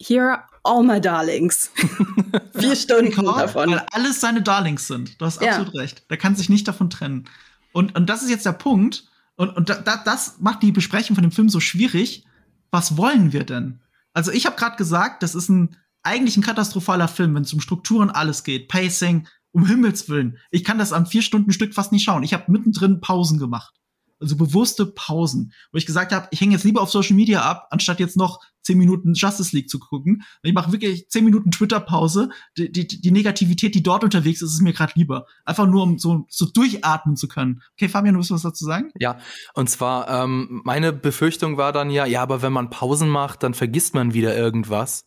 Here 0.00 0.44
all 0.62 0.82
my 0.82 1.00
darlings. 1.00 1.70
Vier 2.54 2.70
ja, 2.70 2.76
Stunden 2.76 3.10
genau, 3.10 3.38
davon. 3.38 3.70
Weil 3.70 3.86
alles 3.92 4.20
seine 4.20 4.42
Darlings 4.42 4.86
sind. 4.86 5.20
Du 5.20 5.26
hast 5.26 5.40
ja. 5.40 5.50
absolut 5.50 5.74
recht. 5.74 6.08
Der 6.10 6.16
kann 6.16 6.36
sich 6.36 6.48
nicht 6.48 6.66
davon 6.66 6.90
trennen. 6.90 7.28
Und, 7.72 7.96
und 7.96 8.08
das 8.08 8.22
ist 8.22 8.30
jetzt 8.30 8.46
der 8.46 8.52
Punkt. 8.52 9.04
Und, 9.36 9.56
und 9.56 9.68
da, 9.68 10.02
das 10.04 10.36
macht 10.40 10.62
die 10.62 10.72
Besprechung 10.72 11.16
von 11.16 11.22
dem 11.22 11.32
Film 11.32 11.48
so 11.48 11.60
schwierig. 11.60 12.24
Was 12.70 12.96
wollen 12.96 13.32
wir 13.32 13.44
denn? 13.44 13.80
Also 14.12 14.32
ich 14.32 14.46
habe 14.46 14.56
gerade 14.56 14.76
gesagt, 14.76 15.22
das 15.22 15.34
ist 15.34 15.48
ein 15.48 15.76
eigentlich 16.02 16.36
ein 16.36 16.42
katastrophaler 16.42 17.08
Film, 17.08 17.34
wenn 17.34 17.42
es 17.42 17.52
um 17.52 17.60
Strukturen 17.60 18.10
alles 18.10 18.42
geht, 18.42 18.68
Pacing, 18.68 19.28
um 19.52 19.66
Himmels 19.66 20.08
willen. 20.08 20.38
Ich 20.50 20.64
kann 20.64 20.78
das 20.78 20.94
am 20.94 21.04
vier 21.04 21.20
Stunden 21.20 21.52
Stück 21.52 21.74
fast 21.74 21.92
nicht 21.92 22.04
schauen. 22.04 22.22
Ich 22.22 22.32
habe 22.32 22.50
mittendrin 22.50 23.02
Pausen 23.02 23.38
gemacht 23.38 23.79
also 24.20 24.36
bewusste 24.36 24.86
Pausen, 24.86 25.52
wo 25.72 25.78
ich 25.78 25.86
gesagt 25.86 26.12
habe, 26.12 26.28
ich 26.30 26.40
hänge 26.40 26.52
jetzt 26.52 26.64
lieber 26.64 26.82
auf 26.82 26.90
Social 26.90 27.16
Media 27.16 27.42
ab, 27.42 27.68
anstatt 27.70 28.00
jetzt 28.00 28.16
noch 28.16 28.40
zehn 28.62 28.78
Minuten 28.78 29.14
Justice 29.14 29.56
League 29.56 29.70
zu 29.70 29.78
gucken. 29.78 30.22
Ich 30.42 30.52
mache 30.52 30.72
wirklich 30.72 31.08
zehn 31.08 31.24
Minuten 31.24 31.50
Twitter-Pause. 31.50 32.30
Die, 32.56 32.70
die, 32.70 32.86
die 32.86 33.10
Negativität, 33.10 33.74
die 33.74 33.82
dort 33.82 34.04
unterwegs 34.04 34.42
ist, 34.42 34.52
ist 34.52 34.60
mir 34.60 34.72
gerade 34.72 34.92
lieber. 34.96 35.26
Einfach 35.44 35.66
nur, 35.66 35.82
um 35.82 35.98
so, 35.98 36.26
so 36.28 36.46
durchatmen 36.46 37.16
zu 37.16 37.28
können. 37.28 37.62
Okay, 37.72 37.88
Fabian, 37.88 38.14
du 38.14 38.18
willst 38.18 38.30
was 38.30 38.42
dazu 38.42 38.64
sagen? 38.64 38.90
Ja, 38.98 39.18
und 39.54 39.70
zwar, 39.70 40.08
ähm, 40.08 40.60
meine 40.64 40.92
Befürchtung 40.92 41.56
war 41.56 41.72
dann 41.72 41.90
ja, 41.90 42.04
ja, 42.04 42.22
aber 42.22 42.42
wenn 42.42 42.52
man 42.52 42.70
Pausen 42.70 43.08
macht, 43.08 43.42
dann 43.42 43.54
vergisst 43.54 43.94
man 43.94 44.14
wieder 44.14 44.36
irgendwas. 44.36 45.06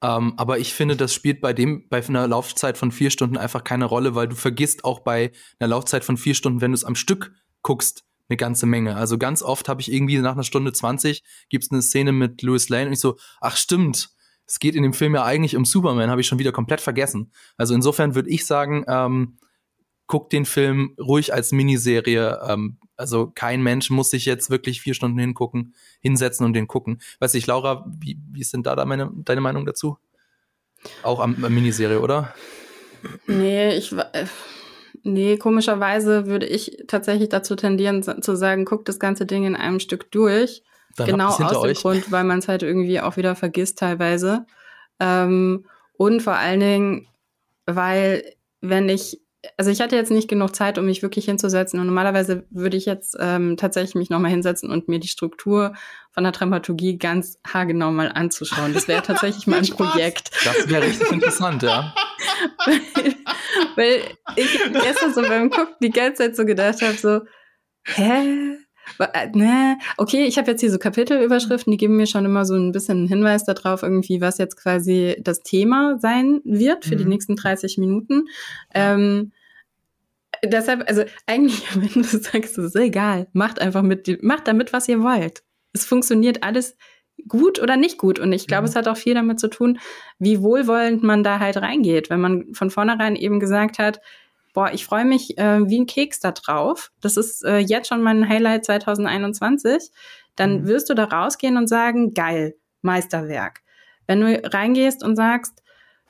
Ähm, 0.00 0.34
aber 0.36 0.58
ich 0.58 0.74
finde, 0.74 0.96
das 0.96 1.12
spielt 1.12 1.40
bei 1.40 1.52
dem, 1.52 1.88
bei 1.88 2.04
einer 2.06 2.28
Laufzeit 2.28 2.78
von 2.78 2.92
vier 2.92 3.10
Stunden 3.10 3.36
einfach 3.36 3.64
keine 3.64 3.84
Rolle, 3.84 4.14
weil 4.14 4.28
du 4.28 4.36
vergisst 4.36 4.84
auch 4.84 5.00
bei 5.00 5.32
einer 5.58 5.68
Laufzeit 5.68 6.04
von 6.04 6.16
vier 6.16 6.34
Stunden, 6.34 6.60
wenn 6.60 6.70
du 6.70 6.76
es 6.76 6.84
am 6.84 6.94
Stück 6.94 7.32
guckst, 7.62 8.04
eine 8.28 8.36
ganze 8.36 8.66
Menge. 8.66 8.96
Also 8.96 9.18
ganz 9.18 9.42
oft 9.42 9.68
habe 9.68 9.80
ich 9.80 9.92
irgendwie 9.92 10.18
nach 10.18 10.32
einer 10.32 10.44
Stunde 10.44 10.72
20 10.72 11.22
gibt's 11.48 11.70
eine 11.70 11.82
Szene 11.82 12.12
mit 12.12 12.42
Louis 12.42 12.68
Lane 12.68 12.86
und 12.86 12.92
ich 12.92 13.00
so, 13.00 13.16
ach 13.40 13.56
stimmt, 13.56 14.10
es 14.46 14.58
geht 14.58 14.74
in 14.74 14.82
dem 14.82 14.94
Film 14.94 15.14
ja 15.14 15.24
eigentlich 15.24 15.56
um 15.56 15.64
Superman, 15.64 16.10
habe 16.10 16.20
ich 16.20 16.26
schon 16.26 16.38
wieder 16.38 16.52
komplett 16.52 16.80
vergessen. 16.80 17.32
Also 17.56 17.74
insofern 17.74 18.14
würde 18.14 18.30
ich 18.30 18.46
sagen, 18.46 18.84
ähm, 18.88 19.38
guckt 20.06 20.32
den 20.32 20.46
Film 20.46 20.96
ruhig 20.98 21.34
als 21.34 21.52
Miniserie. 21.52 22.40
Ähm, 22.48 22.78
also 22.96 23.30
kein 23.30 23.62
Mensch 23.62 23.90
muss 23.90 24.10
sich 24.10 24.24
jetzt 24.24 24.50
wirklich 24.50 24.80
vier 24.80 24.94
Stunden 24.94 25.18
hingucken, 25.18 25.74
hinsetzen 26.00 26.46
und 26.46 26.54
den 26.54 26.66
gucken. 26.66 27.00
Weiß 27.20 27.34
ich, 27.34 27.46
Laura, 27.46 27.86
wie, 28.00 28.18
wie 28.32 28.40
ist 28.40 28.54
denn 28.54 28.62
da, 28.62 28.82
meine, 28.84 29.12
deine 29.14 29.42
Meinung 29.42 29.66
dazu? 29.66 29.98
Auch 31.02 31.20
am, 31.20 31.44
am 31.44 31.54
Miniserie, 31.54 32.00
oder? 32.00 32.34
Nee, 33.26 33.76
ich 33.76 33.92
äh, 33.92 34.26
Nee, 35.02 35.36
komischerweise 35.36 36.26
würde 36.26 36.46
ich 36.46 36.84
tatsächlich 36.86 37.28
dazu 37.28 37.56
tendieren 37.56 38.02
zu 38.02 38.36
sagen, 38.36 38.64
guck 38.64 38.84
das 38.84 38.98
ganze 38.98 39.26
Ding 39.26 39.44
in 39.44 39.56
einem 39.56 39.80
Stück 39.80 40.10
durch. 40.10 40.62
Dann 40.96 41.06
genau 41.06 41.28
aus 41.28 41.36
dem 41.36 41.46
euch. 41.46 41.80
Grund, 41.80 42.10
weil 42.10 42.24
man 42.24 42.40
es 42.40 42.48
halt 42.48 42.62
irgendwie 42.62 43.00
auch 43.00 43.16
wieder 43.16 43.36
vergisst 43.36 43.78
teilweise. 43.78 44.46
Ähm, 45.00 45.66
und 45.92 46.22
vor 46.22 46.34
allen 46.34 46.60
Dingen, 46.60 47.08
weil 47.66 48.24
wenn 48.60 48.88
ich, 48.88 49.20
also 49.56 49.70
ich 49.70 49.80
hatte 49.80 49.96
jetzt 49.96 50.10
nicht 50.10 50.28
genug 50.28 50.54
Zeit, 50.54 50.78
um 50.78 50.86
mich 50.86 51.02
wirklich 51.02 51.26
hinzusetzen. 51.26 51.78
Und 51.78 51.86
normalerweise 51.86 52.44
würde 52.50 52.76
ich 52.76 52.86
jetzt 52.86 53.16
ähm, 53.20 53.56
tatsächlich 53.56 53.94
mich 53.94 54.10
nochmal 54.10 54.30
hinsetzen 54.30 54.70
und 54.70 54.88
mir 54.88 54.98
die 54.98 55.08
Struktur 55.08 55.74
von 56.10 56.24
der 56.24 56.32
Dramaturgie 56.32 56.98
ganz 56.98 57.38
haargenau 57.46 57.92
mal 57.92 58.10
anzuschauen. 58.12 58.74
Das 58.74 58.88
wäre 58.88 59.02
tatsächlich 59.02 59.46
mal 59.46 59.58
ein 59.58 59.66
Projekt. 59.68 60.30
Das 60.44 60.68
wäre 60.68 60.84
richtig 60.84 61.12
interessant, 61.12 61.62
ja. 61.62 61.94
weil, 63.76 64.02
ich 64.36 64.58
gestern 64.72 65.14
so 65.14 65.22
beim 65.22 65.50
Gucken 65.50 65.74
die 65.82 65.90
ganze 65.90 66.24
Zeit 66.24 66.36
so 66.36 66.44
gedacht 66.44 66.82
habe, 66.82 66.94
so, 66.94 67.20
hä? 67.84 68.58
Äh, 68.98 69.28
ne, 69.34 69.78
okay, 69.96 70.24
ich 70.24 70.38
habe 70.38 70.50
jetzt 70.50 70.60
hier 70.60 70.70
so 70.70 70.78
Kapitelüberschriften, 70.78 71.70
die 71.70 71.76
geben 71.76 71.96
mir 71.96 72.06
schon 72.06 72.24
immer 72.24 72.44
so 72.44 72.54
ein 72.54 72.72
bisschen 72.72 72.98
einen 72.98 73.08
Hinweis 73.08 73.44
darauf, 73.44 73.82
irgendwie, 73.82 74.20
was 74.20 74.38
jetzt 74.38 74.56
quasi 74.56 75.16
das 75.20 75.40
Thema 75.40 75.98
sein 76.00 76.40
wird 76.44 76.84
für 76.84 76.94
mhm. 76.94 76.98
die 76.98 77.04
nächsten 77.04 77.36
30 77.36 77.78
Minuten. 77.78 78.24
Ähm, 78.74 79.32
deshalb, 80.44 80.88
also 80.88 81.04
eigentlich, 81.26 81.62
wenn 81.74 82.02
du 82.02 82.08
sagst, 82.08 82.58
ist 82.58 82.76
egal, 82.76 83.28
macht 83.32 83.60
einfach 83.60 83.82
mit, 83.82 84.22
macht 84.22 84.48
damit, 84.48 84.72
was 84.72 84.88
ihr 84.88 85.02
wollt. 85.02 85.42
Es 85.72 85.84
funktioniert 85.84 86.42
alles 86.42 86.76
gut 87.26 87.60
oder 87.60 87.76
nicht 87.76 87.98
gut. 87.98 88.18
Und 88.18 88.32
ich 88.32 88.46
glaube, 88.46 88.62
mhm. 88.62 88.68
es 88.68 88.76
hat 88.76 88.88
auch 88.88 88.96
viel 88.96 89.14
damit 89.14 89.40
zu 89.40 89.48
tun, 89.48 89.78
wie 90.18 90.42
wohlwollend 90.42 91.02
man 91.02 91.22
da 91.24 91.40
halt 91.40 91.56
reingeht. 91.56 92.10
Wenn 92.10 92.20
man 92.20 92.54
von 92.54 92.70
vornherein 92.70 93.16
eben 93.16 93.40
gesagt 93.40 93.78
hat, 93.78 94.00
boah, 94.54 94.70
ich 94.72 94.84
freue 94.84 95.04
mich 95.04 95.38
äh, 95.38 95.68
wie 95.68 95.80
ein 95.80 95.86
Keks 95.86 96.20
da 96.20 96.32
drauf. 96.32 96.90
Das 97.00 97.16
ist 97.16 97.44
äh, 97.44 97.58
jetzt 97.58 97.88
schon 97.88 98.02
mein 98.02 98.28
Highlight 98.28 98.64
2021. 98.64 99.90
Dann 100.36 100.62
mhm. 100.62 100.66
wirst 100.66 100.90
du 100.90 100.94
da 100.94 101.04
rausgehen 101.04 101.56
und 101.56 101.68
sagen, 101.68 102.14
geil, 102.14 102.54
Meisterwerk. 102.82 103.60
Wenn 104.06 104.20
du 104.20 104.42
reingehst 104.52 105.04
und 105.04 105.16
sagst, 105.16 105.62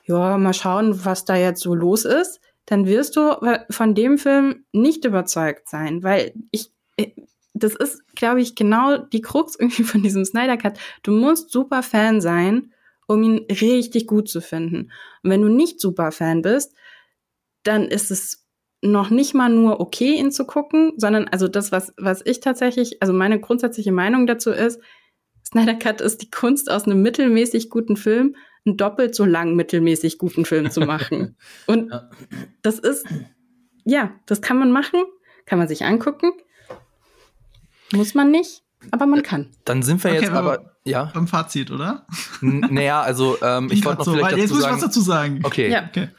ja, 0.05 0.37
mal 0.37 0.53
schauen, 0.53 1.05
was 1.05 1.25
da 1.25 1.35
jetzt 1.35 1.61
so 1.61 1.75
los 1.75 2.05
ist, 2.05 2.41
dann 2.65 2.85
wirst 2.85 3.15
du 3.15 3.35
von 3.69 3.95
dem 3.95 4.17
Film 4.17 4.63
nicht 4.71 5.05
überzeugt 5.05 5.67
sein, 5.69 6.03
weil 6.03 6.33
ich, 6.51 6.71
äh, 6.97 7.11
das 7.59 7.75
ist, 7.75 8.01
glaube 8.15 8.41
ich, 8.41 8.55
genau 8.55 8.97
die 8.97 9.21
Krux 9.21 9.55
irgendwie 9.59 9.83
von 9.83 10.03
diesem 10.03 10.25
Snyder 10.25 10.57
Cut. 10.57 10.79
Du 11.03 11.11
musst 11.11 11.51
super 11.51 11.83
Fan 11.83 12.21
sein, 12.21 12.73
um 13.07 13.23
ihn 13.23 13.45
richtig 13.49 14.07
gut 14.07 14.29
zu 14.29 14.41
finden. 14.41 14.91
Und 15.23 15.31
wenn 15.31 15.41
du 15.41 15.49
nicht 15.49 15.79
super 15.79 16.11
Fan 16.11 16.41
bist, 16.41 16.75
dann 17.63 17.85
ist 17.85 18.11
es 18.11 18.47
noch 18.81 19.09
nicht 19.09 19.33
mal 19.33 19.49
nur 19.49 19.81
okay, 19.81 20.13
ihn 20.13 20.31
zu 20.31 20.45
gucken, 20.45 20.93
sondern 20.97 21.27
also 21.27 21.47
das, 21.47 21.71
was, 21.71 21.93
was 21.97 22.21
ich 22.25 22.39
tatsächlich, 22.39 23.01
also 23.01 23.13
meine 23.13 23.39
grundsätzliche 23.39 23.91
Meinung 23.91 24.25
dazu 24.25 24.51
ist, 24.51 24.79
Snyder 25.45 25.75
Cut 25.75 25.99
ist 26.01 26.21
die 26.21 26.29
Kunst, 26.29 26.71
aus 26.71 26.85
einem 26.85 27.01
mittelmäßig 27.01 27.69
guten 27.69 27.97
Film 27.97 28.35
einen 28.65 28.77
doppelt 28.77 29.15
so 29.15 29.25
lang 29.25 29.55
mittelmäßig 29.55 30.17
guten 30.17 30.45
Film 30.45 30.69
zu 30.69 30.81
machen. 30.81 31.35
Und 31.67 31.91
ja. 31.91 32.09
das 32.61 32.79
ist, 32.79 33.07
ja, 33.83 34.13
das 34.25 34.41
kann 34.41 34.59
man 34.59 34.71
machen, 34.71 35.01
kann 35.45 35.59
man 35.59 35.67
sich 35.67 35.83
angucken. 35.83 36.31
Muss 37.93 38.13
man 38.13 38.31
nicht, 38.31 38.63
aber 38.91 39.05
man 39.05 39.23
kann. 39.23 39.47
Dann 39.65 39.83
sind 39.83 40.03
wir 40.03 40.11
okay, 40.11 40.21
jetzt 40.21 40.31
aber, 40.31 40.75
ja. 40.85 41.05
Beim 41.13 41.27
Fazit, 41.27 41.71
oder? 41.71 42.05
naja, 42.41 43.01
also 43.01 43.37
ähm, 43.41 43.69
ich 43.71 43.83
wollte 43.85 43.99
noch 43.99 44.05
so, 44.05 44.11
vielleicht 44.13 44.31
dazu 44.31 44.41
jetzt 44.41 44.51
muss 44.51 44.63
ich 44.63 44.71
was 44.71 44.81
dazu 44.81 45.01
sagen. 45.01 45.41
Okay. 45.43 45.71
Ja. 45.71 45.85
okay. 45.87 46.09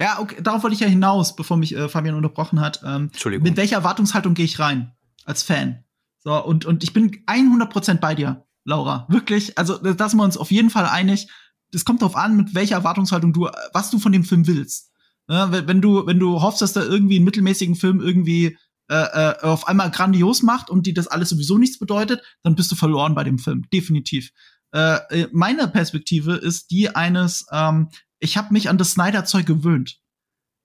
Ja, 0.00 0.18
okay, 0.18 0.36
darauf 0.40 0.62
wollte 0.62 0.74
ich 0.74 0.80
ja 0.80 0.86
hinaus, 0.86 1.36
bevor 1.36 1.58
mich 1.58 1.76
äh, 1.76 1.88
Fabian 1.88 2.14
unterbrochen 2.14 2.60
hat. 2.60 2.80
Ähm, 2.84 3.10
Entschuldigung. 3.12 3.44
Mit 3.44 3.58
welcher 3.58 3.76
Erwartungshaltung 3.76 4.32
gehe 4.32 4.46
ich 4.46 4.58
rein 4.58 4.92
als 5.26 5.42
Fan? 5.42 5.84
So, 6.20 6.42
und, 6.42 6.64
und 6.64 6.82
ich 6.82 6.94
bin 6.94 7.10
100% 7.26 7.98
bei 7.98 8.14
dir, 8.14 8.46
Laura. 8.64 9.06
Wirklich, 9.08 9.58
also 9.58 9.76
da 9.76 10.08
sind 10.08 10.18
wir 10.18 10.24
uns 10.24 10.38
auf 10.38 10.50
jeden 10.50 10.70
Fall 10.70 10.86
einig. 10.86 11.28
Es 11.72 11.84
kommt 11.84 12.00
darauf 12.00 12.16
an, 12.16 12.36
mit 12.36 12.54
welcher 12.54 12.76
Erwartungshaltung 12.76 13.34
du, 13.34 13.48
was 13.72 13.90
du 13.90 13.98
von 13.98 14.12
dem 14.12 14.24
Film 14.24 14.46
willst. 14.46 14.90
Ja, 15.28 15.52
wenn 15.52 15.80
du, 15.80 16.06
wenn 16.06 16.18
du 16.18 16.42
hoffst, 16.42 16.60
dass 16.60 16.72
da 16.72 16.82
irgendwie 16.82 17.16
einen 17.16 17.24
mittelmäßigen 17.24 17.76
Film 17.76 18.00
irgendwie 18.00 18.56
äh, 18.90 18.94
äh, 18.94 19.40
auf 19.42 19.68
einmal 19.68 19.88
grandios 19.92 20.42
macht 20.42 20.68
und 20.68 20.84
die 20.84 20.92
das 20.92 21.06
alles 21.06 21.28
sowieso 21.28 21.58
nichts 21.58 21.78
bedeutet, 21.78 22.24
dann 22.42 22.56
bist 22.56 22.72
du 22.72 22.74
verloren 22.74 23.14
bei 23.14 23.22
dem 23.22 23.38
Film, 23.38 23.64
definitiv. 23.72 24.32
Äh, 24.72 24.98
äh 25.10 25.28
meine 25.30 25.68
Perspektive 25.68 26.34
ist 26.34 26.72
die 26.72 26.92
eines, 26.92 27.46
ähm, 27.52 27.90
ich 28.18 28.36
habe 28.36 28.52
mich 28.52 28.68
an 28.68 28.78
das 28.78 28.90
Snyder-Zeug 28.90 29.46
gewöhnt. 29.46 30.00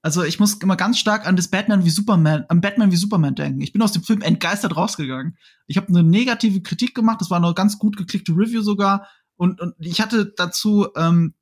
Also 0.01 0.23
ich 0.23 0.39
muss 0.39 0.55
immer 0.55 0.75
ganz 0.75 0.97
stark 0.97 1.27
an 1.27 1.35
das 1.35 1.49
Batman 1.49 1.85
wie 1.85 1.91
Superman, 1.91 2.45
an 2.47 2.61
Batman 2.61 2.91
wie 2.91 2.95
Superman 2.95 3.35
denken. 3.35 3.61
Ich 3.61 3.73
bin 3.73 3.83
aus 3.83 3.91
dem 3.91 4.01
Film 4.01 4.23
entgeistert 4.23 4.75
rausgegangen. 4.75 5.37
Ich 5.67 5.77
habe 5.77 5.89
eine 5.89 6.01
negative 6.01 6.63
Kritik 6.63 6.95
gemacht, 6.95 7.21
das 7.21 7.29
war 7.29 7.37
eine 7.37 7.53
ganz 7.53 7.77
gut 7.77 7.95
geklickte 7.95 8.31
Review 8.31 8.63
sogar. 8.63 9.07
Und, 9.35 9.61
und 9.61 9.75
ich 9.77 10.01
hatte 10.01 10.33
dazu 10.35 10.87
ähm, 10.95 11.35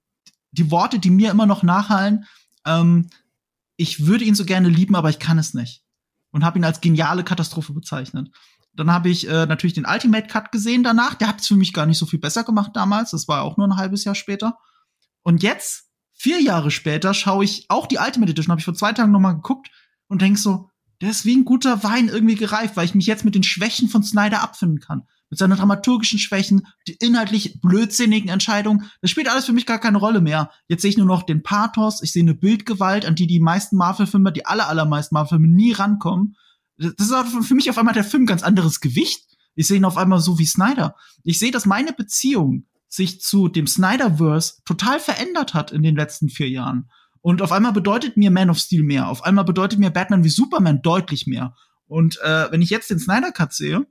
die 0.52 0.70
Worte, 0.70 1.00
die 1.00 1.12
mir 1.12 1.32
immer 1.32 1.46
noch 1.46 1.64
nachhallen. 1.64 2.26
Ähm, 2.66 3.10
ich 3.78 4.06
würde 4.06 4.26
ihn 4.26 4.36
so 4.36 4.44
gerne 4.44 4.68
lieben, 4.68 4.96
aber 4.96 5.10
ich 5.10 5.20
kann 5.20 5.38
es 5.38 5.54
nicht 5.54 5.83
und 6.34 6.44
habe 6.44 6.60
ihn 6.60 6.66
als 6.66 6.82
geniale 6.82 7.24
Katastrophe 7.24 7.72
bezeichnet. 7.72 8.30
Dann 8.76 8.92
habe 8.92 9.10
ich 9.10 9.30
äh, 9.30 9.46
natürlich 9.46 9.76
den 9.76 9.86
Ultimate 9.86 10.28
Cut 10.28 10.52
gesehen 10.52 10.84
danach. 10.84 11.14
Der 11.14 11.28
hat 11.28 11.40
es 11.40 11.48
für 11.48 11.56
mich 11.56 11.74
gar 11.74 11.86
nicht 11.86 12.00
so 12.00 12.08
viel 12.08 12.20
besser 12.20 12.44
gemacht 12.44 12.72
damals. 12.74 13.12
Das 13.12 13.28
war 13.28 13.44
auch 13.44 13.56
nur 13.56 13.68
ein 13.68 13.78
halbes 13.78 14.04
Jahr 14.04 14.16
später. 14.16 14.58
Und 15.22 15.44
jetzt, 15.44 15.86
vier 16.12 16.42
Jahre 16.42 16.72
später, 16.72 17.14
schaue 17.14 17.46
ich 17.46 17.66
auch 17.70 17.86
die 17.86 18.00
Ultimate 18.00 18.32
Edition. 18.32 18.52
Habe 18.52 18.60
ich 18.60 18.66
vor 18.66 18.74
zwei 18.74 18.92
Tagen 18.92 19.12
noch 19.12 19.20
mal 19.20 19.34
geguckt 19.34 19.70
und 20.08 20.22
denk 20.22 20.40
so, 20.40 20.70
der 21.02 21.12
ist 21.12 21.24
wie 21.24 21.36
ein 21.36 21.46
guter 21.46 21.84
Wein 21.84 22.08
irgendwie 22.08 22.36
gereift, 22.36 22.76
weil 22.76 22.86
ich 22.86 22.96
mich 22.96 23.06
jetzt 23.06 23.26
mit 23.26 23.36
den 23.36 23.44
Schwächen 23.44 23.90
von 23.90 24.04
Snyder 24.04 24.42
abfinden 24.42 24.80
kann. 24.80 25.04
Mit 25.34 25.40
seinen 25.40 25.58
dramaturgischen 25.58 26.20
Schwächen, 26.20 26.68
die 26.88 26.94
inhaltlich 26.94 27.60
blödsinnigen 27.60 28.30
Entscheidungen. 28.30 28.92
Das 29.02 29.10
spielt 29.10 29.28
alles 29.28 29.46
für 29.46 29.52
mich 29.52 29.66
gar 29.66 29.80
keine 29.80 29.98
Rolle 29.98 30.22
mehr. 30.22 30.52
Jetzt 30.68 30.84
sehe 30.84 30.90
ich 30.90 30.98
nur 30.98 31.08
noch 31.08 31.24
den 31.24 31.42
Pathos, 31.42 32.04
ich 32.04 32.12
sehe 32.12 32.22
eine 32.22 32.36
Bildgewalt, 32.36 33.04
an 33.04 33.16
die 33.16 33.26
die 33.26 33.40
meisten 33.40 33.76
Marvel-Filme, 33.76 34.32
die 34.32 34.46
aller, 34.46 34.70
allermeisten 34.70 35.16
Marvel-Filme 35.16 35.48
nie 35.48 35.72
rankommen. 35.72 36.36
Das 36.78 37.10
ist 37.10 37.48
für 37.48 37.56
mich 37.56 37.68
auf 37.72 37.80
einmal 37.80 37.96
der 37.96 38.04
Film 38.04 38.28
ganz 38.28 38.44
anderes 38.44 38.80
Gewicht. 38.80 39.26
Ich 39.56 39.66
sehe 39.66 39.78
ihn 39.78 39.86
auf 39.86 39.98
einmal 39.98 40.20
so 40.20 40.38
wie 40.38 40.46
Snyder. 40.46 40.96
Ich 41.24 41.40
sehe, 41.40 41.50
dass 41.50 41.66
meine 41.66 41.94
Beziehung 41.94 42.68
sich 42.88 43.20
zu 43.20 43.48
dem 43.48 43.66
Snyderverse 43.66 44.62
total 44.66 45.00
verändert 45.00 45.56
hat 45.56 45.72
in 45.72 45.82
den 45.82 45.96
letzten 45.96 46.30
vier 46.30 46.48
Jahren. 46.48 46.92
Und 47.22 47.42
auf 47.42 47.52
einmal 47.52 47.74
bedeutet 47.74 48.18
mir 48.18 48.30
Man 48.30 48.52
of 48.52 48.60
Steel 48.60 48.84
mehr. 48.84 49.08
Auf 49.08 49.24
einmal 49.24 49.46
bedeutet 49.46 49.80
mir 49.80 49.90
Batman 49.90 50.24
wie 50.24 50.30
Superman 50.30 50.84
deutlich 50.84 51.26
mehr. 51.26 51.56
Und 51.88 52.20
äh, 52.22 52.52
wenn 52.52 52.62
ich 52.62 52.70
jetzt 52.70 52.92
den 52.92 53.00
Snyder 53.00 53.32
Cut 53.32 53.52
sehe, 53.52 53.88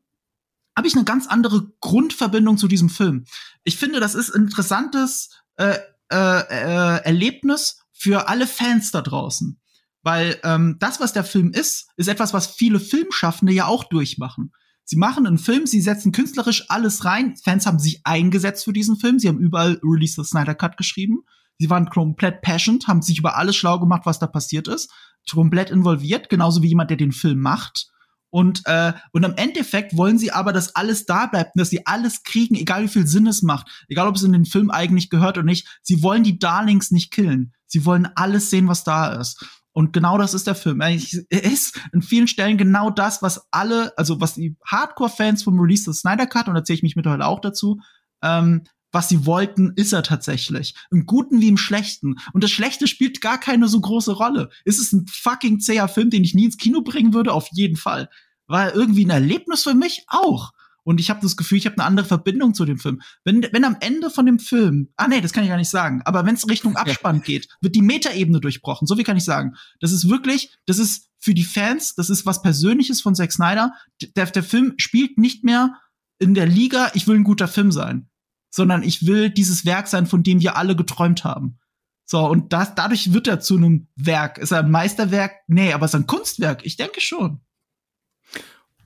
habe 0.76 0.88
ich 0.88 0.94
eine 0.94 1.04
ganz 1.04 1.26
andere 1.26 1.72
Grundverbindung 1.80 2.56
zu 2.56 2.68
diesem 2.68 2.88
Film. 2.88 3.24
Ich 3.64 3.76
finde, 3.76 4.00
das 4.00 4.14
ist 4.14 4.34
ein 4.34 4.44
interessantes 4.44 5.30
äh, 5.56 5.78
äh, 6.10 6.16
äh, 6.16 7.04
Erlebnis 7.04 7.80
für 7.92 8.28
alle 8.28 8.46
Fans 8.46 8.90
da 8.90 9.02
draußen. 9.02 9.58
Weil 10.02 10.38
ähm, 10.42 10.76
das, 10.80 11.00
was 11.00 11.12
der 11.12 11.24
Film 11.24 11.52
ist, 11.52 11.88
ist 11.96 12.08
etwas, 12.08 12.34
was 12.34 12.48
viele 12.48 12.80
Filmschaffende 12.80 13.52
ja 13.52 13.66
auch 13.66 13.84
durchmachen. 13.84 14.52
Sie 14.84 14.96
machen 14.96 15.26
einen 15.26 15.38
Film, 15.38 15.66
sie 15.66 15.80
setzen 15.80 16.10
künstlerisch 16.10 16.68
alles 16.68 17.04
rein. 17.04 17.36
Fans 17.36 17.66
haben 17.66 17.78
sich 17.78 18.00
eingesetzt 18.04 18.64
für 18.64 18.72
diesen 18.72 18.96
Film. 18.96 19.18
Sie 19.18 19.28
haben 19.28 19.38
überall 19.38 19.80
Release 19.82 20.20
the 20.20 20.28
Snyder 20.28 20.54
Cut 20.56 20.76
geschrieben. 20.76 21.22
Sie 21.58 21.70
waren 21.70 21.88
komplett 21.88 22.42
passionate, 22.42 22.88
haben 22.88 23.02
sich 23.02 23.18
über 23.18 23.36
alles 23.36 23.54
schlau 23.54 23.78
gemacht, 23.78 24.02
was 24.04 24.18
da 24.18 24.26
passiert 24.26 24.66
ist. 24.66 24.90
Komplett 25.30 25.70
involviert, 25.70 26.28
genauso 26.28 26.62
wie 26.62 26.68
jemand, 26.68 26.90
der 26.90 26.96
den 26.96 27.12
Film 27.12 27.38
macht. 27.38 27.92
Und, 28.32 28.62
äh, 28.64 28.94
und 29.12 29.24
im 29.24 29.34
Endeffekt 29.36 29.94
wollen 29.94 30.16
sie 30.16 30.32
aber, 30.32 30.54
dass 30.54 30.74
alles 30.74 31.04
da 31.04 31.26
bleibt, 31.26 31.52
dass 31.54 31.68
sie 31.68 31.86
alles 31.86 32.22
kriegen, 32.22 32.54
egal 32.54 32.84
wie 32.84 32.88
viel 32.88 33.06
Sinn 33.06 33.26
es 33.26 33.42
macht, 33.42 33.84
egal 33.88 34.08
ob 34.08 34.16
es 34.16 34.22
in 34.22 34.32
den 34.32 34.46
Film 34.46 34.70
eigentlich 34.70 35.10
gehört 35.10 35.36
oder 35.36 35.44
nicht. 35.44 35.68
Sie 35.82 36.02
wollen 36.02 36.22
die 36.22 36.38
Darlings 36.38 36.90
nicht 36.90 37.12
killen. 37.12 37.52
Sie 37.66 37.84
wollen 37.84 38.08
alles 38.14 38.48
sehen, 38.48 38.68
was 38.68 38.84
da 38.84 39.12
ist. 39.20 39.44
Und 39.72 39.92
genau 39.92 40.16
das 40.16 40.32
ist 40.32 40.46
der 40.46 40.54
Film. 40.54 40.80
Er 40.80 40.94
ist 40.94 41.78
in 41.92 42.00
vielen 42.00 42.26
Stellen 42.26 42.56
genau 42.56 42.88
das, 42.88 43.20
was 43.20 43.48
alle, 43.50 43.92
also 43.98 44.18
was 44.22 44.34
die 44.34 44.56
Hardcore-Fans 44.66 45.42
vom 45.42 45.60
Release 45.60 45.84
des 45.84 46.00
Snyder 46.00 46.26
Cut, 46.26 46.48
und 46.48 46.54
da 46.54 46.64
zähle 46.64 46.76
ich 46.76 46.82
mich 46.82 46.96
mittlerweile 46.96 47.26
auch 47.26 47.40
dazu, 47.40 47.80
ähm, 48.22 48.62
was 48.92 49.08
sie 49.08 49.26
wollten, 49.26 49.72
ist 49.74 49.92
er 49.92 50.02
tatsächlich. 50.02 50.74
Im 50.90 51.06
Guten 51.06 51.40
wie 51.40 51.48
im 51.48 51.56
Schlechten. 51.56 52.16
Und 52.32 52.44
das 52.44 52.50
Schlechte 52.50 52.86
spielt 52.86 53.20
gar 53.20 53.40
keine 53.40 53.66
so 53.68 53.80
große 53.80 54.12
Rolle. 54.12 54.50
Ist 54.64 54.78
es 54.78 54.92
ein 54.92 55.06
fucking 55.06 55.60
zäher 55.60 55.88
Film, 55.88 56.10
den 56.10 56.24
ich 56.24 56.34
nie 56.34 56.44
ins 56.44 56.58
Kino 56.58 56.82
bringen 56.82 57.14
würde? 57.14 57.32
Auf 57.32 57.48
jeden 57.52 57.76
Fall. 57.76 58.10
War 58.46 58.74
irgendwie 58.74 59.04
ein 59.04 59.10
Erlebnis 59.10 59.62
für 59.62 59.74
mich? 59.74 60.04
Auch. 60.08 60.52
Und 60.84 61.00
ich 61.00 61.10
habe 61.10 61.20
das 61.22 61.36
Gefühl, 61.36 61.58
ich 61.58 61.66
habe 61.66 61.76
eine 61.78 61.84
andere 61.84 62.06
Verbindung 62.06 62.54
zu 62.54 62.64
dem 62.64 62.78
Film. 62.78 63.02
Wenn, 63.24 63.46
wenn 63.52 63.64
am 63.64 63.76
Ende 63.80 64.10
von 64.10 64.26
dem 64.26 64.38
Film, 64.38 64.88
ah 64.96 65.06
nee, 65.08 65.20
das 65.20 65.32
kann 65.32 65.44
ich 65.44 65.50
gar 65.50 65.56
nicht 65.56 65.70
sagen, 65.70 66.02
aber 66.04 66.26
wenn 66.26 66.34
es 66.34 66.48
Richtung 66.48 66.76
Abspann 66.76 67.22
geht, 67.22 67.48
wird 67.60 67.74
die 67.74 67.82
Metaebene 67.82 68.40
durchbrochen. 68.40 68.86
So 68.86 68.96
viel 68.96 69.04
kann 69.04 69.16
ich 69.16 69.24
sagen. 69.24 69.54
Das 69.80 69.92
ist 69.92 70.08
wirklich, 70.08 70.56
das 70.66 70.78
ist 70.78 71.08
für 71.18 71.34
die 71.34 71.44
Fans, 71.44 71.94
das 71.94 72.10
ist 72.10 72.26
was 72.26 72.42
Persönliches 72.42 73.00
von 73.00 73.14
Zack 73.14 73.32
Snyder. 73.32 73.72
Der, 74.16 74.26
der 74.26 74.42
Film 74.42 74.74
spielt 74.76 75.18
nicht 75.18 75.44
mehr 75.44 75.76
in 76.18 76.34
der 76.34 76.46
Liga, 76.46 76.90
ich 76.94 77.06
will 77.06 77.16
ein 77.16 77.24
guter 77.24 77.48
Film 77.48 77.70
sein, 77.70 78.08
sondern 78.52 78.82
ich 78.82 79.06
will 79.06 79.30
dieses 79.30 79.64
Werk 79.64 79.88
sein, 79.88 80.06
von 80.06 80.22
dem 80.22 80.40
wir 80.40 80.56
alle 80.56 80.76
geträumt 80.76 81.24
haben. 81.24 81.58
So, 82.04 82.20
und 82.28 82.52
das, 82.52 82.74
dadurch 82.74 83.14
wird 83.14 83.26
er 83.26 83.40
zu 83.40 83.56
einem 83.56 83.88
Werk. 83.96 84.36
Ist 84.36 84.52
er 84.52 84.58
ein 84.58 84.70
Meisterwerk? 84.70 85.32
Nee, 85.48 85.72
aber 85.72 85.86
ist 85.86 85.94
er 85.94 86.00
ein 86.00 86.06
Kunstwerk? 86.06 86.64
Ich 86.64 86.76
denke 86.76 87.00
schon. 87.00 87.40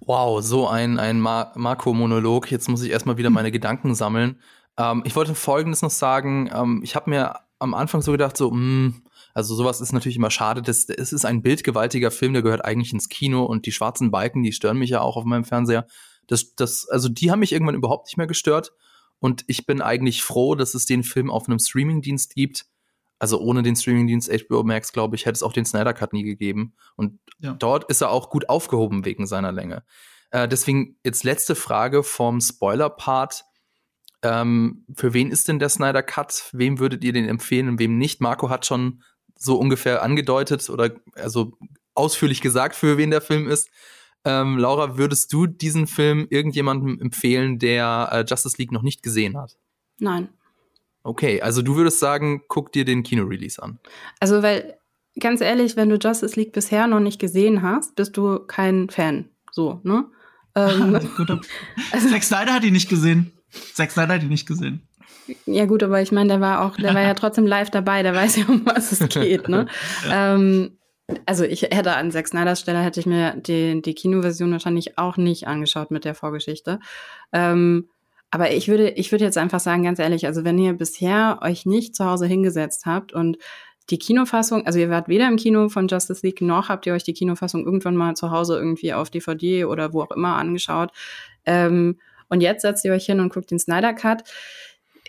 Wow, 0.00 0.42
so 0.42 0.68
ein, 0.68 1.00
ein 1.00 1.20
Mar 1.20 1.52
Marco-Monolog. 1.56 2.50
Jetzt 2.50 2.68
muss 2.68 2.82
ich 2.82 2.90
erstmal 2.90 3.16
wieder 3.16 3.30
meine 3.30 3.50
Gedanken 3.50 3.96
sammeln. 3.96 4.40
Ähm, 4.78 5.02
ich 5.04 5.16
wollte 5.16 5.34
Folgendes 5.34 5.82
noch 5.82 5.90
sagen. 5.90 6.48
Ähm, 6.54 6.80
ich 6.84 6.94
habe 6.94 7.10
mir 7.10 7.40
am 7.58 7.74
Anfang 7.74 8.02
so 8.02 8.12
gedacht, 8.12 8.36
so, 8.36 8.52
mh, 8.52 8.56
hm, 8.56 9.02
also 9.34 9.56
sowas 9.56 9.80
ist 9.80 9.92
natürlich 9.92 10.16
immer 10.16 10.30
schade. 10.30 10.62
Das, 10.62 10.88
es 10.88 11.12
ist 11.12 11.24
ein 11.24 11.42
bildgewaltiger 11.42 12.12
Film, 12.12 12.34
der 12.34 12.42
gehört 12.42 12.64
eigentlich 12.64 12.92
ins 12.92 13.08
Kino 13.08 13.44
und 13.44 13.66
die 13.66 13.72
schwarzen 13.72 14.12
Balken, 14.12 14.44
die 14.44 14.52
stören 14.52 14.78
mich 14.78 14.90
ja 14.90 15.00
auch 15.00 15.16
auf 15.16 15.24
meinem 15.24 15.44
Fernseher. 15.44 15.86
Das, 16.28 16.54
das, 16.54 16.88
also 16.88 17.08
die 17.08 17.32
haben 17.32 17.40
mich 17.40 17.52
irgendwann 17.52 17.74
überhaupt 17.74 18.06
nicht 18.06 18.16
mehr 18.16 18.28
gestört. 18.28 18.72
Und 19.18 19.44
ich 19.46 19.66
bin 19.66 19.80
eigentlich 19.80 20.22
froh, 20.22 20.54
dass 20.54 20.74
es 20.74 20.86
den 20.86 21.02
Film 21.02 21.30
auf 21.30 21.48
einem 21.48 21.58
Streamingdienst 21.58 22.34
gibt, 22.34 22.66
also 23.18 23.40
ohne 23.40 23.62
den 23.62 23.76
Streamingdienst 23.76 24.30
HBO 24.30 24.62
Max, 24.62 24.92
glaube 24.92 25.16
ich, 25.16 25.24
hätte 25.24 25.36
es 25.36 25.42
auch 25.42 25.52
den 25.52 25.64
Snyder 25.64 25.94
Cut 25.94 26.12
nie 26.12 26.22
gegeben. 26.22 26.74
Und 26.96 27.18
ja. 27.38 27.54
dort 27.54 27.84
ist 27.90 28.02
er 28.02 28.10
auch 28.10 28.30
gut 28.30 28.48
aufgehoben 28.48 29.04
wegen 29.04 29.26
seiner 29.26 29.52
Länge. 29.52 29.84
Äh, 30.30 30.48
deswegen 30.48 30.96
jetzt 31.04 31.24
letzte 31.24 31.54
Frage 31.54 32.02
vom 32.02 32.40
Spoiler-Part. 32.40 33.44
Ähm, 34.22 34.84
für 34.94 35.14
wen 35.14 35.30
ist 35.30 35.48
denn 35.48 35.58
der 35.58 35.68
Snyder 35.68 36.02
Cut? 36.02 36.50
Wem 36.52 36.78
würdet 36.78 37.04
ihr 37.04 37.12
den 37.12 37.28
empfehlen 37.28 37.68
und 37.68 37.78
wem 37.78 37.96
nicht? 37.96 38.20
Marco 38.20 38.50
hat 38.50 38.66
schon 38.66 39.02
so 39.34 39.56
ungefähr 39.56 40.02
angedeutet 40.02 40.68
oder 40.68 40.90
also 41.14 41.56
ausführlich 41.94 42.40
gesagt, 42.40 42.74
für 42.74 42.98
wen 42.98 43.10
der 43.10 43.20
Film 43.20 43.48
ist. 43.48 43.70
Ähm, 44.27 44.59
Laura, 44.59 44.99
würdest 44.99 45.33
du 45.33 45.47
diesen 45.47 45.87
Film 45.87 46.27
irgendjemandem 46.29 47.01
empfehlen, 47.01 47.61
der 47.61 48.09
äh, 48.11 48.24
Justice 48.29 48.57
League 48.59 48.72
noch 48.72 48.83
nicht 48.83 49.05
gesehen 49.05 49.39
hat? 49.39 49.57
Nein. 50.01 50.29
Okay, 51.05 51.41
also 51.41 51.62
du 51.62 51.77
würdest 51.77 52.01
sagen, 52.01 52.43
guck 52.49 52.72
dir 52.72 52.85
den 52.85 53.05
Kino-Release 53.05 53.62
an. 53.62 53.79
Also, 54.18 54.43
weil, 54.43 54.77
ganz 55.20 55.41
ehrlich, 55.41 55.77
wenn 55.77 55.89
du 55.89 55.97
Justice 55.97 56.35
League 56.35 56.53
bisher 56.53 56.89
noch 56.89 56.99
nicht 56.99 57.20
gesehen 57.20 57.62
hast, 57.62 57.95
bist 57.95 58.16
du 58.16 58.41
kein 58.41 58.91
Fan. 58.91 59.29
So, 59.53 59.81
ne? 59.85 60.07
Ähm, 60.57 60.97
also, 61.93 62.09
Zack 62.11 62.24
Snyder 62.24 62.55
hat 62.55 62.64
ihn 62.64 62.72
nicht 62.72 62.89
gesehen. 62.89 63.31
Zack 63.74 63.93
Snyder 63.93 64.14
hat 64.14 64.24
ihn 64.24 64.29
nicht 64.29 64.49
gesehen. 64.49 64.83
Ja, 65.47 65.66
gut, 65.66 65.85
aber 65.85 66.03
ich 66.03 66.11
meine, 66.11 66.31
der 66.31 66.41
war 66.41 66.62
auch, 66.62 66.77
der 66.77 66.95
war 66.95 67.03
ja 67.03 67.14
trotzdem 67.14 67.47
live 67.47 67.70
dabei, 67.70 68.03
der 68.03 68.14
weiß 68.14 68.37
ja, 68.37 68.47
um 68.49 68.66
was 68.66 68.91
es 68.91 69.09
geht, 69.09 69.49
ne? 69.49 69.66
ja. 70.09 70.35
ähm, 70.35 70.77
also 71.24 71.44
ich 71.44 71.62
hätte 71.62 71.94
an 71.94 72.11
Zack 72.11 72.28
Snyders 72.28 72.61
Stelle 72.61 72.82
hätte 72.82 73.00
ich 73.00 73.07
mir 73.07 73.36
die, 73.36 73.80
die 73.80 73.94
Kinoversion 73.94 74.52
wahrscheinlich 74.52 74.98
auch 74.98 75.16
nicht 75.16 75.46
angeschaut 75.46 75.90
mit 75.90 76.04
der 76.04 76.14
Vorgeschichte. 76.14 76.80
Ähm, 77.32 77.88
aber 78.30 78.50
ich 78.50 78.68
würde, 78.68 78.90
ich 78.90 79.12
würde 79.12 79.24
jetzt 79.24 79.38
einfach 79.38 79.61
sagen, 79.61 79.84
ganz 79.84 79.98
ehrlich, 79.98 80.26
also 80.26 80.44
wenn 80.44 80.59
ihr 80.59 80.72
bisher 80.72 81.38
euch 81.42 81.64
nicht 81.64 81.94
zu 81.94 82.04
Hause 82.04 82.26
hingesetzt 82.26 82.86
habt 82.86 83.12
und 83.12 83.38
die 83.88 83.98
Kinofassung, 83.98 84.66
also 84.66 84.80
ihr 84.80 84.90
wart 84.90 85.09
weder 85.09 85.28
im 85.28 85.36
Kino 85.36 85.68
von 85.68 85.86
Justice 85.86 86.26
League, 86.26 86.40
noch 86.40 86.68
habt 86.68 86.86
ihr 86.86 86.92
euch 86.92 87.04
die 87.04 87.14
Kinofassung 87.14 87.64
irgendwann 87.64 87.94
mal 87.94 88.14
zu 88.14 88.32
Hause 88.32 88.57
irgendwie 88.57 88.92
auf 88.92 89.11
DVD 89.11 89.64
oder 89.64 89.92
wo 89.92 90.02
auch 90.02 90.11
immer 90.11 90.34
angeschaut. 90.34 90.90
Ähm, 91.44 92.00
und 92.28 92.40
jetzt 92.40 92.62
setzt 92.62 92.84
ihr 92.84 92.92
euch 92.92 93.07
hin 93.07 93.20
und 93.20 93.32
guckt 93.32 93.52
den 93.52 93.61
Snyder 93.61 93.94
Cut. 93.94 94.24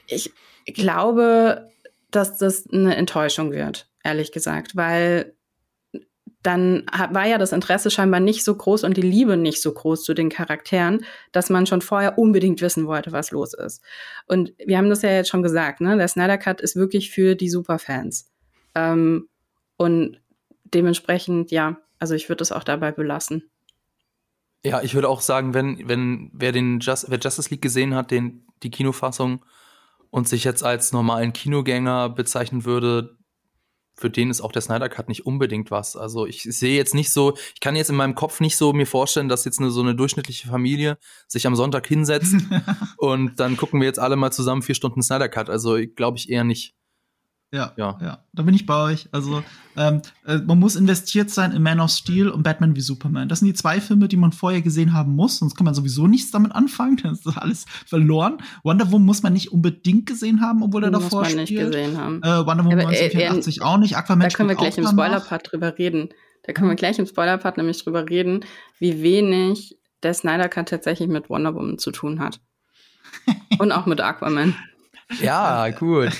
Ich 0.06 0.32
glaube, 0.68 1.72
dass 2.12 2.38
das 2.38 2.68
eine 2.72 2.96
Enttäuschung 2.96 3.52
wird, 3.52 3.90
ehrlich 4.04 4.32
gesagt, 4.32 4.76
weil 4.76 5.34
dann 6.48 6.86
war 7.12 7.28
ja 7.28 7.38
das 7.38 7.52
Interesse 7.52 7.92
scheinbar 7.92 8.22
nicht 8.22 8.46
so 8.46 8.56
groß 8.56 8.86
und 8.86 8.96
die 8.96 9.02
Liebe 9.02 9.36
nicht 9.36 9.62
so 9.62 9.74
groß 9.74 10.06
zu 10.06 10.14
den 10.14 10.30
Charakteren, 10.30 11.04
dass 11.34 11.50
man 11.50 11.66
schon 11.66 11.82
vorher 11.82 12.18
unbedingt 12.18 12.62
wissen 12.62 12.88
wollte, 12.88 13.12
was 13.12 13.32
los 13.32 13.54
ist. 13.54 13.84
Und 14.28 14.54
wir 14.58 14.78
haben 14.78 14.90
das 14.90 15.02
ja 15.02 15.10
jetzt 15.10 15.28
schon 15.28 15.44
gesagt, 15.44 15.82
ne? 15.82 15.98
Der 15.98 16.08
Snyder 16.08 16.38
Cut 16.38 16.62
ist 16.62 16.78
wirklich 16.78 17.12
für 17.12 17.36
die 17.36 17.50
Superfans. 17.50 18.32
Ähm, 18.76 19.28
und 19.76 20.22
dementsprechend, 20.64 21.52
ja, 21.52 21.82
also 22.00 22.16
ich 22.16 22.30
würde 22.30 22.44
es 22.44 22.54
auch 22.54 22.64
dabei 22.64 22.94
belassen. 22.94 23.50
Ja, 24.64 24.82
ich 24.82 24.96
würde 24.96 25.10
auch 25.10 25.20
sagen, 25.20 25.54
wenn, 25.54 25.90
wenn 25.90 26.32
wer 26.32 26.54
den 26.54 26.80
Just, 26.80 27.12
wer 27.12 27.20
Justice 27.20 27.50
League 27.50 27.62
gesehen 27.62 27.94
hat, 27.94 28.10
den, 28.10 28.48
die 28.64 28.72
Kinofassung 28.72 29.44
und 30.12 30.30
sich 30.30 30.46
jetzt 30.46 30.64
als 30.64 30.94
normalen 30.94 31.34
Kinogänger 31.34 32.08
bezeichnen 32.08 32.64
würde, 32.64 33.17
für 33.98 34.10
den 34.10 34.30
ist 34.30 34.42
auch 34.42 34.52
der 34.52 34.62
Snyder 34.62 34.90
Cut 34.90 35.10
nicht 35.10 35.26
unbedingt 35.26 35.72
was. 35.72 35.96
Also 35.96 36.26
ich 36.28 36.44
sehe 36.44 36.78
jetzt 36.78 36.94
nicht 36.94 37.12
so, 37.12 37.36
ich 37.54 37.60
kann 37.60 37.76
jetzt 37.76 37.90
in 37.90 37.96
meinem 37.96 38.16
Kopf 38.16 38.40
nicht 38.40 38.56
so 38.56 38.72
mir 38.72 38.86
vorstellen, 38.86 39.28
dass 39.28 39.44
jetzt 39.44 39.60
eine, 39.60 39.72
so 39.72 39.82
eine 39.82 39.96
durchschnittliche 39.96 40.48
Familie 40.48 40.98
sich 41.28 41.48
am 41.48 41.56
Sonntag 41.56 41.88
hinsetzt 41.88 42.36
und 42.98 43.40
dann 43.40 43.58
gucken 43.58 43.82
wir 43.82 43.88
jetzt 43.88 44.00
alle 44.00 44.16
mal 44.16 44.32
zusammen 44.32 44.62
vier 44.62 44.76
Stunden 44.76 45.02
Snyder 45.02 45.30
Cut. 45.30 45.50
Also 45.50 45.78
glaube 45.96 46.18
ich 46.18 46.30
eher 46.30 46.44
nicht. 46.44 46.77
Ja, 47.54 47.72
ja, 47.78 47.98
ja, 48.02 48.26
da 48.34 48.44
bin 48.44 48.54
ich 48.54 48.66
bei 48.66 48.92
euch. 48.92 49.08
Also 49.14 49.42
ähm, 49.78 50.02
äh, 50.26 50.38
man 50.38 50.60
muss 50.60 50.76
investiert 50.76 51.30
sein 51.30 51.54
in 51.54 51.64
Man 51.64 51.80
of 51.80 51.92
Steel 51.92 52.28
und 52.28 52.44
Batman 52.44 52.76
wie 52.76 52.82
Superman. 52.82 53.30
Das 53.30 53.40
sind 53.40 53.48
die 53.48 53.54
zwei 53.54 53.80
Filme, 53.80 54.10
die 54.10 54.18
man 54.18 54.34
vorher 54.34 54.62
gesehen 54.62 54.92
haben 54.92 55.16
muss, 55.16 55.40
sonst 55.40 55.56
kann 55.56 55.64
man 55.64 55.74
sowieso 55.74 56.08
nichts 56.08 56.32
damit 56.32 56.52
anfangen, 56.52 56.98
dann 57.04 57.14
ist 57.14 57.26
das 57.26 57.38
alles 57.38 57.66
verloren. 57.86 58.40
Wonder 58.64 58.92
Woman 58.92 59.06
muss 59.06 59.24
man 59.24 59.32
nicht 59.32 59.54
unbedingt 59.54 60.08
gesehen 60.08 60.42
haben, 60.42 60.62
obwohl 60.62 60.84
er 60.84 60.92
davor 60.92 61.22
muss 61.22 61.36
man 61.36 61.48
spielt. 61.48 61.68
nicht 61.68 61.72
gesehen 61.72 61.98
haben. 61.98 62.22
Äh, 62.22 62.46
Wonder 62.46 62.66
Woman 62.66 62.80
1984 62.80 63.58
äh, 63.58 63.62
auch 63.62 63.78
nicht. 63.78 63.96
Aquaman 63.96 64.28
Da 64.28 64.36
können 64.36 64.50
wir 64.50 64.56
gleich 64.56 64.78
im 64.78 64.86
Spoiler-Part 64.86 65.52
drüber 65.52 65.78
reden. 65.78 66.10
Da 66.44 66.52
können 66.52 66.70
wir 66.70 66.76
gleich 66.76 67.00
im 67.00 67.06
Spoiler-Part 67.06 67.56
nämlich 67.56 67.82
drüber 67.82 68.10
reden, 68.10 68.44
wie 68.78 69.02
wenig 69.02 69.78
der 70.04 70.14
Snyder 70.14 70.50
Cut 70.50 70.68
tatsächlich 70.70 71.08
mit 71.08 71.30
Wonder 71.30 71.56
Woman 71.56 71.78
zu 71.78 71.92
tun 71.92 72.20
hat. 72.20 72.42
Und 73.60 73.72
auch 73.72 73.86
mit 73.86 74.02
Aquaman. 74.02 74.54
Ja, 75.22 75.70
gut. 75.70 76.12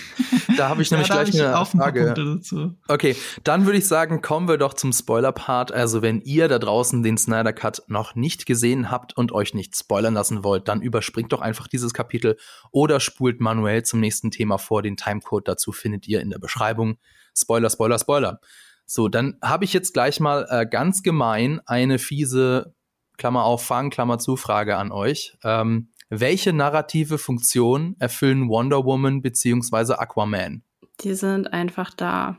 Da 0.56 0.70
habe 0.70 0.82
ich 0.82 0.92
nämlich 0.92 1.10
ja, 1.10 1.16
gleich 1.16 1.30
ich 1.30 1.44
eine 1.44 1.66
Frage. 1.66 2.14
Dazu. 2.16 2.76
Okay, 2.88 3.16
dann 3.44 3.66
würde 3.66 3.78
ich 3.78 3.88
sagen, 3.88 4.22
kommen 4.22 4.48
wir 4.48 4.58
doch 4.58 4.74
zum 4.74 4.94
Spoiler-Part. 4.94 5.72
Also, 5.72 6.02
wenn 6.02 6.22
ihr 6.22 6.48
da 6.48 6.58
draußen 6.58 7.04
den 7.04 7.18
Snyder 7.18 7.54
Cut 7.54 7.84
noch 7.88 8.16
nicht 8.16 8.46
gesehen 8.46 8.90
habt 8.90 9.16
und 9.16 9.32
euch 9.32 9.54
nicht 9.54 9.76
spoilern 9.76 10.14
lassen 10.14 10.44
wollt, 10.44 10.68
dann 10.68 10.82
überspringt 10.82 11.34
doch 11.34 11.42
einfach 11.42 11.68
dieses 11.68 11.94
Kapitel 11.94 12.38
oder 12.72 13.00
spult 13.00 13.42
manuell 13.42 13.84
zum 13.84 14.00
nächsten 14.00 14.32
Thema 14.32 14.58
vor. 14.58 14.82
Den 14.82 14.98
Timecode 14.98 15.48
dazu 15.48 15.72
findet 15.72 16.08
ihr 16.08 16.22
in 16.22 16.30
der 16.30 16.40
Beschreibung. 16.40 16.98
Spoiler, 17.36 17.70
Spoiler, 17.70 18.00
Spoiler. 18.00 18.40
So, 18.86 19.10
dann 19.10 19.38
habe 19.44 19.66
ich 19.66 19.74
jetzt 19.74 19.94
gleich 19.94 20.20
mal 20.22 20.48
äh, 20.50 20.66
ganz 20.66 21.04
gemein 21.04 21.62
eine 21.66 22.00
fiese 22.00 22.74
Klammer 23.18 23.44
auf, 23.44 23.66
Fang, 23.66 23.90
Klammer 23.90 24.18
zu, 24.18 24.38
Frage 24.38 24.78
an 24.78 24.92
euch. 24.92 25.38
Ähm, 25.44 25.90
welche 26.10 26.54
narrative 26.54 27.18
Funktion 27.18 27.96
erfüllen 28.00 28.50
Wonder 28.50 28.86
Woman 28.86 29.22
bzw. 29.22 29.94
Aquaman? 29.94 30.64
Die 31.02 31.14
sind 31.14 31.54
einfach 31.54 31.94
da. 31.94 32.38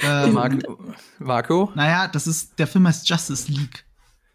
Ähm, 0.00 0.60
Marco? 1.18 1.72
Naja, 1.74 2.08
das 2.08 2.26
ist, 2.26 2.58
der 2.58 2.66
Film 2.66 2.86
heißt 2.86 3.08
Justice 3.08 3.50
League. 3.50 3.84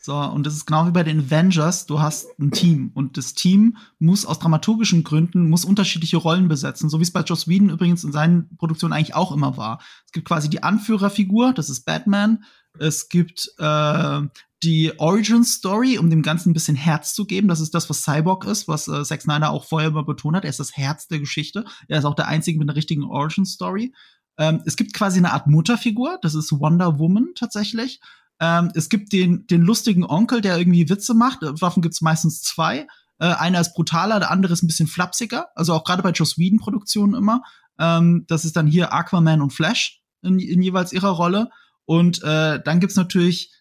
So, 0.06 0.18
und 0.18 0.46
das 0.46 0.54
ist 0.54 0.66
genau 0.66 0.86
wie 0.86 0.92
bei 0.92 1.04
den 1.04 1.28
Avengers, 1.28 1.86
du 1.86 2.02
hast 2.02 2.38
ein 2.38 2.52
Team 2.52 2.92
und 2.94 3.16
das 3.16 3.36
Team 3.36 3.78
muss 4.00 4.26
aus 4.26 4.38
dramaturgischen 4.38 5.06
Gründen 5.06 5.50
muss 5.50 5.64
unterschiedliche 5.64 6.18
Rollen 6.18 6.50
besetzen, 6.50 6.90
so 6.90 7.00
wie 7.00 7.04
es 7.04 7.14
bei 7.14 7.22
Joss 7.22 7.48
Whedon 7.48 7.70
übrigens 7.70 8.04
in 8.04 8.12
seinen 8.12 8.54
Produktionen 8.58 8.92
eigentlich 8.92 9.16
auch 9.16 9.32
immer 9.32 9.56
war. 9.56 9.80
Es 10.06 10.12
gibt 10.12 10.28
quasi 10.28 10.50
die 10.50 10.62
Anführerfigur, 10.62 11.54
das 11.54 11.70
ist 11.70 11.86
Batman, 11.86 12.44
es 12.78 13.08
gibt 13.08 13.50
äh, 13.60 14.22
die 14.64 14.94
Origin 14.98 15.44
Story, 15.44 15.98
um 15.98 16.10
dem 16.10 16.22
Ganzen 16.22 16.50
ein 16.50 16.54
bisschen 16.54 16.76
Herz 16.76 17.14
zu 17.14 17.26
geben. 17.26 17.48
Das 17.48 17.60
ist 17.60 17.74
das, 17.74 17.90
was 17.90 18.04
Cyborg 18.04 18.46
ist, 18.46 18.68
was 18.68 18.88
äh, 18.88 19.04
Zack 19.04 19.22
Snyder 19.22 19.52
auch 19.52 19.66
vorher 19.66 19.90
immer 19.90 20.04
betont 20.04 20.36
hat. 20.36 20.44
Er 20.44 20.50
ist 20.50 20.60
das 20.60 20.76
Herz 20.76 21.08
der 21.08 21.20
Geschichte. 21.20 21.66
Er 21.88 22.00
ist 22.00 22.06
auch 22.06 22.16
der 22.16 22.28
Einzige 22.28 22.58
mit 22.58 22.70
einer 22.70 22.76
richtigen 22.76 23.04
Origin 23.04 23.46
Story. 23.46 23.94
Ähm, 24.38 24.62
es 24.66 24.76
gibt 24.76 24.94
quasi 24.94 25.20
eine 25.20 25.34
Art 25.34 25.48
Mutterfigur. 25.48 26.18
Das 26.22 26.34
ist 26.34 26.52
Wonder 26.52 26.98
Woman 27.00 27.30
tatsächlich. 27.36 28.00
Ähm, 28.40 28.72
es 28.74 28.90
gibt 28.90 29.14
den, 29.14 29.46
den 29.48 29.62
lustigen 29.62 30.06
Onkel, 30.06 30.42
der 30.42 30.58
irgendwie 30.58 30.90
Witze 30.90 31.14
macht. 31.14 31.40
Waffen 31.42 31.82
gibt's 31.82 32.02
meistens 32.02 32.42
zwei. 32.42 32.88
Äh, 33.20 33.28
einer 33.28 33.62
ist 33.62 33.74
brutaler, 33.74 34.20
der 34.20 34.32
andere 34.32 34.54
ist 34.54 34.64
ein 34.64 34.68
bisschen 34.68 34.88
flapsiger. 34.88 35.48
Also 35.56 35.74
auch 35.74 35.84
gerade 35.84 36.04
bei 36.04 36.12
Joss 36.12 36.38
Whedon 36.38 36.60
Produktionen 36.60 37.14
immer. 37.14 37.44
Ähm, 37.80 38.26
das 38.28 38.46
ist 38.46 38.56
dann 38.56 38.68
hier 38.68 38.94
Aquaman 38.94 39.42
und 39.42 39.54
Flash 39.54 40.02
in, 40.22 40.40
in 40.40 40.62
jeweils 40.62 40.94
ihrer 40.94 41.12
Rolle. 41.12 41.50
Und 41.86 42.24
äh, 42.24 42.62
dann 42.64 42.80
gibt's 42.80 42.96
natürlich 42.96 43.52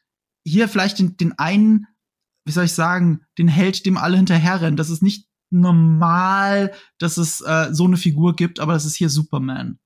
hier 0.45 0.69
vielleicht 0.69 0.99
den, 0.99 1.17
den 1.17 1.39
einen, 1.39 1.87
wie 2.45 2.53
soll 2.53 2.65
ich 2.65 2.73
sagen, 2.73 3.23
den 3.39 3.49
Held, 3.49 3.87
dem 3.87 3.97
alle 3.97 4.17
hinterherrennen. 4.17 4.77
Das 4.77 4.91
ist 4.91 5.03
nicht 5.03 5.29
normal, 5.51 6.73
dass 6.99 7.19
es 7.19 7.41
äh, 7.43 7.69
so 7.73 7.85
eine 7.85 7.97
Figur 7.97 8.35
gibt, 8.35 8.59
aber 8.59 8.73
das 8.73 8.85
ist 8.85 8.97
hier 8.97 9.11
Superman. 9.11 9.79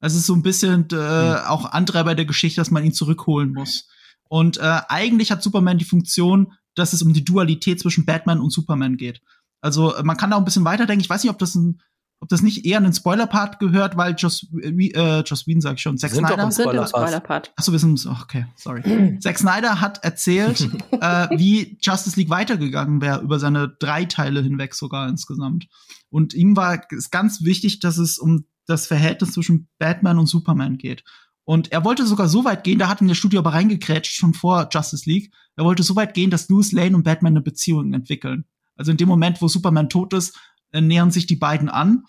Es 0.00 0.14
ist 0.14 0.26
so 0.26 0.34
ein 0.34 0.42
bisschen 0.42 0.88
äh, 0.90 0.96
mhm. 0.96 1.36
auch 1.46 1.66
Antreiber 1.66 2.14
der 2.14 2.24
Geschichte, 2.24 2.60
dass 2.60 2.72
man 2.72 2.84
ihn 2.84 2.92
zurückholen 2.92 3.52
muss. 3.52 3.88
Und 4.28 4.58
äh, 4.58 4.80
eigentlich 4.88 5.30
hat 5.30 5.42
Superman 5.42 5.78
die 5.78 5.84
Funktion, 5.84 6.54
dass 6.74 6.92
es 6.92 7.02
um 7.02 7.12
die 7.12 7.24
Dualität 7.24 7.80
zwischen 7.80 8.04
Batman 8.04 8.40
und 8.40 8.50
Superman 8.50 8.96
geht. 8.96 9.20
Also 9.60 9.94
man 10.02 10.16
kann 10.16 10.30
da 10.30 10.36
auch 10.36 10.40
ein 10.40 10.44
bisschen 10.44 10.64
weiterdenken. 10.64 11.02
Ich 11.02 11.10
weiß 11.10 11.22
nicht, 11.22 11.30
ob 11.30 11.38
das 11.38 11.54
ein 11.54 11.80
ob 12.22 12.28
das 12.28 12.40
nicht 12.40 12.64
eher 12.64 12.76
einen 12.76 12.92
Spoiler-Part 12.92 13.58
gehört, 13.58 13.96
weil 13.96 14.14
Joss, 14.16 14.46
äh, 14.62 15.22
Joss 15.22 15.48
Whedon, 15.48 15.60
sag 15.60 15.74
ich 15.74 15.82
schon, 15.82 15.98
Zack 15.98 16.12
Snyder. 16.12 16.52
Sind 16.52 16.70
im 16.72 16.86
Spoiler-Part. 16.86 17.52
Achso, 17.56 17.72
wir 17.72 17.80
sind, 17.80 18.06
okay, 18.06 18.46
sorry. 18.54 19.18
Zack 19.20 19.40
Snyder 19.40 19.80
hat 19.80 20.04
erzählt, 20.04 20.60
äh, 20.92 21.28
wie 21.36 21.76
Justice 21.82 22.16
League 22.16 22.30
weitergegangen 22.30 23.00
wäre, 23.00 23.22
über 23.22 23.40
seine 23.40 23.74
drei 23.80 24.04
Teile 24.04 24.40
hinweg 24.40 24.76
sogar 24.76 25.08
insgesamt. 25.08 25.66
Und 26.10 26.32
ihm 26.32 26.56
war 26.56 26.80
es 26.96 27.10
ganz 27.10 27.42
wichtig, 27.42 27.80
dass 27.80 27.98
es 27.98 28.18
um 28.18 28.44
das 28.66 28.86
Verhältnis 28.86 29.32
zwischen 29.32 29.68
Batman 29.80 30.20
und 30.20 30.28
Superman 30.28 30.78
geht. 30.78 31.02
Und 31.42 31.72
er 31.72 31.84
wollte 31.84 32.06
sogar 32.06 32.28
so 32.28 32.44
weit 32.44 32.62
gehen, 32.62 32.78
da 32.78 32.88
hat 32.88 33.00
ihn 33.00 33.08
der 33.08 33.16
Studio 33.16 33.40
aber 33.40 33.52
reingekrätscht, 33.52 34.14
schon 34.14 34.32
vor 34.32 34.68
Justice 34.70 35.10
League. 35.10 35.32
Er 35.56 35.64
wollte 35.64 35.82
so 35.82 35.96
weit 35.96 36.14
gehen, 36.14 36.30
dass 36.30 36.48
Louis 36.48 36.70
Lane 36.70 36.94
und 36.94 37.02
Batman 37.02 37.32
eine 37.32 37.42
Beziehung 37.42 37.92
entwickeln. 37.94 38.44
Also 38.76 38.92
in 38.92 38.96
dem 38.96 39.08
Moment, 39.08 39.42
wo 39.42 39.48
Superman 39.48 39.88
tot 39.88 40.14
ist, 40.14 40.38
äh, 40.72 40.80
nähern 40.80 41.10
sich 41.10 41.26
die 41.26 41.36
beiden 41.36 41.68
an. 41.68 42.04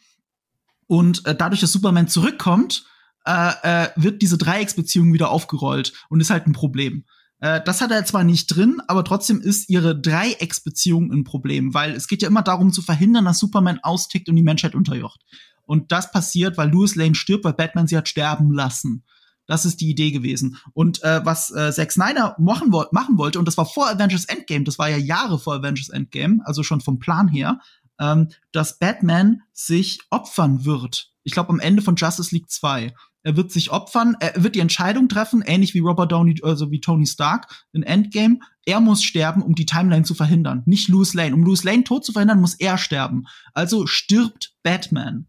Und 0.87 1.25
äh, 1.25 1.35
dadurch, 1.35 1.61
dass 1.61 1.71
Superman 1.71 2.07
zurückkommt, 2.07 2.85
äh, 3.25 3.51
äh, 3.63 3.89
wird 3.95 4.21
diese 4.21 4.37
Dreiecksbeziehung 4.37 5.13
wieder 5.13 5.29
aufgerollt 5.29 5.93
und 6.09 6.19
ist 6.19 6.29
halt 6.29 6.47
ein 6.47 6.53
Problem. 6.53 7.05
Äh, 7.39 7.61
das 7.63 7.81
hat 7.81 7.91
er 7.91 8.05
zwar 8.05 8.23
nicht 8.23 8.47
drin, 8.47 8.81
aber 8.87 9.03
trotzdem 9.03 9.41
ist 9.41 9.69
ihre 9.69 9.99
Dreiecksbeziehung 9.99 11.11
ein 11.11 11.23
Problem, 11.23 11.73
weil 11.73 11.91
es 11.91 12.07
geht 12.07 12.21
ja 12.21 12.27
immer 12.27 12.41
darum 12.41 12.71
zu 12.73 12.81
verhindern, 12.81 13.25
dass 13.25 13.39
Superman 13.39 13.79
austickt 13.81 14.29
und 14.29 14.35
die 14.35 14.43
Menschheit 14.43 14.75
unterjocht. 14.75 15.21
Und 15.65 15.91
das 15.91 16.11
passiert, 16.11 16.57
weil 16.57 16.69
Louis 16.69 16.95
Lane 16.95 17.15
stirbt, 17.15 17.45
weil 17.45 17.53
Batman 17.53 17.87
sie 17.87 17.97
hat 17.97 18.09
sterben 18.09 18.51
lassen. 18.51 19.03
Das 19.45 19.65
ist 19.65 19.81
die 19.81 19.89
Idee 19.89 20.11
gewesen. 20.11 20.57
Und 20.73 21.03
äh, 21.03 21.25
was 21.25 21.51
äh, 21.51 21.71
Zack 21.73 21.91
Snyder 21.91 22.35
machen, 22.39 22.71
wo 22.71 22.85
machen 22.91 23.17
wollte, 23.17 23.39
und 23.39 23.45
das 23.45 23.57
war 23.57 23.65
vor 23.65 23.89
Avengers 23.89 24.25
Endgame, 24.25 24.63
das 24.63 24.79
war 24.79 24.89
ja 24.89 24.97
Jahre 24.97 25.37
vor 25.37 25.55
Avengers 25.55 25.89
Endgame, 25.89 26.39
also 26.45 26.63
schon 26.63 26.79
vom 26.79 26.99
Plan 26.99 27.27
her, 27.27 27.59
ähm, 28.03 28.29
dass 28.51 28.79
Batman 28.79 29.43
sich 29.53 29.99
opfern 30.09 30.65
wird. 30.65 31.11
Ich 31.23 31.33
glaube, 31.33 31.49
am 31.49 31.59
Ende 31.59 31.81
von 31.81 31.95
Justice 31.95 32.35
League 32.35 32.49
2. 32.49 32.93
Er 33.25 33.37
wird 33.37 33.53
sich 33.53 33.71
opfern, 33.71 34.17
er 34.19 34.43
wird 34.43 34.55
die 34.55 34.59
Entscheidung 34.59 35.07
treffen, 35.07 35.41
ähnlich 35.45 35.73
wie 35.73 35.79
Robert 35.79 36.11
Downey, 36.11 36.41
also 36.43 36.71
wie 36.71 36.81
Tony 36.81 37.07
Stark 37.07 37.47
in 37.71 37.83
Endgame. 37.83 38.39
Er 38.65 38.81
muss 38.81 39.01
sterben, 39.01 39.41
um 39.41 39.55
die 39.55 39.65
Timeline 39.65 40.03
zu 40.03 40.13
verhindern, 40.13 40.63
nicht 40.65 40.89
Louis 40.89 41.13
Lane. 41.13 41.33
Um 41.33 41.43
Louis 41.43 41.63
Lane 41.63 41.85
tot 41.85 42.03
zu 42.03 42.11
verhindern, 42.11 42.41
muss 42.41 42.55
er 42.55 42.77
sterben. 42.77 43.25
Also 43.53 43.87
stirbt 43.87 44.53
Batman. 44.61 45.27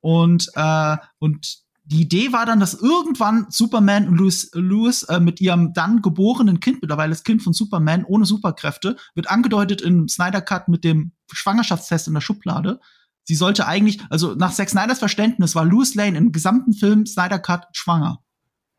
Und, 0.00 0.50
äh, 0.54 0.96
und 1.18 1.58
die 1.86 2.00
Idee 2.00 2.32
war 2.32 2.46
dann, 2.46 2.58
dass 2.58 2.74
irgendwann 2.74 3.46
Superman 3.48 4.08
und 4.08 4.16
Louis, 4.16 4.50
Louis 4.54 5.04
äh, 5.04 5.20
mit 5.20 5.40
ihrem 5.40 5.72
dann 5.72 6.02
geborenen 6.02 6.58
Kind, 6.58 6.82
mittlerweile 6.82 7.10
das 7.10 7.22
Kind 7.22 7.42
von 7.42 7.52
Superman, 7.52 8.04
ohne 8.04 8.26
Superkräfte, 8.26 8.96
wird 9.14 9.30
angedeutet 9.30 9.82
im 9.82 10.08
Snyder 10.08 10.40
Cut 10.40 10.66
mit 10.68 10.82
dem 10.82 11.12
Schwangerschaftstest 11.32 12.08
in 12.08 12.14
der 12.14 12.20
Schublade. 12.20 12.80
Sie 13.22 13.36
sollte 13.36 13.66
eigentlich, 13.66 14.00
also 14.10 14.34
nach 14.34 14.52
Zack 14.52 14.70
Snyders 14.70 14.98
Verständnis 14.98 15.54
war 15.54 15.64
Louis 15.64 15.94
Lane 15.94 16.18
im 16.18 16.32
gesamten 16.32 16.72
Film 16.72 17.06
Snyder 17.06 17.38
Cut 17.38 17.66
schwanger. 17.72 18.20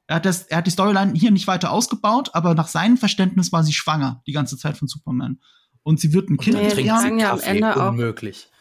Er 0.07 0.17
hat, 0.17 0.25
das, 0.25 0.43
er 0.43 0.57
hat 0.57 0.67
die 0.67 0.71
Storyline 0.71 1.13
hier 1.13 1.31
nicht 1.31 1.47
weiter 1.47 1.71
ausgebaut, 1.71 2.31
aber 2.33 2.55
nach 2.55 2.67
seinem 2.67 2.97
Verständnis 2.97 3.51
war 3.51 3.63
sie 3.63 3.73
schwanger 3.73 4.21
die 4.27 4.31
ganze 4.33 4.57
Zeit 4.57 4.77
von 4.77 4.87
Superman. 4.87 5.39
Und 5.83 6.01
sie 6.01 6.11
wird 6.11 6.29
ein 6.29 6.37
Kind. 6.37 6.57
Nee, 6.57 6.75
die 6.75 6.87
sagen 6.87 7.19
ja 7.19 7.31
am 7.31 7.39
Ende 7.39 7.75
auch. 7.75 7.91
Unmöglich. 7.91 8.49
Hä? 8.51 8.56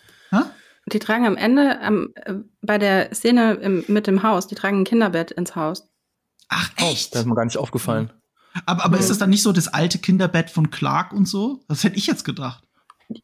Die 0.93 0.99
tragen 0.99 1.26
am 1.26 1.37
Ende 1.37 1.78
ähm, 1.82 2.14
bei 2.62 2.78
der 2.78 3.12
Szene 3.14 3.55
im, 3.55 3.84
mit 3.89 4.07
dem 4.07 4.22
Haus, 4.22 4.47
die 4.47 4.55
tragen 4.55 4.80
ein 4.80 4.84
Kinderbett 4.84 5.32
ins 5.32 5.57
Haus. 5.57 5.89
Ach 6.49 6.70
echt? 6.76 7.09
Oh, 7.09 7.12
das 7.12 7.20
ist 7.22 7.26
mir 7.26 7.34
gar 7.34 7.45
nicht 7.45 7.59
aufgefallen. 7.59 8.12
Aber, 8.64 8.84
aber 8.84 8.97
mhm. 8.97 9.01
ist 9.01 9.11
das 9.11 9.18
dann 9.18 9.30
nicht 9.30 9.43
so 9.43 9.53
das 9.53 9.68
alte 9.68 9.99
Kinderbett 9.99 10.51
von 10.51 10.70
Clark 10.70 11.12
und 11.12 11.26
so? 11.26 11.64
Das 11.68 11.82
hätte 11.84 11.97
ich 11.97 12.07
jetzt 12.07 12.24
gedacht. 12.24 12.62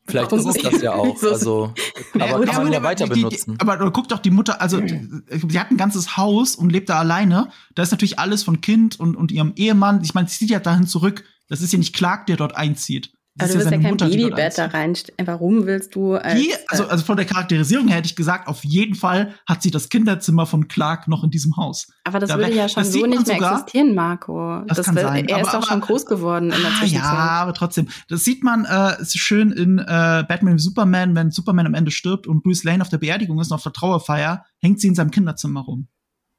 Vielleicht 0.07 0.31
Warum 0.31 0.49
ist 0.49 0.57
es 0.57 0.63
das 0.63 0.83
ja 0.83 0.93
auch. 0.93 1.21
Also, 1.23 1.75
aber 2.15 2.45
kann 2.47 2.65
man 2.65 2.73
ja 2.73 2.83
weiter 2.83 3.05
die, 3.05 3.11
benutzen. 3.11 3.55
Die, 3.55 3.61
aber 3.61 3.91
guck 3.91 4.09
doch 4.09 4.21
die 4.21 4.31
Mutter, 4.31 4.61
also 4.61 4.81
sie 4.81 5.61
hat 5.61 5.71
ein 5.71 5.77
ganzes 5.77 6.17
Haus 6.17 6.55
und 6.55 6.71
lebt 6.71 6.89
da 6.89 6.99
alleine. 6.99 7.49
Da 7.75 7.83
ist 7.83 7.91
natürlich 7.91 8.19
alles 8.19 8.45
von 8.45 8.61
Kind 8.61 9.01
und, 9.01 9.17
und 9.17 9.33
ihrem 9.33 9.53
Ehemann. 9.57 10.03
Ich 10.03 10.15
meine, 10.15 10.29
sie 10.29 10.39
zieht 10.39 10.51
ja 10.51 10.61
dahin 10.61 10.87
zurück. 10.87 11.25
Das 11.49 11.63
ist 11.63 11.73
ja 11.73 11.79
nicht 11.79 11.95
Clark, 11.95 12.27
der 12.27 12.37
dort 12.37 12.57
einzieht. 12.57 13.13
Also 13.39 13.55
du 13.55 13.61
willst 13.61 13.73
ja, 13.73 13.79
kein 13.79 13.91
Mutter, 13.93 14.09
Babybett 14.09 14.59
da 14.59 14.67
reinstellen. 14.67 15.27
Warum 15.27 15.65
willst 15.65 15.95
du 15.95 16.15
als, 16.15 16.39
die, 16.39 16.53
also, 16.69 16.87
also 16.87 17.03
von 17.03 17.17
der 17.17 17.25
Charakterisierung 17.25 17.89
her 17.89 17.97
hätte 17.97 18.07
ich 18.07 18.17
gesagt, 18.17 18.47
auf 18.47 18.63
jeden 18.63 18.95
Fall 18.95 19.35
hat 19.47 19.63
sie 19.63 19.71
das 19.71 19.89
Kinderzimmer 19.89 20.45
von 20.45 20.69
Clark 20.69 21.09
noch 21.09 21.25
in 21.25 21.31
diesem 21.31 21.57
Haus. 21.57 21.87
Aber 22.05 22.19
das 22.19 22.29
da 22.29 22.37
würde 22.37 22.53
ja 22.53 22.69
schon 22.69 22.85
so 22.85 23.07
nicht 23.07 23.27
mehr 23.27 23.37
sogar, 23.37 23.61
existieren, 23.61 23.95
Marco. 23.95 24.63
Das, 24.67 24.77
das 24.77 24.87
kann 24.87 24.97
will, 24.97 25.03
sein. 25.03 25.29
Er 25.29 25.37
aber, 25.37 25.47
ist 25.47 25.55
doch 25.55 25.67
schon 25.67 25.81
groß 25.81 26.05
geworden 26.05 26.51
in 26.51 26.61
der 26.61 26.71
ah, 26.71 26.79
Zwischenzeit. 26.79 27.05
Ja, 27.05 27.29
aber 27.43 27.55
trotzdem. 27.55 27.89
Das 28.09 28.23
sieht 28.23 28.45
man 28.45 28.67
äh, 28.67 29.03
schön 29.05 29.51
in 29.51 29.79
äh, 29.79 30.25
Batman 30.29 30.57
wie 30.57 30.61
Superman, 30.61 31.15
wenn 31.15 31.31
Superman 31.31 31.67
am 31.67 31.75
Ende 31.75 31.91
stirbt 31.91 32.27
und 32.27 32.43
Bruce 32.43 32.65
Lane 32.65 32.83
auf 32.83 32.91
der 32.91 32.99
Beerdigung 32.99 33.41
ist 33.41 33.51
und 33.51 33.55
auf 33.55 33.63
der 33.63 33.73
Trauerfeier, 33.73 34.45
hängt 34.59 34.79
sie 34.81 34.89
in 34.89 34.95
seinem 34.95 35.11
Kinderzimmer 35.11 35.61
rum. 35.61 35.89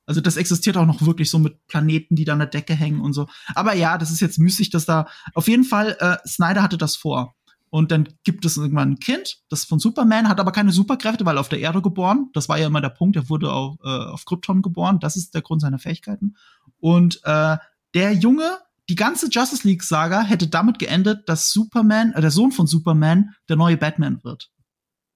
Also 0.05 0.21
das 0.21 0.37
existiert 0.37 0.77
auch 0.77 0.85
noch 0.85 1.01
wirklich 1.01 1.29
so 1.29 1.39
mit 1.39 1.65
Planeten, 1.67 2.15
die 2.15 2.25
da 2.25 2.33
an 2.33 2.39
der 2.39 2.47
Decke 2.47 2.73
hängen 2.73 3.01
und 3.01 3.13
so. 3.13 3.27
Aber 3.55 3.73
ja, 3.73 3.97
das 3.97 4.11
ist 4.11 4.19
jetzt 4.19 4.37
müßig, 4.37 4.69
dass 4.69 4.85
da 4.85 5.07
auf 5.33 5.47
jeden 5.47 5.63
Fall 5.63 5.95
äh, 5.99 6.17
Snyder 6.27 6.61
hatte 6.61 6.77
das 6.77 6.95
vor. 6.95 7.35
Und 7.73 7.91
dann 7.91 8.07
gibt 8.23 8.45
es 8.45 8.57
irgendwann 8.57 8.91
ein 8.91 8.99
Kind, 8.99 9.39
das 9.49 9.65
von 9.65 9.79
Superman, 9.79 10.29
hat 10.29 10.39
aber 10.39 10.51
keine 10.51 10.71
Superkräfte, 10.71 11.25
weil 11.25 11.39
auf 11.39 11.49
der 11.49 11.59
Erde 11.59 11.81
geboren. 11.81 12.29
Das 12.33 12.47
war 12.47 12.59
ja 12.59 12.67
immer 12.67 12.81
der 12.81 12.89
Punkt. 12.89 13.15
Er 13.15 13.29
wurde 13.29 13.51
auf, 13.51 13.77
äh, 13.83 13.87
auf 13.87 14.25
Krypton 14.25 14.61
geboren. 14.61 14.99
Das 14.99 15.15
ist 15.15 15.33
der 15.33 15.41
Grund 15.41 15.61
seiner 15.61 15.79
Fähigkeiten. 15.79 16.35
Und 16.77 17.19
äh, 17.23 17.57
der 17.95 18.13
Junge, 18.13 18.59
die 18.89 18.95
ganze 18.95 19.27
Justice 19.27 19.67
League 19.67 19.81
Saga 19.81 20.21
hätte 20.21 20.47
damit 20.49 20.77
geendet, 20.77 21.27
dass 21.27 21.51
Superman, 21.51 22.13
äh, 22.13 22.21
der 22.21 22.29
Sohn 22.29 22.51
von 22.51 22.67
Superman, 22.67 23.33
der 23.49 23.55
neue 23.55 23.77
Batman 23.77 24.23
wird. 24.23 24.51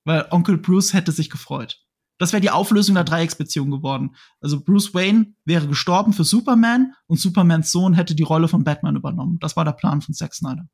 Weil 0.04 0.26
Onkel 0.32 0.58
Bruce 0.58 0.94
hätte 0.94 1.12
sich 1.12 1.30
gefreut. 1.30 1.86
Das 2.18 2.34
wäre 2.34 2.42
die 2.42 2.50
Auflösung 2.50 2.96
der 2.96 3.04
Dreiecksbeziehung 3.04 3.72
geworden. 3.72 4.16
Also 4.42 4.62
Bruce 4.62 4.94
Wayne 4.94 5.34
wäre 5.46 5.68
gestorben 5.68 6.14
für 6.14 6.24
Superman 6.24 6.94
und 7.08 7.20
Supermans 7.20 7.72
Sohn 7.72 7.94
hätte 7.94 8.16
die 8.16 8.24
Rolle 8.24 8.48
von 8.48 8.64
Batman 8.64 8.96
übernommen. 8.96 9.38
Das 9.40 9.56
war 9.56 9.66
der 9.66 9.74
Plan 9.74 10.02
von 10.02 10.14
Zack 10.14 10.34
Snyder. 10.34 10.68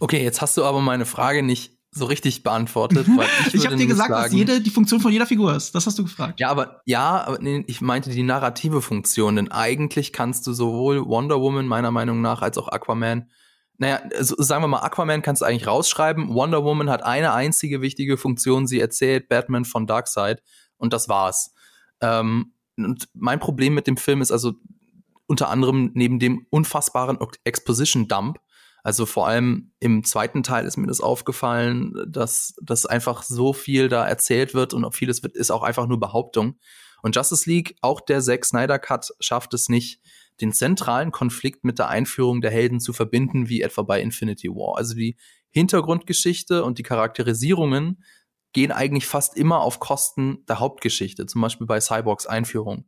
Okay, 0.00 0.22
jetzt 0.22 0.40
hast 0.40 0.56
du 0.56 0.64
aber 0.64 0.80
meine 0.80 1.04
Frage 1.04 1.42
nicht 1.42 1.78
so 1.90 2.04
richtig 2.04 2.42
beantwortet. 2.42 3.06
Ich 3.46 3.54
ich 3.54 3.66
habe 3.66 3.76
dir 3.76 3.86
gesagt, 3.86 4.10
sagen, 4.10 4.24
was 4.26 4.32
jede, 4.32 4.60
die 4.60 4.70
Funktion 4.70 5.00
von 5.00 5.10
jeder 5.10 5.26
Figur 5.26 5.54
ist. 5.54 5.74
Das 5.74 5.86
hast 5.86 5.98
du 5.98 6.04
gefragt. 6.04 6.38
Ja, 6.38 6.50
aber 6.50 6.82
ja, 6.84 7.24
aber 7.24 7.38
nee, 7.40 7.64
ich 7.66 7.80
meinte 7.80 8.10
die 8.10 8.22
narrative 8.22 8.82
Funktion, 8.82 9.36
denn 9.36 9.50
eigentlich 9.50 10.12
kannst 10.12 10.46
du 10.46 10.52
sowohl 10.52 11.06
Wonder 11.06 11.40
Woman 11.40 11.66
meiner 11.66 11.90
Meinung 11.90 12.20
nach 12.20 12.42
als 12.42 12.58
auch 12.58 12.68
Aquaman 12.68 13.28
naja, 13.78 14.00
also 14.12 14.34
sagen 14.38 14.64
wir 14.64 14.68
mal, 14.68 14.80
Aquaman 14.80 15.22
kannst 15.22 15.40
du 15.40 15.46
eigentlich 15.46 15.68
rausschreiben. 15.68 16.34
Wonder 16.34 16.64
Woman 16.64 16.90
hat 16.90 17.04
eine 17.04 17.32
einzige 17.32 17.80
wichtige 17.80 18.16
Funktion. 18.16 18.66
Sie 18.66 18.80
erzählt 18.80 19.28
Batman 19.28 19.64
von 19.64 19.86
Darkseid 19.86 20.42
und 20.78 20.92
das 20.92 21.08
war's. 21.08 21.54
Ähm, 22.00 22.54
und 22.76 23.08
mein 23.12 23.40
Problem 23.40 23.74
mit 23.74 23.86
dem 23.86 23.96
Film 23.96 24.22
ist 24.22 24.32
also 24.32 24.54
unter 25.26 25.50
anderem 25.50 25.90
neben 25.94 26.18
dem 26.18 26.46
unfassbaren 26.50 27.18
Exposition 27.44 28.08
Dump, 28.08 28.38
also 28.82 29.06
vor 29.06 29.26
allem 29.28 29.72
im 29.80 30.04
zweiten 30.04 30.42
Teil 30.42 30.64
ist 30.64 30.76
mir 30.76 30.86
das 30.86 31.00
aufgefallen, 31.00 31.92
dass, 32.08 32.54
dass 32.62 32.86
einfach 32.86 33.22
so 33.22 33.52
viel 33.52 33.88
da 33.88 34.06
erzählt 34.06 34.54
wird 34.54 34.72
und 34.72 34.90
vieles 34.94 35.22
wird, 35.22 35.36
ist 35.36 35.50
auch 35.50 35.62
einfach 35.62 35.86
nur 35.86 36.00
Behauptung. 36.00 36.58
Und 37.02 37.14
Justice 37.14 37.48
League, 37.48 37.76
auch 37.80 38.00
der 38.00 38.22
Zack 38.22 38.44
Snyder 38.44 38.78
Cut, 38.78 39.10
schafft 39.20 39.52
es 39.54 39.68
nicht, 39.68 40.00
den 40.40 40.52
zentralen 40.52 41.10
Konflikt 41.10 41.64
mit 41.64 41.78
der 41.78 41.88
Einführung 41.88 42.40
der 42.40 42.50
Helden 42.50 42.80
zu 42.80 42.92
verbinden, 42.92 43.48
wie 43.48 43.62
etwa 43.62 43.82
bei 43.82 44.00
Infinity 44.00 44.48
War. 44.48 44.78
Also 44.78 44.94
die 44.94 45.16
Hintergrundgeschichte 45.50 46.64
und 46.64 46.78
die 46.78 46.82
Charakterisierungen 46.82 48.02
gehen 48.52 48.72
eigentlich 48.72 49.06
fast 49.06 49.36
immer 49.36 49.60
auf 49.60 49.80
Kosten 49.80 50.44
der 50.48 50.60
Hauptgeschichte, 50.60 51.26
zum 51.26 51.40
Beispiel 51.40 51.66
bei 51.66 51.80
Cyborgs 51.80 52.26
Einführung. 52.26 52.86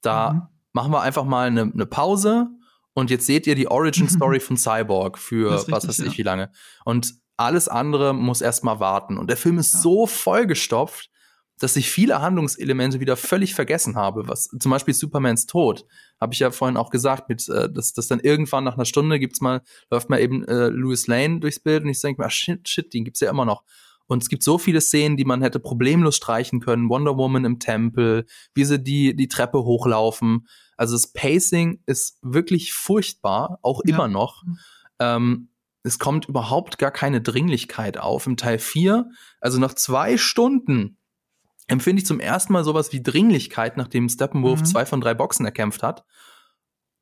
Da 0.00 0.32
mhm. 0.32 0.42
machen 0.72 0.92
wir 0.92 1.02
einfach 1.02 1.24
mal 1.24 1.46
eine, 1.46 1.62
eine 1.62 1.86
Pause 1.86 2.48
und 2.94 3.10
jetzt 3.10 3.26
seht 3.26 3.46
ihr 3.46 3.54
die 3.54 3.68
Origin 3.68 4.08
Story 4.10 4.40
von 4.40 4.56
Cyborg 4.56 5.18
für 5.18 5.52
richtig, 5.52 5.74
was 5.74 5.88
weiß 5.88 5.98
ich 6.00 6.12
ja. 6.12 6.18
wie 6.18 6.22
lange. 6.22 6.52
Und 6.84 7.14
alles 7.36 7.68
andere 7.68 8.14
muss 8.14 8.42
erstmal 8.42 8.80
warten. 8.80 9.16
Und 9.16 9.30
der 9.30 9.36
Film 9.36 9.58
ist 9.58 9.72
ja. 9.74 9.80
so 9.80 10.06
vollgestopft, 10.06 11.10
dass 11.58 11.76
ich 11.76 11.90
viele 11.90 12.20
Handlungselemente 12.20 13.00
wieder 13.00 13.16
völlig 13.16 13.54
vergessen 13.54 13.96
habe. 13.96 14.26
Was 14.28 14.48
zum 14.58 14.70
Beispiel 14.70 14.94
Supermans 14.94 15.46
Tod, 15.46 15.86
habe 16.20 16.32
ich 16.32 16.40
ja 16.40 16.50
vorhin 16.50 16.76
auch 16.76 16.90
gesagt, 16.90 17.28
mit 17.28 17.46
äh, 17.48 17.70
dass, 17.70 17.92
dass 17.92 18.08
dann 18.08 18.20
irgendwann 18.20 18.64
nach 18.64 18.74
einer 18.74 18.86
Stunde 18.86 19.18
gibt's 19.18 19.40
mal, 19.40 19.62
läuft 19.90 20.08
mal 20.08 20.20
eben 20.20 20.44
äh, 20.46 20.68
Louis 20.68 21.06
Lane 21.06 21.40
durchs 21.40 21.60
Bild 21.60 21.84
und 21.84 21.90
ich 21.90 22.00
denke 22.00 22.20
mir, 22.20 22.26
ah, 22.26 22.30
shit, 22.30 22.66
shit, 22.68 22.92
den 22.92 23.04
gibt's 23.04 23.20
ja 23.20 23.30
immer 23.30 23.44
noch. 23.44 23.62
Und 24.10 24.24
es 24.24 24.28
gibt 24.28 24.42
so 24.42 24.58
viele 24.58 24.80
Szenen, 24.80 25.16
die 25.16 25.24
man 25.24 25.40
hätte 25.40 25.60
problemlos 25.60 26.16
streichen 26.16 26.58
können. 26.58 26.88
Wonder 26.88 27.16
Woman 27.16 27.44
im 27.44 27.60
Tempel, 27.60 28.26
wie 28.54 28.64
sie 28.64 28.82
die, 28.82 29.14
die 29.14 29.28
Treppe 29.28 29.62
hochlaufen. 29.62 30.48
Also 30.76 30.96
das 30.96 31.12
Pacing 31.12 31.80
ist 31.86 32.18
wirklich 32.20 32.72
furchtbar, 32.72 33.60
auch 33.62 33.82
ja. 33.84 33.94
immer 33.94 34.08
noch. 34.08 34.42
Ähm, 34.98 35.50
es 35.84 36.00
kommt 36.00 36.26
überhaupt 36.28 36.78
gar 36.78 36.90
keine 36.90 37.20
Dringlichkeit 37.20 37.98
auf. 37.98 38.26
Im 38.26 38.36
Teil 38.36 38.58
4, 38.58 39.08
also 39.40 39.60
nach 39.60 39.74
zwei 39.74 40.16
Stunden, 40.16 40.98
empfinde 41.68 42.00
ich 42.00 42.06
zum 42.06 42.18
ersten 42.18 42.52
Mal 42.52 42.64
sowas 42.64 42.92
wie 42.92 43.04
Dringlichkeit, 43.04 43.76
nachdem 43.76 44.08
Steppenwolf 44.08 44.58
mhm. 44.58 44.64
zwei 44.64 44.86
von 44.86 45.00
drei 45.00 45.14
Boxen 45.14 45.46
erkämpft 45.46 45.84
hat. 45.84 46.04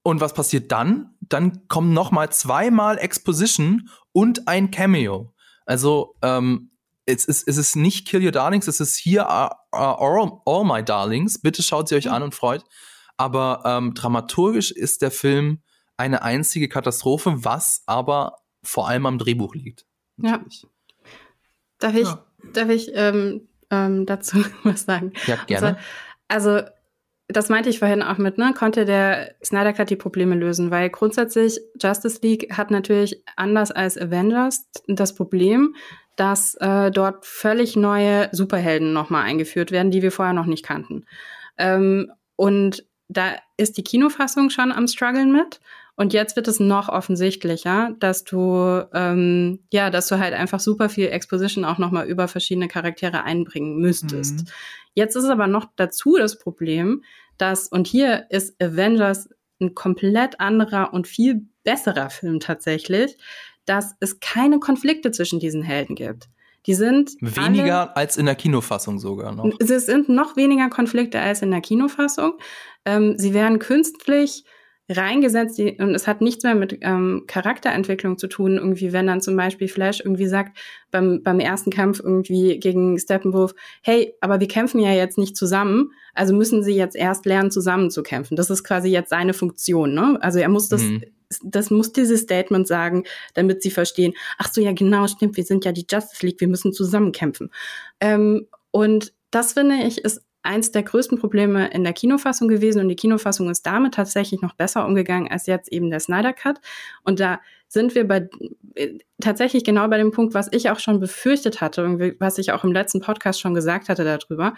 Und 0.02 0.20
was 0.20 0.34
passiert 0.34 0.70
dann? 0.72 1.14
Dann 1.22 1.68
kommen 1.68 1.94
noch 1.94 2.10
mal 2.10 2.30
zweimal 2.30 2.98
Exposition 2.98 3.88
und 4.12 4.46
ein 4.46 4.70
Cameo. 4.70 5.32
Also 5.64 6.14
ähm, 6.20 6.70
es 7.08 7.24
ist, 7.24 7.48
es 7.48 7.56
ist 7.56 7.74
nicht 7.74 8.06
Kill 8.06 8.24
Your 8.24 8.32
Darlings, 8.32 8.68
es 8.68 8.80
ist 8.80 8.96
hier 8.96 9.26
are, 9.28 9.56
are 9.72 9.98
all, 9.98 10.40
all, 10.44 10.64
My 10.64 10.84
Darlings. 10.84 11.40
Bitte 11.40 11.62
schaut 11.62 11.88
sie 11.88 11.96
euch 11.96 12.10
an 12.10 12.22
und 12.22 12.34
freut. 12.34 12.64
Aber 13.16 13.62
ähm, 13.64 13.94
dramaturgisch 13.94 14.70
ist 14.70 15.02
der 15.02 15.10
Film 15.10 15.62
eine 15.96 16.22
einzige 16.22 16.68
Katastrophe, 16.68 17.44
was 17.44 17.82
aber 17.86 18.36
vor 18.62 18.88
allem 18.88 19.06
am 19.06 19.18
Drehbuch 19.18 19.54
liegt. 19.54 19.86
Natürlich. 20.16 20.62
Ja. 20.62 20.68
Darf 21.78 21.94
ich, 21.94 22.06
ja. 22.06 22.26
darf 22.52 22.68
ich 22.68 22.90
ähm, 22.94 23.48
ähm, 23.70 24.04
dazu 24.04 24.44
was 24.62 24.82
sagen? 24.82 25.12
Ja, 25.26 25.36
gerne. 25.46 25.78
Also, 26.28 26.50
also, 26.50 26.68
das 27.28 27.50
meinte 27.50 27.68
ich 27.68 27.78
vorhin 27.78 28.02
auch 28.02 28.16
mit, 28.16 28.38
ne? 28.38 28.54
Konnte 28.56 28.86
der 28.86 29.34
Snyder 29.44 29.74
Cut 29.74 29.90
die 29.90 29.96
Probleme 29.96 30.34
lösen? 30.34 30.70
Weil 30.70 30.88
grundsätzlich 30.88 31.60
Justice 31.80 32.20
League 32.22 32.56
hat 32.56 32.70
natürlich 32.70 33.22
anders 33.36 33.70
als 33.70 33.98
Avengers 33.98 34.66
das 34.86 35.14
Problem, 35.14 35.74
dass 36.16 36.54
äh, 36.54 36.90
dort 36.90 37.26
völlig 37.26 37.76
neue 37.76 38.28
Superhelden 38.32 38.92
nochmal 38.92 39.24
eingeführt 39.24 39.70
werden, 39.70 39.90
die 39.90 40.02
wir 40.02 40.10
vorher 40.10 40.34
noch 40.34 40.46
nicht 40.46 40.64
kannten. 40.64 41.04
Ähm, 41.58 42.10
und 42.34 42.86
da 43.08 43.36
ist 43.58 43.76
die 43.76 43.84
Kinofassung 43.84 44.48
schon 44.48 44.72
am 44.72 44.88
struggeln 44.88 45.30
mit. 45.30 45.60
Und 45.98 46.12
jetzt 46.12 46.36
wird 46.36 46.46
es 46.46 46.60
noch 46.60 46.88
offensichtlicher, 46.88 47.90
dass 47.98 48.22
du 48.22 48.38
ja, 48.38 49.90
dass 49.90 50.06
du 50.06 50.18
halt 50.20 50.32
einfach 50.32 50.60
super 50.60 50.88
viel 50.88 51.08
Exposition 51.08 51.64
auch 51.64 51.78
nochmal 51.78 52.06
über 52.06 52.28
verschiedene 52.28 52.68
Charaktere 52.68 53.24
einbringen 53.24 53.78
müsstest. 53.78 54.42
Mhm. 54.42 54.46
Jetzt 54.94 55.16
ist 55.16 55.24
aber 55.24 55.48
noch 55.48 55.66
dazu 55.74 56.16
das 56.16 56.38
Problem, 56.38 57.02
dass 57.36 57.66
und 57.66 57.88
hier 57.88 58.26
ist 58.30 58.62
Avengers 58.62 59.28
ein 59.60 59.74
komplett 59.74 60.38
anderer 60.38 60.94
und 60.94 61.08
viel 61.08 61.48
besserer 61.64 62.10
Film 62.10 62.38
tatsächlich, 62.38 63.16
dass 63.64 63.96
es 63.98 64.20
keine 64.20 64.60
Konflikte 64.60 65.10
zwischen 65.10 65.40
diesen 65.40 65.62
Helden 65.62 65.96
gibt. 65.96 66.28
Die 66.66 66.74
sind 66.74 67.16
weniger 67.20 67.80
alle, 67.80 67.96
als 67.96 68.16
in 68.16 68.26
der 68.26 68.36
Kinofassung 68.36 69.00
sogar 69.00 69.34
noch. 69.34 69.50
Es 69.58 69.86
sind 69.86 70.08
noch 70.08 70.36
weniger 70.36 70.68
Konflikte 70.68 71.18
als 71.18 71.42
in 71.42 71.50
der 71.50 71.60
Kinofassung. 71.60 72.34
Ähm, 72.84 73.18
sie 73.18 73.34
werden 73.34 73.58
künstlich 73.58 74.44
reingesetzt 74.88 75.58
und 75.58 75.94
es 75.94 76.06
hat 76.06 76.20
nichts 76.20 76.44
mehr 76.44 76.54
mit 76.54 76.78
ähm, 76.80 77.24
Charakterentwicklung 77.26 78.16
zu 78.16 78.26
tun. 78.26 78.56
Irgendwie, 78.56 78.92
wenn 78.92 79.06
dann 79.06 79.20
zum 79.20 79.36
Beispiel 79.36 79.68
Flash 79.68 80.00
irgendwie 80.00 80.26
sagt 80.26 80.58
beim, 80.90 81.22
beim 81.22 81.40
ersten 81.40 81.70
Kampf 81.70 82.00
irgendwie 82.00 82.58
gegen 82.58 82.98
Steppenwolf, 82.98 83.54
hey, 83.82 84.14
aber 84.20 84.40
wir 84.40 84.48
kämpfen 84.48 84.80
ja 84.80 84.92
jetzt 84.92 85.18
nicht 85.18 85.36
zusammen, 85.36 85.92
also 86.14 86.34
müssen 86.34 86.62
sie 86.62 86.74
jetzt 86.74 86.96
erst 86.96 87.26
lernen, 87.26 87.50
zusammen 87.50 87.90
zu 87.90 88.02
kämpfen. 88.02 88.36
Das 88.36 88.50
ist 88.50 88.64
quasi 88.64 88.88
jetzt 88.88 89.10
seine 89.10 89.34
Funktion. 89.34 89.94
Ne? 89.94 90.18
Also 90.20 90.38
er 90.38 90.48
muss 90.48 90.68
das 90.68 90.82
mhm 90.82 91.02
das 91.44 91.70
muss 91.70 91.92
dieses 91.92 92.22
Statement 92.22 92.66
sagen, 92.66 93.04
damit 93.34 93.62
sie 93.62 93.70
verstehen, 93.70 94.14
ach 94.38 94.50
so, 94.50 94.60
ja, 94.60 94.72
genau, 94.72 95.06
stimmt, 95.06 95.36
wir 95.36 95.44
sind 95.44 95.64
ja 95.64 95.72
die 95.72 95.86
Justice 95.90 96.24
League, 96.24 96.40
wir 96.40 96.48
müssen 96.48 96.72
zusammen 96.72 97.12
kämpfen. 97.12 97.50
Ähm, 98.00 98.46
und 98.70 99.12
das 99.30 99.52
finde 99.52 99.76
ich 99.86 99.98
ist 99.98 100.22
eins 100.42 100.70
der 100.70 100.82
größten 100.82 101.18
Probleme 101.18 101.68
in 101.70 101.84
der 101.84 101.92
Kinofassung 101.92 102.48
gewesen 102.48 102.80
und 102.80 102.88
die 102.88 102.96
Kinofassung 102.96 103.50
ist 103.50 103.66
damit 103.66 103.94
tatsächlich 103.94 104.40
noch 104.40 104.54
besser 104.54 104.86
umgegangen 104.86 105.30
als 105.30 105.46
jetzt 105.46 105.72
eben 105.72 105.90
der 105.90 106.00
Snyder 106.00 106.32
Cut. 106.32 106.60
Und 107.04 107.20
da 107.20 107.40
sind 107.66 107.94
wir 107.94 108.06
bei 108.06 108.28
äh, 108.74 108.98
tatsächlich 109.20 109.64
genau 109.64 109.88
bei 109.88 109.98
dem 109.98 110.10
Punkt, 110.10 110.34
was 110.34 110.48
ich 110.52 110.70
auch 110.70 110.78
schon 110.78 111.00
befürchtet 111.00 111.60
hatte, 111.60 112.16
was 112.18 112.38
ich 112.38 112.52
auch 112.52 112.64
im 112.64 112.72
letzten 112.72 113.00
Podcast 113.00 113.40
schon 113.40 113.54
gesagt 113.54 113.88
hatte 113.88 114.04
darüber. 114.04 114.54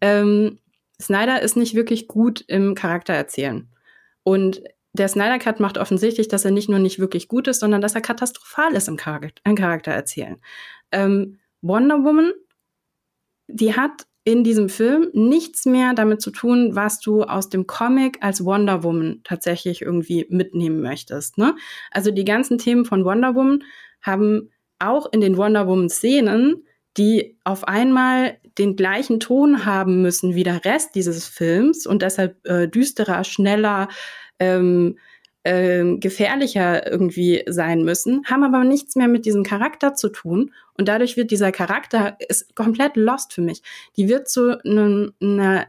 Ähm, 0.00 0.58
Snyder 1.00 1.40
ist 1.40 1.56
nicht 1.56 1.74
wirklich 1.74 2.08
gut 2.08 2.44
im 2.46 2.74
Charakter 2.74 3.14
erzählen. 3.14 3.68
Und 4.22 4.62
der 4.92 5.08
Snyder 5.08 5.38
Cut 5.38 5.60
macht 5.60 5.78
offensichtlich, 5.78 6.28
dass 6.28 6.44
er 6.44 6.50
nicht 6.50 6.68
nur 6.68 6.78
nicht 6.78 6.98
wirklich 6.98 7.28
gut 7.28 7.48
ist, 7.48 7.60
sondern 7.60 7.80
dass 7.80 7.94
er 7.94 8.00
katastrophal 8.00 8.74
ist 8.74 8.88
im 8.88 8.96
Charakter, 8.96 9.40
im 9.44 9.54
Charakter 9.54 9.92
erzählen. 9.92 10.36
Ähm, 10.92 11.38
Wonder 11.62 12.04
Woman, 12.04 12.32
die 13.46 13.76
hat 13.76 14.06
in 14.24 14.44
diesem 14.44 14.68
Film 14.68 15.08
nichts 15.12 15.64
mehr 15.64 15.94
damit 15.94 16.20
zu 16.20 16.30
tun, 16.30 16.76
was 16.76 17.00
du 17.00 17.22
aus 17.22 17.48
dem 17.48 17.66
Comic 17.66 18.18
als 18.20 18.44
Wonder 18.44 18.82
Woman 18.82 19.20
tatsächlich 19.24 19.82
irgendwie 19.82 20.26
mitnehmen 20.28 20.82
möchtest. 20.82 21.38
Ne? 21.38 21.56
Also 21.90 22.10
die 22.10 22.24
ganzen 22.24 22.58
Themen 22.58 22.84
von 22.84 23.04
Wonder 23.04 23.34
Woman 23.34 23.64
haben 24.02 24.50
auch 24.78 25.10
in 25.12 25.20
den 25.20 25.36
Wonder 25.36 25.66
Woman 25.66 25.88
Szenen, 25.88 26.64
die 26.96 27.38
auf 27.44 27.66
einmal 27.66 28.36
den 28.58 28.76
gleichen 28.76 29.20
Ton 29.20 29.64
haben 29.64 30.02
müssen 30.02 30.34
wie 30.34 30.42
der 30.42 30.64
Rest 30.64 30.94
dieses 30.94 31.26
Films 31.26 31.86
und 31.86 32.02
deshalb 32.02 32.44
äh, 32.46 32.68
düsterer, 32.68 33.24
schneller, 33.24 33.88
ähm, 34.38 34.98
ähm, 35.44 36.00
gefährlicher 36.00 36.90
irgendwie 36.90 37.42
sein 37.46 37.82
müssen, 37.82 38.24
haben 38.26 38.44
aber 38.44 38.62
nichts 38.64 38.96
mehr 38.96 39.08
mit 39.08 39.24
diesem 39.24 39.42
Charakter 39.42 39.94
zu 39.94 40.10
tun. 40.10 40.52
Und 40.74 40.88
dadurch 40.88 41.16
wird 41.16 41.30
dieser 41.30 41.50
Charakter 41.50 42.16
ist 42.28 42.54
komplett 42.54 42.96
lost 42.96 43.32
für 43.32 43.40
mich. 43.40 43.62
Die 43.96 44.08
wird 44.08 44.28
zu 44.28 44.58
einem, 44.64 45.12
einer, 45.20 45.66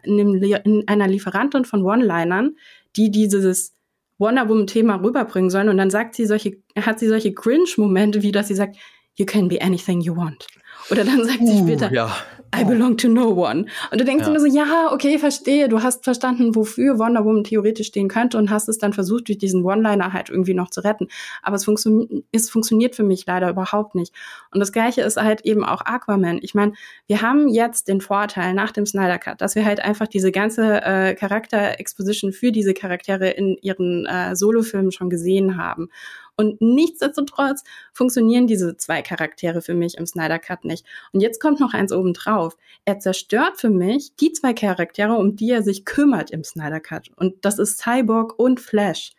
einer 0.88 1.08
Lieferantin 1.08 1.66
von 1.66 1.84
One-Linern, 1.84 2.58
die 2.98 3.12
dieses 3.12 3.74
Wonder 4.18 4.50
Woman-Thema 4.50 4.96
rüberbringen 5.02 5.50
sollen. 5.50 5.70
Und 5.70 5.78
dann 5.78 5.90
sagt 5.90 6.16
sie 6.16 6.26
solche, 6.26 6.58
hat 6.78 7.00
sie 7.00 7.08
solche 7.08 7.34
Cringe-Momente, 7.34 8.22
wie 8.24 8.32
dass 8.32 8.50
sie 8.50 8.56
sagt, 8.56 8.76
you 9.22 9.26
can 9.26 9.48
be 9.48 9.62
anything 9.62 10.02
you 10.02 10.16
want. 10.16 10.48
Oder 10.90 11.06
dann 11.06 11.24
sagt 11.24 11.40
sie 11.40 11.62
Uh, 11.62 11.64
später, 11.64 11.94
ja. 11.94 12.12
I 12.54 12.66
belong 12.66 12.98
to 12.98 13.08
no 13.08 13.30
one. 13.30 13.68
Und 13.92 14.02
du 14.02 14.04
denkst 14.04 14.26
Ja. 14.26 14.32
nur 14.32 14.40
so, 14.42 14.46
ja, 14.48 14.92
okay, 14.92 15.18
verstehe, 15.20 15.70
du 15.70 15.82
hast 15.84 16.04
verstanden, 16.04 16.54
wofür 16.54 17.00
Wonder 17.00 17.24
Woman 17.24 17.46
theoretisch 17.46 17.88
stehen 17.88 18.10
könnte 18.10 18.38
und 18.38 18.50
hast 18.50 18.68
es 18.68 18.78
dann 18.78 18.92
versucht, 18.92 19.30
durch 19.30 19.38
diesen 19.38 19.64
One-Liner 19.64 20.12
halt 20.12 20.30
irgendwie 20.30 20.54
noch 20.54 20.70
zu 20.70 20.84
retten. 20.84 21.08
Aber 21.44 21.56
es, 21.56 21.64
funktio 21.64 22.08
es 22.34 22.50
funktioniert 22.50 22.96
für 22.96 23.04
mich 23.04 23.26
leider 23.26 23.50
überhaupt 23.50 23.96
nicht. 23.96 24.14
Und 24.52 24.60
das 24.60 24.74
Gleiche 24.74 25.02
ist 25.02 25.16
halt 25.16 25.42
eben 25.46 25.64
auch 25.64 25.82
Aquaman. 25.86 26.40
Ich 26.42 26.54
meine, 26.54 26.74
wir 27.08 27.22
haben 27.22 27.48
jetzt 27.48 27.88
den 27.88 28.02
Vorteil 28.02 28.54
nach 28.54 28.72
dem 28.72 28.86
Snyder 28.86 29.20
Cut, 29.20 29.40
dass 29.40 29.56
wir 29.56 29.64
halt 29.64 29.80
einfach 29.80 30.08
diese 30.08 30.32
ganze 30.34 30.82
äh, 30.84 31.14
Charakter-Exposition 31.16 32.34
für 32.34 32.52
diese 32.52 32.74
Charaktere 32.74 33.30
in 33.30 33.56
ihren 33.62 34.06
äh, 34.08 34.36
Solofilmen 34.36 34.92
schon 34.92 35.10
gesehen 35.10 35.56
haben. 35.58 35.90
Und 36.38 36.62
nichtsdestotrotz 36.62 37.64
funktionieren 37.94 38.48
diese 38.48 38.78
zwei 38.78 39.02
Charaktere 39.02 39.62
für 39.62 39.74
mich 39.74 39.98
im 39.98 40.06
Snyder 40.06 40.40
Cut 40.40 40.66
nicht. 40.66 40.86
Und 41.12 41.22
jetzt 41.22 41.40
kommt 41.40 41.60
noch 41.60 41.74
eins 41.74 41.92
obendrauf. 41.92 42.58
Er 42.86 43.00
zerstört 43.00 43.60
für 43.60 43.70
mich 43.70 44.16
die 44.16 44.32
zwei 44.32 44.54
Charaktere, 44.54 45.16
um 45.16 45.36
die 45.36 45.52
er 45.52 45.64
sich 45.64 45.86
kümmert 45.86 46.32
im 46.32 46.44
Snyder 46.44 46.80
Cut. 46.80 47.10
Und 47.16 47.46
das 47.46 47.60
ist 47.60 47.80
Cyborg 47.80 48.40
und 48.40 48.60
Flash. 48.60 49.14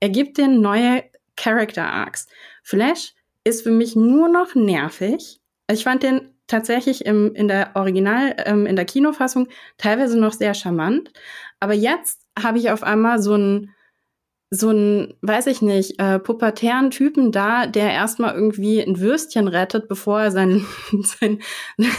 Er 0.00 0.08
gibt 0.08 0.38
den 0.38 0.60
neue 0.60 1.04
Character 1.36 1.84
Arcs. 1.84 2.26
Flash 2.62 3.14
ist 3.44 3.62
für 3.62 3.70
mich 3.70 3.96
nur 3.96 4.28
noch 4.28 4.54
nervig. 4.54 5.40
Ich 5.70 5.84
fand 5.84 6.02
den 6.02 6.32
tatsächlich 6.46 7.06
im, 7.06 7.34
in 7.34 7.48
der 7.48 7.72
Original, 7.74 8.34
ähm, 8.44 8.66
in 8.66 8.76
der 8.76 8.84
Kinofassung 8.84 9.48
teilweise 9.78 10.18
noch 10.18 10.32
sehr 10.32 10.54
charmant. 10.54 11.12
Aber 11.60 11.72
jetzt 11.72 12.22
habe 12.38 12.58
ich 12.58 12.70
auf 12.70 12.82
einmal 12.82 13.22
so 13.22 13.34
einen 13.34 13.74
so 14.54 14.68
einen, 14.68 15.14
weiß 15.22 15.46
ich 15.46 15.62
nicht, 15.62 15.98
äh, 15.98 16.18
pubertären 16.18 16.90
Typen 16.90 17.32
da, 17.32 17.66
der 17.66 17.90
erstmal 17.90 18.34
irgendwie 18.34 18.82
ein 18.82 19.00
Würstchen 19.00 19.48
rettet, 19.48 19.88
bevor 19.88 20.20
er 20.20 20.30
sein, 20.30 20.66
sein, 21.02 21.38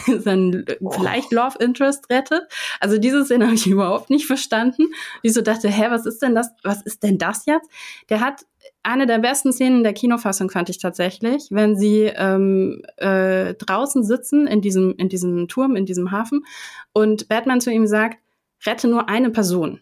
sein 0.06 0.64
vielleicht 0.92 1.32
Love 1.32 1.58
Interest 1.60 2.12
rettet. 2.12 2.44
Also 2.80 3.00
diese 3.00 3.26
Szene 3.26 3.46
habe 3.46 3.56
ich 3.56 3.66
überhaupt 3.66 4.12
nicht 4.12 4.28
verstanden. 4.28 4.84
Ich 5.24 5.34
so 5.34 5.42
dachte, 5.42 5.68
hä, 5.68 5.88
was 5.90 6.06
ist 6.06 6.22
denn 6.22 6.36
das, 6.36 6.52
was 6.64 6.84
ist 6.84 7.02
denn 7.02 7.18
das 7.18 7.48
jetzt? 7.48 7.68
Der 8.10 8.20
hat 8.20 8.46
eine 8.84 9.08
der 9.08 9.18
besten 9.18 9.52
Szenen 9.52 9.84
der 9.84 9.94
Kinofassung 9.94 10.52
fand 10.52 10.70
ich 10.70 10.78
tatsächlich, 10.78 11.48
wenn 11.50 11.76
sie 11.76 12.12
ähm, 12.16 12.84
äh, 12.98 13.56
draußen 13.56 14.04
sitzen 14.04 14.46
in 14.46 14.62
diesem, 14.62 14.94
in 14.98 15.10
diesem 15.10 15.48
Turm, 15.48 15.76
in 15.76 15.88
diesem 15.88 16.12
Hafen 16.12 16.46
und 16.94 17.28
Batman 17.30 17.62
zu 17.62 17.72
ihm 17.72 17.88
sagt, 17.88 18.20
rette 18.64 18.88
nur 18.88 19.10
eine 19.10 19.32
Person. 19.32 19.80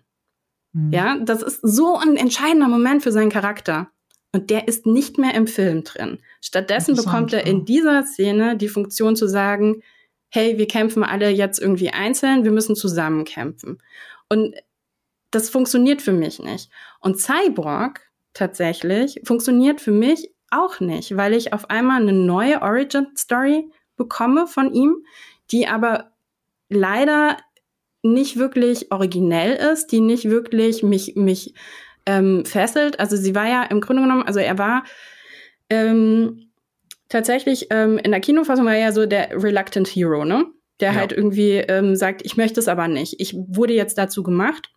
Mhm. 0.74 0.94
Ja, 0.94 1.18
das 1.18 1.42
ist 1.42 1.60
so 1.62 1.98
ein 1.98 2.18
entscheidender 2.18 2.68
Moment 2.68 3.04
für 3.04 3.12
seinen 3.12 3.32
Charakter. 3.32 3.90
Und 4.34 4.50
der 4.50 4.68
ist 4.68 4.86
nicht 4.86 5.18
mehr 5.18 5.34
im 5.36 5.46
Film 5.46 5.84
drin. 5.84 6.20
Stattdessen 6.40 6.96
bekommt 6.96 7.34
er 7.34 7.46
in 7.46 7.66
dieser 7.66 8.04
Szene 8.04 8.56
die 8.56 8.70
Funktion 8.70 9.16
zu 9.18 9.28
sagen, 9.28 9.84
hey, 10.30 10.58
wir 10.58 10.68
kämpfen 10.68 11.04
alle 11.04 11.30
jetzt 11.30 11.60
irgendwie 11.60 11.90
einzeln, 11.90 12.46
wir 12.46 12.52
müssen 12.52 12.78
zusammen 12.78 13.26
kämpfen. 13.26 13.80
Und 14.30 14.56
das 15.32 15.50
funktioniert 15.50 16.02
für 16.02 16.14
mich 16.14 16.40
nicht. 16.40 16.70
Und 17.02 17.20
Cyborg 17.20 18.10
tatsächlich 18.34 19.20
funktioniert 19.26 19.82
für 19.82 19.92
mich 19.92 20.32
auch 20.50 20.80
nicht, 20.80 21.18
weil 21.18 21.34
ich 21.34 21.52
auf 21.52 21.70
einmal 21.70 22.02
eine 22.02 22.14
neue 22.14 22.62
Origin-Story 22.62 23.70
bekomme 23.98 24.48
von 24.48 24.74
ihm, 24.74 25.06
die 25.52 25.68
aber 25.68 26.12
leider 26.70 27.38
nicht 28.04 28.38
wirklich 28.38 28.92
originell 28.92 29.54
ist, 29.74 29.92
die 29.92 30.00
nicht 30.00 30.26
wirklich 30.30 30.84
mich, 30.84 31.16
mich 31.16 31.54
ähm, 32.06 32.46
fesselt. 32.46 33.00
Also 33.00 33.16
sie 33.16 33.36
war 33.36 33.48
ja 33.48 33.64
im 33.64 33.82
Grunde 33.82 34.02
genommen, 34.02 34.24
also 34.24 34.40
er 34.40 34.58
war 34.58 34.84
ähm, 35.70 36.52
tatsächlich 37.10 37.68
ähm, 37.70 37.98
in 37.98 38.12
der 38.12 38.22
Kinofassung 38.22 38.66
war 38.66 38.74
er 38.74 38.80
ja 38.88 38.92
so 38.92 39.06
der 39.06 39.32
reluctant 39.42 39.88
Hero, 39.88 40.26
ne? 40.26 40.46
Der 40.80 40.94
Ja. 40.94 41.00
halt 41.00 41.12
irgendwie 41.12 41.52
ähm, 41.58 41.96
sagt, 41.96 42.24
ich 42.26 42.38
möchte 42.38 42.60
es 42.60 42.68
aber 42.68 42.88
nicht. 42.88 43.20
Ich 43.20 43.36
wurde 43.36 43.74
jetzt 43.74 43.98
dazu 43.98 44.24
gemacht 44.24 44.72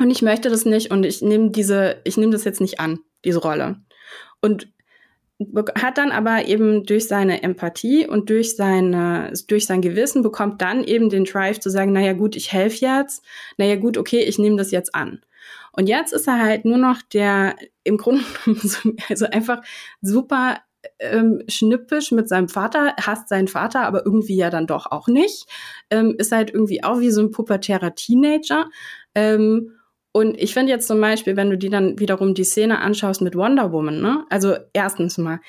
und 0.00 0.10
ich 0.10 0.22
möchte 0.22 0.50
das 0.50 0.64
nicht 0.64 0.90
und 0.90 1.04
ich 1.04 1.22
nehme 1.22 1.50
diese, 1.50 2.00
ich 2.04 2.16
nehme 2.16 2.32
das 2.32 2.44
jetzt 2.44 2.60
nicht 2.60 2.80
an, 2.80 2.98
diese 3.24 3.38
Rolle. 3.38 3.76
Und 4.40 4.68
hat 5.76 5.98
dann 5.98 6.10
aber 6.10 6.46
eben 6.46 6.84
durch 6.84 7.06
seine 7.06 7.42
Empathie 7.44 8.08
und 8.08 8.28
durch 8.28 8.56
seine 8.56 9.32
durch 9.46 9.66
sein 9.66 9.80
Gewissen 9.80 10.22
bekommt 10.22 10.60
dann 10.60 10.82
eben 10.82 11.10
den 11.10 11.24
Drive 11.24 11.60
zu 11.60 11.70
sagen, 11.70 11.92
naja 11.92 12.12
gut, 12.12 12.34
ich 12.34 12.52
helfe 12.52 12.84
jetzt, 12.84 13.24
naja 13.56 13.76
gut, 13.76 13.96
okay, 13.98 14.20
ich 14.20 14.38
nehme 14.38 14.56
das 14.56 14.72
jetzt 14.72 14.94
an. 14.94 15.20
Und 15.72 15.88
jetzt 15.88 16.12
ist 16.12 16.26
er 16.26 16.40
halt 16.40 16.64
nur 16.64 16.78
noch 16.78 17.02
der 17.02 17.54
im 17.84 17.98
Grunde 17.98 18.24
also 19.08 19.26
einfach 19.26 19.62
super 20.00 20.58
ähm, 20.98 21.42
schnippisch 21.46 22.10
mit 22.10 22.28
seinem 22.28 22.48
Vater, 22.48 22.94
hasst 23.00 23.28
seinen 23.28 23.48
Vater, 23.48 23.82
aber 23.82 24.04
irgendwie 24.04 24.36
ja 24.36 24.50
dann 24.50 24.66
doch 24.66 24.86
auch 24.90 25.06
nicht. 25.06 25.46
Ähm, 25.90 26.16
ist 26.18 26.32
halt 26.32 26.50
irgendwie 26.50 26.82
auch 26.82 26.98
wie 26.98 27.10
so 27.10 27.20
ein 27.20 27.30
pubertärer 27.30 27.94
Teenager. 27.94 28.68
Ähm, 29.14 29.77
und 30.12 30.38
ich 30.40 30.54
finde 30.54 30.72
jetzt 30.72 30.88
zum 30.88 31.00
Beispiel, 31.00 31.36
wenn 31.36 31.50
du 31.50 31.58
dir 31.58 31.70
dann 31.70 31.98
wiederum 31.98 32.34
die 32.34 32.44
Szene 32.44 32.80
anschaust 32.80 33.20
mit 33.20 33.36
Wonder 33.36 33.72
Woman, 33.72 34.00
ne? 34.00 34.24
Also 34.30 34.56
erstens 34.72 35.18
mal, 35.18 35.40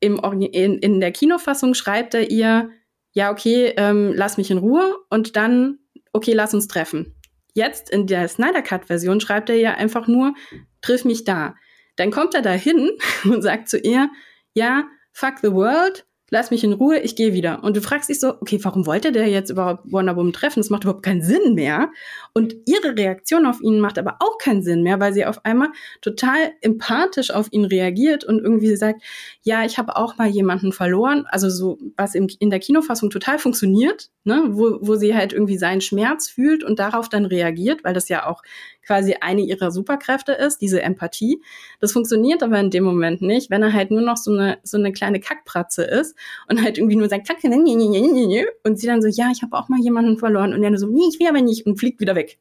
im 0.00 0.18
in, 0.18 0.78
in 0.78 1.00
der 1.00 1.12
Kinofassung 1.12 1.74
schreibt 1.74 2.14
er 2.14 2.30
ihr, 2.30 2.70
ja, 3.12 3.30
okay, 3.30 3.74
ähm, 3.76 4.12
lass 4.14 4.38
mich 4.38 4.50
in 4.50 4.58
Ruhe 4.58 4.94
und 5.10 5.36
dann, 5.36 5.78
okay, 6.12 6.32
lass 6.32 6.54
uns 6.54 6.68
treffen. 6.68 7.14
Jetzt 7.54 7.90
in 7.90 8.06
der 8.06 8.28
Snyder 8.28 8.62
Cut-Version 8.62 9.20
schreibt 9.20 9.50
er 9.50 9.56
ja 9.56 9.74
einfach 9.74 10.06
nur, 10.06 10.34
triff 10.80 11.04
mich 11.04 11.24
da. 11.24 11.54
Dann 11.96 12.10
kommt 12.10 12.34
er 12.34 12.42
da 12.42 12.52
hin 12.52 12.90
und 13.24 13.42
sagt 13.42 13.68
zu 13.68 13.78
ihr, 13.78 14.08
ja, 14.54 14.84
fuck 15.12 15.38
the 15.42 15.52
world, 15.52 16.06
lass 16.30 16.50
mich 16.50 16.64
in 16.64 16.72
Ruhe, 16.72 16.98
ich 17.00 17.16
gehe 17.16 17.34
wieder. 17.34 17.62
Und 17.62 17.76
du 17.76 17.82
fragst 17.82 18.08
dich 18.08 18.20
so, 18.20 18.34
okay, 18.40 18.58
warum 18.62 18.86
wollte 18.86 19.12
der 19.12 19.28
jetzt 19.28 19.50
überhaupt 19.50 19.90
Wonder 19.90 20.16
Woman 20.16 20.32
treffen? 20.32 20.60
Das 20.60 20.70
macht 20.70 20.84
überhaupt 20.84 21.04
keinen 21.04 21.22
Sinn 21.22 21.54
mehr. 21.54 21.90
Und 22.32 22.54
ihre 22.66 22.96
Reaktion 22.96 23.46
auf 23.46 23.60
ihn 23.60 23.80
macht 23.80 23.98
aber 23.98 24.16
auch 24.20 24.38
keinen 24.38 24.62
Sinn 24.62 24.82
mehr, 24.82 25.00
weil 25.00 25.12
sie 25.12 25.26
auf 25.26 25.44
einmal 25.44 25.68
total 26.00 26.52
empathisch 26.60 27.32
auf 27.32 27.48
ihn 27.50 27.64
reagiert 27.64 28.24
und 28.24 28.38
irgendwie 28.38 28.76
sagt, 28.76 29.02
ja, 29.42 29.64
ich 29.64 29.78
habe 29.78 29.96
auch 29.96 30.16
mal 30.18 30.28
jemanden 30.28 30.72
verloren. 30.72 31.26
Also 31.28 31.50
so, 31.50 31.78
was 31.96 32.14
im, 32.14 32.28
in 32.38 32.50
der 32.50 32.60
Kinofassung 32.60 33.10
total 33.10 33.38
funktioniert, 33.38 34.10
ne? 34.24 34.44
wo, 34.50 34.78
wo 34.80 34.94
sie 34.94 35.14
halt 35.14 35.32
irgendwie 35.32 35.58
seinen 35.58 35.80
Schmerz 35.80 36.28
fühlt 36.28 36.62
und 36.62 36.78
darauf 36.78 37.08
dann 37.08 37.24
reagiert, 37.24 37.82
weil 37.82 37.94
das 37.94 38.08
ja 38.08 38.26
auch 38.26 38.42
quasi 38.86 39.16
eine 39.20 39.42
ihrer 39.42 39.70
Superkräfte 39.70 40.32
ist, 40.32 40.58
diese 40.58 40.82
Empathie. 40.82 41.42
Das 41.80 41.92
funktioniert 41.92 42.42
aber 42.42 42.58
in 42.60 42.70
dem 42.70 42.84
Moment 42.84 43.20
nicht, 43.20 43.50
wenn 43.50 43.62
er 43.62 43.72
halt 43.72 43.90
nur 43.90 44.00
noch 44.00 44.16
so 44.16 44.32
eine, 44.32 44.58
so 44.62 44.78
eine 44.78 44.92
kleine 44.92 45.20
Kackpratze 45.20 45.82
ist 45.82 46.16
und 46.48 46.62
halt 46.62 46.78
irgendwie 46.78 46.96
nur 46.96 47.08
sagt, 47.08 47.26
"Zack, 47.26 47.42
ne, 47.44 47.50
ne, 47.50 47.56
ne, 47.76 47.88
ne, 47.88 48.26
ne", 48.26 48.46
und 48.64 48.78
sie 48.78 48.86
dann 48.86 49.02
so, 49.02 49.08
ja, 49.08 49.30
ich 49.32 49.42
habe 49.42 49.56
auch 49.56 49.68
mal 49.68 49.80
jemanden 49.80 50.18
verloren 50.18 50.52
und 50.54 50.62
er 50.62 50.70
nur 50.70 50.78
so, 50.78 50.86
nee, 50.88 51.08
ich 51.12 51.18
will 51.20 51.28
aber 51.28 51.40
nicht 51.42 51.66
und 51.66 51.78
fliegt 51.78 52.00
wieder 52.00 52.14
weg. 52.14 52.38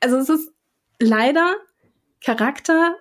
Also 0.00 0.16
es 0.16 0.28
ist 0.28 0.50
leider 1.00 1.54
Charakter, 2.22 2.94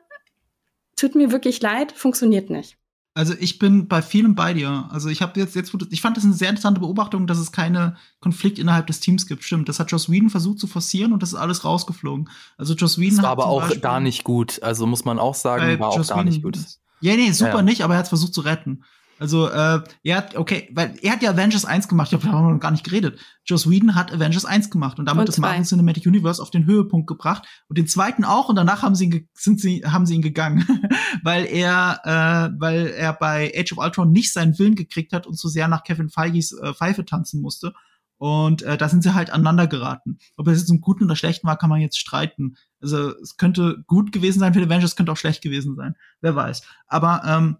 tut 0.96 1.16
mir 1.16 1.32
wirklich 1.32 1.62
leid, 1.62 1.92
funktioniert 1.92 2.50
nicht. 2.50 2.78
Also 3.16 3.36
ich 3.40 3.60
bin 3.60 3.88
bei 3.88 4.02
vielem 4.02 4.34
bei 4.34 4.56
dir. 4.56 4.90
Also 4.92 5.08
ich 5.08 5.22
habe 5.22 5.40
jetzt, 5.40 5.56
jetzt, 5.56 5.72
ich 5.92 6.02
fand 6.02 6.18
das 6.18 6.24
eine 6.24 6.34
sehr 6.34 6.50
interessante 6.50 6.80
Beobachtung, 6.82 7.28
dass 7.28 7.38
es 7.38 7.52
keine 7.52 7.96
Konflikt 8.22 8.58
innerhalb 8.58 8.88
des 8.88 9.02
Teams 9.02 9.28
gibt. 9.28 9.44
Stimmt, 9.44 9.70
das 9.70 9.80
hat 9.80 9.92
Joss 9.92 10.10
Whedon 10.10 10.32
versucht 10.32 10.58
zu 10.60 10.66
forcieren 10.66 11.14
und 11.14 11.22
das 11.22 11.30
ist 11.34 11.36
alles 11.40 11.64
rausgeflogen. 11.64 12.28
Also 12.58 12.74
Joss 12.74 12.98
Whedon 12.98 13.18
Das 13.18 13.24
war 13.24 13.32
hat 13.32 13.38
aber 13.40 13.46
auch 13.46 13.62
Beispiel 13.62 13.82
da 13.82 14.00
nicht 14.00 14.24
gut. 14.24 14.64
Also 14.64 14.88
muss 14.88 15.06
man 15.06 15.20
auch 15.20 15.36
sagen, 15.36 15.80
war 15.80 15.90
auch 15.90 15.98
Joss 15.98 16.08
da 16.08 16.24
nicht 16.24 16.44
Whedon- 16.44 16.54
gut. 16.54 16.66
Ja, 17.02 17.16
nee, 17.16 17.30
super 17.32 17.58
Ja. 17.58 17.62
nicht, 17.62 17.84
aber 17.84 17.94
er 17.94 17.98
hat 18.00 18.06
es 18.06 18.10
versucht 18.10 18.34
zu 18.34 18.42
retten. 18.42 18.84
Also, 19.24 19.48
äh, 19.48 19.80
er 20.04 20.18
hat, 20.18 20.36
okay, 20.36 20.70
weil 20.74 20.96
er 21.02 21.14
hat 21.14 21.24
ja 21.24 21.30
Avengers 21.30 21.64
1 21.64 21.88
gemacht, 21.88 22.08
ich 22.08 22.10
glaube, 22.10 22.26
da 22.26 22.34
haben 22.34 22.46
wir 22.46 22.54
noch 22.56 22.60
gar 22.60 22.72
nicht 22.72 22.84
geredet. 22.84 23.22
Joss 23.46 23.70
Whedon 23.70 23.96
hat 23.96 24.12
Avengers 24.12 24.44
1 24.44 24.70
gemacht 24.70 25.00
und 25.00 25.06
damit 25.06 25.22
Und 25.22 25.30
das. 25.30 25.38
Marvel 25.38 25.64
Cinematic 25.64 26.06
Universe 26.06 26.42
auf 26.42 26.52
den 26.52 26.66
Höhepunkt 26.66 27.08
gebracht 27.08 27.48
und 27.70 27.78
den 27.78 27.88
zweiten 27.88 28.26
auch 28.26 28.50
und 28.50 28.58
danach 28.58 28.82
haben 28.82 28.96
sie 28.96 29.06
ihn, 29.06 29.30
sind 29.34 29.62
sie, 29.62 29.86
haben 29.86 30.06
sie 30.06 30.16
ihn 30.16 30.22
gegangen, 30.22 30.68
weil 31.24 31.46
er, 31.46 32.02
äh, 32.04 32.60
weil 32.60 32.88
er 32.88 33.14
bei 33.14 33.50
Age 33.56 33.72
of 33.72 33.78
Ultron 33.78 34.12
nicht 34.12 34.34
seinen 34.34 34.60
Willen 34.60 34.76
gekriegt 34.76 35.14
hat 35.14 35.26
und 35.26 35.36
zu 35.38 35.48
sehr 35.48 35.70
nach 35.70 35.86
Kevin 35.86 36.10
Feige's 36.10 36.52
äh, 36.52 36.74
Pfeife 36.74 37.06
tanzen 37.06 37.42
musste. 37.42 37.74
Und 38.18 38.62
äh, 38.62 38.76
da 38.76 38.90
sind 38.90 39.04
sie 39.04 39.14
halt 39.14 39.32
aneinander 39.32 39.68
geraten. 39.68 40.18
Ob 40.36 40.50
es 40.50 40.60
jetzt 40.60 40.70
im 40.70 40.82
Guten 40.82 41.06
oder 41.06 41.16
Schlechten 41.16 41.48
war, 41.48 41.58
kann 41.58 41.70
man 41.70 41.80
jetzt 41.80 41.98
streiten. 41.98 42.58
Also 42.82 43.18
es 43.20 43.38
könnte 43.38 43.84
gut 43.88 44.12
gewesen 44.12 44.40
sein 44.40 44.54
für 44.54 44.60
die 44.60 44.66
Avengers, 44.66 44.98
könnte 44.98 45.14
auch 45.14 45.18
schlecht 45.18 45.42
gewesen 45.42 45.76
sein. 45.76 45.96
Wer 46.20 46.36
weiß. 46.36 46.64
Aber 46.88 47.22
ähm, 47.26 47.58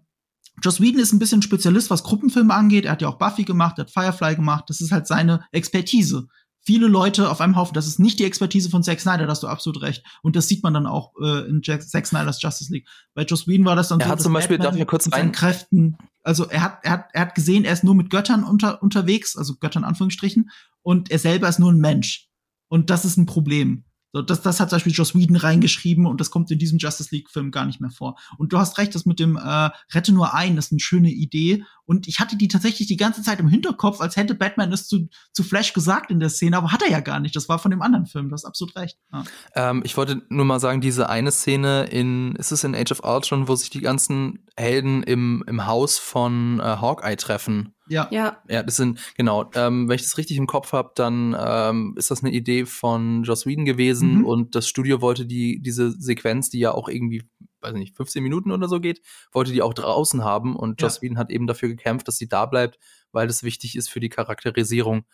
Joss 0.62 0.80
Whedon 0.80 1.00
ist 1.00 1.12
ein 1.12 1.18
bisschen 1.18 1.42
Spezialist, 1.42 1.90
was 1.90 2.04
Gruppenfilme 2.04 2.54
angeht. 2.54 2.84
Er 2.84 2.92
hat 2.92 3.02
ja 3.02 3.08
auch 3.08 3.18
Buffy 3.18 3.44
gemacht, 3.44 3.78
er 3.78 3.84
hat 3.84 3.90
Firefly 3.90 4.36
gemacht. 4.36 4.64
Das 4.68 4.80
ist 4.80 4.92
halt 4.92 5.06
seine 5.06 5.44
Expertise. 5.52 6.26
Viele 6.66 6.86
Leute 6.86 7.30
auf 7.30 7.42
einem 7.42 7.56
Haufen. 7.56 7.74
Das 7.74 7.86
ist 7.86 7.98
nicht 7.98 8.18
die 8.18 8.24
Expertise 8.24 8.70
von 8.70 8.82
Zack 8.82 8.98
Snyder, 8.98 9.24
da 9.26 9.30
hast 9.32 9.42
du 9.42 9.48
absolut 9.48 9.82
recht. 9.82 10.02
Und 10.22 10.34
das 10.36 10.48
sieht 10.48 10.62
man 10.62 10.72
dann 10.72 10.86
auch 10.86 11.12
äh, 11.20 11.46
in 11.46 11.60
Jack, 11.62 11.82
Zack 11.82 12.06
Snyders 12.06 12.40
Justice 12.40 12.72
League. 12.72 12.86
Bei 13.14 13.24
Joss 13.24 13.46
Whedon 13.46 13.66
war 13.66 13.76
das 13.76 13.88
dann 13.88 14.00
Er 14.00 14.06
so, 14.06 14.10
hat 14.12 14.18
dass 14.18 14.22
zum 14.24 14.32
Beispiel, 14.32 14.56
Batman 14.56 14.72
darf 14.74 14.80
ich 14.80 14.86
kurz 14.86 15.12
rein- 15.12 15.32
Kräften, 15.32 15.98
also 16.22 16.46
er 16.46 16.62
hat, 16.62 16.78
er 16.82 16.92
hat, 16.92 17.08
er 17.12 17.20
hat 17.20 17.34
gesehen, 17.34 17.66
er 17.66 17.74
ist 17.74 17.84
nur 17.84 17.94
mit 17.94 18.08
Göttern 18.08 18.44
unter, 18.44 18.82
unterwegs, 18.82 19.36
also 19.36 19.56
Göttern 19.56 19.84
Anführungsstrichen, 19.84 20.50
und 20.80 21.10
er 21.10 21.18
selber 21.18 21.48
ist 21.48 21.58
nur 21.58 21.70
ein 21.70 21.78
Mensch. 21.78 22.28
Und 22.68 22.88
das 22.88 23.04
ist 23.04 23.18
ein 23.18 23.26
Problem. 23.26 23.84
So, 24.14 24.22
das, 24.22 24.42
das 24.42 24.60
hat 24.60 24.70
zum 24.70 24.76
Beispiel 24.76 24.92
Joss 24.92 25.16
Whedon 25.16 25.34
reingeschrieben 25.34 26.06
und 26.06 26.20
das 26.20 26.30
kommt 26.30 26.48
in 26.52 26.58
diesem 26.60 26.78
Justice 26.78 27.12
League-Film 27.12 27.50
gar 27.50 27.66
nicht 27.66 27.80
mehr 27.80 27.90
vor. 27.90 28.16
Und 28.38 28.52
du 28.52 28.58
hast 28.58 28.78
recht, 28.78 28.94
das 28.94 29.06
mit 29.06 29.18
dem 29.18 29.36
äh, 29.36 29.70
Rette 29.92 30.12
nur 30.12 30.34
ein, 30.34 30.54
das 30.54 30.66
ist 30.66 30.72
eine 30.72 30.78
schöne 30.78 31.10
Idee. 31.10 31.64
Und 31.84 32.06
ich 32.06 32.20
hatte 32.20 32.36
die 32.36 32.46
tatsächlich 32.46 32.86
die 32.86 32.96
ganze 32.96 33.22
Zeit 33.22 33.40
im 33.40 33.48
Hinterkopf, 33.48 34.00
als 34.00 34.14
hätte 34.14 34.36
Batman 34.36 34.72
es 34.72 34.86
zu, 34.86 35.08
zu 35.32 35.42
Flash 35.42 35.72
gesagt 35.72 36.12
in 36.12 36.20
der 36.20 36.28
Szene, 36.30 36.56
aber 36.56 36.70
hat 36.70 36.82
er 36.82 36.92
ja 36.92 37.00
gar 37.00 37.18
nicht. 37.18 37.34
Das 37.34 37.48
war 37.48 37.58
von 37.58 37.72
dem 37.72 37.82
anderen 37.82 38.06
Film, 38.06 38.28
du 38.28 38.34
hast 38.34 38.44
absolut 38.44 38.76
recht. 38.76 38.98
Ja. 39.12 39.24
Ähm, 39.56 39.82
ich 39.84 39.96
wollte 39.96 40.22
nur 40.28 40.44
mal 40.44 40.60
sagen, 40.60 40.80
diese 40.80 41.08
eine 41.08 41.32
Szene 41.32 41.86
in, 41.86 42.36
ist 42.36 42.52
es 42.52 42.62
in 42.62 42.76
Age 42.76 42.92
of 42.92 43.02
Ultron, 43.02 43.48
wo 43.48 43.56
sich 43.56 43.70
die 43.70 43.80
ganzen 43.80 44.46
Helden 44.56 45.02
im, 45.02 45.42
im 45.48 45.66
Haus 45.66 45.98
von 45.98 46.60
äh, 46.60 46.62
Hawkeye 46.62 47.16
treffen? 47.16 47.73
Ja. 47.88 48.08
Ja. 48.10 48.42
Ja, 48.48 48.62
das 48.62 48.76
sind, 48.76 48.98
genau, 49.16 49.50
ähm, 49.54 49.88
wenn 49.88 49.96
ich 49.96 50.02
das 50.02 50.16
richtig 50.18 50.36
im 50.38 50.46
Kopf 50.46 50.72
habe, 50.72 50.92
dann 50.94 51.36
ähm, 51.38 51.94
ist 51.98 52.10
das 52.10 52.22
eine 52.24 52.32
Idee 52.32 52.64
von 52.66 53.24
Joss 53.24 53.44
Whedon 53.46 53.64
gewesen 53.64 54.18
Mhm. 54.18 54.24
und 54.26 54.54
das 54.54 54.68
Studio 54.68 55.00
wollte 55.02 55.26
die, 55.26 55.60
diese 55.60 55.90
Sequenz, 55.92 56.48
die 56.50 56.60
ja 56.60 56.72
auch 56.72 56.88
irgendwie, 56.88 57.24
weiß 57.60 57.74
nicht, 57.74 57.94
15 57.96 58.22
Minuten 58.22 58.50
oder 58.52 58.68
so 58.68 58.80
geht, 58.80 59.02
wollte 59.32 59.52
die 59.52 59.60
auch 59.62 59.74
draußen 59.74 60.24
haben 60.24 60.56
und 60.56 60.80
Ja. 60.80 60.86
Joss 60.86 61.02
Whedon 61.02 61.18
hat 61.18 61.30
eben 61.30 61.46
dafür 61.46 61.68
gekämpft, 61.68 62.08
dass 62.08 62.16
sie 62.16 62.28
da 62.28 62.46
bleibt, 62.46 62.78
weil 63.12 63.26
das 63.26 63.42
wichtig 63.42 63.76
ist 63.76 63.90
für 63.90 64.00
die 64.00 64.08
Charakterisierung. 64.08 65.04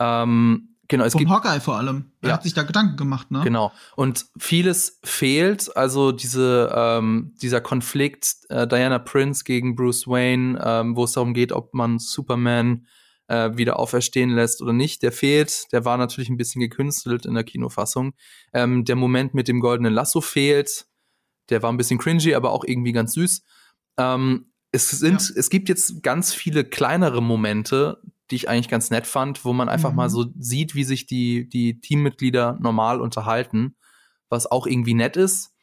Ähm, 0.00 0.76
genau, 0.88 1.04
es 1.04 1.12
Vom 1.12 1.20
gibt 1.20 1.30
Hawkeye 1.30 1.60
vor 1.60 1.76
allem. 1.76 2.12
Er 2.22 2.28
Ja. 2.30 2.34
hat 2.34 2.42
sich 2.42 2.54
da 2.54 2.62
Gedanken 2.64 2.96
gemacht, 2.96 3.30
ne? 3.30 3.42
Genau. 3.44 3.72
Und 3.96 4.26
vieles 4.38 4.98
fehlt, 5.04 5.76
also 5.76 6.12
diese, 6.12 6.72
ähm, 6.74 7.34
dieser 7.40 7.60
Konflikt 7.60 8.34
äh, 8.48 8.66
Diana 8.66 8.98
Prince 8.98 9.44
gegen 9.44 9.76
Bruce 9.76 10.06
Wayne, 10.06 10.60
ähm, 10.64 10.96
wo 10.96 11.04
es 11.04 11.12
darum 11.12 11.34
geht, 11.34 11.52
ob 11.52 11.74
man 11.74 11.98
Superman 11.98 12.86
äh, 13.28 13.56
wieder 13.56 13.78
auferstehen 13.78 14.30
lässt 14.30 14.62
oder 14.62 14.72
nicht, 14.72 15.02
der 15.02 15.12
fehlt. 15.12 15.70
Der 15.72 15.84
war 15.84 15.98
natürlich 15.98 16.30
ein 16.30 16.38
bisschen 16.38 16.60
gekünstelt 16.60 17.26
in 17.26 17.34
der 17.34 17.44
Kinofassung. 17.44 18.14
Ähm, 18.54 18.84
der 18.86 18.96
Moment 18.96 19.34
mit 19.34 19.48
dem 19.48 19.60
goldenen 19.60 19.92
Lasso 19.92 20.20
fehlt. 20.22 20.86
Der 21.50 21.62
war 21.62 21.70
ein 21.70 21.76
bisschen 21.76 21.98
cringy, 21.98 22.34
aber 22.34 22.50
auch 22.52 22.64
irgendwie 22.64 22.92
ganz 22.92 23.12
süß. 23.12 23.42
Ähm, 23.98 24.52
es 24.72 24.90
sind, 24.90 25.20
Ja. 25.28 25.34
es 25.36 25.50
gibt 25.50 25.68
jetzt 25.68 26.02
ganz 26.02 26.32
viele 26.34 26.64
kleinere 26.64 27.22
Momente, 27.22 28.00
die 28.30 28.36
ich 28.36 28.48
eigentlich 28.48 28.68
ganz 28.68 28.90
nett 28.90 29.06
fand, 29.06 29.44
wo 29.44 29.52
man 29.52 29.68
einfach 29.68 29.90
Mhm. 29.90 29.96
mal 29.96 30.10
so 30.10 30.26
sieht, 30.38 30.74
wie 30.74 30.84
sich 30.84 31.06
die, 31.06 31.48
die 31.48 31.80
Teammitglieder 31.80 32.58
normal 32.60 33.00
unterhalten, 33.00 33.76
was 34.28 34.50
auch 34.50 34.66
irgendwie 34.66 34.94
nett 34.94 35.16
ist. 35.16 35.54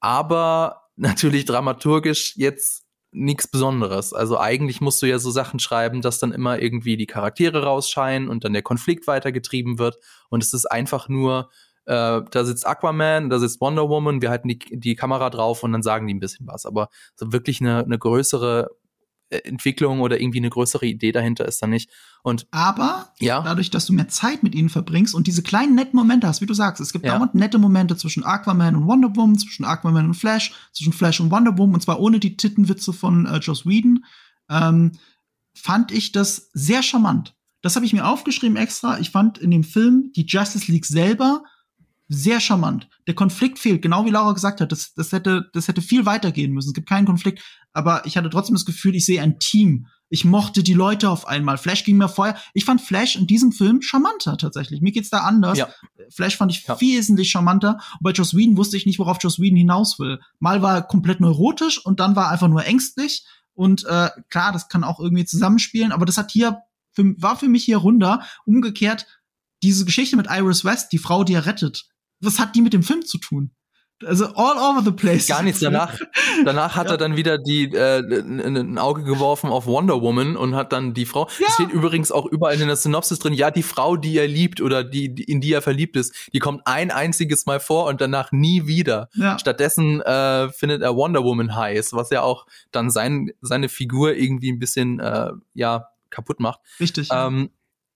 Aber 0.00 0.82
natürlich 0.96 1.44
dramaturgisch 1.44 2.36
jetzt 2.36 2.84
nichts 3.12 3.48
Besonderes. 3.48 4.12
Also 4.12 4.38
eigentlich 4.38 4.80
musst 4.80 5.02
du 5.02 5.06
ja 5.06 5.18
so 5.18 5.30
Sachen 5.30 5.58
schreiben, 5.58 6.00
dass 6.00 6.20
dann 6.20 6.32
immer 6.32 6.60
irgendwie 6.60 6.96
die 6.96 7.06
Charaktere 7.06 7.64
rausscheinen 7.64 8.28
und 8.28 8.44
dann 8.44 8.52
der 8.52 8.62
Konflikt 8.62 9.06
weitergetrieben 9.08 9.78
wird. 9.78 9.96
Und 10.28 10.44
es 10.44 10.52
ist 10.52 10.66
einfach 10.66 11.08
nur, 11.08 11.50
äh, 11.86 12.20
da 12.30 12.44
sitzt 12.44 12.66
Aquaman, 12.66 13.28
da 13.28 13.40
sitzt 13.40 13.60
Wonder 13.60 13.88
Woman, 13.88 14.22
wir 14.22 14.30
halten 14.30 14.46
die, 14.48 14.58
die 14.58 14.94
Kamera 14.94 15.28
drauf 15.30 15.64
und 15.64 15.72
dann 15.72 15.82
sagen 15.82 16.06
die 16.06 16.14
ein 16.14 16.20
bisschen 16.20 16.46
was. 16.46 16.66
Aber 16.66 16.88
so 17.16 17.32
wirklich 17.32 17.60
eine, 17.60 17.84
eine 17.84 17.98
größere 17.98 18.68
Entwicklung 19.30 20.00
oder 20.00 20.20
irgendwie 20.20 20.38
eine 20.38 20.50
größere 20.50 20.86
Idee 20.86 21.12
dahinter 21.12 21.46
ist 21.46 21.62
da 21.62 21.66
nicht. 21.66 21.90
Und 22.22 22.46
Aber 22.50 23.12
ja, 23.18 23.40
dadurch, 23.42 23.70
dass 23.70 23.86
du 23.86 23.92
mehr 23.92 24.08
Zeit 24.08 24.42
mit 24.42 24.54
ihnen 24.54 24.68
verbringst 24.68 25.14
und 25.14 25.26
diese 25.26 25.42
kleinen 25.42 25.74
netten 25.74 25.96
Momente 25.96 26.26
hast, 26.26 26.40
wie 26.40 26.46
du 26.46 26.54
sagst, 26.54 26.80
es 26.80 26.92
gibt 26.92 27.06
Ja. 27.06 27.16
dauernd 27.16 27.34
nette 27.34 27.58
Momente 27.58 27.96
zwischen 27.96 28.24
Aquaman 28.24 28.76
und 28.76 28.86
Wonder 28.86 29.14
Woman, 29.16 29.38
zwischen 29.38 29.64
Aquaman 29.64 30.06
und 30.06 30.14
Flash, 30.14 30.52
zwischen 30.72 30.92
Flash 30.92 31.20
und 31.20 31.30
Wonder 31.30 31.56
Woman, 31.56 31.74
und 31.74 31.80
zwar 31.80 32.00
ohne 32.00 32.18
die 32.20 32.36
Tittenwitze 32.36 32.92
von 32.92 33.26
äh, 33.26 33.38
Joss 33.38 33.64
Whedon, 33.66 34.04
ähm, 34.50 34.92
fand 35.54 35.92
ich 35.92 36.12
das 36.12 36.50
sehr 36.52 36.82
charmant. 36.82 37.34
Das 37.62 37.76
habe 37.76 37.84
ich 37.86 37.92
mir 37.92 38.06
aufgeschrieben 38.06 38.56
extra. 38.56 38.98
Ich 38.98 39.10
fand 39.10 39.38
in 39.38 39.50
dem 39.50 39.64
Film 39.64 40.12
die 40.16 40.24
Justice 40.26 40.70
League 40.70 40.86
selber 40.86 41.42
sehr 42.12 42.40
charmant. 42.40 42.88
Der 43.06 43.14
Konflikt 43.14 43.60
fehlt, 43.60 43.82
genau 43.82 44.04
wie 44.04 44.10
Laura 44.10 44.32
gesagt 44.32 44.60
hat. 44.60 44.72
Das, 44.72 44.92
das, 44.94 45.12
hätte, 45.12 45.48
das 45.52 45.68
hätte 45.68 45.80
viel 45.80 46.06
weitergehen 46.06 46.52
müssen. 46.52 46.70
Es 46.70 46.74
gibt 46.74 46.88
keinen 46.88 47.06
Konflikt. 47.06 47.40
Aber 47.72 48.04
ich 48.04 48.16
hatte 48.16 48.28
trotzdem 48.30 48.56
das 48.56 48.64
Gefühl, 48.64 48.96
ich 48.96 49.06
sehe 49.06 49.22
ein 49.22 49.38
Team. 49.38 49.86
Ich 50.08 50.24
mochte 50.24 50.64
die 50.64 50.74
Leute 50.74 51.08
auf 51.08 51.28
einmal. 51.28 51.56
Flash 51.56 51.84
ging 51.84 51.96
mir 51.96 52.08
vorher. 52.08 52.36
Ich 52.52 52.64
fand 52.64 52.80
Flash 52.80 53.14
in 53.14 53.28
diesem 53.28 53.52
Film 53.52 53.80
charmanter 53.80 54.36
tatsächlich. 54.36 54.80
Mir 54.80 54.90
geht's 54.90 55.08
da 55.10 55.18
anders. 55.18 55.56
Ja. 55.56 55.68
Flash 56.12 56.36
fand 56.36 56.50
ich 56.50 56.66
Ja. 56.66 56.80
wesentlich 56.80 57.30
charmanter. 57.30 57.74
Und 57.92 58.02
bei 58.02 58.10
Joss 58.10 58.34
Whedon 58.36 58.56
wusste 58.56 58.76
ich 58.76 58.86
nicht, 58.86 58.98
worauf 58.98 59.18
Joss 59.22 59.38
Whedon 59.38 59.56
hinaus 59.56 60.00
will. 60.00 60.18
Mal 60.40 60.62
war 60.62 60.74
er 60.74 60.82
komplett 60.82 61.20
neurotisch 61.20 61.78
und 61.84 62.00
dann 62.00 62.16
war 62.16 62.24
er 62.24 62.30
einfach 62.32 62.48
nur 62.48 62.64
ängstlich. 62.64 63.24
Und 63.54 63.84
äh, 63.84 64.10
klar, 64.30 64.50
das 64.52 64.68
kann 64.68 64.82
auch 64.82 64.98
irgendwie 64.98 65.24
zusammenspielen, 65.26 65.92
aber 65.92 66.06
das 66.06 66.18
hat 66.18 66.32
hier 66.32 66.58
für, 66.92 67.04
war 67.22 67.36
für 67.38 67.48
mich 67.48 67.64
hier 67.64 67.76
runder. 67.76 68.24
Umgekehrt, 68.46 69.06
diese 69.62 69.84
Geschichte 69.84 70.16
mit 70.16 70.26
Iris 70.28 70.64
West, 70.64 70.90
die 70.90 70.98
Frau, 70.98 71.22
die 71.22 71.34
er 71.34 71.46
rettet, 71.46 71.86
was 72.20 72.38
hat 72.38 72.54
die 72.56 72.62
mit 72.62 72.72
dem 72.72 72.82
Film 72.82 73.04
zu 73.04 73.18
tun? 73.18 73.50
Also 74.02 74.28
all 74.34 74.56
over 74.56 74.80
the 74.82 74.92
place. 74.92 75.26
gar 75.26 75.42
nichts. 75.42 75.60
Danach, 75.60 75.98
danach 76.46 76.74
hat 76.74 76.86
Ja. 76.86 76.92
er 76.92 76.96
dann 76.96 77.16
wieder 77.16 77.36
die 77.36 77.64
äh, 77.64 77.98
ein 78.00 78.78
Auge 78.78 79.02
geworfen 79.02 79.50
auf 79.50 79.66
Wonder 79.66 80.00
Woman 80.00 80.36
und 80.38 80.54
hat 80.54 80.72
dann 80.72 80.94
die 80.94 81.04
Frau. 81.04 81.28
Ja. 81.38 81.46
Es 81.48 81.54
steht 81.56 81.68
übrigens 81.68 82.10
auch 82.10 82.24
überall 82.24 82.58
in 82.58 82.66
der 82.66 82.76
Synopsis 82.76 83.18
drin, 83.18 83.34
ja, 83.34 83.50
die 83.50 83.62
Frau, 83.62 83.98
die 83.98 84.16
er 84.16 84.26
liebt 84.26 84.62
oder 84.62 84.84
die, 84.84 85.14
die 85.14 85.24
in 85.24 85.42
die 85.42 85.52
er 85.52 85.60
verliebt 85.60 85.96
ist, 85.96 86.14
die 86.32 86.38
kommt 86.38 86.62
ein 86.66 86.90
einziges 86.90 87.44
Mal 87.44 87.60
vor 87.60 87.88
und 87.88 88.00
danach 88.00 88.32
nie 88.32 88.66
wieder. 88.66 89.10
Ja. 89.12 89.38
Stattdessen 89.38 90.00
äh, 90.00 90.48
findet 90.50 90.80
er 90.80 90.96
Wonder 90.96 91.22
Woman 91.22 91.54
heiß, 91.54 91.92
was 91.92 92.08
ja 92.08 92.22
auch 92.22 92.46
dann 92.70 92.88
sein, 92.88 93.32
seine 93.42 93.68
Figur 93.68 94.14
irgendwie 94.14 94.50
ein 94.50 94.58
bisschen 94.58 94.98
äh, 94.98 95.32
ja 95.52 95.88
kaputt 96.08 96.40
macht. 96.40 96.60
Richtig. 96.80 97.10
Ähm, 97.12 97.50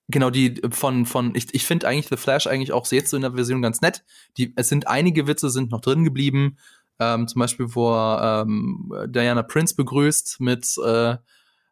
genau, 0.09 0.30
die 0.30 0.61
von, 0.70 1.07
von, 1.07 1.34
ich, 1.34 1.52
ich 1.52 1.64
finde 1.64 1.88
eigentlich 1.88 2.09
The 2.09 2.16
Flash 2.16 2.46
eigentlich 2.46 2.72
auch 2.72 2.90
jetzt 2.90 3.11
so 3.11 3.16
in 3.16 3.22
der 3.22 3.32
Version 3.32 3.62
ganz 3.62 3.80
nett. 3.80 4.05
Die, 4.36 4.52
es 4.57 4.68
sind 4.68 4.88
einige 4.88 5.26
Witze 5.26 5.50
sind 5.50 5.70
noch 5.70 5.80
drin 5.80 6.05
geblieben. 6.05 6.59
Ähm, 7.00 7.26
zum 7.26 7.40
Beispiel, 7.40 7.74
wo 7.74 7.92
er 7.92 8.42
ähm, 8.42 8.92
Diana 9.09 9.42
Prince 9.42 9.74
begrüßt 9.74 10.36
mit 10.40 10.66
äh, 10.84 11.16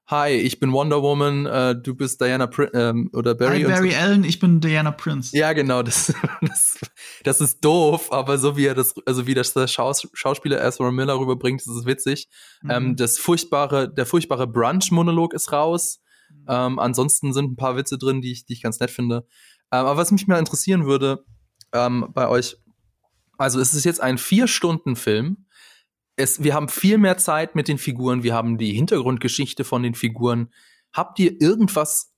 Hi, 0.08 0.32
ich 0.32 0.58
bin 0.58 0.72
Wonder 0.72 1.00
Woman, 1.00 1.46
äh, 1.46 1.76
du 1.80 1.94
bist 1.94 2.20
Diana 2.20 2.46
Prince 2.48 2.72
ähm, 2.74 3.08
oder 3.12 3.34
Barry. 3.34 3.60
Hi, 3.60 3.64
und 3.64 3.70
so. 3.70 3.82
Barry 3.82 3.94
Allen, 3.94 4.24
ich 4.24 4.40
bin 4.40 4.60
Diana 4.60 4.90
Prince. 4.90 5.34
Ja, 5.36 5.52
genau, 5.52 5.82
das, 5.82 6.12
das, 6.42 6.78
das 7.22 7.40
ist 7.40 7.64
doof, 7.64 8.12
aber 8.12 8.36
so 8.36 8.56
wie 8.56 8.66
er 8.66 8.74
das, 8.74 8.94
also 9.06 9.26
wie 9.26 9.34
das 9.34 9.54
der 9.54 9.68
Schaus, 9.68 10.08
Schauspieler 10.12 10.62
Ezra 10.62 10.90
Miller 10.90 11.18
rüberbringt, 11.18 11.62
ist 11.62 11.86
witzig. 11.86 12.28
Mhm. 12.62 12.70
Ähm, 12.70 12.96
das 12.96 13.18
furchtbare, 13.18 13.88
der 13.88 14.04
furchtbare 14.04 14.46
Brunch-Monolog 14.46 15.34
ist 15.34 15.52
raus. 15.52 16.00
Ähm, 16.48 16.78
ansonsten 16.78 17.32
sind 17.32 17.52
ein 17.52 17.56
paar 17.56 17.76
Witze 17.76 17.98
drin, 17.98 18.20
die 18.20 18.32
ich, 18.32 18.46
die 18.46 18.54
ich 18.54 18.62
ganz 18.62 18.80
nett 18.80 18.90
finde. 18.90 19.26
Ähm, 19.70 19.86
aber 19.86 19.96
was 19.96 20.10
mich 20.10 20.26
mal 20.26 20.38
interessieren 20.38 20.86
würde 20.86 21.24
ähm, 21.72 22.08
bei 22.12 22.28
euch, 22.28 22.56
also 23.38 23.60
es 23.60 23.74
ist 23.74 23.84
jetzt 23.84 24.00
ein 24.00 24.18
Vier-Stunden-Film. 24.18 25.46
Es, 26.16 26.42
wir 26.42 26.54
haben 26.54 26.68
viel 26.68 26.98
mehr 26.98 27.16
Zeit 27.16 27.54
mit 27.54 27.68
den 27.68 27.78
Figuren, 27.78 28.22
wir 28.22 28.34
haben 28.34 28.58
die 28.58 28.72
Hintergrundgeschichte 28.72 29.64
von 29.64 29.82
den 29.82 29.94
Figuren. 29.94 30.52
Habt 30.92 31.18
ihr 31.18 31.40
irgendwas 31.40 32.12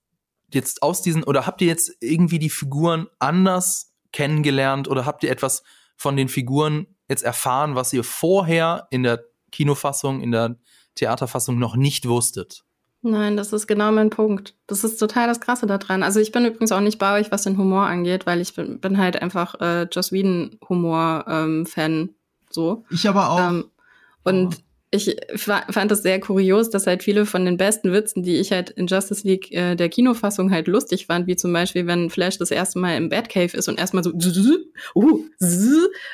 jetzt 0.52 0.82
aus 0.82 1.02
diesen, 1.02 1.22
oder 1.24 1.46
habt 1.46 1.60
ihr 1.60 1.68
jetzt 1.68 1.92
irgendwie 2.00 2.38
die 2.38 2.50
Figuren 2.50 3.06
anders 3.18 3.92
kennengelernt 4.12 4.88
oder 4.88 5.06
habt 5.06 5.22
ihr 5.24 5.30
etwas 5.30 5.62
von 5.96 6.16
den 6.16 6.28
Figuren 6.28 6.86
jetzt 7.08 7.22
erfahren, 7.22 7.74
was 7.74 7.92
ihr 7.92 8.04
vorher 8.04 8.88
in 8.90 9.02
der 9.02 9.24
Kinofassung, 9.52 10.20
in 10.20 10.32
der 10.32 10.56
Theaterfassung 10.94 11.58
noch 11.58 11.76
nicht 11.76 12.08
wusstet? 12.08 12.63
Nein, 13.06 13.36
das 13.36 13.52
ist 13.52 13.66
genau 13.66 13.92
mein 13.92 14.08
Punkt. 14.08 14.54
Das 14.66 14.82
ist 14.82 14.96
total 14.96 15.28
das 15.28 15.38
Krasse 15.38 15.66
daran. 15.66 16.02
Also 16.02 16.20
ich 16.20 16.32
bin 16.32 16.46
übrigens 16.46 16.72
auch 16.72 16.80
nicht 16.80 16.98
bei 16.98 17.20
euch, 17.20 17.30
was 17.30 17.42
den 17.42 17.58
Humor 17.58 17.84
angeht, 17.84 18.24
weil 18.24 18.40
ich 18.40 18.54
bin, 18.54 18.80
bin 18.80 18.96
halt 18.96 19.20
einfach 19.20 19.60
äh, 19.60 19.82
Joss 19.92 20.10
Whedon 20.10 20.58
Humor 20.70 21.26
ähm, 21.28 21.66
Fan 21.66 22.14
so. 22.48 22.86
Ich 22.88 23.06
aber 23.06 23.28
auch. 23.28 23.50
Ähm, 23.50 23.64
und 24.22 24.63
ich 24.94 25.16
fa- 25.34 25.66
fand 25.70 25.90
es 25.90 26.02
sehr 26.02 26.20
kurios, 26.20 26.70
dass 26.70 26.86
halt 26.86 27.02
viele 27.02 27.26
von 27.26 27.44
den 27.44 27.56
besten 27.56 27.92
Witzen, 27.92 28.22
die 28.22 28.36
ich 28.36 28.52
halt 28.52 28.70
in 28.70 28.86
Justice 28.86 29.26
League 29.26 29.50
äh, 29.52 29.74
der 29.74 29.88
Kinofassung 29.88 30.50
halt 30.50 30.68
lustig 30.68 31.06
fand, 31.06 31.26
wie 31.26 31.36
zum 31.36 31.52
Beispiel, 31.52 31.86
wenn 31.86 32.10
Flash 32.10 32.38
das 32.38 32.50
erste 32.50 32.78
Mal 32.78 32.96
im 32.96 33.08
Batcave 33.08 33.56
ist 33.56 33.68
und 33.68 33.78
erstmal 33.78 34.04
so 34.04 34.12
uh, 34.94 35.24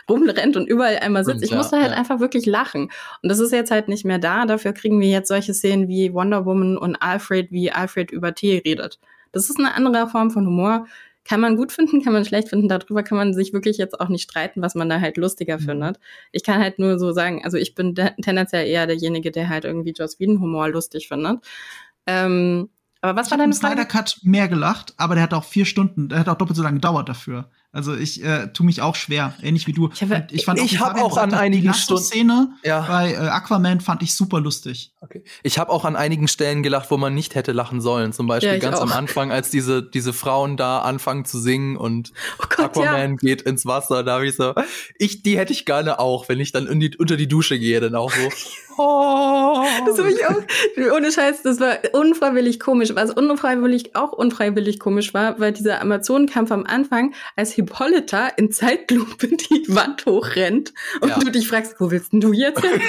rumrennt 0.09 0.57
und 0.57 0.67
überall 0.67 0.99
einmal 0.99 1.25
sitzt. 1.25 1.45
Ich 1.45 1.53
musste 1.53 1.79
halt 1.79 1.91
ja. 1.91 1.97
einfach 1.97 2.21
wirklich 2.21 2.47
lachen. 2.47 2.91
Und 3.23 3.29
das 3.29 3.39
ist 3.39 3.53
jetzt 3.53 3.71
halt 3.71 3.89
nicht 3.89 4.05
mehr 4.05 4.19
da. 4.19 4.47
Dafür 4.47 4.73
kriegen 4.73 5.01
wir 5.01 5.09
jetzt 5.09 5.29
solche 5.29 5.53
Szenen 5.53 5.89
wie 5.89 6.13
Wonder 6.15 6.47
Woman 6.47 6.79
und 6.79 6.97
Alfred, 6.97 7.51
wie 7.51 7.71
Alfred 7.71 8.11
über 8.11 8.35
Tee 8.35 8.63
redet. 8.65 8.99
Das 9.33 9.49
ist 9.49 9.59
eine 9.59 9.75
andere 9.75 10.09
Form 10.09 10.31
von 10.31 10.47
Humor. 10.47 10.87
Kann 11.25 11.41
man 11.41 11.57
gut 11.57 11.71
finden, 11.71 12.03
kann 12.03 12.13
man 12.15 12.25
schlecht 12.25 12.49
finden. 12.49 12.69
Darüber 12.69 13.03
kann 13.03 13.19
man 13.19 13.35
sich 13.35 13.53
wirklich 13.53 13.77
jetzt 13.77 14.01
auch 14.01 14.09
nicht 14.09 14.23
streiten, 14.23 14.63
was 14.63 14.75
man 14.75 14.89
da 14.89 15.01
halt 15.01 15.17
lustiger 15.17 15.59
Mhm. 15.59 15.65
findet. 15.65 16.01
Ich 16.33 16.43
kann 16.45 16.61
halt 16.61 16.79
nur 16.79 16.99
so 16.99 17.13
sagen, 17.13 17.45
also 17.45 17.57
ich 17.59 17.75
bin 17.75 17.95
de- 17.95 18.13
tendenziell 18.23 18.67
eher 18.67 18.87
derjenige, 18.87 19.31
der 19.31 19.49
halt 19.49 19.65
irgendwie 19.65 19.93
Joss 19.93 20.19
Whedon 20.19 20.41
Humor 20.41 20.69
lustig 20.71 21.09
findet. 21.09 21.45
Ähm, 22.07 22.71
aber 23.03 23.17
was 23.19 23.27
ich 23.29 23.31
war 23.33 23.39
deine 23.39 23.53
Snyder 23.53 23.77
Frage? 23.87 23.89
Cut 23.89 24.19
mehr 24.23 24.49
gelacht, 24.49 24.95
aber 24.97 25.15
der 25.15 25.25
hat 25.25 25.35
auch 25.35 25.45
vier 25.45 25.65
Stunden, 25.67 26.09
der 26.09 26.21
hat 26.21 26.29
auch 26.29 26.37
doppelt 26.37 26.57
so 26.57 26.63
lange 26.63 26.77
gedauert 26.77 27.09
dafür. 27.09 27.51
Also 27.73 27.95
ich 27.95 28.25
äh, 28.25 28.49
tue 28.53 28.67
mich 28.67 28.83
auch 28.83 28.97
schwer, 28.97 29.35
ähnlich 29.43 29.69
wie 29.69 29.73
du. 29.73 29.91
Ich, 29.95 30.03
habe, 30.03 30.27
ich 30.33 30.45
fand 30.45 30.59
ich 30.59 30.81
habe 30.81 31.03
auch 31.03 31.17
an 31.17 31.33
einigen 31.35 31.73
Stunden 31.73 32.03
Szene 32.03 32.49
ja. 32.65 32.81
bei 32.81 33.13
äh, 33.13 33.17
Aquaman 33.17 33.81
fand 33.81 34.03
ich 34.03 34.13
super 34.15 34.41
lustig. 34.41 34.93
Okay. 35.01 35.23
Ich 35.45 35.57
habe 35.57 35.71
auch 35.71 35.85
an 35.85 35.95
einigen 35.95 36.27
Stellen 36.27 36.65
gelacht, 36.65 36.91
wo 36.91 36.97
man 36.97 37.15
nicht 37.15 37.37
hätte 37.37 37.53
lachen 37.53 37.81
sollen. 37.81 38.13
Zum 38.13 38.27
Beispiel 38.27 38.55
ja, 38.55 38.59
ganz 38.59 38.79
auch. 38.79 38.83
am 38.83 38.93
Anfang, 38.93 39.31
als 39.31 39.51
diese 39.51 39.85
diese 39.85 40.13
Frauen 40.13 40.57
da 40.57 40.81
anfangen 40.81 41.25
zu 41.25 41.39
singen 41.39 41.77
und 41.77 42.13
oh 42.41 42.47
Gott, 42.49 42.77
Aquaman 42.77 43.13
ja. 43.13 43.17
geht 43.17 43.43
ins 43.43 43.65
Wasser. 43.65 44.03
Da 44.03 44.15
habe 44.15 44.27
ich 44.27 44.35
so, 44.35 44.53
ich 44.99 45.23
die 45.23 45.39
hätte 45.39 45.53
ich 45.53 45.65
gerne 45.65 46.01
auch, 46.01 46.29
wenn 46.29 46.41
ich 46.41 46.51
dann 46.51 46.67
in 46.67 46.81
die, 46.81 46.97
unter 46.97 47.17
die 47.17 47.29
Dusche 47.29 47.57
gehe, 47.57 47.79
dann 47.81 47.95
auch 47.95 48.11
so. 48.11 48.29
oh. 48.79 49.65
Das 49.87 49.99
habe 49.99 50.11
ich 50.11 50.27
auch. 50.27 50.97
Ohne 50.97 51.13
Scheiß, 51.13 51.43
das 51.43 51.61
war 51.61 51.79
unfreiwillig 51.93 52.61
komisch. 52.61 52.91
Was 52.95 53.13
unfreiwillig 53.13 53.95
auch 53.97 54.13
unfreiwillig 54.13 54.79
komisch 54.81 55.15
war, 55.15 55.39
weil 55.39 55.53
dieser 55.53 55.81
Amazonenkampf 55.81 56.51
am 56.51 56.65
Anfang 56.67 57.15
als 57.37 57.53
Hippolyta 57.61 58.29
in 58.29 58.51
Zeitlupe 58.51 59.29
die 59.29 59.65
Wand 59.69 60.07
hochrennt 60.07 60.73
und 61.01 61.11
ja. 61.11 61.19
du 61.19 61.31
dich 61.31 61.47
fragst, 61.47 61.77
wo 61.79 61.91
willst 61.91 62.13
denn 62.13 62.21
du 62.21 62.33
jetzt 62.33 62.61
hin? 62.61 62.81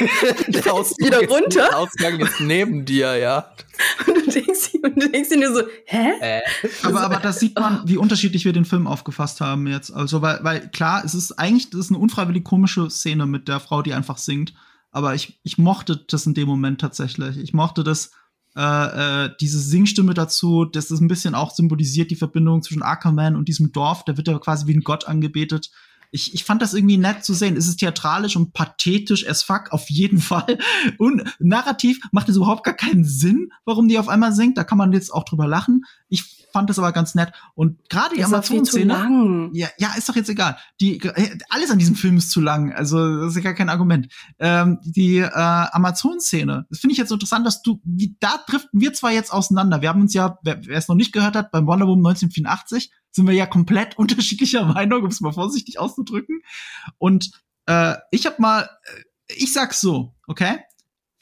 der 0.48 0.74
Ausgang 0.74 1.08
wieder 1.08 1.28
runter. 1.28 1.68
Der 1.70 1.78
Ausgang 1.78 2.20
ist 2.20 2.40
neben 2.40 2.86
dir, 2.86 3.18
ja. 3.18 3.52
Und 4.08 4.16
du 4.16 4.32
denkst, 4.32 4.72
und 4.82 5.02
du 5.02 5.10
denkst 5.10 5.30
dir 5.30 5.54
so, 5.54 5.64
hä? 5.86 6.12
Äh. 6.22 6.42
Aber, 6.84 7.02
aber 7.02 7.18
das 7.18 7.40
sieht 7.40 7.60
man, 7.60 7.82
wie 7.86 7.98
unterschiedlich 7.98 8.46
wir 8.46 8.54
den 8.54 8.66
Film 8.66 8.88
aufgefasst 8.88 9.42
haben 9.42 9.68
jetzt. 9.68 9.92
Also, 9.92 10.22
weil, 10.22 10.40
weil 10.44 10.70
klar, 10.70 11.04
es 11.04 11.14
ist 11.14 11.34
eigentlich, 11.34 11.70
das 11.70 11.82
ist 11.82 11.90
eine 11.90 12.00
unfreiwillig 12.00 12.44
komische 12.44 12.90
Szene 12.90 13.26
mit 13.26 13.48
der 13.48 13.60
Frau, 13.60 13.82
die 13.82 13.94
einfach 13.94 14.18
singt. 14.18 14.54
Aber 14.92 15.16
ich, 15.16 15.40
ich 15.44 15.58
mochte 15.58 15.98
das 16.08 16.26
in 16.26 16.34
dem 16.34 16.48
Moment 16.48 16.82
tatsächlich. 16.82 17.38
Ich 17.38 17.54
mochte 17.54 17.84
das, 17.84 18.12
äh, 18.56 19.26
äh, 19.26 19.30
diese 19.40 19.60
Singstimme 19.60 20.14
dazu, 20.14 20.66
das 20.66 20.92
ein 20.92 21.08
bisschen 21.08 21.36
auch 21.36 21.52
symbolisiert 21.52 22.12
die 22.12 22.16
Verbindung 22.16 22.62
zwischen 22.62 22.84
Ackerman 22.84 23.36
und 23.36 23.48
diesem 23.48 23.72
Dorf. 23.72 24.04
Da 24.06 24.18
wird 24.18 24.28
er 24.28 24.40
quasi 24.40 24.68
wie 24.68 24.76
ein 24.76 24.84
Gott 24.84 25.08
angebetet. 25.08 25.72
Ich, 26.14 26.34
ich 26.34 26.44
fand 26.44 26.62
das 26.62 26.74
irgendwie 26.74 26.98
nett 26.98 27.24
zu 27.24 27.34
sehen. 27.34 27.56
Es 27.56 27.70
ist 27.70 27.78
theatralisch 27.78 28.36
und 28.36 28.52
pathetisch 28.52 29.26
as 29.26 29.44
fuck, 29.44 29.72
auf 29.72 29.90
jeden 29.90 30.18
Fall. 30.20 30.58
Und 30.98 31.24
narrativ 31.40 32.00
macht 32.12 32.28
es 32.28 32.36
überhaupt 32.36 32.66
gar 32.66 32.74
keinen 32.74 33.06
Sinn, 33.06 33.52
warum 33.64 33.88
die 33.88 33.98
auf 33.98 34.10
einmal 34.10 34.34
singt. 34.34 34.58
Da 34.58 34.66
kann 34.66 34.78
man 34.78 34.92
jetzt 34.92 35.14
auch 35.14 35.24
drüber 35.24 35.48
lachen. 35.48 35.86
Ich 36.10 36.41
fand 36.52 36.70
das 36.70 36.80
aber 36.80 36.92
ganz 36.92 37.16
nett. 37.16 37.32
Und 37.56 37.90
gerade 37.90 38.16
die 38.16 38.24
Amazon-Szene. 38.24 39.50
Ja, 39.54 39.70
ja, 39.78 39.94
ist 39.98 40.08
doch 40.10 40.16
jetzt 40.16 40.30
egal. 40.30 40.58
Die, 40.80 41.00
äh, 41.00 41.38
alles 41.50 41.72
an 41.72 41.80
diesem 41.80 41.96
Film 41.96 42.18
ist 42.18 42.32
zu 42.32 42.42
lang. 42.42 42.72
Also, 42.74 43.22
das 43.22 43.30
ist 43.30 43.36
ja 43.36 43.42
gar 43.42 43.54
kein 43.54 43.70
Argument. 43.70 44.08
Ähm, 44.40 44.80
die 44.84 45.18
äh, 45.18 45.30
Amazon-Szene, 45.32 46.66
das 46.70 46.80
finde 46.80 46.94
ich 46.94 46.98
jetzt 46.98 47.10
so 47.10 47.16
interessant, 47.16 47.46
dass 47.46 47.62
du, 47.62 47.82
wie, 47.84 48.16
da 48.20 48.40
driften 48.48 48.80
wir 48.80 48.94
zwar 48.94 49.12
jetzt 49.12 49.32
auseinander. 49.32 49.82
Wir 49.82 49.90
haben 49.90 50.02
uns 50.02 50.14
ja, 50.14 50.38
wer, 50.44 50.66
wer 50.66 50.78
es 50.78 50.88
noch 50.88 50.96
nicht 50.96 51.12
gehört 51.12 51.36
hat, 51.36 51.52
beim 51.52 51.68
Wonder 51.68 51.88
Woman 51.88 52.12
1984 52.12 52.92
sind 53.12 53.28
wir 53.28 53.34
ja 53.34 53.46
komplett 53.46 53.98
unterschiedlicher 53.98 54.66
Meinung, 54.66 55.04
um 55.04 55.10
es 55.10 55.22
mal 55.22 55.34
vorsichtig 55.34 55.80
auszudrücken. 55.80 56.42
Und 56.98 57.32
äh, 57.66 57.96
ich 58.12 58.26
habe 58.26 58.36
mal, 58.40 58.62
äh, 58.64 59.04
ich 59.36 59.54
sag's 59.54 59.82
so, 59.82 60.16
okay? 60.28 60.60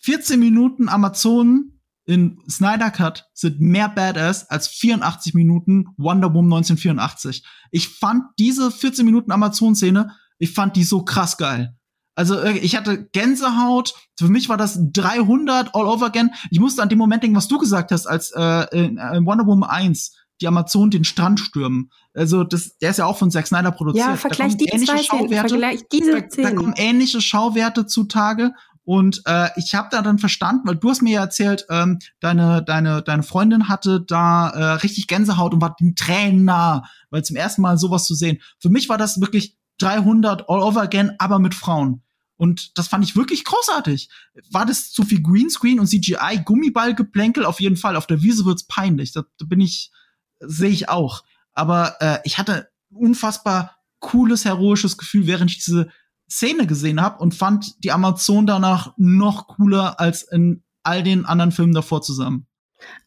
14 0.01 0.39
Minuten 0.39 0.89
Amazon 0.89 1.78
in 2.09 2.39
Snyder 2.49 2.89
Cut 2.89 3.29
sind 3.35 3.61
mehr 3.61 3.87
Badass 3.87 4.49
als 4.49 4.67
84 4.67 5.35
Minuten 5.35 5.85
Wonder 5.95 6.33
Woman 6.33 6.57
1984. 6.57 7.45
Ich 7.69 7.87
fand 7.87 8.23
diese 8.39 8.71
14 8.71 9.05
Minuten 9.05 9.31
Amazon-Szene, 9.31 10.15
ich 10.39 10.51
fand 10.51 10.75
die 10.75 10.83
so 10.83 11.03
krass 11.03 11.37
geil. 11.37 11.77
Also 12.15 12.39
äh, 12.39 12.57
ich 12.57 12.75
hatte 12.75 13.07
Gänsehaut. 13.11 13.93
Für 14.17 14.27
mich 14.27 14.49
war 14.49 14.57
das 14.57 14.79
300 14.91 15.75
all 15.75 15.85
over 15.85 16.07
again. 16.07 16.31
Ich 16.49 16.59
musste 16.59 16.81
an 16.81 16.89
dem 16.89 16.97
Moment 16.97 17.21
denken, 17.21 17.37
was 17.37 17.47
du 17.47 17.59
gesagt 17.59 17.91
hast, 17.91 18.07
als 18.07 18.31
äh, 18.35 18.65
in, 18.75 18.97
in 18.97 19.25
Wonder 19.27 19.45
Woman 19.45 19.69
1 19.69 20.15
die 20.41 20.47
Amazon 20.47 20.89
den 20.89 21.03
Strand 21.03 21.39
stürmen. 21.39 21.91
Also 22.13 22.43
das, 22.43 22.77
der 22.77 22.91
ist 22.91 22.97
ja 22.97 23.05
auch 23.05 23.17
von 23.17 23.29
Zack 23.29 23.47
Snyder 23.47 23.71
produziert. 23.71 24.07
Ja, 24.07 24.15
vergleich 24.15 24.57
die 24.57 24.65
zwei 24.65 25.03
Schauwerte, 25.03 25.49
vergleich 25.49 25.81
diese 25.91 26.21
da, 26.21 26.41
da 26.41 26.51
kommen 26.51 26.73
ähnliche 26.77 27.21
Schauwerte 27.21 27.85
zutage 27.85 28.53
und 28.89 29.21
äh, 29.25 29.49
ich 29.55 29.75
habe 29.75 29.89
da 29.91 30.01
dann 30.01 30.17
verstanden, 30.17 30.67
weil 30.67 30.77
du 30.77 30.89
hast 30.89 31.03
mir 31.03 31.11
ja 31.11 31.21
erzählt, 31.21 31.63
ähm, 31.69 31.99
deine, 32.21 32.63
deine, 32.63 33.03
deine 33.03 33.21
Freundin 33.21 33.69
hatte 33.69 34.01
da 34.01 34.49
äh, 34.49 34.63
richtig 34.77 35.05
Gänsehaut 35.05 35.53
und 35.53 35.61
war 35.61 35.75
den 35.79 35.95
Tränen 35.95 36.43
nah, 36.43 36.89
weil 37.11 37.23
zum 37.23 37.35
ersten 37.35 37.61
Mal 37.61 37.77
sowas 37.77 38.05
zu 38.05 38.15
sehen. 38.15 38.41
Für 38.57 38.69
mich 38.69 38.89
war 38.89 38.97
das 38.97 39.21
wirklich 39.21 39.55
300 39.77 40.49
all 40.49 40.63
over 40.63 40.81
again, 40.81 41.11
aber 41.19 41.37
mit 41.37 41.53
Frauen. 41.53 42.01
Und 42.35 42.79
das 42.79 42.87
fand 42.87 43.03
ich 43.03 43.15
wirklich 43.15 43.43
großartig. 43.43 44.09
War 44.49 44.65
das 44.65 44.91
zu 44.91 45.03
viel 45.03 45.21
Greenscreen 45.21 45.79
und 45.79 45.85
CGI, 45.85 46.41
Gummiballgeplänkel? 46.43 47.45
Auf 47.45 47.59
jeden 47.59 47.77
Fall. 47.77 47.95
Auf 47.95 48.07
der 48.07 48.23
Wiese 48.23 48.43
wird's 48.45 48.65
peinlich. 48.65 49.11
Da, 49.11 49.23
bin 49.45 49.61
ich, 49.61 49.91
sehe 50.39 50.71
ich 50.71 50.89
auch. 50.89 51.23
Aber 51.53 51.97
äh, 51.99 52.21
ich 52.23 52.39
hatte 52.39 52.71
unfassbar 52.89 53.77
cooles, 53.99 54.45
heroisches 54.45 54.97
Gefühl, 54.97 55.27
während 55.27 55.51
ich 55.51 55.63
diese 55.63 55.91
Szene 56.29 56.67
gesehen 56.67 57.01
habe 57.01 57.19
und 57.21 57.33
fand 57.33 57.83
die 57.83 57.91
Amazon 57.91 58.45
danach 58.45 58.93
noch 58.97 59.47
cooler 59.47 59.99
als 59.99 60.23
in 60.23 60.63
all 60.83 61.03
den 61.03 61.25
anderen 61.25 61.51
Filmen 61.51 61.73
davor 61.73 62.01
zusammen. 62.01 62.47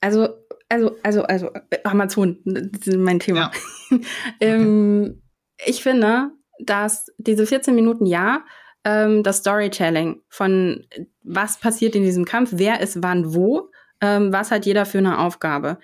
Also, 0.01 0.29
also, 0.69 0.97
also, 1.03 1.23
also, 1.23 1.51
Amazon, 1.85 2.39
das 2.45 2.87
ist 2.87 2.97
mein 2.99 3.21
Thema. 3.21 3.53
Ja. 3.91 3.99
ähm, 4.41 5.23
Ich 5.65 5.83
finde, 5.83 6.31
dass 6.59 7.07
diese 7.19 7.47
14 7.47 7.75
Minuten 7.75 8.07
ja, 8.07 8.45
ähm, 8.85 9.23
das 9.23 9.39
Storytelling 9.39 10.23
von 10.29 10.85
was 11.23 11.59
passiert 11.59 11.95
in 11.95 12.03
diesem 12.03 12.25
Kampf, 12.25 12.51
wer 12.55 12.81
ist 12.81 13.03
wann 13.03 13.35
wo, 13.35 13.71
ähm, 14.01 14.33
was 14.33 14.51
hat 14.51 14.67
jeder 14.67 14.85
für 14.87 14.99
eine 14.99 15.19
Aufgabe 15.19 15.79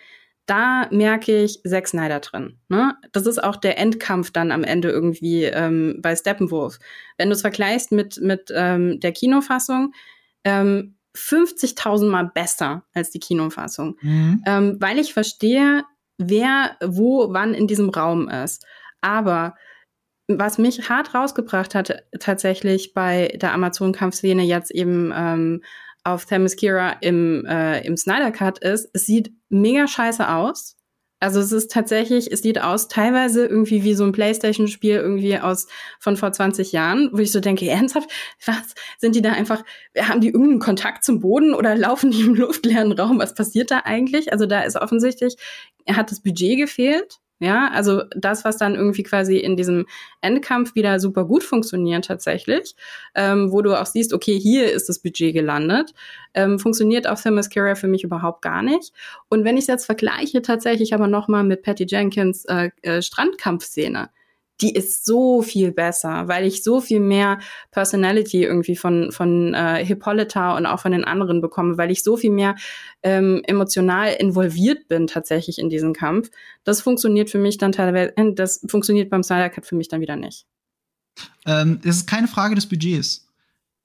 da 0.49 0.89
merke 0.91 1.45
ich 1.45 1.61
Zack 1.63 1.87
Snyder 1.87 2.21
drin. 2.21 2.59
Ne? 2.69 2.97
Das 3.13 3.27
ist 3.27 3.43
auch 3.43 3.57
der 3.57 3.79
Endkampf 3.79 4.31
dann 4.31 4.51
am 4.51 4.65
Ende 4.65 4.89
irgendwie 4.89 5.45
ähm, 5.45 5.99
bei 6.01 6.17
Steppenwolf. 6.17 6.79
Wenn 7.19 7.29
du 7.29 7.35
es 7.35 7.43
vergleichst 7.43 7.93
mit, 7.93 8.19
mit 8.23 8.51
ähm, 8.55 8.99
der 8.99 9.13
Kinofassung, 9.13 9.93
ähm, 10.45 10.97
50.000 11.15 12.07
Mal 12.07 12.31
besser 12.33 12.85
als 12.95 13.11
die 13.11 13.21
Kinofassung. 13.21 13.97
Mhm. 14.01 14.43
Ähm, 14.47 14.77
weil 14.81 14.99
ich 14.99 15.13
verstehe, 15.13 15.85
wer 16.17 16.77
wo 16.83 17.33
wann 17.33 17.53
in 17.53 17.67
diesem 17.67 17.91
Raum 17.91 18.29
ist. 18.29 18.65
Aber 19.03 19.55
was 20.29 20.59
mich 20.59 20.89
hart 20.89 21.15
rausgebracht 21.15 21.75
hat, 21.75 22.05
tatsächlich 22.21 22.95
bei 22.95 23.29
der 23.41 23.53
Amazon-Kampfszene 23.53 24.43
jetzt 24.43 24.71
eben 24.71 25.13
ähm, 25.15 25.63
auf 26.09 26.27
Themyscira 26.27 26.97
im, 27.01 27.45
äh, 27.47 27.85
im 27.87 27.97
Snyder 27.97 28.31
Cut 28.31 28.59
ist, 28.59 28.91
es 28.93 29.07
sieht 29.07 29.33
mega 29.49 29.87
scheiße 29.87 30.29
aus. 30.29 30.79
Also 31.21 31.41
es 31.41 31.51
ist 31.51 31.73
tatsächlich, 31.73 32.31
es 32.31 32.43
sieht 32.43 32.61
aus 32.61 32.87
teilweise 32.87 33.45
irgendwie 33.45 33.83
wie 33.83 33.95
so 33.95 34.05
ein 34.05 34.13
Playstation-Spiel 34.13 34.97
irgendwie 34.97 35.37
aus 35.39 35.67
von 35.99 36.17
vor 36.17 36.31
20 36.31 36.71
Jahren, 36.71 37.11
wo 37.13 37.19
ich 37.19 37.33
so 37.33 37.41
denke, 37.41 37.69
ernsthaft, 37.69 38.09
was? 38.47 38.75
Sind 38.99 39.17
die 39.17 39.23
da 39.23 39.33
einfach, 39.33 39.65
haben 39.99 40.21
die 40.21 40.29
irgendeinen 40.29 40.61
Kontakt 40.61 41.03
zum 41.05 41.19
Boden 41.19 41.55
oder 41.55 41.75
laufen 41.75 42.13
die 42.13 42.21
im 42.21 42.35
luftleeren 42.37 42.93
Raum? 42.93 43.19
Was 43.19 43.35
passiert 43.35 43.73
da 43.73 43.81
eigentlich? 43.85 44.33
Also 44.33 44.47
da 44.47 44.61
ist 44.61 44.77
offensichtlich, 44.77 45.37
hat 45.89 46.13
das 46.13 46.21
Budget 46.21 46.57
gefehlt. 46.57 47.19
Ja, 47.41 47.71
also 47.73 48.03
das, 48.17 48.45
was 48.45 48.57
dann 48.57 48.75
irgendwie 48.75 49.05
quasi 49.05 49.37
in 49.37 49.57
diesem 49.57 49.87
Endkampf 50.23 50.75
wieder 50.75 50.99
super 50.99 51.25
gut 51.25 51.45
funktioniert 51.45 52.05
tatsächlich, 52.07 52.75
ähm, 53.15 53.53
wo 53.53 53.63
du 53.63 53.81
auch 53.81 53.87
siehst, 53.87 54.13
okay, 54.13 54.37
hier 54.39 54.73
ist 54.73 54.89
das 54.89 54.99
Budget 54.99 55.35
gelandet, 55.35 55.95
ähm, 56.35 56.59
funktioniert 56.59 57.09
auf 57.09 57.23
Themyscira 57.23 57.77
für 57.77 57.87
mich 57.87 58.03
überhaupt 58.03 58.43
gar 58.43 58.63
nicht. 58.63 58.93
Und 59.29 59.45
wenn 59.45 59.57
ich 59.57 59.63
es 59.63 59.69
jetzt 59.69 59.87
vergleiche 59.87 60.43
tatsächlich 60.43 60.95
aber 60.95 61.07
nochmal 61.07 61.45
mit 61.45 61.63
Patty 61.63 61.87
Jenkins 61.89 62.45
äh, 62.47 62.71
äh, 62.83 63.03
Strandkampfszene, 63.03 64.11
die 64.61 64.75
ist 64.75 65.05
so 65.05 65.43
viel 65.43 65.73
besser, 65.73 66.27
weil 66.27 66.45
ich 66.45 66.65
so 66.65 66.81
viel 66.81 67.01
mehr 67.01 67.39
Personality 67.71 68.43
irgendwie 68.43 68.77
von, 68.77 69.13
von 69.13 69.55
äh, 69.55 69.85
Hippolyta 69.85 70.57
und 70.57 70.67
auch 70.67 70.81
von 70.81 70.93
den 70.93 71.05
anderen 71.05 71.41
bekomme, 71.41 71.79
weil 71.79 71.91
ich 71.91 72.03
so 72.03 72.17
viel 72.17 72.31
mehr 72.31 72.57
ähm, 73.03 73.43
emotional 73.45 74.15
involviert 74.15 74.89
bin 74.89 75.07
tatsächlich 75.07 75.59
in 75.59 75.69
diesen 75.69 75.95
Kampf. 75.95 76.31
Das 76.65 76.81
funktioniert 76.81 77.31
für 77.31 77.39
mich 77.39 77.59
dann 77.59 77.73
teilweise, 77.73 78.17
äh, 78.17 78.35
das 78.35 78.65
funktioniert 78.67 79.11
beim 79.11 79.23
Snyder 79.23 79.51
Cut 79.51 79.67
für 79.67 79.77
mich 79.77 79.89
dann 79.89 80.01
wieder 80.01 80.17
nicht. 80.17 80.47
Ähm, 81.47 81.81
es 81.85 81.99
ist 81.99 82.07
keine 82.07 82.29
Frage 82.29 82.55
des 82.55 82.67
Budgets 82.67 83.28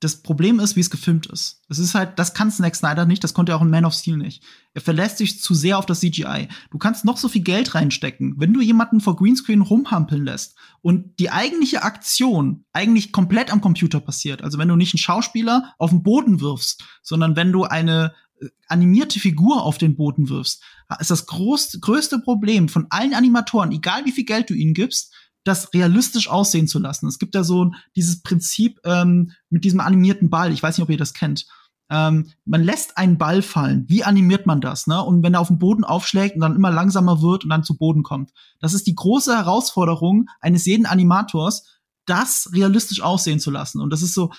das 0.03 0.21
Problem 0.21 0.59
ist, 0.59 0.75
wie 0.75 0.81
es 0.81 0.89
gefilmt 0.89 1.27
ist. 1.27 1.61
Es 1.69 1.79
ist 1.79 1.95
halt, 1.95 2.19
das 2.19 2.33
kann 2.33 2.51
Snack 2.51 2.75
Snyder 2.75 3.05
nicht, 3.05 3.23
das 3.23 3.33
konnte 3.33 3.53
er 3.53 3.57
auch 3.57 3.61
in 3.61 3.69
Man 3.69 3.85
of 3.85 3.93
Steel 3.93 4.17
nicht. 4.17 4.43
Er 4.73 4.81
verlässt 4.81 5.17
sich 5.17 5.41
zu 5.41 5.53
sehr 5.53 5.77
auf 5.77 5.85
das 5.85 6.01
CGI. 6.01 6.49
Du 6.71 6.77
kannst 6.77 7.05
noch 7.05 7.17
so 7.17 7.29
viel 7.29 7.43
Geld 7.43 7.75
reinstecken. 7.75 8.35
Wenn 8.37 8.53
du 8.53 8.61
jemanden 8.61 9.01
vor 9.01 9.15
Greenscreen 9.15 9.61
rumhampeln 9.61 10.25
lässt 10.25 10.55
und 10.81 11.19
die 11.19 11.29
eigentliche 11.29 11.83
Aktion 11.83 12.65
eigentlich 12.73 13.11
komplett 13.11 13.51
am 13.51 13.61
Computer 13.61 13.99
passiert, 13.99 14.43
also 14.43 14.57
wenn 14.57 14.67
du 14.67 14.75
nicht 14.75 14.93
einen 14.93 14.99
Schauspieler 14.99 15.73
auf 15.77 15.91
den 15.91 16.03
Boden 16.03 16.41
wirfst, 16.41 16.83
sondern 17.01 17.35
wenn 17.35 17.51
du 17.51 17.63
eine 17.63 18.13
äh, 18.41 18.47
animierte 18.67 19.19
Figur 19.19 19.63
auf 19.63 19.77
den 19.77 19.95
Boden 19.95 20.27
wirfst, 20.29 20.63
ist 20.99 21.11
das 21.11 21.25
groß, 21.25 21.79
größte 21.81 22.19
Problem 22.19 22.67
von 22.69 22.87
allen 22.89 23.13
Animatoren, 23.13 23.71
egal 23.71 24.05
wie 24.05 24.11
viel 24.11 24.25
Geld 24.25 24.49
du 24.49 24.53
ihnen 24.53 24.73
gibst, 24.73 25.13
das 25.43 25.73
realistisch 25.73 26.29
aussehen 26.29 26.67
zu 26.67 26.79
lassen. 26.79 27.07
Es 27.07 27.19
gibt 27.19 27.35
ja 27.35 27.43
so 27.43 27.71
dieses 27.95 28.21
Prinzip 28.21 28.79
ähm, 28.85 29.31
mit 29.49 29.63
diesem 29.65 29.79
animierten 29.79 30.29
Ball. 30.29 30.51
Ich 30.51 30.63
weiß 30.63 30.77
nicht, 30.77 30.83
ob 30.83 30.89
ihr 30.89 30.97
das 30.97 31.13
kennt. 31.13 31.45
ähm, 31.89 32.31
man 32.45 32.63
lässt 32.63 32.97
einen 32.97 33.17
Ball 33.17 33.41
fallen. 33.41 33.85
Wie 33.87 34.03
animiert 34.03 34.45
man 34.45 34.61
das? 34.61 34.87
Ne? 34.87 35.01
Und 35.03 35.21
wenn 35.21 35.33
er 35.35 35.41
auf 35.41 35.49
den 35.49 35.59
Boden 35.59 35.83
aufschlägt 35.83 36.35
und 36.35 36.41
dann 36.41 36.55
immer 36.55 36.71
langsamer 36.71 37.21
wird 37.21 37.43
und 37.43 37.49
dann 37.49 37.63
zu 37.63 37.77
Boden 37.77 38.03
kommt. 38.03 38.31
Das 38.59 38.73
ist 38.73 38.87
die 38.87 38.95
große 38.95 39.35
Herausforderung 39.35 40.27
eines 40.39 40.65
jeden 40.65 40.85
Animators, 40.85 41.65
das 42.05 42.49
realistisch 42.53 43.01
aussehen 43.01 43.39
zu 43.39 43.51
lassen. 43.51 43.81
Und 43.81 43.91
das 43.91 44.01
ist 44.01 44.13
so 44.13 44.31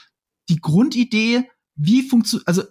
die 0.48 0.60
Grundidee, 0.60 1.48
wie 1.76 2.02
funktioniert, 2.02 2.48
also 2.48 2.62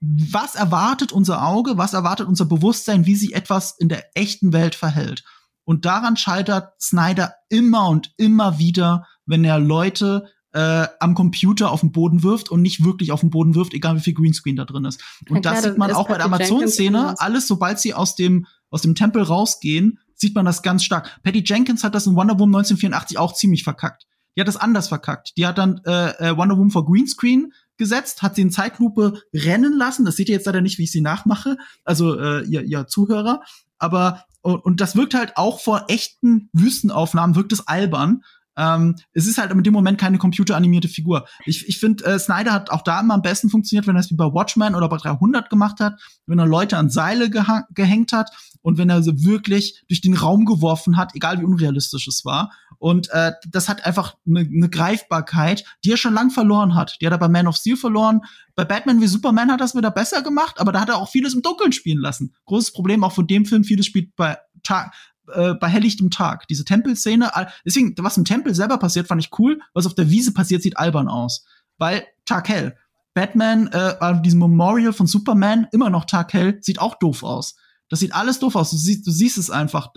was 0.00 0.54
erwartet 0.54 1.12
unser 1.12 1.46
Auge, 1.46 1.78
was 1.78 1.94
erwartet 1.94 2.28
unser 2.28 2.44
Bewusstsein, 2.44 3.06
wie 3.06 3.16
sich 3.16 3.34
etwas 3.34 3.76
in 3.78 3.88
der 3.88 4.04
echten 4.14 4.52
Welt 4.52 4.74
verhält. 4.74 5.24
Und 5.66 5.84
daran 5.84 6.16
scheitert 6.16 6.80
Snyder 6.80 7.34
immer 7.48 7.88
und 7.88 8.14
immer 8.16 8.58
wieder, 8.58 9.06
wenn 9.26 9.44
er 9.44 9.58
Leute 9.58 10.30
äh, 10.52 10.86
am 11.00 11.14
Computer 11.14 11.72
auf 11.72 11.80
den 11.80 11.90
Boden 11.90 12.22
wirft 12.22 12.50
und 12.50 12.62
nicht 12.62 12.84
wirklich 12.84 13.10
auf 13.10 13.20
den 13.20 13.30
Boden 13.30 13.56
wirft, 13.56 13.74
egal 13.74 13.96
wie 13.96 14.00
viel 14.00 14.14
Greenscreen 14.14 14.54
da 14.54 14.64
drin 14.64 14.84
ist. 14.84 15.02
Und 15.28 15.44
ja, 15.44 15.52
das 15.52 15.64
sieht 15.64 15.76
man 15.76 15.92
auch 15.92 16.08
bei 16.08 16.16
der 16.16 16.26
Amazon-Szene. 16.26 17.16
Alles, 17.18 17.48
sobald 17.48 17.80
sie 17.80 17.94
aus 17.94 18.14
dem, 18.14 18.46
aus 18.70 18.82
dem 18.82 18.94
Tempel 18.94 19.22
rausgehen, 19.22 19.98
sieht 20.14 20.36
man 20.36 20.46
das 20.46 20.62
ganz 20.62 20.84
stark. 20.84 21.20
Patty 21.24 21.42
Jenkins 21.44 21.82
hat 21.82 21.96
das 21.96 22.06
in 22.06 22.14
Wonder 22.14 22.38
Woman 22.38 22.60
1984 22.60 23.18
auch 23.18 23.34
ziemlich 23.34 23.64
verkackt. 23.64 24.06
Die 24.36 24.40
hat 24.40 24.48
das 24.48 24.56
anders 24.56 24.86
verkackt. 24.86 25.32
Die 25.36 25.46
hat 25.46 25.58
dann 25.58 25.80
äh, 25.84 26.30
äh 26.30 26.36
Wonder 26.36 26.56
Woman 26.56 26.70
vor 26.70 26.86
Greenscreen 26.86 27.52
gesetzt, 27.76 28.22
hat 28.22 28.36
sie 28.36 28.42
in 28.42 28.52
Zeitlupe 28.52 29.20
rennen 29.34 29.76
lassen. 29.76 30.04
Das 30.04 30.16
seht 30.16 30.28
ihr 30.28 30.36
jetzt 30.36 30.46
leider 30.46 30.60
nicht, 30.60 30.78
wie 30.78 30.84
ich 30.84 30.92
sie 30.92 31.00
nachmache, 31.00 31.58
also 31.84 32.18
äh, 32.18 32.44
ihr, 32.44 32.62
ihr 32.62 32.86
Zuhörer. 32.86 33.42
Aber 33.78 34.24
und, 34.54 34.80
das 34.80 34.96
wirkt 34.96 35.14
halt 35.14 35.36
auch 35.36 35.60
vor 35.60 35.86
echten 35.88 36.48
Wüstenaufnahmen 36.52 37.34
wirkt 37.36 37.52
es 37.52 37.66
albern. 37.66 38.22
Ähm, 38.56 38.96
es 39.12 39.26
ist 39.26 39.38
halt 39.38 39.52
in 39.52 39.62
dem 39.62 39.72
Moment 39.72 39.98
keine 39.98 40.18
computeranimierte 40.18 40.88
Figur. 40.88 41.26
Ich, 41.44 41.68
ich 41.68 41.78
finde, 41.78 42.04
äh, 42.04 42.18
Snyder 42.18 42.52
hat 42.52 42.70
auch 42.70 42.82
da 42.82 43.00
immer 43.00 43.14
am 43.14 43.22
besten 43.22 43.50
funktioniert, 43.50 43.86
wenn 43.86 43.96
er 43.96 44.00
es 44.00 44.10
wie 44.10 44.16
bei 44.16 44.24
Watchmen 44.24 44.74
oder 44.74 44.88
bei 44.88 44.96
300 44.96 45.50
gemacht 45.50 45.80
hat, 45.80 46.00
wenn 46.26 46.38
er 46.38 46.46
Leute 46.46 46.76
an 46.76 46.90
Seile 46.90 47.30
gehängt 47.30 48.12
hat 48.12 48.30
und 48.62 48.78
wenn 48.78 48.90
er 48.90 49.02
sie 49.02 49.24
wirklich 49.24 49.84
durch 49.88 50.00
den 50.00 50.14
Raum 50.14 50.44
geworfen 50.44 50.96
hat, 50.96 51.14
egal 51.14 51.40
wie 51.40 51.44
unrealistisch 51.44 52.08
es 52.08 52.24
war. 52.24 52.50
Und 52.78 53.08
äh, 53.10 53.32
das 53.48 53.68
hat 53.68 53.86
einfach 53.86 54.16
eine 54.26 54.44
ne 54.44 54.68
Greifbarkeit, 54.68 55.64
die 55.84 55.92
er 55.92 55.96
schon 55.96 56.14
lang 56.14 56.30
verloren 56.30 56.74
hat. 56.74 56.98
Die 57.00 57.06
hat 57.06 57.12
er 57.12 57.18
bei 57.18 57.28
Man 57.28 57.46
of 57.46 57.56
Steel 57.56 57.76
verloren. 57.76 58.22
Bei 58.54 58.64
Batman 58.64 59.00
wie 59.00 59.06
Superman 59.06 59.50
hat 59.50 59.60
er 59.60 59.66
es 59.66 59.74
wieder 59.74 59.90
besser 59.90 60.22
gemacht, 60.22 60.58
aber 60.58 60.72
da 60.72 60.80
hat 60.80 60.88
er 60.88 60.98
auch 60.98 61.08
vieles 61.08 61.34
im 61.34 61.42
Dunkeln 61.42 61.72
spielen 61.72 62.00
lassen. 62.00 62.34
Großes 62.46 62.72
Problem 62.72 63.04
auch 63.04 63.12
von 63.12 63.26
dem 63.26 63.46
Film, 63.46 63.64
vieles 63.64 63.86
spielt 63.86 64.14
bei 64.16 64.38
Tag, 64.62 64.92
äh, 65.32 65.54
bei 65.54 65.68
helllichtem 65.68 66.10
Tag. 66.10 66.48
Diese 66.48 66.64
Tempelszene, 66.64 67.30
deswegen, 67.64 67.94
was 67.98 68.16
im 68.16 68.24
Tempel 68.24 68.54
selber 68.54 68.78
passiert, 68.78 69.06
fand 69.06 69.22
ich 69.22 69.30
cool. 69.38 69.60
Was 69.74 69.86
auf 69.86 69.94
der 69.94 70.10
Wiese 70.10 70.32
passiert, 70.32 70.62
sieht 70.62 70.78
albern 70.78 71.08
aus. 71.08 71.44
Weil 71.78 72.06
Tag 72.24 72.48
hell. 72.48 72.76
Batman, 73.14 73.68
äh, 73.68 73.96
an 74.00 74.22
diesem 74.22 74.40
Memorial 74.40 74.92
von 74.92 75.06
Superman, 75.06 75.68
immer 75.72 75.88
noch 75.88 76.04
Tag 76.04 76.34
hell, 76.34 76.58
sieht 76.60 76.78
auch 76.78 76.98
doof 76.98 77.22
aus. 77.22 77.56
Das 77.88 78.00
sieht 78.00 78.14
alles 78.14 78.38
doof 78.38 78.56
aus. 78.56 78.70
Du 78.70 78.76
siehst, 78.76 79.06
du 79.06 79.10
siehst 79.10 79.38
es 79.38 79.50
einfach. 79.50 79.90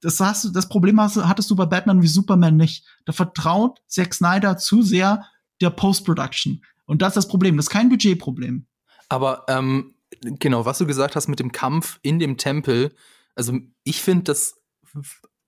Das, 0.00 0.20
hast 0.20 0.44
du, 0.44 0.48
das 0.50 0.68
Problem 0.68 1.00
hast, 1.00 1.16
hattest 1.16 1.50
du 1.50 1.56
bei 1.56 1.66
Batman 1.66 2.02
wie 2.02 2.08
Superman 2.08 2.56
nicht. 2.56 2.84
Da 3.04 3.12
vertraut 3.12 3.80
Zack 3.86 4.14
Snyder 4.14 4.56
zu 4.56 4.82
sehr 4.82 5.24
der 5.60 5.70
Post-Production. 5.70 6.62
Und 6.86 7.02
das 7.02 7.10
ist 7.10 7.16
das 7.16 7.28
Problem. 7.28 7.56
Das 7.56 7.66
ist 7.66 7.70
kein 7.70 7.88
Budgetproblem. 7.90 8.66
Aber 9.08 9.44
ähm, 9.48 9.94
genau, 10.20 10.64
was 10.64 10.78
du 10.78 10.86
gesagt 10.86 11.16
hast 11.16 11.28
mit 11.28 11.38
dem 11.38 11.52
Kampf 11.52 11.98
in 12.02 12.18
dem 12.18 12.36
Tempel, 12.38 12.94
also 13.34 13.58
ich 13.84 14.02
finde 14.02 14.24
das 14.24 14.57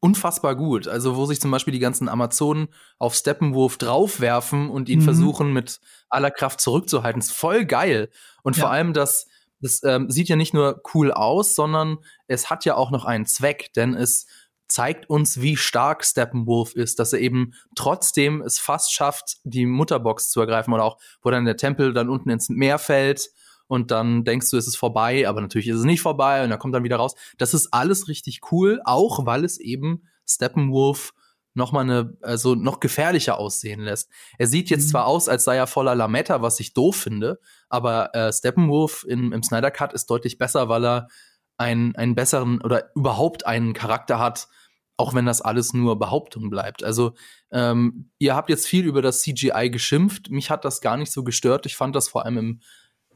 unfassbar 0.01 0.57
gut. 0.57 0.89
Also, 0.89 1.17
wo 1.17 1.27
sich 1.27 1.41
zum 1.41 1.51
Beispiel 1.51 1.73
die 1.73 1.79
ganzen 1.79 2.09
Amazonen 2.09 2.69
auf 2.99 3.15
Steppenwurf 3.15 3.77
draufwerfen 3.77 4.71
und 4.71 4.89
ihn 4.89 5.01
mhm. 5.01 5.05
versuchen, 5.05 5.53
mit 5.53 5.81
aller 6.09 6.31
Kraft 6.31 6.61
zurückzuhalten. 6.61 7.21
Ist 7.21 7.33
voll 7.33 7.67
geil. 7.67 8.11
Und 8.43 8.57
ja. 8.57 8.63
vor 8.63 8.71
allem, 8.71 8.93
das, 8.93 9.27
das 9.61 9.83
ähm, 9.85 10.11
sieht 10.11 10.29
ja 10.29 10.37
nicht 10.37 10.55
nur 10.55 10.83
cool 10.95 11.13
aus, 11.13 11.55
sondern 11.55 11.99
es 12.27 12.51
hat 12.51 12.65
ja 12.65 12.75
auch 12.75 12.91
noch 12.91 13.05
einen 13.05 13.27
Zweck, 13.27 13.73
denn 13.75 13.95
es 13.95 14.27
zeigt 14.69 15.11
uns, 15.11 15.41
wie 15.41 15.57
stark 15.57 16.05
Steppenwolf 16.05 16.75
ist, 16.75 16.99
dass 16.99 17.13
er 17.13 17.19
eben 17.19 17.53
trotzdem 17.75 18.41
es 18.41 18.59
fast 18.59 18.93
schafft, 18.93 19.39
die 19.43 19.67
Mutterbox 19.67 20.31
zu 20.31 20.41
ergreifen 20.41 20.73
oder 20.73 20.85
auch, 20.85 20.99
wo 21.23 21.31
dann 21.31 21.45
der 21.45 21.57
Tempel 21.57 21.93
dann 21.93 22.09
unten 22.09 22.31
ins 22.31 22.49
Meer 22.49 22.79
fällt 22.79 23.31
und 23.71 23.93
dann 23.93 24.25
denkst 24.25 24.51
du, 24.51 24.57
es 24.57 24.67
ist 24.67 24.77
vorbei, 24.77 25.29
aber 25.29 25.41
natürlich 25.41 25.69
ist 25.69 25.79
es 25.79 25.85
nicht 25.85 26.03
vorbei 26.03 26.43
und 26.43 26.51
er 26.51 26.59
kommt 26.59 26.75
dann 26.75 26.83
wieder 26.83 26.97
raus. 26.97 27.15
Das 27.39 27.55
ist 27.55 27.73
alles 27.73 28.09
richtig 28.09 28.41
cool, 28.51 28.81
auch 28.85 29.27
weil 29.27 29.45
es 29.45 29.59
eben 29.59 30.09
Steppenwolf 30.29 31.13
noch 31.55 31.71
mal 31.71 31.83
eine, 31.83 32.17
also 32.21 32.57
noch 32.57 32.81
gefährlicher 32.81 33.39
aussehen 33.39 33.81
lässt. 33.81 34.11
Er 34.39 34.49
sieht 34.49 34.71
jetzt 34.71 34.87
mhm. 34.87 34.91
zwar 34.91 35.07
aus, 35.07 35.29
als 35.29 35.45
sei 35.45 35.57
er 35.57 35.69
voller 35.69 35.95
Lametta, 35.95 36.43
was 36.43 36.59
ich 36.59 36.75
doof 36.75 36.97
finde, 36.97 37.39
aber 37.69 38.13
äh, 38.13 38.33
Steppenwolf 38.33 39.05
im, 39.09 39.33
im 39.33 39.43
Snyder 39.45 39.71
Cut 39.71 39.93
ist 39.93 40.11
deutlich 40.11 40.37
besser, 40.37 40.69
weil 40.69 40.85
er 40.85 41.09
einen, 41.57 41.95
einen 41.95 42.17
besseren 42.17 42.61
oder 42.61 42.91
überhaupt 42.97 43.47
einen 43.47 43.73
Charakter 43.73 44.19
hat, 44.19 44.49
auch 44.97 45.15
wenn 45.15 45.27
das 45.27 45.43
alles 45.43 45.73
nur 45.73 45.97
Behauptung 45.97 46.51
bleibt. 46.51 46.83
Also 46.83 47.15
ähm, 47.53 48.11
ihr 48.19 48.35
habt 48.35 48.51
jetzt 48.51 48.67
viel 48.67 48.85
über 48.85 49.01
das 49.01 49.21
CGI 49.23 49.71
geschimpft. 49.71 50.29
Mich 50.31 50.51
hat 50.51 50.65
das 50.65 50.81
gar 50.81 50.97
nicht 50.97 51.13
so 51.13 51.23
gestört. 51.23 51.67
Ich 51.67 51.77
fand 51.77 51.95
das 51.95 52.09
vor 52.09 52.25
allem 52.25 52.39
im 52.39 52.61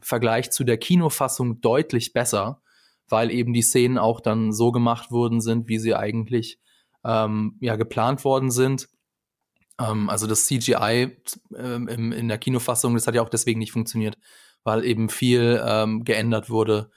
Vergleich 0.05 0.51
zu 0.51 0.63
der 0.63 0.77
Kinofassung 0.77 1.61
deutlich 1.61 2.13
besser, 2.13 2.61
weil 3.09 3.31
eben 3.31 3.53
die 3.53 3.63
Szenen 3.63 3.97
auch 3.97 4.21
dann 4.21 4.53
so 4.53 4.71
gemacht 4.71 5.09
worden 5.09 5.41
sind, 5.41 5.67
wie 5.67 5.79
sie 5.79 5.95
eigentlich 5.95 6.59
ähm, 7.03 7.57
ja 7.59 7.75
geplant 7.75 8.23
worden 8.23 8.51
sind. 8.51 8.87
Ähm, 9.79 10.07
also 10.07 10.27
das 10.27 10.45
CGI 10.45 11.17
ähm, 11.57 11.87
im, 11.87 12.11
in 12.11 12.27
der 12.27 12.37
Kinofassung, 12.37 12.93
das 12.93 13.07
hat 13.07 13.15
ja 13.15 13.23
auch 13.23 13.29
deswegen 13.29 13.57
nicht 13.57 13.71
funktioniert, 13.71 14.15
weil 14.63 14.85
eben 14.85 15.09
viel 15.09 15.59
ähm, 15.65 16.03
geändert 16.03 16.51
wurde. 16.51 16.91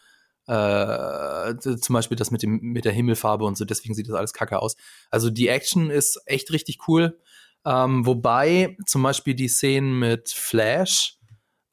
Äh, 0.47 1.57
zum 1.57 1.95
Beispiel 1.95 2.17
das 2.19 2.31
mit 2.31 2.43
dem 2.43 2.61
mit 2.61 2.85
der 2.85 2.93
Himmelfarbe 2.93 3.47
und 3.47 3.57
so, 3.57 3.65
deswegen 3.65 3.95
sieht 3.95 4.09
das 4.09 4.17
alles 4.17 4.35
kacke 4.35 4.61
aus. 4.61 4.77
Also 5.11 5.31
die 5.31 5.49
Action 5.49 5.89
ist 5.89 6.21
echt 6.27 6.53
richtig 6.53 6.87
cool. 6.89 7.19
Ähm, 7.65 8.05
wobei 8.05 8.77
zum 8.87 9.03
Beispiel 9.03 9.35
die 9.35 9.49
Szenen 9.49 9.99
mit 9.99 10.29
Flash 10.29 11.19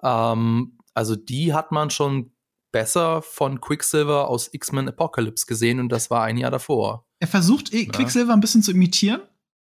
ähm, 0.01 0.74
also 0.95 1.15
die 1.15 1.53
hat 1.53 1.71
man 1.71 1.91
schon 1.91 2.31
besser 2.71 3.21
von 3.21 3.61
Quicksilver 3.61 4.27
aus 4.27 4.49
X-Men 4.51 4.89
Apocalypse 4.89 5.45
gesehen 5.45 5.79
und 5.79 5.89
das 5.89 6.09
war 6.09 6.23
ein 6.23 6.37
Jahr 6.37 6.51
davor. 6.51 7.05
Er 7.19 7.27
versucht 7.27 7.73
ja. 7.73 7.85
Quicksilver 7.85 8.33
ein 8.33 8.41
bisschen 8.41 8.63
zu 8.63 8.71
imitieren. 8.71 9.21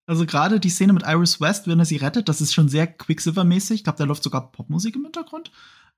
Also 0.06 0.26
gerade 0.26 0.60
die 0.60 0.70
Szene 0.70 0.92
mit 0.92 1.04
Iris 1.06 1.40
West, 1.40 1.66
wenn 1.66 1.78
er 1.78 1.84
sie 1.84 1.96
rettet, 1.96 2.28
das 2.28 2.40
ist 2.40 2.52
schon 2.52 2.68
sehr 2.68 2.86
Quicksilver-mäßig. 2.86 3.76
Ich 3.76 3.84
glaube, 3.84 3.98
da 3.98 4.04
läuft 4.04 4.22
sogar 4.22 4.50
Popmusik 4.50 4.96
im 4.96 5.04
Hintergrund. 5.04 5.50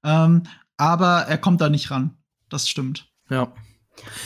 Ähm, 0.05 0.43
aber 0.77 1.23
er 1.23 1.39
kommt 1.39 1.61
da 1.61 1.69
nicht 1.69 1.91
ran. 1.91 2.17
Das 2.49 2.69
stimmt. 2.69 3.11
Ja. 3.31 3.53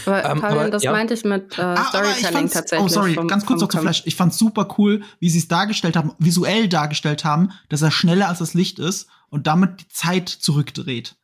Aber, 0.04 0.24
ähm, 0.24 0.40
Fabian, 0.40 0.58
aber, 0.58 0.70
das 0.70 0.82
ja. 0.82 0.92
meinte 0.92 1.14
ich 1.14 1.24
mit 1.24 1.58
äh, 1.58 1.62
ah, 1.62 1.84
Storytelling 1.88 2.50
tatsächlich. 2.50 2.86
Oh, 2.86 2.88
sorry, 2.88 3.14
vom, 3.14 3.28
ganz 3.28 3.44
kurz 3.44 3.60
noch 3.60 3.68
zu 3.68 3.78
Flash. 3.78 4.02
Ich 4.06 4.16
fand's 4.16 4.38
super 4.38 4.68
cool, 4.78 5.02
wie 5.20 5.28
sie 5.28 5.38
es 5.38 5.48
dargestellt 5.48 5.96
haben, 5.96 6.12
visuell 6.18 6.68
dargestellt 6.68 7.24
haben, 7.24 7.50
dass 7.68 7.82
er 7.82 7.90
schneller 7.90 8.28
als 8.28 8.38
das 8.38 8.54
Licht 8.54 8.78
ist 8.78 9.08
und 9.28 9.46
damit 9.46 9.80
die 9.80 9.88
Zeit 9.88 10.28
zurückdreht. 10.28 11.16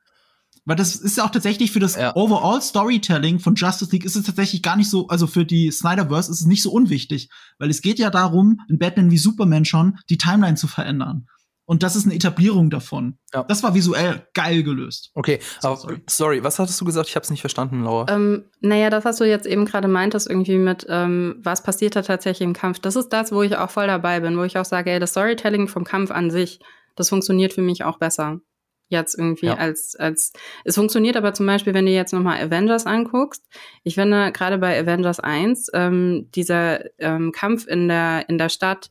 Weil 0.64 0.76
das 0.76 0.94
ist 0.94 1.16
ja 1.16 1.24
auch 1.24 1.30
tatsächlich 1.30 1.72
für 1.72 1.80
das 1.80 1.96
ja. 1.96 2.14
Overall 2.14 2.62
Storytelling 2.62 3.40
von 3.40 3.56
Justice 3.56 3.90
League 3.90 4.04
ist 4.04 4.14
es 4.14 4.24
tatsächlich 4.24 4.62
gar 4.62 4.76
nicht 4.76 4.90
so, 4.90 5.08
also 5.08 5.26
für 5.26 5.44
die 5.44 5.72
Snyderverse 5.72 6.30
ist 6.30 6.40
es 6.40 6.46
nicht 6.46 6.62
so 6.62 6.70
unwichtig, 6.70 7.30
weil 7.58 7.68
es 7.68 7.82
geht 7.82 7.98
ja 7.98 8.10
darum, 8.10 8.60
in 8.68 8.78
Batman 8.78 9.10
wie 9.10 9.18
Superman 9.18 9.64
schon 9.64 9.98
die 10.08 10.18
Timeline 10.18 10.56
zu 10.56 10.68
verändern. 10.68 11.26
Und 11.64 11.82
das 11.82 11.94
ist 11.94 12.04
eine 12.04 12.14
Etablierung 12.14 12.70
davon. 12.70 13.18
Ja. 13.32 13.44
Das 13.44 13.62
war 13.62 13.74
visuell 13.74 14.26
geil 14.34 14.62
gelöst. 14.62 15.10
Okay, 15.14 15.38
aber 15.62 15.76
sorry. 15.76 16.02
sorry, 16.08 16.44
was 16.44 16.58
hattest 16.58 16.80
du 16.80 16.84
gesagt? 16.84 17.08
Ich 17.08 17.14
habe 17.14 17.22
es 17.22 17.30
nicht 17.30 17.40
verstanden, 17.40 17.82
Laura. 17.84 18.12
Ähm, 18.12 18.44
naja, 18.60 18.90
das, 18.90 19.04
was 19.04 19.16
du 19.18 19.24
jetzt 19.24 19.46
eben 19.46 19.64
gerade 19.64 19.88
meintest, 19.88 20.28
irgendwie 20.28 20.58
mit, 20.58 20.86
ähm, 20.88 21.36
was 21.42 21.62
passiert 21.62 21.94
da 21.94 22.02
tatsächlich 22.02 22.46
im 22.46 22.52
Kampf, 22.52 22.80
das 22.80 22.96
ist 22.96 23.10
das, 23.10 23.32
wo 23.32 23.42
ich 23.42 23.56
auch 23.56 23.70
voll 23.70 23.86
dabei 23.86 24.20
bin, 24.20 24.36
wo 24.36 24.42
ich 24.42 24.58
auch 24.58 24.64
sage, 24.64 24.90
ey, 24.90 24.98
das 24.98 25.10
Storytelling 25.10 25.68
vom 25.68 25.84
Kampf 25.84 26.10
an 26.10 26.30
sich, 26.30 26.58
das 26.96 27.08
funktioniert 27.08 27.52
für 27.52 27.62
mich 27.62 27.84
auch 27.84 27.98
besser. 27.98 28.40
Jetzt 28.88 29.18
irgendwie 29.18 29.46
ja. 29.46 29.54
als, 29.54 29.96
als, 29.96 30.32
es 30.64 30.74
funktioniert 30.74 31.16
aber 31.16 31.32
zum 31.32 31.46
Beispiel, 31.46 31.72
wenn 31.72 31.86
du 31.86 31.92
jetzt 31.92 32.12
nochmal 32.12 32.42
Avengers 32.42 32.84
anguckst. 32.84 33.42
Ich 33.84 33.94
finde, 33.94 34.32
gerade 34.32 34.58
bei 34.58 34.78
Avengers 34.78 35.18
1, 35.18 35.70
ähm, 35.72 36.28
dieser 36.34 36.80
ähm, 36.98 37.32
Kampf 37.32 37.66
in 37.66 37.88
der, 37.88 38.28
in 38.28 38.36
der 38.36 38.50
Stadt, 38.50 38.90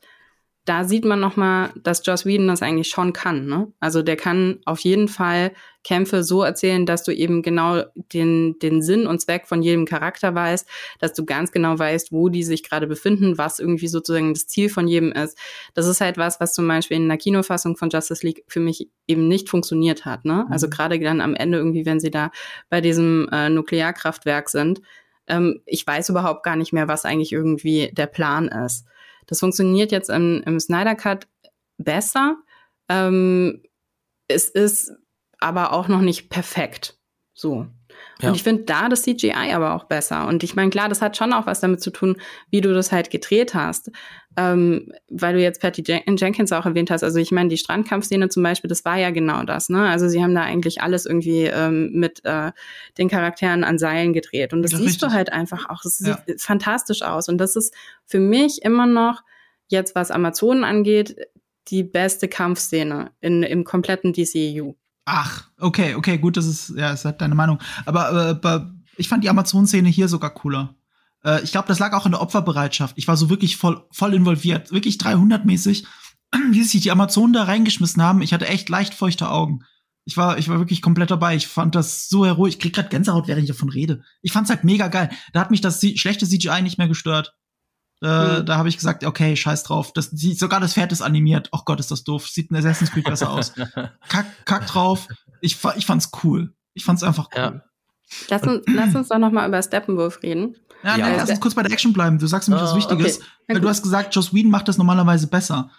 da 0.64 0.84
sieht 0.84 1.04
man 1.04 1.18
noch 1.18 1.36
mal, 1.36 1.72
dass 1.82 2.06
Joss 2.06 2.24
Whedon 2.24 2.46
das 2.46 2.62
eigentlich 2.62 2.88
schon 2.88 3.12
kann. 3.12 3.46
Ne? 3.46 3.72
Also 3.80 4.02
der 4.02 4.16
kann 4.16 4.60
auf 4.64 4.78
jeden 4.80 5.08
Fall 5.08 5.52
Kämpfe 5.82 6.22
so 6.22 6.44
erzählen, 6.44 6.86
dass 6.86 7.02
du 7.02 7.10
eben 7.12 7.42
genau 7.42 7.82
den, 8.12 8.60
den 8.60 8.80
Sinn 8.80 9.08
und 9.08 9.20
Zweck 9.20 9.48
von 9.48 9.62
jedem 9.62 9.86
Charakter 9.86 10.32
weißt, 10.32 10.68
dass 11.00 11.14
du 11.14 11.24
ganz 11.24 11.50
genau 11.50 11.76
weißt, 11.76 12.12
wo 12.12 12.28
die 12.28 12.44
sich 12.44 12.62
gerade 12.62 12.86
befinden, 12.86 13.38
was 13.38 13.58
irgendwie 13.58 13.88
sozusagen 13.88 14.34
das 14.34 14.46
Ziel 14.46 14.68
von 14.68 14.86
jedem 14.86 15.10
ist. 15.10 15.36
Das 15.74 15.88
ist 15.88 16.00
halt 16.00 16.16
was, 16.16 16.38
was 16.38 16.54
zum 16.54 16.68
Beispiel 16.68 16.96
in 16.96 17.08
der 17.08 17.18
Kinofassung 17.18 17.76
von 17.76 17.90
Justice 17.90 18.24
League 18.24 18.44
für 18.46 18.60
mich 18.60 18.88
eben 19.08 19.26
nicht 19.26 19.48
funktioniert 19.48 20.04
hat. 20.04 20.24
Ne? 20.24 20.46
Also 20.48 20.68
mhm. 20.68 20.70
gerade 20.70 21.00
dann 21.00 21.20
am 21.20 21.34
Ende 21.34 21.58
irgendwie, 21.58 21.86
wenn 21.86 21.98
sie 21.98 22.12
da 22.12 22.30
bei 22.70 22.80
diesem 22.80 23.28
äh, 23.32 23.48
Nuklearkraftwerk 23.48 24.48
sind, 24.48 24.80
ähm, 25.26 25.60
ich 25.66 25.84
weiß 25.84 26.08
überhaupt 26.10 26.44
gar 26.44 26.54
nicht 26.54 26.72
mehr, 26.72 26.86
was 26.86 27.04
eigentlich 27.04 27.32
irgendwie 27.32 27.90
der 27.92 28.06
Plan 28.06 28.46
ist. 28.46 28.86
Das 29.32 29.40
funktioniert 29.40 29.92
jetzt 29.92 30.10
im, 30.10 30.42
im 30.44 30.60
Snyder 30.60 30.94
Cut 30.94 31.26
besser. 31.78 32.36
Ähm, 32.90 33.62
es 34.28 34.50
ist 34.50 34.92
aber 35.38 35.72
auch 35.72 35.88
noch 35.88 36.02
nicht 36.02 36.28
perfekt. 36.28 36.98
So. 37.32 37.66
Ja. 38.20 38.28
Und 38.28 38.34
ich 38.36 38.42
finde 38.42 38.64
da 38.64 38.88
das 38.88 39.02
CGI 39.02 39.52
aber 39.52 39.74
auch 39.74 39.84
besser. 39.84 40.26
Und 40.28 40.44
ich 40.44 40.54
meine, 40.54 40.70
klar, 40.70 40.88
das 40.88 41.02
hat 41.02 41.16
schon 41.16 41.32
auch 41.32 41.46
was 41.46 41.60
damit 41.60 41.80
zu 41.80 41.90
tun, 41.90 42.16
wie 42.50 42.60
du 42.60 42.72
das 42.72 42.92
halt 42.92 43.10
gedreht 43.10 43.54
hast. 43.54 43.90
Ähm, 44.36 44.92
weil 45.10 45.34
du 45.34 45.40
jetzt 45.40 45.60
Patty 45.60 45.82
Jen 45.86 46.16
Jenkins 46.16 46.52
auch 46.52 46.64
erwähnt 46.64 46.90
hast. 46.90 47.02
Also 47.02 47.18
ich 47.18 47.32
meine, 47.32 47.50
die 47.50 47.58
Strandkampfszene 47.58 48.30
zum 48.30 48.42
Beispiel, 48.42 48.68
das 48.68 48.84
war 48.84 48.96
ja 48.96 49.10
genau 49.10 49.42
das. 49.42 49.68
Ne? 49.68 49.88
Also 49.88 50.08
sie 50.08 50.22
haben 50.22 50.34
da 50.34 50.42
eigentlich 50.42 50.80
alles 50.80 51.04
irgendwie 51.04 51.44
ähm, 51.44 51.90
mit 51.92 52.24
äh, 52.24 52.52
den 52.96 53.08
Charakteren 53.08 53.64
an 53.64 53.78
Seilen 53.78 54.12
gedreht. 54.12 54.52
Und 54.52 54.62
das 54.62 54.72
ja, 54.72 54.78
siehst 54.78 54.94
richtig. 54.94 55.08
du 55.08 55.14
halt 55.14 55.32
einfach 55.32 55.68
auch. 55.68 55.82
Das 55.82 56.00
ja. 56.00 56.18
sieht 56.26 56.40
fantastisch 56.40 57.02
aus. 57.02 57.28
Und 57.28 57.38
das 57.38 57.56
ist 57.56 57.74
für 58.06 58.20
mich 58.20 58.62
immer 58.62 58.86
noch 58.86 59.22
jetzt, 59.68 59.94
was 59.94 60.10
Amazonen 60.10 60.64
angeht, 60.64 61.16
die 61.68 61.82
beste 61.82 62.28
Kampfszene 62.28 63.10
in, 63.20 63.42
im 63.42 63.64
kompletten 63.64 64.12
DCEU. 64.12 64.74
Ach, 65.04 65.48
okay, 65.58 65.94
okay, 65.94 66.18
gut, 66.18 66.36
das 66.36 66.46
ist, 66.46 66.70
ja, 66.76 66.92
ist 66.92 67.04
halt 67.04 67.20
deine 67.20 67.34
Meinung. 67.34 67.58
Aber, 67.86 68.08
aber 68.08 68.72
ich 68.96 69.08
fand 69.08 69.24
die 69.24 69.30
Amazon-Szene 69.30 69.88
hier 69.88 70.08
sogar 70.08 70.30
cooler. 70.30 70.76
Äh, 71.24 71.42
ich 71.42 71.52
glaube, 71.52 71.68
das 71.68 71.78
lag 71.78 71.92
auch 71.92 72.06
in 72.06 72.12
der 72.12 72.20
Opferbereitschaft. 72.20 72.96
Ich 72.98 73.08
war 73.08 73.16
so 73.16 73.28
wirklich 73.28 73.56
voll, 73.56 73.84
voll 73.90 74.14
involviert, 74.14 74.70
wirklich 74.70 74.96
300-mäßig, 74.96 75.84
wie 76.50 76.62
sich 76.62 76.82
die 76.82 76.90
Amazonen 76.90 77.32
da 77.32 77.44
reingeschmissen 77.44 78.02
haben. 78.02 78.22
Ich 78.22 78.32
hatte 78.32 78.48
echt 78.48 78.68
leicht 78.68 78.94
feuchte 78.94 79.28
Augen. 79.30 79.64
Ich 80.04 80.16
war, 80.16 80.38
ich 80.38 80.48
war 80.48 80.58
wirklich 80.58 80.82
komplett 80.82 81.10
dabei. 81.10 81.36
Ich 81.36 81.46
fand 81.46 81.74
das 81.74 82.08
so 82.08 82.26
heroisch. 82.26 82.54
Ich 82.54 82.60
krieg 82.60 82.74
grad 82.74 82.90
Gänsehaut, 82.90 83.28
während 83.28 83.44
ich 83.44 83.50
davon 83.50 83.68
rede. 83.68 84.02
Ich 84.20 84.32
fand's 84.32 84.50
halt 84.50 84.64
mega 84.64 84.88
geil. 84.88 85.10
Da 85.32 85.40
hat 85.40 85.52
mich 85.52 85.60
das 85.60 85.80
schlechte 85.80 86.26
CGI 86.26 86.62
nicht 86.62 86.78
mehr 86.78 86.88
gestört. 86.88 87.34
Äh, 88.02 88.40
mhm. 88.40 88.46
Da 88.46 88.56
habe 88.56 88.68
ich 88.68 88.76
gesagt, 88.76 89.04
okay, 89.04 89.36
scheiß 89.36 89.62
drauf. 89.62 89.92
Das, 89.92 90.10
die, 90.10 90.34
sogar 90.34 90.58
das 90.58 90.74
Pferd 90.74 90.90
ist 90.90 91.02
animiert. 91.02 91.48
Ach 91.52 91.64
Gott, 91.64 91.78
ist 91.78 91.90
das 91.90 92.02
doof. 92.02 92.26
Sieht 92.26 92.50
ein 92.50 92.56
Assassin's 92.56 92.90
Creed 92.90 93.04
besser 93.04 93.30
aus. 93.30 93.52
Kack, 94.08 94.26
kack 94.44 94.66
drauf. 94.66 95.06
Ich, 95.40 95.58
ich 95.76 95.86
fand's 95.86 96.10
cool. 96.24 96.52
Ich 96.74 96.84
fand's 96.84 97.02
einfach 97.04 97.28
cool. 97.34 97.40
Ja. 97.40 97.62
Lass, 98.28 98.42
uns, 98.42 98.62
lass 98.66 98.94
uns 98.94 99.08
doch 99.08 99.18
noch 99.18 99.30
mal 99.30 99.46
über 99.48 99.62
Steppenwolf 99.62 100.22
reden. 100.22 100.56
Ja, 100.82 100.96
ja. 100.96 101.06
Nein, 101.06 101.16
lass 101.16 101.30
uns 101.30 101.40
kurz 101.40 101.54
bei 101.54 101.62
der 101.62 101.72
Action 101.72 101.92
bleiben. 101.92 102.18
Du 102.18 102.26
sagst 102.26 102.48
nämlich 102.48 102.64
oh, 102.64 102.68
was 102.68 102.76
Wichtiges. 102.76 103.18
Okay. 103.18 103.26
Weil 103.48 103.60
du 103.60 103.68
hast 103.68 103.82
gesagt, 103.82 104.14
Joss 104.14 104.34
Whedon 104.34 104.50
macht 104.50 104.68
das 104.68 104.78
normalerweise 104.78 105.28
besser. 105.28 105.70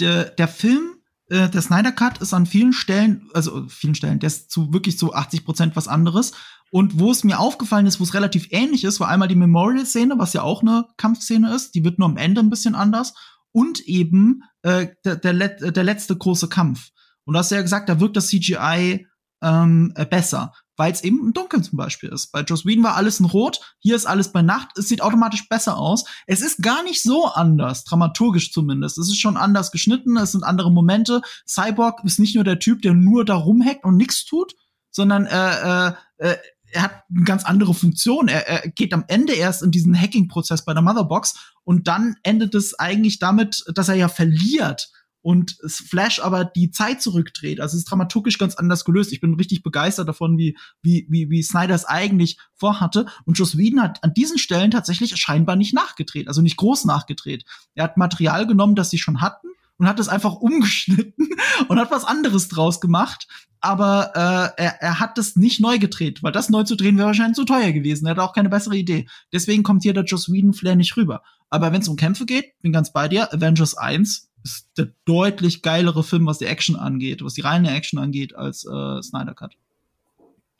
Der, 0.00 0.24
der 0.24 0.48
Film, 0.48 0.96
äh, 1.28 1.48
der 1.48 1.62
Snyder 1.62 1.92
Cut 1.92 2.18
ist 2.18 2.32
an 2.32 2.46
vielen 2.46 2.72
Stellen, 2.72 3.28
also 3.34 3.66
vielen 3.68 3.94
Stellen, 3.94 4.20
der 4.20 4.28
ist 4.28 4.50
zu 4.50 4.72
wirklich 4.72 4.98
zu 4.98 5.14
80 5.14 5.44
Prozent 5.44 5.76
was 5.76 5.88
anderes. 5.88 6.32
Und 6.74 6.98
wo 6.98 7.10
es 7.10 7.22
mir 7.22 7.38
aufgefallen 7.38 7.84
ist, 7.84 8.00
wo 8.00 8.04
es 8.04 8.14
relativ 8.14 8.46
ähnlich 8.50 8.84
ist, 8.84 8.98
war 8.98 9.08
einmal 9.08 9.28
die 9.28 9.34
Memorial-Szene, 9.34 10.14
was 10.16 10.32
ja 10.32 10.40
auch 10.40 10.62
eine 10.62 10.86
Kampfszene 10.96 11.54
ist. 11.54 11.74
Die 11.74 11.84
wird 11.84 11.98
nur 11.98 12.08
am 12.08 12.16
Ende 12.16 12.40
ein 12.40 12.48
bisschen 12.48 12.74
anders. 12.74 13.12
Und 13.52 13.80
eben 13.80 14.42
äh, 14.62 14.86
der, 15.04 15.16
der, 15.16 15.70
der 15.70 15.84
letzte 15.84 16.16
große 16.16 16.48
Kampf. 16.48 16.88
Und 17.24 17.34
du 17.34 17.38
hast 17.38 17.50
ja 17.50 17.60
gesagt, 17.60 17.90
da 17.90 18.00
wirkt 18.00 18.16
das 18.16 18.28
CGI 18.28 19.06
ähm, 19.42 19.92
äh, 19.96 20.06
besser, 20.06 20.54
weil 20.76 20.90
es 20.92 21.04
eben 21.04 21.20
im 21.20 21.34
Dunkeln 21.34 21.62
zum 21.62 21.76
Beispiel 21.76 22.08
ist. 22.08 22.32
Bei 22.32 22.40
Joss 22.40 22.64
Whedon 22.64 22.84
war 22.84 22.96
alles 22.96 23.20
in 23.20 23.26
Rot, 23.26 23.60
hier 23.78 23.94
ist 23.94 24.06
alles 24.06 24.32
bei 24.32 24.40
Nacht. 24.40 24.70
Es 24.78 24.88
sieht 24.88 25.02
automatisch 25.02 25.50
besser 25.50 25.76
aus. 25.76 26.06
Es 26.26 26.40
ist 26.40 26.62
gar 26.62 26.82
nicht 26.84 27.02
so 27.02 27.26
anders, 27.26 27.84
dramaturgisch 27.84 28.50
zumindest. 28.50 28.96
Es 28.96 29.08
ist 29.08 29.20
schon 29.20 29.36
anders 29.36 29.72
geschnitten, 29.72 30.16
es 30.16 30.32
sind 30.32 30.42
andere 30.42 30.72
Momente. 30.72 31.20
Cyborg 31.46 32.02
ist 32.04 32.18
nicht 32.18 32.34
nur 32.34 32.44
der 32.44 32.60
Typ, 32.60 32.80
der 32.80 32.94
nur 32.94 33.26
da 33.26 33.34
rumhackt 33.34 33.84
und 33.84 33.98
nichts 33.98 34.24
tut, 34.24 34.54
sondern 34.90 35.26
äh, 35.26 35.88
äh, 35.88 35.92
äh 36.16 36.36
er 36.72 36.82
hat 36.82 37.04
eine 37.14 37.24
ganz 37.24 37.44
andere 37.44 37.74
Funktion. 37.74 38.28
Er, 38.28 38.48
er 38.48 38.70
geht 38.70 38.92
am 38.92 39.04
Ende 39.08 39.34
erst 39.34 39.62
in 39.62 39.70
diesen 39.70 39.98
Hacking-Prozess 39.98 40.64
bei 40.64 40.72
der 40.72 40.82
Motherbox 40.82 41.54
und 41.64 41.86
dann 41.86 42.16
endet 42.22 42.54
es 42.54 42.78
eigentlich 42.78 43.18
damit, 43.18 43.64
dass 43.74 43.88
er 43.88 43.94
ja 43.94 44.08
verliert 44.08 44.90
und 45.22 45.56
Flash 45.66 46.20
aber 46.20 46.44
die 46.44 46.70
Zeit 46.70 47.00
zurückdreht. 47.00 47.60
Also 47.60 47.76
es 47.76 47.82
ist 47.82 47.90
dramaturgisch 47.90 48.38
ganz 48.38 48.56
anders 48.56 48.84
gelöst. 48.84 49.12
Ich 49.12 49.20
bin 49.20 49.34
richtig 49.34 49.62
begeistert 49.62 50.08
davon, 50.08 50.36
wie, 50.36 50.56
wie, 50.82 51.06
wie, 51.08 51.30
wie 51.30 51.42
Snyder 51.42 51.74
es 51.74 51.84
eigentlich 51.84 52.38
vorhatte. 52.54 53.06
Und 53.24 53.38
Joss 53.38 53.56
Whedon 53.56 53.82
hat 53.82 54.02
an 54.02 54.14
diesen 54.14 54.38
Stellen 54.38 54.72
tatsächlich 54.72 55.16
scheinbar 55.16 55.54
nicht 55.54 55.74
nachgedreht, 55.74 56.26
also 56.26 56.42
nicht 56.42 56.56
groß 56.56 56.86
nachgedreht. 56.86 57.44
Er 57.74 57.84
hat 57.84 57.96
Material 57.96 58.46
genommen, 58.46 58.74
das 58.74 58.90
sie 58.90 58.98
schon 58.98 59.20
hatten 59.20 59.48
und 59.82 59.88
hat 59.88 59.98
es 59.98 60.08
einfach 60.08 60.36
umgeschnitten 60.36 61.30
und 61.68 61.80
hat 61.80 61.90
was 61.90 62.04
anderes 62.04 62.46
draus 62.46 62.80
gemacht. 62.80 63.26
Aber 63.60 64.12
äh, 64.14 64.62
er, 64.62 64.80
er 64.80 65.00
hat 65.00 65.18
das 65.18 65.34
nicht 65.34 65.60
neu 65.60 65.80
gedreht, 65.80 66.22
weil 66.22 66.30
das 66.30 66.50
neu 66.50 66.62
zu 66.62 66.76
drehen 66.76 66.98
wäre 66.98 67.08
wahrscheinlich 67.08 67.34
zu 67.34 67.44
teuer 67.44 67.72
gewesen. 67.72 68.06
Er 68.06 68.12
hat 68.12 68.20
auch 68.20 68.32
keine 68.32 68.48
bessere 68.48 68.76
Idee. 68.76 69.08
Deswegen 69.32 69.64
kommt 69.64 69.82
hier 69.82 69.92
der 69.92 70.04
Joss 70.04 70.30
Whedon 70.30 70.52
Flair 70.52 70.76
nicht 70.76 70.96
rüber. 70.96 71.22
Aber 71.50 71.72
wenn 71.72 71.80
es 71.80 71.88
um 71.88 71.96
Kämpfe 71.96 72.26
geht, 72.26 72.56
bin 72.60 72.72
ganz 72.72 72.92
bei 72.92 73.08
dir. 73.08 73.34
Avengers 73.34 73.76
1 73.76 74.30
ist 74.44 74.68
der 74.78 74.90
deutlich 75.04 75.62
geilere 75.62 76.04
Film, 76.04 76.26
was 76.26 76.38
die 76.38 76.46
Action 76.46 76.76
angeht, 76.76 77.24
was 77.24 77.34
die 77.34 77.40
reine 77.40 77.74
Action 77.74 77.98
angeht, 77.98 78.36
als 78.36 78.64
äh, 78.64 79.02
Snyder 79.02 79.34
Cut. 79.34 79.56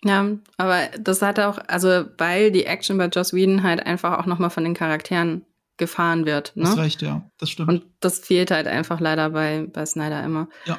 Ja, 0.05 0.31
aber 0.57 0.89
das 0.99 1.23
hat 1.23 1.39
auch, 1.39 1.59
also 1.69 2.07
weil 2.19 2.51
die 2.51 2.67
Action 2.67 2.99
bei 2.99 3.07
Joss 3.07 3.33
Whedon 3.33 3.63
halt 3.63 3.87
einfach 3.87 4.19
auch 4.19 4.27
noch 4.27 4.41
mal 4.41 4.51
von 4.51 4.65
den 4.65 4.75
Charakteren 4.75 5.45
gefahren 5.77 6.27
wird. 6.27 6.53
Ne? 6.55 6.65
Das 6.65 6.77
recht, 6.77 7.03
ja, 7.03 7.29
das 7.39 7.51
stimmt. 7.51 7.69
Und 7.69 7.85
das 8.01 8.19
fehlt 8.19 8.51
halt 8.51 8.67
einfach 8.67 9.01
leider 9.01 9.31
bei, 9.31 9.67
bei 9.73 9.85
Snyder 9.87 10.23
immer. 10.25 10.49
Ja. 10.67 10.79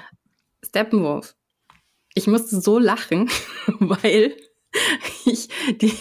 Steppenwolf. 0.64 1.36
Ich 2.16 2.28
musste 2.28 2.62
so 2.62 2.80
lachen, 2.80 3.30
weil 3.80 4.36
ich, 5.26 5.50
die, 5.82 5.94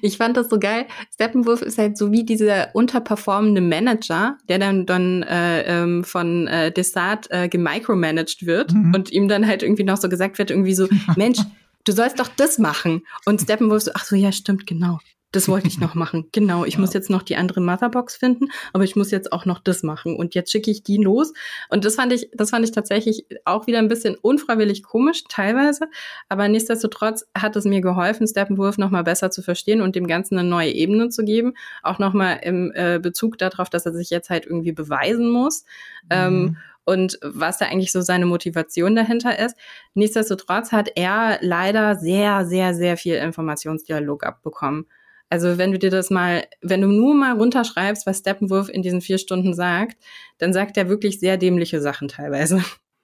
ich 0.00 0.16
fand 0.16 0.36
das 0.36 0.48
so 0.48 0.58
geil. 0.58 0.86
Steppenwolf 1.12 1.62
ist 1.62 1.78
halt 1.78 1.98
so 1.98 2.10
wie 2.10 2.24
dieser 2.24 2.74
unterperformende 2.74 3.60
Manager, 3.60 4.38
der 4.48 4.58
dann, 4.58 4.86
dann 4.86 5.22
äh, 5.22 5.62
ähm, 5.62 6.04
von 6.04 6.46
äh, 6.46 6.72
Desart 6.72 7.26
äh, 7.30 7.48
gemicromanaged 7.48 8.46
wird 8.46 8.72
mhm. 8.72 8.94
und 8.94 9.12
ihm 9.12 9.28
dann 9.28 9.46
halt 9.46 9.62
irgendwie 9.62 9.84
noch 9.84 9.98
so 9.98 10.08
gesagt 10.08 10.38
wird, 10.38 10.50
irgendwie 10.50 10.74
so, 10.74 10.88
Mensch, 11.16 11.40
du 11.84 11.92
sollst 11.92 12.18
doch 12.18 12.28
das 12.28 12.58
machen. 12.58 13.02
Und 13.26 13.42
Steppenwolf 13.42 13.82
so, 13.82 13.90
ach 13.94 14.04
so, 14.04 14.16
ja, 14.16 14.32
stimmt, 14.32 14.66
genau. 14.66 15.00
Das 15.34 15.48
wollte 15.48 15.66
ich 15.66 15.78
noch 15.80 15.94
machen. 15.94 16.28
Genau, 16.32 16.64
ich 16.64 16.74
ja. 16.74 16.80
muss 16.80 16.94
jetzt 16.94 17.10
noch 17.10 17.22
die 17.22 17.36
andere 17.36 17.60
Motherbox 17.60 18.16
finden, 18.16 18.48
aber 18.72 18.84
ich 18.84 18.96
muss 18.96 19.10
jetzt 19.10 19.32
auch 19.32 19.44
noch 19.44 19.58
das 19.58 19.82
machen. 19.82 20.16
Und 20.16 20.34
jetzt 20.34 20.50
schicke 20.52 20.70
ich 20.70 20.82
die 20.82 20.96
los. 20.96 21.32
Und 21.68 21.84
das 21.84 21.96
fand 21.96 22.12
ich, 22.12 22.30
das 22.32 22.50
fand 22.50 22.64
ich 22.64 22.72
tatsächlich 22.72 23.26
auch 23.44 23.66
wieder 23.66 23.78
ein 23.78 23.88
bisschen 23.88 24.14
unfreiwillig 24.14 24.82
komisch, 24.82 25.24
teilweise. 25.28 25.88
Aber 26.28 26.48
nichtsdestotrotz 26.48 27.26
hat 27.36 27.56
es 27.56 27.64
mir 27.64 27.80
geholfen, 27.80 28.26
Steppenwolf 28.26 28.78
noch 28.78 28.90
mal 28.90 29.02
besser 29.02 29.30
zu 29.30 29.42
verstehen 29.42 29.80
und 29.80 29.96
dem 29.96 30.06
Ganzen 30.06 30.38
eine 30.38 30.48
neue 30.48 30.70
Ebene 30.70 31.08
zu 31.08 31.24
geben. 31.24 31.54
Auch 31.82 31.98
noch 31.98 32.14
mal 32.14 32.34
im 32.34 32.72
äh, 32.74 33.00
Bezug 33.02 33.36
darauf, 33.38 33.68
dass 33.68 33.86
er 33.86 33.92
sich 33.92 34.10
jetzt 34.10 34.30
halt 34.30 34.46
irgendwie 34.46 34.72
beweisen 34.72 35.30
muss. 35.30 35.64
Ähm, 36.10 36.32
mhm. 36.32 36.46
Ähm, 36.46 36.56
und 36.86 37.18
was 37.22 37.56
da 37.56 37.64
eigentlich 37.64 37.92
so 37.92 38.02
seine 38.02 38.26
Motivation 38.26 38.94
dahinter 38.94 39.38
ist. 39.38 39.56
Nichtsdestotrotz 39.94 40.70
hat 40.70 40.90
er 40.96 41.38
leider 41.40 41.96
sehr, 41.96 42.44
sehr, 42.44 42.74
sehr 42.74 42.98
viel 42.98 43.14
Informationsdialog 43.14 44.24
abbekommen. 44.24 44.86
Also 45.30 45.58
wenn 45.58 45.72
du 45.72 45.78
dir 45.78 45.90
das 45.90 46.10
mal, 46.10 46.44
wenn 46.62 46.80
du 46.80 46.88
nur 46.88 47.14
mal 47.14 47.32
runterschreibst, 47.32 48.06
was 48.06 48.18
Steppenwurf 48.18 48.68
in 48.68 48.82
diesen 48.82 49.00
vier 49.00 49.18
Stunden 49.18 49.54
sagt, 49.54 49.96
dann 50.38 50.52
sagt 50.52 50.76
er 50.76 50.88
wirklich 50.88 51.18
sehr 51.18 51.36
dämliche 51.36 51.80
Sachen 51.80 52.08
teilweise. 52.08 52.62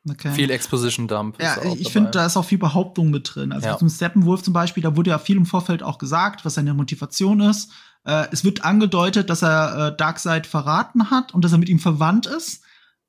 Okay. 0.08 0.32
Viel 0.32 0.50
Exposition 0.50 1.08
Dump. 1.08 1.42
Ja, 1.42 1.58
ich 1.78 1.92
finde, 1.92 2.10
da 2.10 2.24
ist 2.24 2.36
auch 2.36 2.44
viel 2.44 2.58
Behauptung 2.58 3.10
mit 3.10 3.34
drin. 3.34 3.52
Also 3.52 3.66
ja. 3.66 3.76
zum 3.76 3.90
Steppenwolf 3.90 4.42
zum 4.42 4.54
Beispiel, 4.54 4.82
da 4.82 4.96
wurde 4.96 5.10
ja 5.10 5.18
viel 5.18 5.36
im 5.36 5.44
Vorfeld 5.44 5.82
auch 5.82 5.98
gesagt, 5.98 6.44
was 6.44 6.54
seine 6.54 6.72
Motivation 6.72 7.40
ist. 7.40 7.70
Äh, 8.04 8.26
es 8.32 8.42
wird 8.42 8.64
angedeutet, 8.64 9.28
dass 9.28 9.42
er 9.42 9.88
äh, 9.88 9.96
Darkseid 9.96 10.46
verraten 10.46 11.10
hat 11.10 11.34
und 11.34 11.44
dass 11.44 11.52
er 11.52 11.58
mit 11.58 11.68
ihm 11.68 11.78
verwandt 11.78 12.26
ist. 12.26 12.62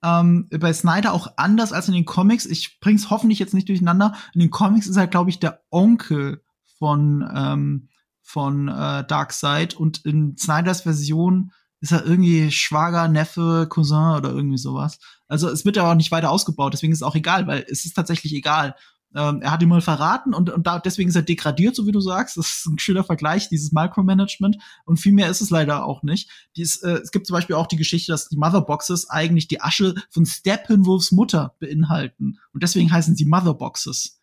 Ähm, 0.03 0.49
bei 0.49 0.73
Snyder 0.73 1.13
auch 1.13 1.33
anders 1.37 1.71
als 1.71 1.87
in 1.87 1.93
den 1.93 2.05
Comics. 2.05 2.45
Ich 2.45 2.79
bring's 2.81 3.09
hoffentlich 3.09 3.39
jetzt 3.39 3.53
nicht 3.53 3.69
durcheinander. 3.69 4.13
In 4.33 4.41
den 4.41 4.49
Comics 4.49 4.87
ist 4.87 4.97
er, 4.97 5.07
glaube 5.07 5.29
ich, 5.29 5.39
der 5.39 5.61
Onkel 5.69 6.43
von 6.77 7.25
ähm, 7.33 7.87
von 8.31 8.69
äh, 8.69 9.05
Darkseid 9.05 9.73
und 9.73 10.05
in 10.05 10.37
Snyders 10.37 10.81
Version 10.81 11.51
ist 11.81 11.91
er 11.91 12.05
irgendwie 12.05 12.51
Schwager, 12.51 13.07
Neffe, 13.07 13.67
Cousin 13.69 14.15
oder 14.15 14.29
irgendwie 14.29 14.57
sowas. 14.57 14.99
Also 15.27 15.49
es 15.49 15.65
wird 15.65 15.75
ja 15.75 15.89
auch 15.89 15.95
nicht 15.95 16.11
weiter 16.11 16.29
ausgebaut, 16.29 16.73
deswegen 16.73 16.93
ist 16.93 16.99
es 16.99 17.03
auch 17.03 17.15
egal, 17.15 17.47
weil 17.47 17.65
es 17.67 17.85
ist 17.85 17.93
tatsächlich 17.93 18.33
egal. 18.33 18.75
Ähm, 19.13 19.41
er 19.41 19.51
hat 19.51 19.61
ihn 19.61 19.67
mal 19.67 19.81
verraten 19.81 20.33
und, 20.33 20.49
und 20.49 20.65
da, 20.65 20.79
deswegen 20.79 21.09
ist 21.09 21.15
er 21.15 21.21
degradiert, 21.21 21.75
so 21.75 21.85
wie 21.85 21.91
du 21.91 21.99
sagst. 21.99 22.37
Das 22.37 22.47
ist 22.47 22.65
ein 22.67 22.79
schöner 22.79 23.03
Vergleich, 23.03 23.49
dieses 23.49 23.73
Micromanagement. 23.73 24.57
Und 24.85 25.01
viel 25.01 25.11
mehr 25.11 25.29
ist 25.29 25.41
es 25.41 25.49
leider 25.49 25.85
auch 25.85 26.01
nicht. 26.03 26.29
Dies, 26.55 26.77
äh, 26.77 26.99
es 27.03 27.11
gibt 27.11 27.27
zum 27.27 27.33
Beispiel 27.33 27.57
auch 27.57 27.67
die 27.67 27.75
Geschichte, 27.75 28.13
dass 28.13 28.29
die 28.29 28.37
Motherboxes 28.37 29.09
eigentlich 29.09 29.49
die 29.49 29.59
Asche 29.59 29.95
von 30.11 30.25
Steppenwolfs 30.25 31.11
Mutter 31.11 31.55
beinhalten. 31.59 32.39
Und 32.53 32.63
deswegen 32.63 32.89
heißen 32.89 33.17
sie 33.17 33.25
Motherboxes. 33.25 34.20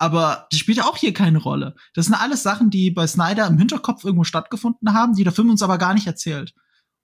Aber 0.00 0.46
das 0.50 0.58
spielt 0.58 0.82
auch 0.82 0.96
hier 0.96 1.12
keine 1.12 1.38
Rolle. 1.38 1.74
Das 1.92 2.06
sind 2.06 2.14
alles 2.14 2.42
Sachen, 2.42 2.70
die 2.70 2.90
bei 2.90 3.06
Snyder 3.06 3.46
im 3.46 3.58
Hinterkopf 3.58 4.02
irgendwo 4.02 4.24
stattgefunden 4.24 4.94
haben, 4.94 5.14
die 5.14 5.24
der 5.24 5.32
Film 5.32 5.50
uns 5.50 5.62
aber 5.62 5.76
gar 5.76 5.92
nicht 5.92 6.06
erzählt. 6.06 6.54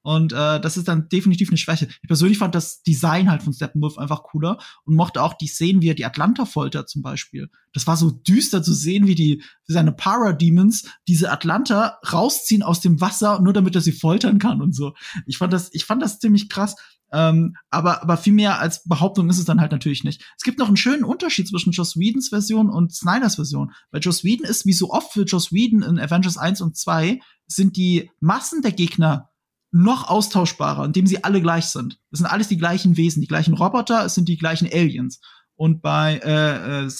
Und 0.01 0.32
äh, 0.32 0.60
das 0.60 0.78
ist 0.78 0.89
dann 0.89 1.09
definitiv 1.10 1.51
eine 1.51 1.59
Schwäche. 1.59 1.89
Ich 2.01 2.09
persönlich 2.09 2.39
fand 2.39 2.55
das 2.55 2.82
Design 2.85 3.28
halt 3.28 3.43
von 3.43 3.52
Steppenwolf 3.52 3.98
einfach 3.98 4.23
cooler 4.23 4.56
und 4.85 4.94
mochte 4.94 5.20
auch 5.20 5.35
die 5.35 5.48
Szenen, 5.48 5.82
wie 5.82 5.90
er 5.90 5.94
die 5.94 6.06
Atlanta 6.06 6.47
foltert 6.47 6.89
zum 6.89 7.02
Beispiel. 7.02 7.51
Das 7.74 7.86
war 7.86 7.98
so 7.98 8.12
düster 8.12 8.62
zu 8.62 8.73
sehen, 8.73 9.06
wie 9.06 9.14
die 9.14 9.43
wie 9.66 9.73
seine 9.73 9.93
Parademons 9.93 10.89
diese 11.06 11.31
Atlanta 11.31 11.98
rausziehen 12.10 12.62
aus 12.62 12.81
dem 12.81 13.01
Wasser, 13.01 13.40
nur 13.40 13.52
damit 13.52 13.74
er 13.74 13.81
sie 13.82 13.93
foltern 13.93 14.39
kann 14.39 14.62
und 14.62 14.74
so. 14.74 14.94
Ich 15.27 15.36
fand 15.36 15.52
das, 15.52 15.68
ich 15.74 15.85
fand 15.85 16.01
das 16.01 16.18
ziemlich 16.18 16.48
krass. 16.48 16.77
Ähm, 17.16 17.56
aber, 17.70 18.02
aber 18.02 18.18
viel 18.18 18.34
mehr 18.34 18.60
als 18.60 18.84
Behauptung 18.84 19.30
ist 19.30 19.38
es 19.38 19.47
dann 19.47 19.59
halt 19.59 19.72
natürlich 19.72 20.05
nicht. 20.05 20.22
Es 20.36 20.44
gibt 20.44 20.59
noch 20.59 20.68
einen 20.68 20.76
schönen 20.76 21.02
Unterschied 21.02 21.48
zwischen 21.48 21.72
Joss 21.72 21.97
Whedons 21.97 22.28
Version 22.28 22.68
und 22.68 22.94
Snyders 22.94 23.36
Version. 23.36 23.72
Weil 23.90 24.02
Joss 24.02 24.22
Whedon 24.22 24.44
ist, 24.44 24.66
wie 24.66 24.74
so 24.74 24.90
oft 24.90 25.14
für 25.14 25.22
Joss 25.22 25.51
Whedon 25.51 25.82
in 25.82 25.98
Avengers 25.98 26.36
1 26.36 26.60
und 26.60 26.76
2, 26.76 27.18
sind 27.47 27.78
die 27.78 28.10
Massen 28.20 28.60
der 28.60 28.72
Gegner 28.72 29.30
noch 29.70 30.09
austauschbarer, 30.09 30.84
indem 30.84 31.06
sie 31.06 31.24
alle 31.24 31.40
gleich 31.40 31.66
sind. 31.66 31.98
Es 32.10 32.18
sind 32.18 32.26
alles 32.26 32.48
die 32.48 32.59
gleichen 32.59 32.98
Wesen, 32.98 33.22
die 33.22 33.28
gleichen 33.28 33.55
Roboter, 33.55 34.05
es 34.05 34.14
sind 34.14 34.28
die 34.28 34.36
gleichen 34.36 34.68
Aliens. 34.70 35.20
Und 35.55 35.80
bei 35.80 36.18
äh, 36.22 36.84
äh, 36.84 36.90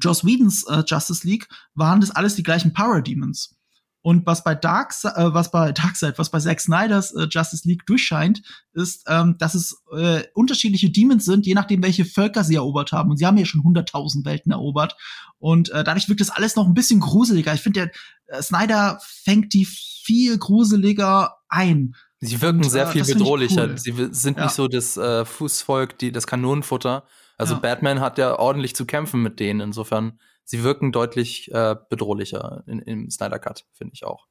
Joss 0.00 0.24
Whedons 0.24 0.64
äh, 0.66 0.82
Justice 0.86 1.26
League 1.26 1.46
waren 1.74 2.00
das 2.00 2.10
alles 2.10 2.36
die 2.36 2.42
gleichen 2.42 2.72
Parademons. 2.72 3.57
Und 4.02 4.26
was 4.26 4.44
bei 4.44 4.54
Dark, 4.54 4.94
äh, 5.02 5.34
was 5.34 5.50
bei 5.50 5.72
Darkseid, 5.72 6.18
was 6.18 6.30
bei 6.30 6.38
Zack 6.38 6.60
Snyders 6.60 7.12
äh, 7.14 7.26
Justice 7.30 7.66
League 7.66 7.84
durchscheint, 7.86 8.42
ist, 8.72 9.04
ähm, 9.08 9.36
dass 9.38 9.54
es 9.54 9.82
äh, 9.96 10.22
unterschiedliche 10.34 10.90
Demons 10.90 11.24
sind, 11.24 11.46
je 11.46 11.54
nachdem, 11.54 11.82
welche 11.82 12.04
Völker 12.04 12.44
sie 12.44 12.54
erobert 12.54 12.92
haben. 12.92 13.10
Und 13.10 13.16
sie 13.16 13.26
haben 13.26 13.36
ja 13.36 13.44
schon 13.44 13.62
100.000 13.62 14.24
Welten 14.24 14.52
erobert. 14.52 14.96
Und 15.38 15.70
äh, 15.70 15.82
dadurch 15.82 16.08
wirkt 16.08 16.20
das 16.20 16.30
alles 16.30 16.54
noch 16.54 16.66
ein 16.66 16.74
bisschen 16.74 17.00
gruseliger. 17.00 17.52
Ich 17.54 17.60
finde, 17.60 17.90
der 18.28 18.38
äh, 18.38 18.42
Snyder 18.42 19.00
fängt 19.02 19.52
die 19.52 19.66
viel 19.66 20.38
gruseliger 20.38 21.34
ein. 21.48 21.94
Sie 22.20 22.40
wirken 22.40 22.58
und, 22.64 22.70
sehr 22.70 22.88
äh, 22.88 22.92
viel 22.92 23.04
bedrohlicher. 23.04 23.68
Cool. 23.68 23.78
Sie 23.78 24.08
sind 24.12 24.38
ja. 24.38 24.44
nicht 24.44 24.54
so 24.54 24.68
das 24.68 24.96
äh, 24.96 25.24
Fußvolk, 25.24 25.98
die, 25.98 26.12
das 26.12 26.26
Kanonenfutter. 26.26 27.04
Also 27.38 27.54
ja. 27.54 27.60
Batman 27.60 28.00
hat 28.00 28.18
ja 28.18 28.38
ordentlich 28.38 28.74
zu 28.76 28.84
kämpfen 28.84 29.22
mit 29.22 29.40
denen. 29.40 29.60
Insofern 29.60 30.18
sie 30.44 30.62
wirken 30.62 30.92
deutlich 30.92 31.50
äh, 31.52 31.76
bedrohlicher 31.88 32.64
in, 32.66 32.80
im 32.80 33.10
Snyder 33.10 33.38
Cut, 33.38 33.64
finde 33.72 33.94
ich 33.94 34.04
auch. 34.04 34.26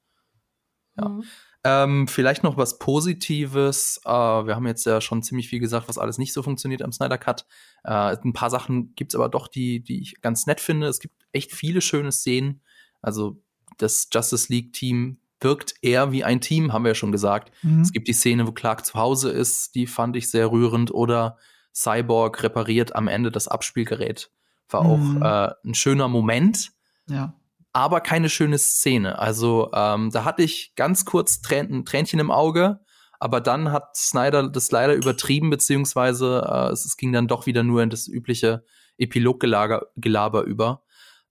Ja. 0.97 1.09
Mhm. 1.09 1.23
Ähm, 1.63 2.07
vielleicht 2.07 2.43
noch 2.43 2.55
was 2.55 2.79
Positives. 2.79 3.99
Äh, 4.05 4.09
wir 4.09 4.55
haben 4.55 4.67
jetzt 4.67 4.85
ja 4.85 5.01
schon 5.01 5.23
ziemlich 5.23 5.49
viel 5.49 5.59
gesagt, 5.59 5.89
was 5.89 5.97
alles 5.97 6.17
nicht 6.17 6.33
so 6.33 6.43
funktioniert 6.43 6.81
am 6.81 6.91
Snyder 6.91 7.17
Cut. 7.17 7.45
Äh, 7.83 8.15
ein 8.23 8.33
paar 8.33 8.49
Sachen 8.49 8.93
gibt 8.95 9.11
es 9.11 9.15
aber 9.15 9.29
doch, 9.29 9.47
die, 9.47 9.81
die 9.81 10.01
ich 10.01 10.21
ganz 10.21 10.45
nett 10.45 10.61
finde. 10.61 10.87
Es 10.87 10.99
gibt 10.99 11.15
echt 11.31 11.51
viele 11.53 11.81
schöne 11.81 12.11
Szenen. 12.11 12.61
Also 13.01 13.41
das 13.77 14.07
Justice 14.11 14.51
League 14.51 14.73
Team 14.73 15.19
wirkt 15.39 15.75
eher 15.81 16.11
wie 16.11 16.23
ein 16.23 16.41
Team, 16.41 16.73
haben 16.73 16.83
wir 16.83 16.91
ja 16.91 16.95
schon 16.95 17.11
gesagt. 17.11 17.51
Mhm. 17.63 17.81
Es 17.81 17.91
gibt 17.91 18.07
die 18.07 18.13
Szene, 18.13 18.47
wo 18.47 18.51
Clark 18.51 18.85
zu 18.85 18.95
Hause 18.95 19.29
ist, 19.29 19.75
die 19.75 19.87
fand 19.87 20.15
ich 20.15 20.29
sehr 20.29 20.51
rührend. 20.51 20.91
Oder 20.91 21.37
Cyborg 21.77 22.41
repariert 22.41 22.95
am 22.95 23.07
Ende 23.07 23.31
das 23.31 23.47
Abspielgerät 23.47 24.31
war 24.69 24.83
mhm. 24.83 25.21
auch 25.21 25.25
äh, 25.25 25.53
ein 25.65 25.73
schöner 25.73 26.07
Moment. 26.07 26.71
Ja. 27.07 27.33
Aber 27.73 28.01
keine 28.01 28.29
schöne 28.29 28.57
Szene. 28.57 29.19
Also 29.19 29.71
ähm, 29.73 30.09
da 30.11 30.25
hatte 30.25 30.43
ich 30.43 30.73
ganz 30.75 31.05
kurz 31.05 31.41
Trän 31.41 31.71
ein 31.71 31.85
Tränchen 31.85 32.19
im 32.19 32.31
Auge, 32.31 32.79
aber 33.19 33.41
dann 33.41 33.71
hat 33.71 33.95
Snyder 33.95 34.49
das 34.49 34.71
leider 34.71 34.93
übertrieben, 34.95 35.49
beziehungsweise 35.49 36.43
äh, 36.47 36.71
es, 36.71 36.85
es 36.85 36.97
ging 36.97 37.11
dann 37.11 37.27
doch 37.27 37.45
wieder 37.45 37.63
nur 37.63 37.83
in 37.83 37.89
das 37.89 38.07
übliche 38.07 38.63
Epiloggelaber 38.97 40.43
über. 40.43 40.83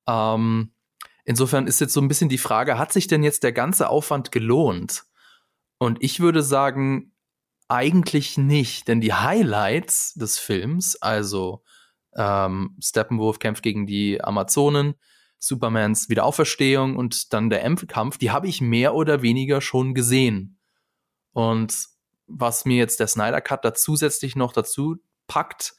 Ähm, 0.06 0.72
insofern 1.24 1.66
ist 1.66 1.80
jetzt 1.80 1.94
so 1.94 2.00
ein 2.00 2.08
bisschen 2.08 2.28
die 2.28 2.38
Frage, 2.38 2.78
hat 2.78 2.92
sich 2.92 3.08
denn 3.08 3.24
jetzt 3.24 3.42
der 3.42 3.52
ganze 3.52 3.88
Aufwand 3.88 4.30
gelohnt? 4.30 5.04
Und 5.78 5.98
ich 6.00 6.20
würde 6.20 6.42
sagen, 6.42 7.12
eigentlich 7.68 8.38
nicht, 8.38 8.88
denn 8.88 9.00
die 9.00 9.12
Highlights 9.12 10.14
des 10.14 10.38
Films, 10.38 10.96
also 10.96 11.62
ähm, 12.14 12.76
Steppenwolf 12.80 13.38
kämpft 13.38 13.62
gegen 13.62 13.86
die 13.86 14.22
Amazonen, 14.22 14.94
Supermans 15.38 16.08
Wiederauferstehung 16.08 16.96
und 16.96 17.32
dann 17.32 17.50
der 17.50 17.64
Endkampf, 17.64 18.18
die 18.18 18.30
habe 18.30 18.48
ich 18.48 18.60
mehr 18.60 18.94
oder 18.94 19.22
weniger 19.22 19.60
schon 19.60 19.94
gesehen. 19.94 20.58
Und 21.32 21.76
was 22.26 22.64
mir 22.64 22.76
jetzt 22.76 23.00
der 23.00 23.06
Snyder 23.06 23.40
Cut 23.40 23.64
da 23.64 23.74
zusätzlich 23.74 24.36
noch 24.36 24.52
dazu 24.52 24.96
packt, 25.26 25.74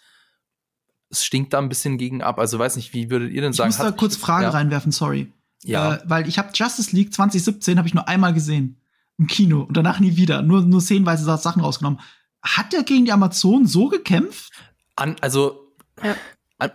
es 1.09 1.25
stinkt 1.25 1.53
da 1.53 1.59
ein 1.59 1.69
bisschen 1.69 1.97
gegen 1.97 2.21
ab. 2.21 2.37
Also 2.37 2.59
weiß 2.59 2.75
nicht, 2.75 2.93
wie 2.93 3.09
würdet 3.09 3.31
ihr 3.31 3.41
denn 3.41 3.53
sagen? 3.53 3.71
Ich 3.71 3.77
muss 3.77 3.85
da 3.87 3.91
kurz 3.91 4.15
Fragen 4.17 4.43
ja. 4.43 4.49
reinwerfen, 4.49 4.91
sorry. 4.91 5.31
Ja. 5.63 5.95
Äh, 5.95 5.99
weil 6.05 6.27
ich 6.27 6.37
habe 6.37 6.49
Justice 6.53 6.95
League 6.95 7.13
2017 7.13 7.77
habe 7.77 7.87
ich 7.87 7.93
nur 7.93 8.07
einmal 8.07 8.33
gesehen 8.33 8.79
im 9.17 9.27
Kino 9.27 9.61
und 9.61 9.75
danach 9.75 9.99
nie 9.99 10.15
wieder, 10.15 10.41
nur 10.41 10.61
nur 10.61 10.81
szenenweise 10.81 11.25
Sachen 11.25 11.61
rausgenommen. 11.61 11.99
Hat 12.41 12.73
er 12.73 12.83
gegen 12.83 13.05
die 13.05 13.11
Amazonen 13.11 13.67
so 13.67 13.89
gekämpft? 13.89 14.51
An, 14.95 15.15
also 15.21 15.73
ja. 16.03 16.15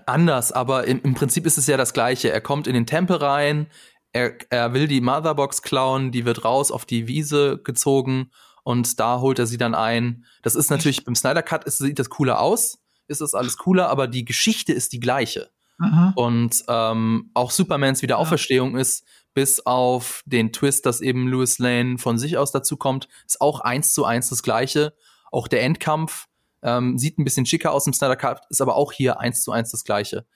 Anders, 0.07 0.53
aber 0.53 0.85
im, 0.85 1.01
im, 1.03 1.15
Prinzip 1.15 1.45
ist 1.45 1.59
es 1.59 1.67
ja 1.67 1.77
das 1.77 1.93
Gleiche. 1.93 2.31
Er 2.31 2.41
kommt 2.41 2.69
in 2.69 2.75
den 2.75 2.87
Tempel 2.87 3.17
rein, 3.17 3.67
er, 4.13 4.35
er 4.51 4.75
will 4.75 4.87
die 4.87 5.01
Motherbox 5.01 5.63
klauen, 5.63 6.13
die 6.13 6.25
wird 6.25 6.45
raus 6.45 6.71
auf 6.71 6.85
die 6.85 7.09
Wiese 7.09 7.59
gezogen 7.63 8.31
und 8.63 9.01
da 9.01 9.21
holt 9.21 9.41
er 9.41 9.47
sie 9.47 9.59
dann 9.59 9.75
ein. 9.75 10.25
Das 10.43 10.55
ist 10.55 10.71
natürlich 10.71 11.05
beim 11.05 11.17
Snyder 11.17 11.43
Cut 11.43 11.65
ist, 11.65 11.79
sieht 11.79 11.99
das 11.99 12.11
cooler 12.11 12.41
aus, 12.41 12.79
ist 13.09 13.21
das 13.21 13.35
alles 13.35 13.57
cooler, 13.57 13.89
aber 13.89 14.07
die 14.07 14.25
Geschichte 14.25 14.73
ist 14.73 14.93
die 14.93 15.01
gleiche. 15.01 15.51
Aha. 15.79 16.13
Und 16.15 16.63
ähm, 16.69 17.31
auch 17.35 17.51
Supermans 17.51 18.03
Wiederauferstehung 18.03 18.75
ja. 18.75 18.81
ist, 18.81 19.05
bis 19.35 19.61
auf 19.61 20.23
den 20.27 20.53
Twist, 20.53 20.87
dass 20.87 21.01
eben 21.01 21.29
Louis 21.29 21.59
Lane 21.59 21.99
von 21.99 22.19
sich 22.19 22.37
aus 22.37 22.53
dazu 22.53 22.77
kommt, 22.77 23.09
ist 23.27 23.41
auch 23.41 23.61
eins 23.61 23.93
zu 23.95 24.05
eins 24.05 24.29
das 24.29 24.43
gleiche. 24.43 24.95
Auch 25.31 25.49
der 25.49 25.63
Endkampf 25.63 26.27
ähm, 26.63 26.99
sieht 26.99 27.19
ein 27.19 27.25
bisschen 27.25 27.47
schicker 27.47 27.73
aus 27.73 27.87
im 27.87 27.93
Snyder 27.93 28.17
Cut, 28.17 28.43
ist 28.51 28.61
aber 28.61 28.77
auch 28.77 28.93
hier 28.93 29.21
eins 29.21 29.43
zu 29.43 29.53
eins 29.53 29.71
das 29.71 29.85
gleiche. 29.85 30.27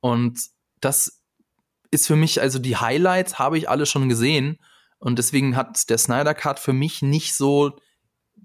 Und 0.00 0.38
das 0.80 1.22
ist 1.90 2.06
für 2.06 2.16
mich, 2.16 2.40
also 2.40 2.58
die 2.58 2.76
Highlights 2.76 3.38
habe 3.38 3.58
ich 3.58 3.68
alle 3.68 3.86
schon 3.86 4.08
gesehen. 4.08 4.58
Und 4.98 5.18
deswegen 5.18 5.56
hat 5.56 5.90
der 5.90 5.98
Snyder 5.98 6.34
Cut 6.34 6.58
für 6.58 6.72
mich 6.72 7.02
nicht 7.02 7.34
so 7.34 7.76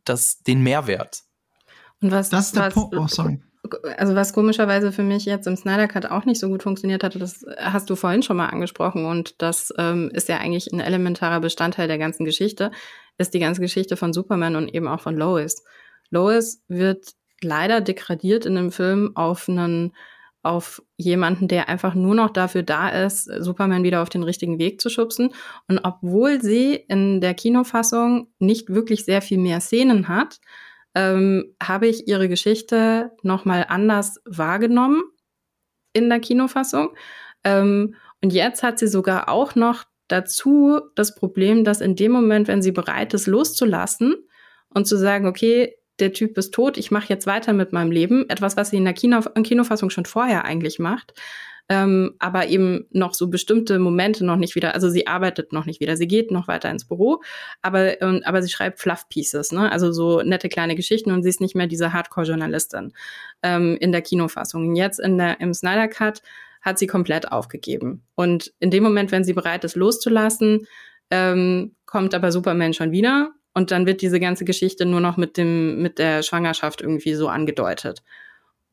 das, 0.05 0.39
den 0.39 0.61
Mehrwert. 0.61 1.23
Und 2.01 2.11
was, 2.11 2.29
das 2.29 2.47
ist 2.47 2.55
der 2.55 2.65
was, 2.65 2.73
Punkt. 2.73 2.95
Oh, 2.95 3.07
sorry. 3.07 3.41
Also 3.97 4.15
was 4.15 4.33
komischerweise 4.33 4.91
für 4.91 5.03
mich 5.03 5.25
jetzt 5.25 5.47
im 5.47 5.55
Snyder 5.55 5.87
Cut 5.87 6.05
auch 6.05 6.25
nicht 6.25 6.39
so 6.39 6.49
gut 6.49 6.63
funktioniert 6.63 7.03
hatte, 7.03 7.19
das 7.19 7.45
hast 7.57 7.89
du 7.89 7.95
vorhin 7.95 8.23
schon 8.23 8.37
mal 8.37 8.47
angesprochen 8.47 9.05
und 9.05 9.41
das 9.41 9.73
ähm, 9.77 10.09
ist 10.13 10.29
ja 10.29 10.37
eigentlich 10.37 10.71
ein 10.71 10.79
elementarer 10.79 11.39
Bestandteil 11.39 11.87
der 11.87 11.97
ganzen 11.97 12.25
Geschichte, 12.25 12.71
ist 13.17 13.33
die 13.33 13.39
ganze 13.39 13.61
Geschichte 13.61 13.97
von 13.97 14.13
Superman 14.13 14.55
und 14.55 14.73
eben 14.73 14.87
auch 14.87 15.01
von 15.01 15.15
Lois. 15.15 15.63
Lois 16.09 16.61
wird 16.67 17.11
leider 17.41 17.81
degradiert 17.81 18.45
in 18.45 18.55
dem 18.55 18.71
Film 18.71 19.15
auf 19.15 19.47
einen 19.47 19.93
auf 20.43 20.81
jemanden, 20.95 21.49
der 21.49 21.67
einfach 21.67 21.93
nur 21.93 22.15
noch 22.15 22.29
dafür 22.29 22.63
da 22.63 22.87
ist, 22.87 23.25
Superman 23.25 23.83
wieder 23.83 24.01
auf 24.01 24.09
den 24.09 24.23
richtigen 24.23 24.59
Weg 24.59 24.79
zu 24.79 24.89
schubsen. 24.89 25.33
Und 25.67 25.79
obwohl 25.83 26.41
sie 26.41 26.75
in 26.75 27.19
der 27.19 27.33
Kinofassung 27.33 28.29
nicht 28.39 28.69
wirklich 28.69 29.03
sehr 29.03 29.21
viel 29.21 29.39
mehr 29.39 29.59
Szenen 29.59 30.07
hat, 30.07 30.39
ähm, 30.97 31.53
habe 31.61 31.85
ich 31.85 32.07
ihre 32.07 32.27
Geschichte 32.27 33.11
nochmal 33.21 33.67
anders 33.69 34.19
wahrgenommen 34.25 35.03
in 35.93 36.09
der 36.09 36.19
Kinofassung. 36.19 36.89
Ähm, 37.43 37.93
und 38.23 38.33
jetzt 38.33 38.63
hat 38.63 38.79
sie 38.79 38.87
sogar 38.87 39.29
auch 39.29 39.53
noch 39.53 39.83
dazu 40.07 40.81
das 40.95 41.13
Problem, 41.13 41.63
dass 41.63 41.81
in 41.81 41.95
dem 41.95 42.11
Moment, 42.11 42.47
wenn 42.47 42.63
sie 42.63 42.71
bereit 42.71 43.13
ist, 43.13 43.27
loszulassen 43.27 44.15
und 44.73 44.87
zu 44.87 44.97
sagen, 44.97 45.27
okay, 45.27 45.75
der 45.99 46.13
Typ 46.13 46.35
ist 46.35 46.51
tot, 46.51 46.77
ich 46.77 46.89
mache 46.89 47.09
jetzt 47.09 47.27
weiter 47.27 47.53
mit 47.53 47.73
meinem 47.73 47.91
Leben. 47.91 48.27
Etwas, 48.27 48.57
was 48.57 48.71
sie 48.71 48.77
in 48.77 48.85
der 48.85 48.93
Kino 48.93 49.21
in 49.35 49.43
Kinofassung 49.43 49.91
schon 49.91 50.05
vorher 50.05 50.45
eigentlich 50.45 50.79
macht. 50.79 51.13
Ähm, 51.69 52.15
aber 52.19 52.47
eben 52.47 52.85
noch 52.91 53.13
so 53.13 53.27
bestimmte 53.27 53.77
Momente 53.77 54.25
noch 54.25 54.37
nicht 54.37 54.55
wieder, 54.55 54.73
also 54.73 54.89
sie 54.89 55.05
arbeitet 55.05 55.51
noch 55.51 55.65
nicht 55.65 55.81
wieder, 55.81 55.97
sie 55.97 56.07
geht 56.07 56.31
noch 56.31 56.47
weiter 56.47 56.71
ins 56.71 56.87
Büro, 56.87 57.21
aber, 57.61 58.01
ähm, 58.01 58.21
aber 58.23 58.41
sie 58.41 58.49
schreibt 58.49 58.79
Fluff 58.79 59.09
Pieces, 59.09 59.51
ne? 59.51 59.69
also 59.69 59.91
so 59.91 60.21
nette 60.21 60.47
kleine 60.47 60.75
Geschichten 60.75 61.11
und 61.11 61.23
sie 61.23 61.29
ist 61.29 61.41
nicht 61.41 61.55
mehr 61.55 61.67
diese 61.67 61.91
Hardcore-Journalistin 61.91 62.93
ähm, 63.43 63.77
in 63.81 63.91
der 63.91 64.01
Kinofassung. 64.01 64.75
Jetzt 64.75 64.99
in 64.99 65.17
der, 65.17 65.41
im 65.41 65.53
Snyder 65.53 65.89
Cut 65.89 66.21
hat 66.61 66.79
sie 66.79 66.87
komplett 66.87 67.31
aufgegeben. 67.31 68.03
Und 68.15 68.53
in 68.59 68.71
dem 68.71 68.83
Moment, 68.83 69.11
wenn 69.11 69.23
sie 69.23 69.33
bereit 69.33 69.63
ist, 69.63 69.75
loszulassen, 69.75 70.67
ähm, 71.09 71.75
kommt 71.85 72.13
aber 72.13 72.31
Superman 72.31 72.73
schon 72.73 72.91
wieder 72.91 73.31
und 73.53 73.71
dann 73.71 73.85
wird 73.85 74.01
diese 74.01 74.19
ganze 74.19 74.45
Geschichte 74.45 74.85
nur 74.85 75.01
noch 75.01 75.17
mit 75.17 75.37
dem, 75.37 75.81
mit 75.81 75.99
der 75.99 76.23
Schwangerschaft 76.23 76.81
irgendwie 76.81 77.13
so 77.13 77.27
angedeutet. 77.27 78.03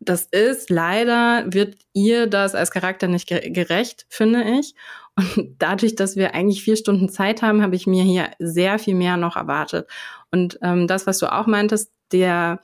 Das 0.04 0.24
ist 0.24 0.70
leider, 0.70 1.44
wird 1.52 1.76
ihr 1.92 2.26
das 2.26 2.54
als 2.54 2.70
Charakter 2.70 3.08
nicht 3.08 3.28
gerecht, 3.28 4.06
finde 4.08 4.44
ich. 4.58 4.74
Und 5.16 5.56
dadurch, 5.58 5.94
dass 5.94 6.16
wir 6.16 6.34
eigentlich 6.34 6.62
vier 6.62 6.76
Stunden 6.76 7.08
Zeit 7.08 7.42
haben, 7.42 7.62
habe 7.62 7.76
ich 7.76 7.86
mir 7.86 8.02
hier 8.02 8.30
sehr 8.38 8.78
viel 8.78 8.94
mehr 8.94 9.16
noch 9.16 9.36
erwartet. 9.36 9.88
Und 10.30 10.58
ähm, 10.62 10.86
das, 10.86 11.06
was 11.06 11.18
du 11.18 11.32
auch 11.32 11.46
meintest, 11.46 11.92
der 12.12 12.60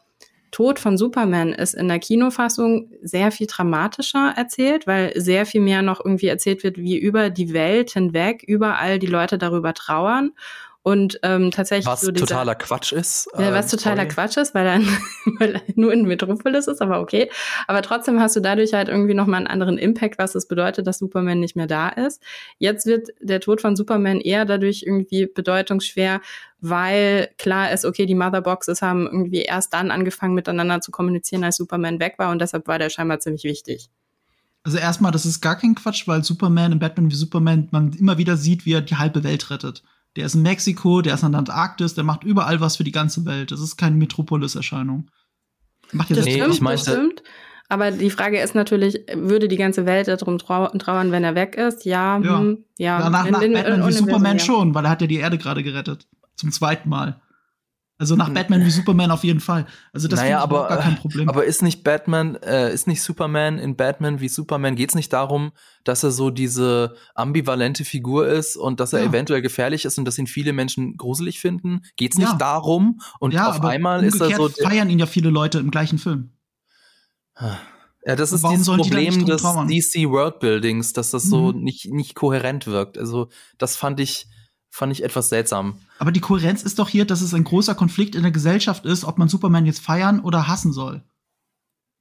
Tod 0.51 0.81
von 0.81 0.99
Superman 0.99 1.53
ist 1.53 1.75
in 1.75 1.87
der 1.87 2.01
Kinofassung 2.01 2.91
sehr 3.03 3.31
viel 3.31 3.47
dramatischer 3.47 4.35
erzählt, 4.37 4.87
weil 4.87 5.13
sehr 5.15 5.47
viel 5.47 5.61
mehr 5.61 5.83
noch 5.83 6.05
irgendwie 6.05 6.27
erzählt 6.27 6.65
wird, 6.65 6.77
wie 6.77 6.99
über 6.99 7.31
die 7.31 7.53
Welt 7.53 7.93
hinweg 7.93 8.43
überall 8.47 8.99
die 8.99 9.07
Leute 9.07 9.39
darüber 9.39 9.75
trauern 9.75 10.33
Und 10.83 11.21
ähm, 11.23 11.51
tatsächlich 11.51 11.87
was 11.87 12.01
so 12.01 12.11
dieser, 12.11 12.27
totaler 12.27 12.55
Quatsch 12.55 12.93
ist. 12.93 13.29
Ja, 13.39 13.53
was 13.53 13.67
äh, 13.67 13.77
totaler 13.77 14.03
sorry. 14.03 14.09
Quatsch 14.09 14.37
ist, 14.39 14.55
weil 14.55 14.67
er, 14.67 14.81
weil 15.39 15.57
er 15.57 15.63
nur 15.75 15.93
in 15.93 16.07
Metropolis 16.07 16.69
ist, 16.69 16.81
aber 16.81 17.01
okay. 17.01 17.31
Aber 17.67 17.83
trotzdem 17.83 18.19
hast 18.19 18.35
du 18.37 18.41
dadurch 18.41 18.73
halt 18.73 18.89
irgendwie 18.89 19.13
nochmal 19.13 19.39
einen 19.39 19.47
anderen 19.47 19.77
Impact, 19.77 20.19
was 20.19 20.35
es 20.35 20.49
bedeutet, 20.49 20.87
dass 20.87 20.99
Superman 20.99 21.39
nicht 21.39 21.55
mehr 21.55 21.67
da 21.67 21.91
ist. 21.91 22.23
Jetzt 22.59 22.87
wird 22.87 23.09
der 23.21 23.41
Tod 23.41 23.61
von 23.61 23.77
Superman 23.77 24.23
eher 24.23 24.47
dadurch 24.47 24.83
irgendwie 24.87 25.27
bedeutungsschwer, 25.27 26.23
weil 26.61 27.29
klar 27.37 27.73
ist, 27.73 27.85
okay, 27.85 28.07
die 28.07 28.15
Motherboxes 28.15 28.81
haben 28.81 29.07
irgendwie 29.07 29.43
erst 29.43 29.75
dann 29.75 29.91
angefangen 29.91 30.35
miteinander 30.35 30.81
zu 30.81 30.91
kommunizieren, 30.91 31.45
als 31.45 31.57
Superman 31.57 32.01
weg 32.01 32.15
war 32.17 32.31
und 32.31 32.41
deshalb 32.41 32.67
war 32.69 32.79
der 32.79 32.89
scheinbar 32.89 33.21
ziemlich 33.21 33.45
wichtig. 33.45 33.91
Also 34.63 34.79
erstmal, 34.79 35.13
das 35.13 35.27
ist 35.27 35.43
gar 35.43 35.57
kein 35.57 35.75
Quatsch, 35.75 36.07
weil 36.07 36.25
Superman 36.25 36.73
in 36.73 36.79
Batman 36.79 37.11
wie 37.11 37.15
Superman 37.15 37.69
man 37.71 37.93
immer 37.93 38.17
wieder 38.17 38.37
sieht, 38.37 38.65
wie 38.65 38.73
er 38.73 38.83
die 38.83 38.97
halbe 38.97 39.25
Welt 39.25 39.51
rettet. 39.51 39.83
Der 40.17 40.27
ist 40.27 40.35
in 40.35 40.43
Mexiko, 40.43 41.03
der 41.03 41.15
ist 41.15 41.23
in 41.23 41.33
der 41.33 41.39
Antarktis, 41.39 41.95
der 41.95 42.05
macht 42.05 42.25
überall 42.25 42.61
was 42.61 42.77
für 42.77 42.85
die 42.85 42.91
ganze 42.93 43.25
Welt. 43.27 43.53
Das 43.53 43.61
ist 43.61 43.77
keine 43.77 43.97
Metropolis-Erscheinung. 43.97 45.09
Macht 45.93 46.11
ja 46.11 46.17
Das 46.17 46.25
Nee, 46.25 46.35
stimmt, 46.41 46.55
ich 46.55 46.61
meinte- 46.61 46.85
das 46.85 46.95
stimmt. 46.95 47.23
Aber 47.69 47.93
die 47.93 48.11
Frage 48.11 48.41
ist 48.41 48.57
natürlich, 48.57 48.99
würde 49.15 49.47
die 49.47 49.57
ganze 49.57 49.87
Welt 49.87 50.09
darum 50.09 50.39
trau 50.39 50.67
trauern, 50.79 51.13
wenn 51.13 51.23
er 51.23 51.37
weg 51.37 51.55
ist? 51.55 51.85
Ja, 51.85 52.19
Ja. 52.19 52.41
hm, 52.41 52.65
ja. 52.79 52.99
Ja, 52.99 53.11
nach, 53.11 53.25
In- 53.27 53.33
nach 53.33 53.43
in- 53.43 53.53
Batman 53.53 53.73
in- 53.75 53.79
wie 53.79 53.85
Universum, 53.85 54.07
Superman 54.09 54.39
schon, 54.41 54.75
weil 54.75 54.85
er 54.85 54.91
hat 54.91 55.01
ja 55.01 55.07
die 55.07 55.17
Erde 55.17 55.39
gerade 55.39 55.63
gerettet. 55.63 56.09
Zum 56.35 56.51
zweiten 56.51 56.89
Mal. 56.89 57.21
Also 58.01 58.17
nach 58.17 58.31
Batman 58.31 58.65
wie 58.65 58.71
Superman 58.71 59.11
auf 59.11 59.25
jeden 59.25 59.41
Fall. 59.41 59.67
Also 59.93 60.09
das 60.09 60.19
naja, 60.21 60.41
aber, 60.41 60.69
gar 60.69 60.79
kein 60.79 60.97
Problem. 60.97 61.29
aber 61.29 61.45
ist 61.45 61.63
nicht 61.63 61.85
Batman, 61.85 62.35
äh, 62.37 62.73
ist 62.73 62.87
nicht 62.87 63.03
Superman 63.03 63.59
in 63.59 63.77
Batman 63.77 64.21
wie 64.21 64.29
Superman, 64.31 64.75
geht's 64.75 64.95
nicht 64.95 65.13
darum, 65.13 65.53
dass 65.85 66.03
er 66.03 66.11
so 66.11 66.31
diese 66.31 66.97
ambivalente 67.15 67.85
Figur 67.85 68.27
ist 68.27 68.57
und 68.57 68.81
dass 68.81 68.95
er 68.95 69.03
Ja. 69.03 69.09
eventuell 69.11 69.43
gefährlich 69.43 69.85
ist 69.85 69.99
und 69.99 70.07
dass 70.07 70.17
ihn 70.17 70.27
viele 70.27 70.55
Menschen 70.55 70.97
gruselig 70.97 71.41
finden? 71.41 71.83
Geht's 71.97 72.17
Ja. 72.17 72.25
nicht 72.31 72.41
darum? 72.41 73.03
Und 73.19 73.35
ja, 73.35 73.51
auf 73.51 73.63
einmal 73.63 74.03
ist 74.03 74.19
er 74.19 74.35
so. 74.35 74.49
feiern 74.49 74.89
ihn 74.89 74.99
ja 74.99 75.05
viele 75.07 75.29
Leute 75.29 75.59
im 75.59 75.71
gleichen 75.71 75.99
Film. 75.99 76.31
Ja, 78.07 78.17
das 78.17 78.33
ist 78.33 78.47
dieses 78.49 78.67
Problem 78.67 79.27
des 79.27 79.43
trauern? 79.43 79.69
DC 79.69 80.09
Worldbuildings, 80.09 80.95
dass 80.95 81.11
das 81.11 81.25
so 81.25 81.53
Mhm. 81.53 81.63
nicht, 81.63 81.93
nicht 81.93 82.15
kohärent 82.15 82.67
wirkt. 82.67 82.97
Also, 82.97 83.29
das 83.59 83.77
fand 83.77 84.01
ich, 84.01 84.27
fand 84.71 84.91
ich 84.93 85.03
etwas 85.05 85.29
seltsam. 85.29 85.81
Aber 86.01 86.13
die 86.13 86.21
Kohärenz 86.21 86.63
ist 86.63 86.79
doch 86.79 86.89
hier, 86.89 87.05
dass 87.05 87.21
es 87.21 87.35
ein 87.35 87.45
großer 87.45 87.75
Konflikt 87.75 88.15
in 88.15 88.23
der 88.23 88.31
Gesellschaft 88.33 88.87
ist, 88.87 89.05
ob 89.05 89.19
man 89.19 89.29
Superman 89.29 89.67
jetzt 89.67 89.81
feiern 89.83 90.21
oder 90.21 90.49
hassen 90.49 90.73
soll. 90.73 91.03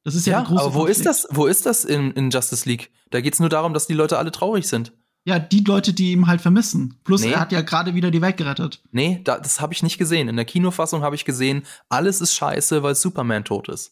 Das 0.05 0.15
ist 0.15 0.25
ja, 0.25 0.33
Ja, 0.33 0.39
der 0.39 0.47
große 0.47 0.61
aber 0.63 0.73
wo 0.73 0.77
Konflikt. 0.79 0.99
ist 0.99 1.05
das, 1.05 1.27
wo 1.31 1.45
ist 1.47 1.65
das 1.65 1.83
in, 1.83 2.11
in 2.11 2.29
Justice 2.29 2.67
League? 2.67 2.91
Da 3.09 3.19
geht's 3.19 3.39
nur 3.41 3.49
darum, 3.49 3.73
dass 3.73 3.87
die 3.87 3.93
Leute 3.93 4.17
alle 4.17 4.31
traurig 4.31 4.67
sind. 4.67 4.93
Ja, 5.25 5.37
die 5.37 5.59
Leute, 5.65 5.91
die 5.91 6.13
ihn 6.13 6.27
halt 6.27 6.39
vermissen. 6.39 6.95
Plus, 7.03 7.21
Nee. 7.23 7.31
er 7.33 7.41
hat 7.41 7.51
ja 7.51 7.59
gerade 7.59 7.93
wieder 7.93 8.09
die 8.09 8.21
Welt 8.21 8.37
gerettet. 8.37 8.81
Nee, 8.91 9.19
da, 9.25 9.37
das 9.37 9.59
habe 9.59 9.73
ich 9.73 9.83
nicht 9.83 9.97
gesehen. 9.97 10.29
In 10.29 10.37
der 10.37 10.45
Kinofassung 10.45 11.01
habe 11.03 11.15
ich 11.15 11.25
gesehen, 11.25 11.63
alles 11.89 12.21
ist 12.21 12.33
scheiße, 12.33 12.81
weil 12.83 12.95
Superman 12.95 13.43
tot 13.43 13.67
ist. 13.67 13.91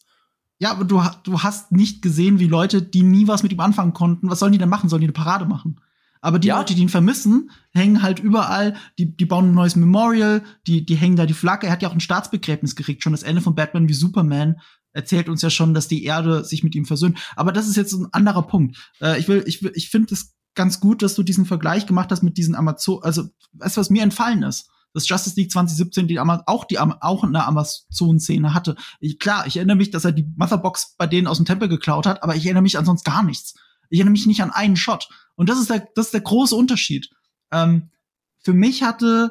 Ja, 0.58 0.70
aber 0.70 0.84
du, 0.84 1.02
du 1.24 1.42
hast 1.42 1.70
nicht 1.70 2.00
gesehen, 2.00 2.38
wie 2.40 2.46
Leute, 2.48 2.80
die 2.80 3.02
nie 3.02 3.28
was 3.28 3.42
mit 3.42 3.52
ihm 3.52 3.60
anfangen 3.60 3.92
konnten, 3.92 4.30
was 4.30 4.38
sollen 4.38 4.52
die 4.52 4.58
denn 4.58 4.70
machen? 4.70 4.88
Sollen 4.88 5.02
die 5.02 5.06
eine 5.06 5.12
Parade 5.12 5.44
machen? 5.44 5.80
Aber 6.20 6.38
die 6.38 6.48
Ja. 6.48 6.58
Leute, 6.58 6.74
die 6.74 6.82
ihn 6.82 6.88
vermissen, 6.88 7.50
hängen 7.72 8.02
halt 8.02 8.18
überall, 8.18 8.76
die, 8.98 9.16
die 9.16 9.26
bauen 9.26 9.50
ein 9.50 9.54
neues 9.54 9.76
Memorial, 9.76 10.42
die, 10.66 10.84
die 10.84 10.96
hängen 10.96 11.16
da 11.16 11.26
die 11.26 11.34
Flagge. 11.34 11.66
Er 11.66 11.72
hat 11.72 11.82
ja 11.82 11.88
auch 11.88 11.94
ein 11.94 12.00
Staatsbegräbnis 12.00 12.76
gekriegt. 12.76 13.02
Schon 13.02 13.12
das 13.12 13.22
Ende 13.22 13.40
von 13.40 13.54
Batman 13.54 13.88
wie 13.88 13.94
Superman 13.94 14.60
erzählt 14.92 15.28
uns 15.28 15.42
ja 15.42 15.50
schon, 15.50 15.74
dass 15.74 15.88
die 15.88 16.04
Erde 16.04 16.44
sich 16.44 16.64
mit 16.64 16.74
ihm 16.74 16.84
versöhnt. 16.84 17.18
Aber 17.36 17.52
das 17.52 17.68
ist 17.68 17.76
jetzt 17.76 17.92
ein 17.92 18.08
anderer 18.12 18.42
Punkt. 18.42 18.76
Äh, 19.00 19.18
ich 19.18 19.28
will, 19.28 19.44
ich 19.46 19.62
will, 19.62 19.72
ich 19.74 19.90
finde 19.90 20.14
es 20.14 20.34
ganz 20.54 20.80
gut, 20.80 21.02
dass 21.02 21.14
du 21.14 21.22
diesen 21.22 21.46
Vergleich 21.46 21.86
gemacht 21.86 22.10
hast 22.10 22.22
mit 22.22 22.36
diesen 22.36 22.54
Amazon, 22.56 23.00
also, 23.02 23.24
weißt 23.52 23.76
du, 23.76 23.80
was 23.80 23.90
mir 23.90 24.02
entfallen 24.02 24.42
ist? 24.42 24.68
Dass 24.94 25.08
Justice 25.08 25.36
League 25.36 25.52
2017 25.52 26.08
die 26.08 26.18
Ama 26.18 26.42
auch 26.46 26.64
die 26.64 26.78
Am 26.78 26.92
auch 27.00 27.22
eine 27.22 27.46
Amazon-Szene 27.46 28.54
hatte. 28.54 28.74
Ich, 28.98 29.18
klar, 29.18 29.46
ich 29.46 29.56
erinnere 29.56 29.76
mich, 29.76 29.90
dass 29.90 30.04
er 30.04 30.12
die 30.12 30.26
Motherbox 30.36 30.96
bei 30.96 31.06
denen 31.06 31.26
aus 31.26 31.36
dem 31.36 31.46
Tempel 31.46 31.68
geklaut 31.68 32.06
hat, 32.06 32.22
aber 32.22 32.34
ich 32.34 32.44
erinnere 32.44 32.62
mich 32.62 32.78
an 32.78 32.86
sonst 32.86 33.04
gar 33.04 33.22
nichts. 33.22 33.54
Ich 33.90 34.00
erinnere 34.00 34.12
mich 34.12 34.26
nicht 34.26 34.42
an 34.42 34.50
einen 34.50 34.76
Shot. 34.76 35.08
Und 35.38 35.48
das 35.48 35.60
ist 35.60 35.70
der, 35.70 35.88
das 35.94 36.06
ist 36.06 36.14
der 36.14 36.20
große 36.20 36.54
Unterschied. 36.54 37.08
Ähm, 37.52 37.90
für 38.42 38.52
mich 38.52 38.82
hatte 38.82 39.30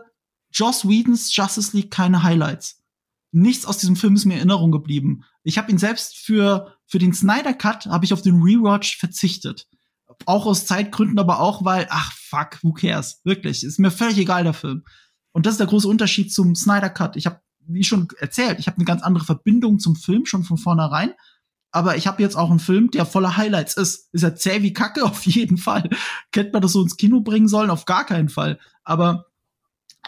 Joss 0.53 0.88
Whedons 0.88 1.35
Justice 1.35 1.75
League 1.75 1.91
keine 1.91 2.23
Highlights. 2.23 2.81
Nichts 3.34 3.65
aus 3.65 3.77
diesem 3.77 3.97
Film 3.97 4.15
ist 4.15 4.23
mir 4.23 4.35
in 4.35 4.39
Erinnerung 4.39 4.71
geblieben. 4.71 5.25
Ich 5.43 5.57
habe 5.57 5.69
ihn 5.69 5.77
selbst 5.77 6.17
für 6.17 6.77
für 6.85 6.97
den 6.97 7.13
Snyder 7.13 7.53
Cut 7.53 7.88
habe 7.88 8.05
ich 8.05 8.13
auf 8.13 8.21
den 8.21 8.41
Rewatch 8.41 8.97
verzichtet. 8.97 9.67
Auch 10.25 10.45
aus 10.45 10.65
Zeitgründen, 10.65 11.19
aber 11.19 11.41
auch 11.41 11.65
weil 11.65 11.88
ach 11.89 12.13
fuck, 12.13 12.63
who 12.63 12.71
cares? 12.71 13.19
Wirklich, 13.25 13.65
ist 13.65 13.77
mir 13.77 13.91
völlig 13.91 14.17
egal 14.17 14.45
der 14.45 14.53
Film. 14.53 14.85
Und 15.34 15.45
das 15.45 15.55
ist 15.55 15.59
der 15.59 15.67
große 15.67 15.89
Unterschied 15.89 16.34
zum 16.34 16.55
Snyder 16.55 16.89
Cut. 16.89 17.17
Ich 17.17 17.25
habe 17.25 17.41
wie 17.67 17.84
schon 17.84 18.07
erzählt, 18.19 18.59
ich 18.59 18.67
habe 18.67 18.77
eine 18.77 18.85
ganz 18.85 19.03
andere 19.03 19.25
Verbindung 19.25 19.79
zum 19.79 19.97
Film 19.97 20.25
schon 20.25 20.45
von 20.45 20.57
vornherein. 20.57 21.11
Aber 21.72 21.98
ich 21.98 22.07
habe 22.07 22.22
jetzt 22.22 22.35
auch 22.35 22.49
einen 22.49 22.60
Film, 22.60 22.91
der 22.91 23.06
voller 23.06 23.38
Highlights 23.38 23.76
ist. 23.76 24.10
Ist 24.14 24.23
er 24.23 24.35
zäh 24.35 24.61
wie 24.64 24.73
Kacke? 24.73 25.03
Auf 25.06 25.26
jeden 25.26 25.57
Fall. 25.57 25.89
Kennt 26.31 26.53
man 26.53 26.61
das 26.61 26.73
so 26.73 26.81
ins 26.81 26.98
Kino 26.98 27.22
bringen 27.22 27.48
sollen? 27.48 27.69
Auf 27.69 27.85
gar 27.85 28.06
keinen 28.06 28.30
Fall. 28.30 28.60
Aber, 28.84 29.26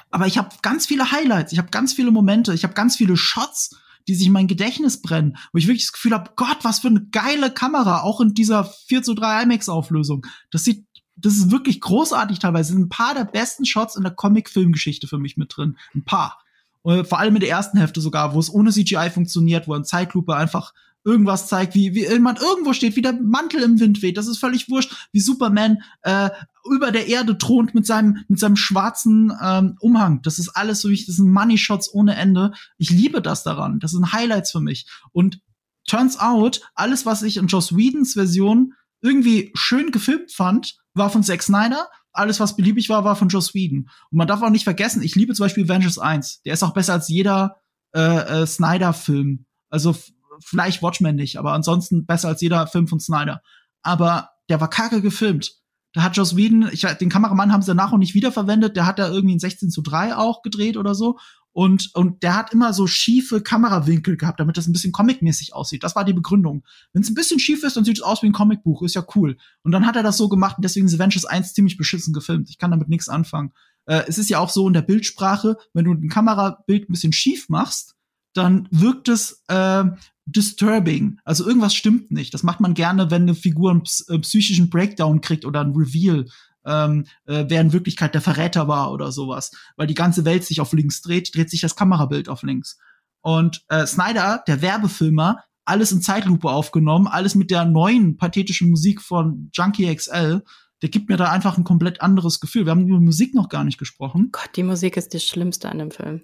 aber 0.09 0.27
ich 0.27 0.37
habe 0.37 0.49
ganz 0.61 0.85
viele 0.87 1.11
Highlights. 1.11 1.51
Ich 1.51 1.59
habe 1.59 1.69
ganz 1.69 1.93
viele 1.93 2.11
Momente. 2.11 2.53
Ich 2.53 2.63
habe 2.63 2.73
ganz 2.73 2.95
viele 2.95 3.17
Shots, 3.17 3.75
die 4.07 4.15
sich 4.15 4.27
in 4.27 4.33
mein 4.33 4.47
Gedächtnis 4.47 5.01
brennen. 5.01 5.37
Wo 5.51 5.57
ich 5.57 5.67
wirklich 5.67 5.85
das 5.85 5.93
Gefühl 5.93 6.13
habe, 6.13 6.31
Gott, 6.35 6.59
was 6.63 6.79
für 6.79 6.87
eine 6.87 7.05
geile 7.11 7.51
Kamera. 7.51 8.01
Auch 8.01 8.21
in 8.21 8.33
dieser 8.33 8.63
4 8.63 9.03
zu 9.03 9.13
3 9.13 9.43
IMAX-Auflösung. 9.43 10.25
Das 10.51 10.63
sieht, 10.63 10.85
das 11.17 11.33
ist 11.33 11.51
wirklich 11.51 11.81
großartig 11.81 12.39
teilweise. 12.39 12.73
Sind 12.73 12.83
ein 12.83 12.89
paar 12.89 13.13
der 13.13 13.25
besten 13.25 13.65
Shots 13.65 13.95
in 13.95 14.03
der 14.03 14.13
Comic-Filmgeschichte 14.13 15.07
für 15.07 15.17
mich 15.17 15.35
mit 15.35 15.55
drin. 15.55 15.77
Ein 15.93 16.05
paar. 16.05 16.39
Und 16.81 17.07
vor 17.07 17.19
allem 17.19 17.35
in 17.35 17.41
der 17.41 17.49
ersten 17.49 17.77
Hälfte 17.77 17.99
sogar, 17.99 18.33
wo 18.33 18.39
es 18.39 18.51
ohne 18.51 18.71
CGI 18.71 19.09
funktioniert, 19.13 19.67
wo 19.67 19.75
in 19.75 19.83
Zeitlupe 19.83 20.35
einfach 20.35 20.73
irgendwas 21.09 21.47
zeigt, 21.47 21.75
wie, 21.75 21.93
wie 21.95 22.07
jemand 22.07 22.39
irgendwo 22.41 22.73
steht, 22.73 22.95
wie 22.95 23.01
der 23.01 23.13
Mantel 23.13 23.63
im 23.63 23.79
Wind 23.79 24.01
weht. 24.01 24.17
Das 24.17 24.27
ist 24.27 24.37
völlig 24.37 24.69
wurscht, 24.69 25.09
wie 25.11 25.19
Superman 25.19 25.79
äh, 26.03 26.29
über 26.69 26.91
der 26.91 27.07
Erde 27.07 27.37
thront 27.37 27.73
mit 27.73 27.85
seinem, 27.85 28.23
mit 28.27 28.39
seinem 28.39 28.55
schwarzen 28.55 29.33
ähm, 29.41 29.75
Umhang. 29.79 30.21
Das 30.21 30.39
ist 30.39 30.49
alles 30.49 30.81
so, 30.81 30.89
das 30.89 31.05
sind 31.05 31.31
Money 31.31 31.57
Shots 31.57 31.93
ohne 31.93 32.15
Ende. 32.15 32.51
Ich 32.77 32.89
liebe 32.89 33.21
das 33.21 33.43
daran. 33.43 33.79
Das 33.79 33.91
sind 33.91 34.13
Highlights 34.13 34.51
für 34.51 34.61
mich. 34.61 34.87
Und 35.11 35.41
turns 35.87 36.19
out, 36.19 36.61
alles, 36.75 37.05
was 37.05 37.23
ich 37.23 37.37
in 37.37 37.47
Joss 37.47 37.75
Whedons 37.75 38.13
Version 38.13 38.73
irgendwie 39.01 39.51
schön 39.55 39.91
gefilmt 39.91 40.31
fand, 40.31 40.77
war 40.93 41.09
von 41.09 41.23
Zack 41.23 41.41
Snyder. 41.41 41.87
Alles, 42.11 42.39
was 42.39 42.55
beliebig 42.55 42.89
war, 42.89 43.03
war 43.03 43.15
von 43.15 43.29
Joss 43.29 43.53
Whedon. 43.53 43.89
Und 44.11 44.17
man 44.17 44.27
darf 44.27 44.41
auch 44.41 44.49
nicht 44.49 44.63
vergessen, 44.63 45.01
ich 45.01 45.15
liebe 45.15 45.33
zum 45.33 45.45
Beispiel 45.45 45.63
Avengers 45.63 45.97
1. 45.97 46.41
Der 46.43 46.53
ist 46.53 46.63
auch 46.63 46.73
besser 46.73 46.93
als 46.93 47.07
jeder 47.07 47.57
äh, 47.93 48.41
äh, 48.41 48.45
Snyder-Film. 48.45 49.45
Also 49.69 49.95
vielleicht 50.43 50.81
Watchmen 50.81 51.15
nicht, 51.15 51.37
aber 51.37 51.53
ansonsten 51.53 52.05
besser 52.05 52.29
als 52.29 52.41
jeder 52.41 52.67
Film 52.67 52.87
von 52.87 52.99
Snyder. 52.99 53.41
Aber 53.81 54.29
der 54.49 54.59
war 54.59 54.69
kacke 54.69 55.01
gefilmt. 55.01 55.53
Da 55.93 56.03
hat 56.03 56.17
Joss 56.17 56.35
Whedon, 56.35 56.69
ich, 56.71 56.81
den 56.81 57.09
Kameramann 57.09 57.51
haben 57.51 57.61
sie 57.61 57.71
danach 57.71 57.91
auch 57.91 57.97
nicht 57.97 58.13
wiederverwendet, 58.13 58.75
der 58.75 58.85
hat 58.85 58.99
da 58.99 59.09
irgendwie 59.09 59.35
ein 59.35 59.39
16 59.39 59.71
zu 59.71 59.81
3 59.81 60.15
auch 60.15 60.43
gedreht 60.43 60.77
oder 60.77 60.93
so. 60.93 61.17
Und, 61.51 61.89
und 61.95 62.21
der 62.21 62.35
hat 62.35 62.53
immer 62.53 62.73
so 62.73 62.85
schiefe 62.85 63.41
Kamerawinkel 63.41 64.17
gehabt, 64.17 64.39
damit 64.39 64.55
das 64.55 64.67
ein 64.67 64.71
bisschen 64.71 64.91
comicmäßig 64.91 65.53
aussieht. 65.53 65.83
Das 65.83 65.95
war 65.95 66.05
die 66.05 66.13
Begründung. 66.13 66.63
Wenn 66.93 67.01
es 67.01 67.09
ein 67.09 67.15
bisschen 67.15 67.39
schief 67.39 67.63
ist, 67.63 67.75
dann 67.75 67.83
sieht 67.83 67.97
es 67.97 68.03
aus 68.03 68.21
wie 68.21 68.27
ein 68.27 68.33
Comicbuch, 68.33 68.83
ist 68.83 68.93
ja 68.93 69.03
cool. 69.15 69.35
Und 69.63 69.71
dann 69.71 69.87
hat 69.87 69.95
er 69.95 70.03
das 70.03 70.17
so 70.17 70.29
gemacht 70.29 70.57
und 70.57 70.63
deswegen 70.63 70.85
ist 70.85 70.93
Avengers 70.93 71.25
1 71.25 71.53
ziemlich 71.53 71.75
beschissen 71.75 72.13
gefilmt. 72.13 72.49
Ich 72.49 72.59
kann 72.59 72.69
damit 72.69 72.87
nichts 72.87 73.09
anfangen. 73.09 73.51
Äh, 73.87 74.03
es 74.07 74.19
ist 74.19 74.29
ja 74.29 74.37
auch 74.39 74.49
so 74.49 74.67
in 74.67 74.73
der 74.73 74.83
Bildsprache, 74.83 75.57
wenn 75.73 75.85
du 75.85 75.91
ein 75.91 76.09
Kamerabild 76.09 76.87
ein 76.87 76.93
bisschen 76.93 77.13
schief 77.13 77.49
machst, 77.49 77.95
dann 78.33 78.67
wirkt 78.69 79.09
es 79.09 79.43
äh, 79.47 79.85
disturbing. 80.31 81.19
Also 81.23 81.45
irgendwas 81.45 81.73
stimmt 81.73 82.11
nicht. 82.11 82.33
Das 82.33 82.43
macht 82.43 82.59
man 82.59 82.73
gerne, 82.73 83.11
wenn 83.11 83.23
eine 83.23 83.35
Figur 83.35 83.71
einen 83.71 83.83
ps 83.83 84.01
äh, 84.09 84.19
psychischen 84.19 84.69
Breakdown 84.69 85.21
kriegt 85.21 85.45
oder 85.45 85.61
ein 85.61 85.73
Reveal, 85.75 86.25
ähm, 86.65 87.05
äh, 87.25 87.45
wer 87.47 87.61
in 87.61 87.73
Wirklichkeit 87.73 88.13
der 88.13 88.21
Verräter 88.21 88.67
war 88.67 88.91
oder 88.91 89.11
sowas. 89.11 89.51
Weil 89.75 89.87
die 89.87 89.95
ganze 89.95 90.25
Welt 90.25 90.45
sich 90.45 90.61
auf 90.61 90.73
links 90.73 91.01
dreht, 91.01 91.35
dreht 91.35 91.49
sich 91.49 91.61
das 91.61 91.75
Kamerabild 91.75 92.29
auf 92.29 92.43
links. 92.43 92.77
Und 93.21 93.63
äh, 93.69 93.85
Snyder, 93.85 94.43
der 94.47 94.61
Werbefilmer, 94.61 95.43
alles 95.65 95.91
in 95.91 96.01
Zeitlupe 96.01 96.49
aufgenommen, 96.49 97.07
alles 97.07 97.35
mit 97.35 97.51
der 97.51 97.65
neuen 97.65 98.17
pathetischen 98.17 98.69
Musik 98.69 99.01
von 99.01 99.49
Junkie 99.53 99.93
XL. 99.93 100.43
Der 100.81 100.89
gibt 100.89 101.09
mir 101.09 101.17
da 101.17 101.29
einfach 101.29 101.57
ein 101.57 101.65
komplett 101.65 102.01
anderes 102.01 102.39
Gefühl. 102.39 102.65
Wir 102.65 102.71
haben 102.71 102.87
über 102.87 102.99
Musik 102.99 103.35
noch 103.35 103.49
gar 103.49 103.63
nicht 103.63 103.77
gesprochen. 103.77 104.29
Gott, 104.31 104.49
die 104.55 104.63
Musik 104.63 104.95
ist 104.95 105.13
das 105.13 105.23
Schlimmste 105.23 105.69
an 105.69 105.79
dem 105.79 105.91
Film. 105.91 106.21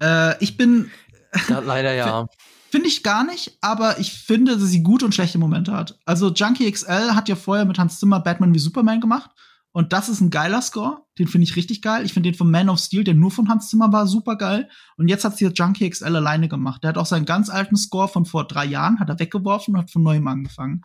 Äh, 0.00 0.42
ich 0.42 0.56
bin 0.56 0.90
Ja, 1.48 1.58
leider 1.60 1.94
ja. 1.94 2.28
Finde 2.70 2.88
ich 2.88 3.02
gar 3.02 3.24
nicht, 3.24 3.56
aber 3.60 3.98
ich 3.98 4.12
finde, 4.12 4.58
dass 4.58 4.68
sie 4.68 4.82
gute 4.82 5.04
und 5.04 5.14
schlechte 5.14 5.38
Momente 5.38 5.72
hat. 5.72 5.98
Also 6.04 6.32
Junkie 6.32 6.70
XL 6.70 7.14
hat 7.14 7.28
ja 7.28 7.36
vorher 7.36 7.64
mit 7.64 7.78
Hans 7.78 7.98
Zimmer 7.98 8.20
Batman 8.20 8.54
wie 8.54 8.58
Superman 8.58 9.00
gemacht. 9.00 9.30
Und 9.72 9.92
das 9.92 10.08
ist 10.08 10.20
ein 10.20 10.30
geiler 10.30 10.60
Score. 10.60 11.02
Den 11.18 11.28
finde 11.28 11.44
ich 11.44 11.56
richtig 11.56 11.82
geil. 11.82 12.04
Ich 12.04 12.12
finde 12.12 12.30
den 12.30 12.36
von 12.36 12.50
Man 12.50 12.68
of 12.68 12.78
Steel, 12.78 13.04
der 13.04 13.14
nur 13.14 13.30
von 13.30 13.48
Hans 13.48 13.70
Zimmer 13.70 13.92
war, 13.92 14.06
super 14.06 14.36
geil. 14.36 14.68
Und 14.96 15.08
jetzt 15.08 15.24
hat 15.24 15.36
sie 15.36 15.46
Junkie 15.46 15.88
XL 15.88 16.16
alleine 16.16 16.48
gemacht. 16.48 16.82
Der 16.82 16.88
hat 16.88 16.98
auch 16.98 17.06
seinen 17.06 17.26
ganz 17.26 17.48
alten 17.48 17.76
Score 17.76 18.08
von 18.08 18.24
vor 18.24 18.46
drei 18.46 18.64
Jahren, 18.64 18.98
hat 19.00 19.08
er 19.08 19.18
weggeworfen 19.18 19.74
und 19.74 19.80
hat 19.80 19.90
von 19.90 20.02
neuem 20.02 20.26
angefangen. 20.26 20.82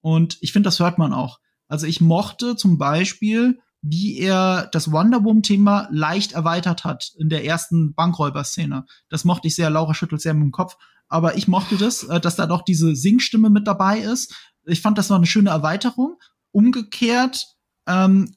Und 0.00 0.38
ich 0.40 0.52
finde, 0.52 0.68
das 0.68 0.80
hört 0.80 0.98
man 0.98 1.12
auch. 1.12 1.40
Also 1.68 1.86
ich 1.86 2.00
mochte 2.00 2.56
zum 2.56 2.78
Beispiel 2.78 3.58
wie 3.88 4.18
er 4.18 4.68
das 4.72 4.90
Wonder 4.90 5.22
Woman-Thema 5.22 5.88
leicht 5.90 6.32
erweitert 6.32 6.84
hat 6.84 7.12
in 7.18 7.28
der 7.28 7.44
ersten 7.44 7.94
Bankräuber-Szene. 7.94 8.84
Das 9.08 9.24
mochte 9.24 9.48
ich 9.48 9.54
sehr. 9.54 9.70
Laura 9.70 9.94
schüttelt 9.94 10.20
sehr 10.20 10.34
mit 10.34 10.42
dem 10.42 10.50
Kopf. 10.50 10.76
Aber 11.08 11.36
ich 11.36 11.48
mochte 11.48 11.76
das, 11.76 12.02
äh, 12.04 12.20
dass 12.20 12.36
da 12.36 12.46
doch 12.46 12.62
diese 12.62 12.94
Singstimme 12.96 13.50
mit 13.50 13.66
dabei 13.66 14.00
ist. 14.00 14.34
Ich 14.64 14.80
fand 14.80 14.98
das 14.98 15.08
noch 15.08 15.16
eine 15.16 15.26
schöne 15.26 15.50
Erweiterung. 15.50 16.16
Umgekehrt 16.52 17.46
ähm, 17.86 18.34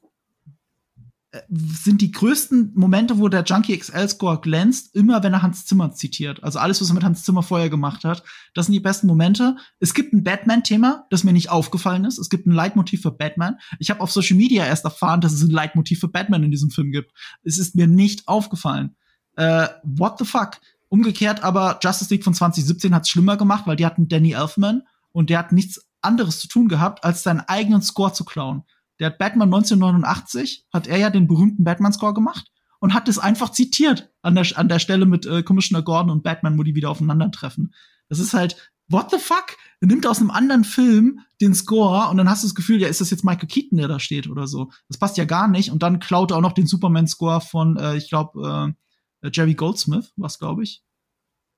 sind 1.48 2.00
die 2.00 2.10
größten 2.10 2.72
Momente, 2.74 3.18
wo 3.18 3.28
der 3.28 3.44
Junkie 3.44 3.76
XL 3.78 4.08
Score 4.08 4.40
glänzt, 4.40 4.94
immer 4.96 5.22
wenn 5.22 5.32
er 5.32 5.42
Hans 5.42 5.64
Zimmer 5.64 5.92
zitiert. 5.92 6.42
Also 6.42 6.58
alles, 6.58 6.80
was 6.80 6.90
er 6.90 6.94
mit 6.94 7.04
Hans 7.04 7.22
Zimmer 7.22 7.44
vorher 7.44 7.70
gemacht 7.70 8.04
hat. 8.04 8.24
Das 8.52 8.66
sind 8.66 8.72
die 8.72 8.80
besten 8.80 9.06
Momente. 9.06 9.56
Es 9.78 9.94
gibt 9.94 10.12
ein 10.12 10.24
Batman-Thema, 10.24 11.06
das 11.10 11.22
mir 11.22 11.32
nicht 11.32 11.50
aufgefallen 11.50 12.04
ist. 12.04 12.18
Es 12.18 12.30
gibt 12.30 12.46
ein 12.46 12.52
Leitmotiv 12.52 13.02
für 13.02 13.12
Batman. 13.12 13.58
Ich 13.78 13.90
habe 13.90 14.00
auf 14.00 14.10
Social 14.10 14.36
Media 14.36 14.66
erst 14.66 14.84
erfahren, 14.84 15.20
dass 15.20 15.32
es 15.32 15.42
ein 15.42 15.50
Leitmotiv 15.50 16.00
für 16.00 16.08
Batman 16.08 16.42
in 16.42 16.50
diesem 16.50 16.70
Film 16.70 16.90
gibt. 16.90 17.12
Es 17.44 17.58
ist 17.58 17.76
mir 17.76 17.86
nicht 17.86 18.26
aufgefallen. 18.26 18.96
Äh, 19.36 19.68
what 19.84 20.18
the 20.18 20.24
fuck? 20.24 20.58
Umgekehrt 20.90 21.42
aber 21.44 21.78
Justice 21.82 22.12
League 22.12 22.24
von 22.24 22.34
2017 22.34 22.94
hat 22.94 23.04
es 23.04 23.08
schlimmer 23.08 23.36
gemacht, 23.36 23.66
weil 23.66 23.76
die 23.76 23.86
hatten 23.86 24.08
Danny 24.08 24.32
Elfman 24.32 24.82
und 25.12 25.30
der 25.30 25.38
hat 25.38 25.52
nichts 25.52 25.88
anderes 26.02 26.40
zu 26.40 26.48
tun 26.48 26.68
gehabt, 26.68 27.04
als 27.04 27.22
seinen 27.22 27.40
eigenen 27.40 27.80
Score 27.80 28.12
zu 28.12 28.24
klauen. 28.24 28.64
Der 28.98 29.06
hat 29.06 29.18
Batman 29.18 29.48
1989, 29.48 30.66
hat 30.72 30.88
er 30.88 30.98
ja 30.98 31.10
den 31.10 31.28
berühmten 31.28 31.64
Batman-Score 31.64 32.12
gemacht 32.12 32.50
und 32.80 32.92
hat 32.92 33.08
es 33.08 33.18
einfach 33.18 33.50
zitiert 33.50 34.10
an 34.22 34.34
der, 34.34 34.46
an 34.56 34.68
der 34.68 34.80
Stelle 34.80 35.06
mit 35.06 35.26
äh, 35.26 35.42
Commissioner 35.42 35.82
Gordon 35.82 36.10
und 36.10 36.22
Batman, 36.22 36.58
wo 36.58 36.64
die 36.64 36.74
wieder 36.74 36.90
aufeinandertreffen. 36.90 37.72
Das 38.08 38.18
ist 38.18 38.34
halt, 38.34 38.72
what 38.88 39.10
the 39.10 39.18
fuck? 39.18 39.56
Er 39.80 39.86
nimmt 39.86 40.06
aus 40.06 40.18
einem 40.18 40.30
anderen 40.30 40.64
Film 40.64 41.20
den 41.40 41.54
Score 41.54 42.08
und 42.08 42.16
dann 42.16 42.28
hast 42.28 42.42
du 42.42 42.48
das 42.48 42.54
Gefühl, 42.54 42.80
ja, 42.82 42.88
ist 42.88 43.00
das 43.00 43.10
jetzt 43.10 43.24
Michael 43.24 43.48
Keaton, 43.48 43.78
der 43.78 43.88
da 43.88 44.00
steht 44.00 44.28
oder 44.28 44.46
so. 44.46 44.70
Das 44.88 44.98
passt 44.98 45.16
ja 45.16 45.24
gar 45.24 45.48
nicht. 45.48 45.70
Und 45.70 45.82
dann 45.82 46.00
klaut 46.00 46.32
er 46.32 46.38
auch 46.38 46.42
noch 46.42 46.52
den 46.52 46.66
Superman-Score 46.66 47.40
von, 47.40 47.76
äh, 47.76 47.96
ich 47.96 48.08
glaube, 48.08 48.74
äh, 48.74 48.89
Jerry 49.28 49.54
Goldsmith, 49.54 50.12
was 50.16 50.38
glaube 50.38 50.62
ich. 50.62 50.82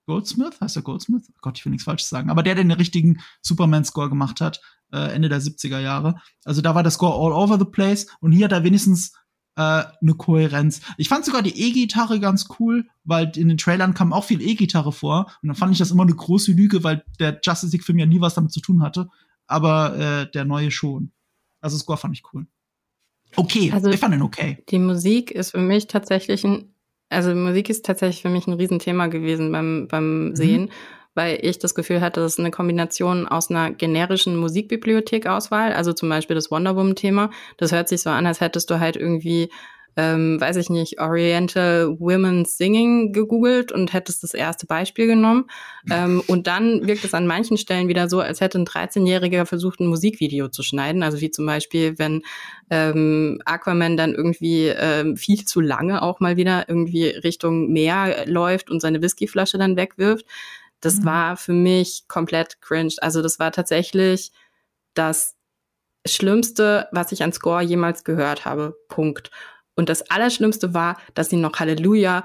Goldsmith? 0.07 0.61
Heißt 0.61 0.77
er 0.77 0.83
Goldsmith? 0.83 1.31
Oh 1.31 1.39
Gott, 1.43 1.59
ich 1.59 1.65
will 1.65 1.71
nichts 1.71 1.85
Falsches 1.85 2.09
sagen. 2.09 2.31
Aber 2.31 2.43
der, 2.43 2.57
der 2.57 2.65
den 2.65 2.73
richtigen 2.73 3.21
Superman-Score 3.43 4.09
gemacht 4.09 4.41
hat, 4.41 4.61
äh, 4.93 5.15
Ende 5.15 5.29
der 5.29 5.41
70er 5.41 5.79
Jahre. 5.79 6.17
Also 6.45 6.61
da 6.61 6.75
war 6.75 6.83
der 6.83 6.91
Score 6.91 7.15
all 7.15 7.33
over 7.33 7.59
the 7.59 7.65
place 7.65 8.07
und 8.21 8.33
hier 8.33 8.47
hat 8.47 8.53
er 8.53 8.65
wenigstens 8.65 9.13
äh, 9.57 9.85
eine 10.01 10.15
Kohärenz. 10.17 10.81
Ich 10.97 11.09
fand 11.09 11.25
sogar 11.25 11.43
die 11.43 11.61
E-Gitarre 11.61 12.21
ganz 12.21 12.49
cool, 12.59 12.87
weil 13.05 13.31
in 13.37 13.49
den 13.49 13.59
Trailern 13.59 13.95
kam 13.95 14.13
auch 14.13 14.25
viel 14.25 14.41
E-Gitarre 14.41 14.93
vor 14.93 15.27
und 15.43 15.49
dann 15.49 15.57
fand 15.57 15.73
ich 15.73 15.79
das 15.79 15.91
immer 15.91 16.03
eine 16.03 16.15
große 16.15 16.53
Lüge, 16.53 16.85
weil 16.85 17.05
der 17.19 17.41
Justice 17.43 17.73
League 17.73 17.85
Film 17.85 17.99
ja 17.99 18.07
nie 18.07 18.21
was 18.21 18.35
damit 18.35 18.53
zu 18.53 18.61
tun 18.61 18.83
hatte, 18.83 19.09
aber 19.47 19.97
äh, 19.99 20.31
der 20.31 20.45
neue 20.45 20.71
schon. 20.71 21.13
Also 21.61 21.79
Score 21.79 21.99
fand 21.99 22.17
ich 22.17 22.25
cool. 22.33 22.47
Okay, 23.37 23.73
also, 23.73 23.89
ich 23.89 23.99
fand 23.99 24.15
ihn 24.15 24.23
okay. 24.23 24.63
Die 24.69 24.79
Musik 24.79 25.31
ist 25.31 25.53
für 25.53 25.61
mich 25.61 25.87
tatsächlich 25.87 26.45
ein, 26.45 26.72
also 27.13 27.35
Musik 27.35 27.71
ist 27.71 27.85
tatsächlich 27.87 28.23
für 28.23 28.29
mich 28.29 28.47
ein 28.47 28.55
Riesenthema 28.55 29.07
gewesen 29.07 29.53
beim, 29.53 29.87
beim 29.89 30.29
mhm. 30.29 30.37
Sehen 30.37 30.71
weil 31.15 31.39
ich 31.43 31.59
das 31.59 31.75
Gefühl 31.75 32.01
hatte, 32.01 32.21
das 32.21 32.35
ist 32.35 32.39
eine 32.39 32.51
Kombination 32.51 33.29
aus 33.29 33.51
einer 33.51 33.71
generischen 33.71 34.37
Musikbibliothek-Auswahl, 34.37 35.73
also 35.73 35.93
zum 35.93 36.09
Beispiel 36.09 36.35
das 36.35 36.51
Wonder 36.51 36.75
Woman-Thema. 36.77 37.31
Das 37.59 37.73
hört 37.73 37.89
sich 37.89 38.01
so 38.03 38.11
an, 38.11 38.27
als 38.27 38.41
hättest 38.41 38.71
du 38.71 38.81
halt 38.81 38.97
irgendwie 38.97 39.51
ähm, 39.97 40.41
weiß 40.41 40.57
ich 40.57 40.71
nicht, 40.71 41.01
Oriental 41.01 41.99
Women 41.99 42.45
Singing 42.45 43.13
gegoogelt 43.13 43.73
und 43.73 43.93
hättest 43.93 44.23
das 44.23 44.35
erste 44.35 44.67
Beispiel 44.67 45.07
genommen. 45.07 45.47
Ähm, 45.91 46.23
und 46.27 46.47
dann 46.47 46.87
wirkt 46.87 47.05
es 47.05 47.15
an 47.15 47.27
manchen 47.27 47.57
Stellen 47.59 47.89
wieder 47.89 48.09
so, 48.09 48.21
als 48.21 48.41
hätte 48.41 48.59
ein 48.59 48.67
13-Jähriger 48.67 49.45
versucht, 49.45 49.81
ein 49.81 49.87
Musikvideo 49.87 50.49
zu 50.49 50.63
schneiden. 50.63 51.03
Also 51.03 51.21
wie 51.21 51.31
zum 51.31 51.45
Beispiel, 51.45 51.99
wenn 51.99 52.23
ähm, 52.71 53.41
Aquaman 53.45 53.97
dann 53.97 54.15
irgendwie 54.15 54.69
ähm, 54.69 55.17
viel 55.17 55.45
zu 55.45 55.61
lange 55.61 56.03
auch 56.03 56.21
mal 56.21 56.37
wieder 56.37 56.69
irgendwie 56.69 57.09
Richtung 57.09 57.73
Meer 57.73 58.25
läuft 58.27 58.71
und 58.71 58.81
seine 58.81 59.03
Whiskyflasche 59.03 59.59
dann 59.59 59.77
wegwirft. 59.77 60.27
Das 60.81 61.01
mhm. 61.01 61.05
war 61.05 61.37
für 61.37 61.53
mich 61.53 62.05
komplett 62.09 62.61
cringe. 62.61 62.95
Also 63.01 63.23
das 63.23 63.39
war 63.39 63.53
tatsächlich 63.53 64.33
das 64.95 65.37
Schlimmste, 66.07 66.89
was 66.93 67.13
ich 67.13 67.23
an 67.23 67.33
Score 67.33 67.63
jemals 67.63 68.05
gehört 68.05 68.45
habe. 68.45 68.77
Punkt. 68.89 69.31
Und 69.75 69.89
das 69.89 70.03
Allerschlimmste 70.11 70.75
war, 70.75 70.99
dass 71.15 71.31
sie 71.31 71.37
noch 71.37 71.59
Halleluja 71.59 72.25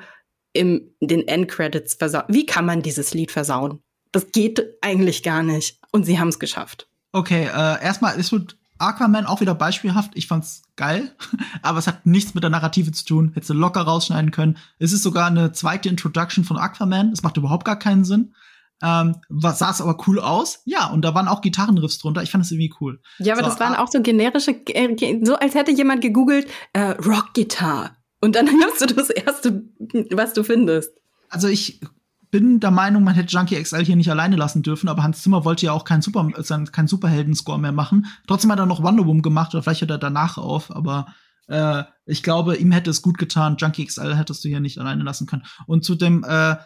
im 0.54 0.90
den 1.00 1.28
Endcredits 1.28 1.96
versauen. 1.96 2.26
Wie 2.28 2.46
kann 2.46 2.66
man 2.66 2.82
dieses 2.82 3.14
Lied 3.14 3.32
versauen? 3.32 3.82
Das 4.12 4.32
geht 4.32 4.64
eigentlich 4.82 5.24
gar 5.24 5.44
nicht. 5.44 5.80
Und 5.92 6.06
sie 6.06 6.20
haben 6.20 6.30
es 6.30 6.40
geschafft. 6.40 6.90
Okay, 7.12 7.46
äh, 7.46 7.84
erstmal, 7.84 8.20
es 8.20 8.32
wird 8.32 8.58
Aquaman 8.80 9.26
auch 9.26 9.42
wieder 9.42 9.56
beispielhaft. 9.56 10.12
Ich 10.16 10.28
fand's 10.28 10.64
geil, 10.76 11.16
aber 11.62 11.80
es 11.80 11.88
hat 11.88 12.06
nichts 12.06 12.34
mit 12.34 12.44
der 12.44 12.50
Narrative 12.50 12.92
zu 12.92 13.06
tun. 13.06 13.32
Hätte 13.34 13.54
locker 13.54 13.82
rausschneiden 13.82 14.32
können. 14.32 14.58
Es 14.80 14.94
ist 14.94 15.04
sogar 15.04 15.28
eine 15.28 15.52
zweite 15.52 15.90
Introduction 15.90 16.44
von 16.44 16.58
Aquaman. 16.58 17.12
Es 17.12 17.24
macht 17.24 17.38
überhaupt 17.38 17.66
gar 17.66 17.80
keinen 17.80 18.06
Sinn. 18.06 18.34
Ähm, 18.84 19.16
was 19.30 19.60
sah 19.60 19.72
es 19.72 19.82
aber 19.82 19.98
cool 20.08 20.20
aus? 20.20 20.62
Ja, 20.66 20.88
und 20.88 21.04
da 21.04 21.16
waren 21.16 21.28
auch 21.28 21.42
Gitarrenriffs 21.42 21.98
drunter. 21.98 22.22
Ich 22.22 22.32
fand 22.32 22.46
es 22.46 22.52
irgendwie 22.52 22.74
cool. 22.80 23.02
Ja, 23.20 23.34
aber 23.34 23.44
so, 23.44 23.50
das 23.50 23.60
waren 23.60 23.74
ah, 23.74 23.84
auch 23.84 23.88
so 23.88 24.02
generische, 24.02 24.52
äh, 24.52 25.20
so 25.24 25.36
als 25.36 25.56
hätte 25.56 25.72
jemand 25.72 26.02
gegoogelt, 26.02 26.48
äh, 26.74 26.92
Rock-Gitarre. 26.92 27.92
Und 28.22 28.36
dann 28.36 28.46
nimmst 28.60 28.82
du 28.82 28.86
das 28.88 29.10
erste, 29.10 29.64
was 30.12 30.34
du 30.34 30.44
findest. 30.44 30.92
Also 31.30 31.48
ich 31.48 31.82
bin 32.30 32.60
der 32.60 32.72
Meinung, 32.72 33.04
man 33.04 33.16
hätte 33.16 33.34
Junkie 33.34 33.62
XL 33.62 33.86
hier 33.86 33.96
nicht 33.96 34.12
alleine 34.12 34.36
lassen 34.36 34.62
dürfen, 34.62 34.90
aber 34.90 35.04
Hans 35.04 35.22
Zimmer 35.22 35.46
wollte 35.46 35.66
ja 35.66 35.72
auch 35.72 35.86
keinen 35.86 36.02
Super, 36.02 36.30
keinen 36.72 36.88
Superhelden-Score 36.88 37.60
mehr 37.60 37.72
machen. 37.72 38.08
Trotzdem 38.28 38.52
hat 38.52 38.60
er 38.60 38.66
noch 38.66 38.84
Wonder 38.84 39.06
Woman 39.06 39.22
gemacht 39.22 39.54
oder 39.54 39.64
vielleicht 39.64 39.82
hört 39.82 39.92
er 39.92 39.98
danach 39.98 40.38
auf, 40.38 40.76
aber 40.76 41.08
äh, 41.48 41.84
ich 42.06 42.24
glaube, 42.24 42.58
ihm 42.58 42.72
hätte 42.72 42.90
es 42.90 43.02
gut 43.02 43.18
getan. 43.18 43.56
Junkie 43.58 43.86
XL 43.86 44.16
hättest 44.16 44.44
du 44.44 44.50
hier 44.50 44.60
nicht 44.60 44.78
alleine 44.78 45.04
lassen 45.04 45.28
können. 45.28 45.46
Und 45.66 45.86
zu 45.86 45.96
dem 45.96 46.24
äh, 46.28 46.58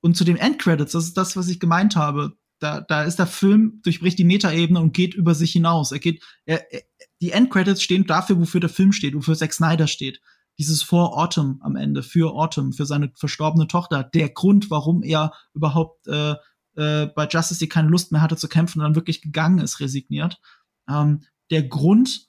und 0.00 0.16
zu 0.16 0.24
den 0.24 0.36
Endcredits, 0.36 0.92
das 0.92 1.04
ist 1.04 1.16
das, 1.16 1.36
was 1.36 1.48
ich 1.48 1.60
gemeint 1.60 1.96
habe. 1.96 2.32
Da, 2.58 2.80
da 2.80 3.04
ist 3.04 3.18
der 3.18 3.26
Film, 3.26 3.80
durchbricht 3.82 4.18
die 4.18 4.24
Metaebene 4.24 4.80
und 4.80 4.92
geht 4.92 5.14
über 5.14 5.34
sich 5.34 5.52
hinaus. 5.52 5.92
Er 5.92 5.98
geht, 5.98 6.22
er, 6.44 6.72
er, 6.72 6.82
die 7.22 7.32
Endcredits 7.32 7.82
stehen 7.82 8.06
dafür, 8.06 8.38
wofür 8.38 8.60
der 8.60 8.70
Film 8.70 8.92
steht, 8.92 9.14
wofür 9.14 9.36
Zack 9.36 9.52
Snyder 9.52 9.86
steht. 9.86 10.20
Dieses 10.58 10.82
For 10.82 11.16
Autumn 11.16 11.58
am 11.62 11.76
Ende, 11.76 12.02
für 12.02 12.34
Autumn, 12.34 12.72
für 12.72 12.84
seine 12.84 13.12
verstorbene 13.14 13.66
Tochter. 13.66 14.04
Der 14.04 14.28
Grund, 14.28 14.70
warum 14.70 15.02
er 15.02 15.32
überhaupt 15.54 16.06
äh, 16.06 16.34
äh, 16.76 17.06
bei 17.06 17.26
Justice 17.26 17.60
League 17.60 17.72
keine 17.72 17.88
Lust 17.88 18.12
mehr 18.12 18.20
hatte 18.20 18.36
zu 18.36 18.48
kämpfen 18.48 18.80
und 18.80 18.84
dann 18.84 18.94
wirklich 18.94 19.22
gegangen 19.22 19.58
ist, 19.58 19.80
resigniert. 19.80 20.38
Ähm, 20.88 21.22
der 21.50 21.62
Grund 21.62 22.28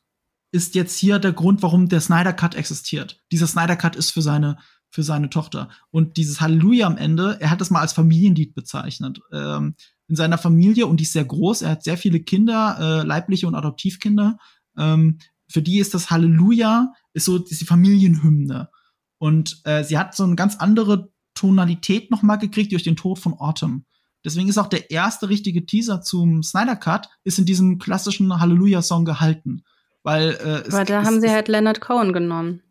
ist 0.52 0.76
jetzt 0.76 0.98
hier 0.98 1.20
der 1.20 1.34
Grund, 1.34 1.62
warum 1.62 1.90
der 1.90 2.02
Snyder 2.02 2.34
Cut 2.34 2.56
existiert. 2.56 3.22
Dieser 3.32 3.48
Snyder 3.48 3.76
Cut 3.76 3.96
ist 3.96 4.12
für 4.12 4.22
seine 4.22 4.58
für 4.92 5.04
seine 5.04 5.30
Tochter. 5.30 5.70
Und 5.90 6.18
dieses 6.18 6.42
Halleluja 6.42 6.86
am 6.86 6.98
Ende, 6.98 7.38
er 7.40 7.50
hat 7.50 7.62
das 7.62 7.72
mal 7.72 7.80
als 7.80 7.94
Familienlied 7.94 8.54
bezeichnet. 8.54 9.20
Ähm, 9.32 9.76
in 10.08 10.16
seiner 10.16 10.38
Familie, 10.38 10.86
und 10.86 11.00
die 11.00 11.06
ist 11.06 11.14
sehr 11.14 11.26
groß, 11.26 11.62
er 11.62 11.72
hat 11.72 11.84
sehr 11.84 11.98
viele 11.98 12.20
Kinder, 12.20 12.78
äh, 12.80 13.08
leibliche 13.08 13.48
und 13.48 13.56
Adoptivkinder. 13.56 14.38
Ähm, 14.78 15.20
für 15.50 15.62
die 15.62 15.80
ist 15.80 15.94
das 15.94 16.12
Halleluja, 16.12 16.94
ist 17.14 17.26
so 17.26 17.38
ist 17.38 17.62
die 17.62 17.66
Familienhymne. 17.66 18.70
Und 19.18 19.62
äh, 19.64 19.84
sie 19.84 19.98
hat 19.98 20.16
so 20.16 20.24
eine 20.24 20.36
ganz 20.36 20.58
andere 20.58 21.12
Tonalität 21.34 22.12
noch 22.12 22.22
mal 22.22 22.36
gekriegt 22.36 22.74
durch 22.74 22.84
den 22.84 22.98
Tod 22.98 23.20
von 23.20 23.34
Autumn. 23.34 23.86
Deswegen 24.24 24.50
ist 24.50 24.58
auch 24.58 24.68
der 24.68 24.92
erste 24.92 25.30
richtige 25.30 25.66
Teaser 25.66 26.02
zum 26.02 26.44
Snyder 26.44 26.76
Cut 26.76 27.10
ist 27.24 27.40
in 27.40 27.46
diesem 27.46 27.80
klassischen 27.80 28.40
Halleluja-Song 28.40 29.06
gehalten. 29.06 29.64
Weil, 30.04 30.32
äh, 30.32 30.68
es, 30.68 30.70
da 30.70 30.82
es, 30.84 31.08
haben 31.08 31.22
sie 31.22 31.30
halt 31.30 31.48
Leonard 31.48 31.82
Cohen 31.82 32.14
genommen. 32.14 32.62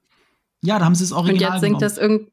Ja, 0.62 0.78
da 0.78 0.85
haben 0.85 0.95
sie 0.95 1.05
es 1.05 1.12
original 1.12 1.49
Und 1.49 1.55
jetzt 1.55 1.61
singt 1.61 1.82
das 1.82 1.99
irgendwie, 1.99 2.32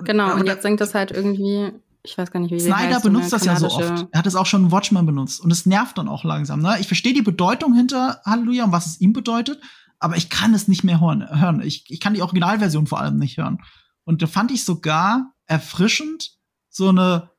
genau, 0.00 0.32
und, 0.32 0.40
und 0.40 0.46
jetzt 0.46 0.62
singt 0.62 0.80
das 0.80 0.94
halt 0.94 1.10
irgendwie, 1.10 1.72
ich 2.02 2.18
weiß 2.18 2.30
gar 2.30 2.40
nicht, 2.40 2.50
wie 2.50 2.60
Snyder 2.60 2.96
heißt, 2.96 3.02
benutzt 3.02 3.32
das 3.32 3.44
ja 3.44 3.56
so 3.56 3.66
oft. 3.66 4.06
Er 4.10 4.18
hat 4.18 4.26
es 4.26 4.36
auch 4.36 4.46
schon 4.46 4.70
Watchman 4.70 5.06
benutzt. 5.06 5.40
Und 5.40 5.50
es 5.50 5.64
nervt 5.64 5.96
dann 5.96 6.08
auch 6.08 6.24
langsam. 6.24 6.60
Ne? 6.60 6.76
Ich 6.80 6.86
verstehe 6.86 7.14
die 7.14 7.22
Bedeutung 7.22 7.74
hinter 7.74 8.20
Halleluja 8.26 8.64
und 8.64 8.72
was 8.72 8.86
es 8.86 9.00
ihm 9.00 9.12
bedeutet, 9.12 9.60
aber 9.98 10.16
ich 10.16 10.28
kann 10.28 10.52
es 10.52 10.68
nicht 10.68 10.84
mehr 10.84 11.00
hören. 11.00 11.62
Ich, 11.62 11.90
ich 11.90 12.00
kann 12.00 12.14
die 12.14 12.22
Originalversion 12.22 12.86
vor 12.86 13.00
allem 13.00 13.18
nicht 13.18 13.38
hören. 13.38 13.62
Und 14.04 14.20
da 14.20 14.26
fand 14.26 14.50
ich 14.50 14.64
sogar 14.64 15.32
erfrischend, 15.46 16.32
so 16.68 16.90
eine 16.90 17.30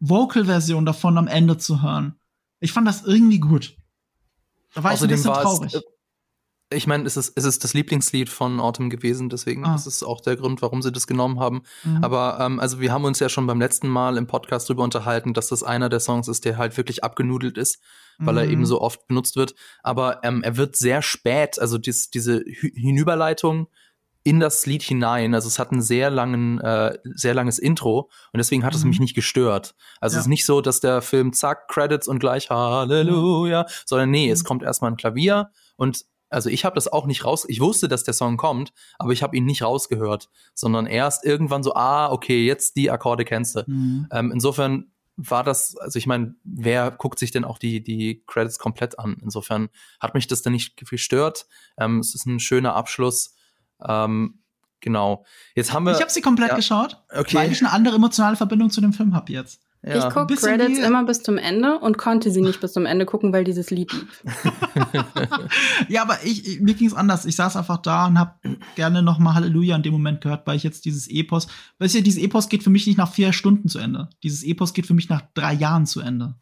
Vocal-Version 0.00 0.86
davon 0.86 1.18
am 1.18 1.26
Ende 1.26 1.58
zu 1.58 1.82
hören. 1.82 2.16
Ich 2.60 2.72
fand 2.72 2.88
das 2.88 3.02
irgendwie 3.02 3.40
gut. 3.40 3.76
Da 4.74 4.82
war 4.82 4.92
Außerdem 4.92 5.18
ich 5.18 5.26
ein 5.26 5.32
bisschen 5.32 5.42
traurig. 5.42 5.74
Es, 5.74 5.82
ich 6.70 6.86
meine, 6.88 7.04
es 7.04 7.16
ist, 7.16 7.32
es 7.36 7.44
ist 7.44 7.62
das 7.62 7.74
Lieblingslied 7.74 8.28
von 8.28 8.58
Autumn 8.58 8.90
gewesen, 8.90 9.28
deswegen 9.28 9.64
ah. 9.64 9.76
ist 9.76 9.86
es 9.86 10.02
auch 10.02 10.20
der 10.20 10.36
Grund, 10.36 10.62
warum 10.62 10.82
sie 10.82 10.90
das 10.90 11.06
genommen 11.06 11.38
haben. 11.38 11.62
Mhm. 11.84 12.02
Aber 12.02 12.38
ähm, 12.40 12.58
also 12.58 12.80
wir 12.80 12.92
haben 12.92 13.04
uns 13.04 13.20
ja 13.20 13.28
schon 13.28 13.46
beim 13.46 13.60
letzten 13.60 13.88
Mal 13.88 14.16
im 14.16 14.26
Podcast 14.26 14.68
darüber 14.68 14.82
unterhalten, 14.82 15.32
dass 15.32 15.48
das 15.48 15.62
einer 15.62 15.88
der 15.88 16.00
Songs 16.00 16.26
ist, 16.26 16.44
der 16.44 16.58
halt 16.58 16.76
wirklich 16.76 17.04
abgenudelt 17.04 17.56
ist, 17.56 17.80
weil 18.18 18.34
mhm. 18.34 18.38
er 18.38 18.48
eben 18.48 18.66
so 18.66 18.80
oft 18.80 19.06
benutzt 19.06 19.36
wird. 19.36 19.54
Aber 19.84 20.20
ähm, 20.24 20.42
er 20.42 20.56
wird 20.56 20.76
sehr 20.76 21.02
spät, 21.02 21.60
also 21.60 21.78
dies, 21.78 22.10
diese 22.10 22.42
Hinüberleitung 22.74 23.68
in 24.24 24.40
das 24.40 24.66
Lied 24.66 24.82
hinein. 24.82 25.36
Also 25.36 25.46
es 25.46 25.60
hat 25.60 25.70
ein 25.70 25.82
sehr 25.82 26.10
langen, 26.10 26.60
äh, 26.60 26.98
sehr 27.04 27.32
langes 27.32 27.60
Intro 27.60 28.10
und 28.32 28.38
deswegen 28.38 28.64
hat 28.64 28.72
mhm. 28.72 28.78
es 28.78 28.84
mich 28.84 28.98
nicht 28.98 29.14
gestört. 29.14 29.76
Also 30.00 30.14
ja. 30.14 30.18
es 30.18 30.24
ist 30.24 30.30
nicht 30.30 30.44
so, 30.44 30.60
dass 30.60 30.80
der 30.80 31.00
Film 31.00 31.32
zack 31.32 31.68
Credits 31.68 32.08
und 32.08 32.18
gleich 32.18 32.50
Halleluja, 32.50 33.66
sondern 33.84 34.10
nee, 34.10 34.28
es 34.28 34.42
mhm. 34.42 34.46
kommt 34.48 34.62
erstmal 34.64 34.90
ein 34.90 34.96
Klavier 34.96 35.50
und 35.76 36.06
also 36.30 36.50
ich 36.50 36.64
habe 36.64 36.74
das 36.74 36.88
auch 36.88 37.06
nicht 37.06 37.24
raus, 37.24 37.44
ich 37.48 37.60
wusste, 37.60 37.88
dass 37.88 38.04
der 38.04 38.14
Song 38.14 38.36
kommt, 38.36 38.72
aber 38.98 39.12
ich 39.12 39.22
habe 39.22 39.36
ihn 39.36 39.44
nicht 39.44 39.62
rausgehört, 39.62 40.28
sondern 40.54 40.86
erst 40.86 41.24
irgendwann 41.24 41.62
so, 41.62 41.74
ah, 41.74 42.10
okay, 42.10 42.44
jetzt 42.44 42.76
die 42.76 42.90
Akkorde 42.90 43.24
kennst 43.24 43.56
du. 43.56 43.62
Mhm. 43.66 44.08
Ähm, 44.10 44.32
insofern 44.32 44.90
war 45.16 45.42
das, 45.42 45.76
also 45.78 45.98
ich 45.98 46.06
meine, 46.06 46.34
wer 46.44 46.90
guckt 46.90 47.18
sich 47.18 47.30
denn 47.30 47.44
auch 47.44 47.58
die, 47.58 47.82
die 47.82 48.22
Credits 48.26 48.58
komplett 48.58 48.98
an? 48.98 49.16
Insofern 49.22 49.68
hat 49.98 50.14
mich 50.14 50.26
das 50.26 50.42
dann 50.42 50.52
nicht 50.52 50.76
gestört. 50.76 51.46
Ähm, 51.78 52.00
es 52.00 52.14
ist 52.14 52.26
ein 52.26 52.38
schöner 52.38 52.74
Abschluss. 52.74 53.34
Ähm, 53.86 54.40
genau. 54.80 55.24
Jetzt 55.54 55.72
haben 55.72 55.84
wir. 55.84 55.92
Ich 55.92 56.00
habe 56.00 56.10
sie 56.10 56.20
komplett 56.20 56.50
ja, 56.50 56.56
geschaut, 56.56 57.02
okay. 57.10 57.34
weil 57.34 57.52
ich 57.52 57.62
eine 57.62 57.72
andere 57.72 57.96
emotionale 57.96 58.36
Verbindung 58.36 58.70
zu 58.70 58.82
dem 58.82 58.92
Film 58.92 59.14
habe 59.14 59.32
jetzt. 59.32 59.62
Ja. 59.82 60.08
Ich 60.08 60.14
gucke 60.14 60.34
Credits 60.34 60.78
immer 60.80 61.04
bis 61.04 61.22
zum 61.22 61.38
Ende 61.38 61.78
und 61.78 61.96
konnte 61.96 62.30
sie 62.32 62.40
nicht 62.40 62.60
bis 62.60 62.72
zum 62.72 62.86
Ende 62.86 63.06
gucken, 63.06 63.32
weil 63.32 63.44
dieses 63.44 63.70
Lied 63.70 63.92
lief. 63.92 64.24
ja, 65.88 66.02
aber 66.02 66.18
ich, 66.24 66.46
ich 66.46 66.60
mir 66.60 66.74
ging 66.74 66.88
es 66.88 66.94
anders. 66.94 67.24
Ich 67.24 67.36
saß 67.36 67.56
einfach 67.56 67.78
da 67.78 68.06
und 68.06 68.18
habe 68.18 68.34
gerne 68.74 69.02
noch 69.02 69.18
mal 69.18 69.34
Halleluja 69.34 69.76
in 69.76 69.82
dem 69.82 69.92
Moment 69.92 70.20
gehört, 70.20 70.46
weil 70.46 70.56
ich 70.56 70.64
jetzt 70.64 70.86
dieses 70.86 71.08
Epos, 71.08 71.46
weißt 71.78 71.94
du, 71.94 72.02
dieses 72.02 72.20
Epos 72.20 72.48
geht 72.48 72.64
für 72.64 72.70
mich 72.70 72.86
nicht 72.86 72.98
nach 72.98 73.12
vier 73.12 73.32
Stunden 73.32 73.68
zu 73.68 73.78
Ende. 73.78 74.08
Dieses 74.24 74.42
Epos 74.42 74.74
geht 74.74 74.86
für 74.86 74.94
mich 74.94 75.08
nach 75.08 75.22
drei 75.34 75.52
Jahren 75.52 75.86
zu 75.86 76.00
Ende. 76.00 76.34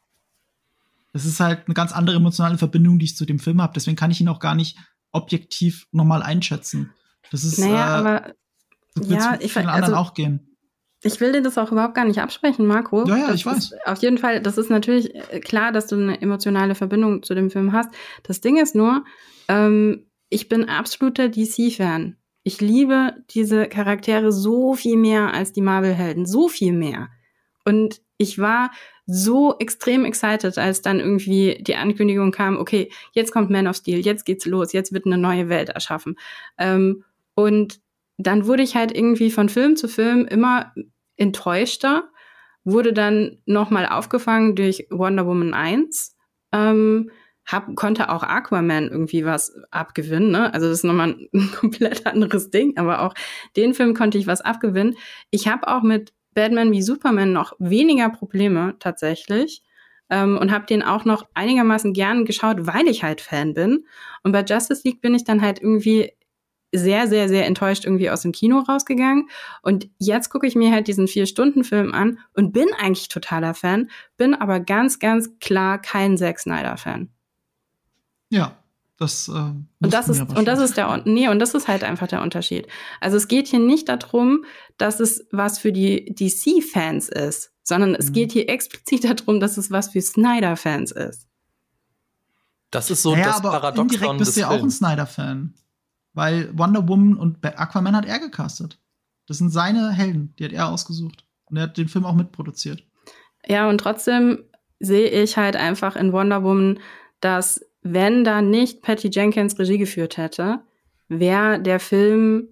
Das 1.12 1.26
ist 1.26 1.38
halt 1.38 1.66
eine 1.66 1.74
ganz 1.74 1.92
andere 1.92 2.16
emotionale 2.16 2.58
Verbindung, 2.58 2.98
die 2.98 3.04
ich 3.04 3.16
zu 3.16 3.26
dem 3.26 3.38
Film 3.38 3.60
habe. 3.60 3.72
Deswegen 3.74 3.96
kann 3.96 4.10
ich 4.10 4.20
ihn 4.20 4.28
auch 4.28 4.40
gar 4.40 4.54
nicht 4.54 4.78
objektiv 5.12 5.86
nochmal 5.92 6.22
einschätzen. 6.22 6.92
Das 7.30 7.44
ist 7.44 7.58
naja, 7.58 7.76
äh, 7.76 7.98
aber 7.98 8.34
ja, 9.02 9.38
ich 9.40 9.56
anderen 9.56 9.82
also, 9.82 9.96
auch 9.96 10.14
gehen. 10.14 10.53
Ich 11.04 11.20
will 11.20 11.32
dir 11.32 11.42
das 11.42 11.58
auch 11.58 11.70
überhaupt 11.70 11.94
gar 11.94 12.06
nicht 12.06 12.20
absprechen, 12.20 12.66
Marco. 12.66 13.06
Ja, 13.06 13.16
ja, 13.16 13.26
das 13.26 13.36
ich 13.36 13.46
weiß. 13.46 13.74
Auf 13.84 13.98
jeden 13.98 14.18
Fall, 14.18 14.40
das 14.40 14.56
ist 14.56 14.70
natürlich 14.70 15.14
äh, 15.14 15.40
klar, 15.40 15.70
dass 15.70 15.86
du 15.86 15.96
eine 15.96 16.20
emotionale 16.20 16.74
Verbindung 16.74 17.22
zu 17.22 17.34
dem 17.34 17.50
Film 17.50 17.72
hast. 17.72 17.90
Das 18.22 18.40
Ding 18.40 18.56
ist 18.56 18.74
nur, 18.74 19.04
ähm, 19.48 20.06
ich 20.30 20.48
bin 20.48 20.68
absoluter 20.68 21.28
DC-Fan. 21.28 22.16
Ich 22.42 22.60
liebe 22.60 23.14
diese 23.30 23.66
Charaktere 23.66 24.32
so 24.32 24.74
viel 24.74 24.96
mehr 24.96 25.32
als 25.34 25.52
die 25.52 25.60
Marvel-Helden. 25.60 26.26
So 26.26 26.48
viel 26.48 26.72
mehr. 26.72 27.08
Und 27.64 28.00
ich 28.16 28.38
war 28.38 28.70
so 29.06 29.56
extrem 29.58 30.04
excited, 30.04 30.56
als 30.56 30.80
dann 30.80 31.00
irgendwie 31.00 31.62
die 31.62 31.76
Ankündigung 31.76 32.30
kam, 32.30 32.56
okay, 32.56 32.90
jetzt 33.12 33.32
kommt 33.32 33.50
Man 33.50 33.66
of 33.66 33.76
Steel, 33.76 33.98
jetzt 33.98 34.24
geht's 34.24 34.46
los, 34.46 34.72
jetzt 34.72 34.92
wird 34.92 35.04
eine 35.04 35.18
neue 35.18 35.48
Welt 35.48 35.68
erschaffen. 35.68 36.16
Ähm, 36.58 37.04
und 37.34 37.80
dann 38.16 38.46
wurde 38.46 38.62
ich 38.62 38.76
halt 38.76 38.94
irgendwie 38.94 39.30
von 39.30 39.48
Film 39.48 39.76
zu 39.76 39.88
Film 39.88 40.24
immer 40.24 40.72
enttäuschter, 41.16 42.10
wurde 42.64 42.92
dann 42.92 43.38
nochmal 43.46 43.86
aufgefangen 43.86 44.54
durch 44.56 44.86
Wonder 44.90 45.26
Woman 45.26 45.54
1. 45.54 46.16
Ähm, 46.52 47.10
hab, 47.46 47.74
konnte 47.76 48.08
auch 48.08 48.22
Aquaman 48.22 48.88
irgendwie 48.88 49.24
was 49.24 49.54
abgewinnen. 49.70 50.30
Ne? 50.30 50.52
Also 50.54 50.68
das 50.68 50.78
ist 50.78 50.84
nochmal 50.84 51.16
ein 51.32 51.50
komplett 51.60 52.06
anderes 52.06 52.50
Ding, 52.50 52.76
aber 52.78 53.02
auch 53.02 53.14
den 53.56 53.74
Film 53.74 53.94
konnte 53.94 54.18
ich 54.18 54.26
was 54.26 54.40
abgewinnen. 54.40 54.96
Ich 55.30 55.46
habe 55.48 55.68
auch 55.68 55.82
mit 55.82 56.14
Batman 56.34 56.72
wie 56.72 56.82
Superman 56.82 57.32
noch 57.32 57.54
weniger 57.58 58.08
Probleme 58.08 58.76
tatsächlich 58.78 59.62
ähm, 60.10 60.38
und 60.38 60.52
habe 60.52 60.66
den 60.66 60.82
auch 60.82 61.04
noch 61.04 61.26
einigermaßen 61.34 61.92
gern 61.92 62.24
geschaut, 62.24 62.66
weil 62.66 62.88
ich 62.88 63.02
halt 63.02 63.20
Fan 63.20 63.54
bin. 63.54 63.84
Und 64.22 64.32
bei 64.32 64.42
Justice 64.42 64.82
League 64.84 65.00
bin 65.00 65.14
ich 65.14 65.24
dann 65.24 65.42
halt 65.42 65.60
irgendwie 65.60 66.12
sehr, 66.74 67.08
sehr, 67.08 67.28
sehr 67.28 67.46
enttäuscht 67.46 67.84
irgendwie 67.84 68.10
aus 68.10 68.22
dem 68.22 68.32
Kino 68.32 68.60
rausgegangen. 68.60 69.28
Und 69.62 69.88
jetzt 69.98 70.30
gucke 70.30 70.46
ich 70.46 70.54
mir 70.54 70.72
halt 70.72 70.88
diesen 70.88 71.08
Vier-Stunden-Film 71.08 71.92
an 71.92 72.18
und 72.34 72.52
bin 72.52 72.68
eigentlich 72.78 73.08
totaler 73.08 73.54
Fan, 73.54 73.90
bin 74.16 74.34
aber 74.34 74.60
ganz, 74.60 74.98
ganz 74.98 75.38
klar 75.40 75.80
kein 75.80 76.16
Zack 76.16 76.40
Snyder-Fan. 76.40 77.08
Ja, 78.28 78.56
das, 78.98 79.28
äh, 79.28 79.32
und 79.32 79.68
das 79.80 80.08
ist 80.08 80.20
und 80.20 80.46
das 80.46 80.60
ist 80.60 80.76
der 80.76 81.02
nee 81.04 81.28
und 81.28 81.40
das 81.40 81.54
ist 81.54 81.66
halt 81.66 81.82
einfach 81.82 82.06
der 82.06 82.22
Unterschied. 82.22 82.68
Also 83.00 83.16
es 83.16 83.26
geht 83.26 83.48
hier 83.48 83.58
nicht 83.58 83.88
darum, 83.88 84.44
dass 84.78 85.00
es 85.00 85.26
was 85.32 85.58
für 85.58 85.72
die 85.72 86.14
DC 86.14 86.62
Fans 86.62 87.08
ist, 87.08 87.52
sondern 87.64 87.94
es 87.94 88.10
mhm. 88.10 88.12
geht 88.12 88.32
hier 88.32 88.48
explizit 88.48 89.04
darum, 89.04 89.40
dass 89.40 89.56
es 89.56 89.72
was 89.72 89.88
für 89.88 90.00
Snyder 90.00 90.56
Fans 90.56 90.92
ist. 90.92 91.26
Das 92.70 92.90
ist 92.90 93.02
so 93.02 93.12
naja, 93.12 93.26
das 93.26 93.36
aber 93.36 93.50
Paradoxon 93.50 93.90
indirekt 93.90 94.18
bist 94.18 94.36
du 94.36 94.40
ja 94.40 94.50
auch 94.50 94.62
ein 94.62 94.70
Snyder 94.70 95.06
Fan 95.06 95.54
weil 96.14 96.56
Wonder 96.56 96.88
Woman 96.88 97.16
und 97.16 97.44
Aquaman 97.44 97.96
hat 97.96 98.06
er 98.06 98.18
gecastet. 98.18 98.78
Das 99.26 99.38
sind 99.38 99.50
seine 99.50 99.92
Helden, 99.92 100.34
die 100.38 100.44
hat 100.44 100.52
er 100.52 100.68
ausgesucht. 100.68 101.24
Und 101.46 101.56
er 101.56 101.64
hat 101.64 101.76
den 101.76 101.88
Film 101.88 102.04
auch 102.04 102.14
mitproduziert. 102.14 102.84
Ja, 103.46 103.68
und 103.68 103.78
trotzdem 103.78 104.44
sehe 104.80 105.08
ich 105.08 105.36
halt 105.36 105.56
einfach 105.56 105.96
in 105.96 106.12
Wonder 106.12 106.42
Woman, 106.42 106.80
dass 107.20 107.64
wenn 107.82 108.24
da 108.24 108.42
nicht 108.42 108.82
Patty 108.82 109.08
Jenkins 109.08 109.58
Regie 109.58 109.78
geführt 109.78 110.16
hätte, 110.16 110.60
wäre 111.08 111.60
der 111.60 111.80
Film 111.80 112.48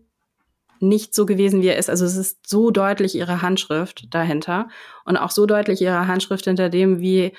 nicht 0.80 1.14
so 1.14 1.26
gewesen, 1.26 1.62
wie 1.62 1.68
er 1.68 1.78
ist. 1.78 1.88
Also 1.88 2.04
es 2.04 2.16
ist 2.16 2.48
so 2.48 2.70
deutlich 2.70 3.14
ihre 3.14 3.40
Handschrift 3.40 4.12
dahinter 4.12 4.68
und 5.04 5.16
auch 5.16 5.30
so 5.30 5.46
deutlich 5.46 5.80
ihre 5.80 6.06
Handschrift 6.06 6.44
hinter 6.44 6.68
dem, 6.68 7.00
wie 7.00 7.32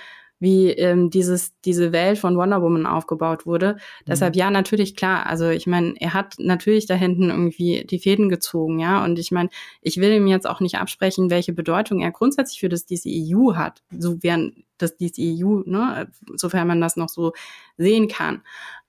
wie 0.44 0.72
ähm, 0.72 1.10
dieses, 1.10 1.58
diese 1.62 1.94
Welt 1.94 2.20
von 2.20 2.36
Wonder 2.36 2.62
Woman 2.62 2.86
aufgebaut 2.86 3.46
wurde. 3.46 3.76
Mhm. 3.76 4.06
Deshalb 4.10 4.36
ja, 4.36 4.52
natürlich 4.52 4.96
klar. 4.96 5.26
Also 5.26 5.50
ich 5.50 5.68
meine, 5.68 5.94
er 6.00 6.14
hat 6.14 6.36
natürlich 6.38 6.86
da 6.86 6.96
hinten 6.96 7.30
irgendwie 7.30 7.86
die 7.90 7.98
Fäden 7.98 8.28
gezogen, 8.28 8.78
ja. 8.78 9.04
Und 9.06 9.18
ich 9.20 9.32
meine, 9.32 9.50
ich 9.82 9.98
will 9.98 10.12
ihm 10.12 10.28
jetzt 10.28 10.46
auch 10.48 10.60
nicht 10.60 10.76
absprechen, 10.76 11.30
welche 11.30 11.54
Bedeutung 11.54 12.02
er 12.02 12.12
grundsätzlich 12.12 12.60
für 12.60 12.68
das 12.68 12.86
DCEU 12.86 13.56
hat, 13.56 13.84
so 13.98 14.22
während 14.22 14.66
das 14.78 14.98
DCEU, 14.98 15.64
ne, 15.66 16.12
sofern 16.36 16.68
man 16.68 16.82
das 16.82 16.98
noch 16.98 17.10
so 17.10 17.32
sehen 17.78 18.10
kann. 18.10 18.42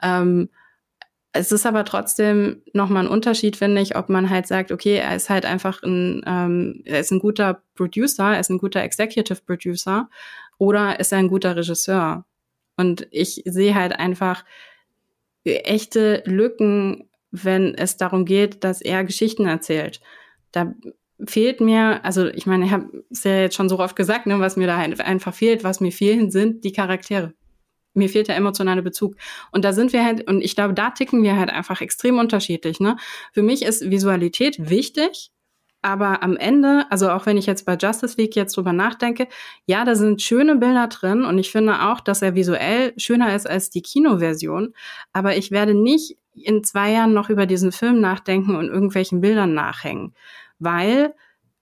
Ähm, 0.02 0.48
es 1.36 1.50
ist 1.50 1.66
aber 1.66 1.84
trotzdem 1.84 2.62
nochmal 2.72 3.04
ein 3.04 3.10
Unterschied, 3.10 3.56
finde 3.56 3.80
ich, 3.80 3.96
ob 3.96 4.08
man 4.08 4.30
halt 4.30 4.46
sagt, 4.46 4.70
okay, 4.70 4.96
er 4.96 5.14
ist 5.14 5.30
halt 5.30 5.44
einfach 5.44 5.82
ein, 5.82 6.22
ähm, 6.26 6.82
er 6.84 7.00
ist 7.00 7.12
ein 7.12 7.18
guter 7.18 7.62
Producer, 7.74 8.34
er 8.34 8.40
ist 8.40 8.50
ein 8.50 8.58
guter 8.58 8.82
Executive 8.82 9.40
Producer 9.44 10.08
oder 10.58 11.00
ist 11.00 11.12
er 11.12 11.18
ein 11.18 11.28
guter 11.28 11.56
Regisseur? 11.56 12.24
Und 12.76 13.06
ich 13.10 13.42
sehe 13.44 13.74
halt 13.74 13.98
einfach 13.98 14.44
echte 15.44 16.22
Lücken, 16.26 17.08
wenn 17.30 17.74
es 17.74 17.96
darum 17.96 18.24
geht, 18.24 18.64
dass 18.64 18.80
er 18.80 19.04
Geschichten 19.04 19.46
erzählt. 19.46 20.00
Da 20.52 20.74
fehlt 21.24 21.60
mir, 21.60 22.04
also 22.04 22.26
ich 22.28 22.46
meine, 22.46 22.64
ich 22.64 22.72
habe 22.72 23.04
es 23.10 23.24
ja 23.24 23.40
jetzt 23.40 23.56
schon 23.56 23.68
so 23.68 23.78
oft 23.78 23.96
gesagt, 23.96 24.26
ne, 24.26 24.40
was 24.40 24.56
mir 24.56 24.66
da 24.66 24.76
einfach 24.76 25.34
fehlt, 25.34 25.64
was 25.64 25.80
mir 25.80 25.92
fehlen, 25.92 26.30
sind 26.30 26.64
die 26.64 26.72
Charaktere. 26.72 27.34
Mir 27.94 28.08
fehlt 28.08 28.28
der 28.28 28.36
emotionale 28.36 28.82
Bezug. 28.82 29.16
Und 29.52 29.64
da 29.64 29.72
sind 29.72 29.92
wir 29.92 30.04
halt, 30.04 30.28
und 30.28 30.42
ich 30.42 30.56
glaube, 30.56 30.74
da 30.74 30.90
ticken 30.90 31.22
wir 31.22 31.36
halt 31.36 31.50
einfach 31.50 31.80
extrem 31.80 32.18
unterschiedlich. 32.18 32.80
Ne? 32.80 32.96
Für 33.32 33.42
mich 33.42 33.64
ist 33.64 33.88
Visualität 33.88 34.68
wichtig, 34.68 35.30
aber 35.84 36.22
am 36.22 36.36
Ende, 36.36 36.86
also 36.90 37.10
auch 37.10 37.26
wenn 37.26 37.36
ich 37.36 37.46
jetzt 37.46 37.66
bei 37.66 37.76
Justice 37.76 38.16
League 38.16 38.36
jetzt 38.36 38.56
drüber 38.56 38.72
nachdenke, 38.72 39.28
ja, 39.66 39.84
da 39.84 39.94
sind 39.94 40.22
schöne 40.22 40.56
Bilder 40.56 40.88
drin 40.88 41.24
und 41.24 41.38
ich 41.38 41.52
finde 41.52 41.82
auch, 41.82 42.00
dass 42.00 42.22
er 42.22 42.34
visuell 42.34 42.94
schöner 42.96 43.34
ist 43.34 43.48
als 43.48 43.70
die 43.70 43.82
Kinoversion. 43.82 44.74
Aber 45.12 45.36
ich 45.36 45.50
werde 45.50 45.74
nicht 45.74 46.16
in 46.34 46.64
zwei 46.64 46.92
Jahren 46.92 47.12
noch 47.12 47.28
über 47.28 47.46
diesen 47.46 47.70
Film 47.70 48.00
nachdenken 48.00 48.56
und 48.56 48.68
irgendwelchen 48.68 49.20
Bildern 49.20 49.52
nachhängen, 49.52 50.14
weil 50.58 51.14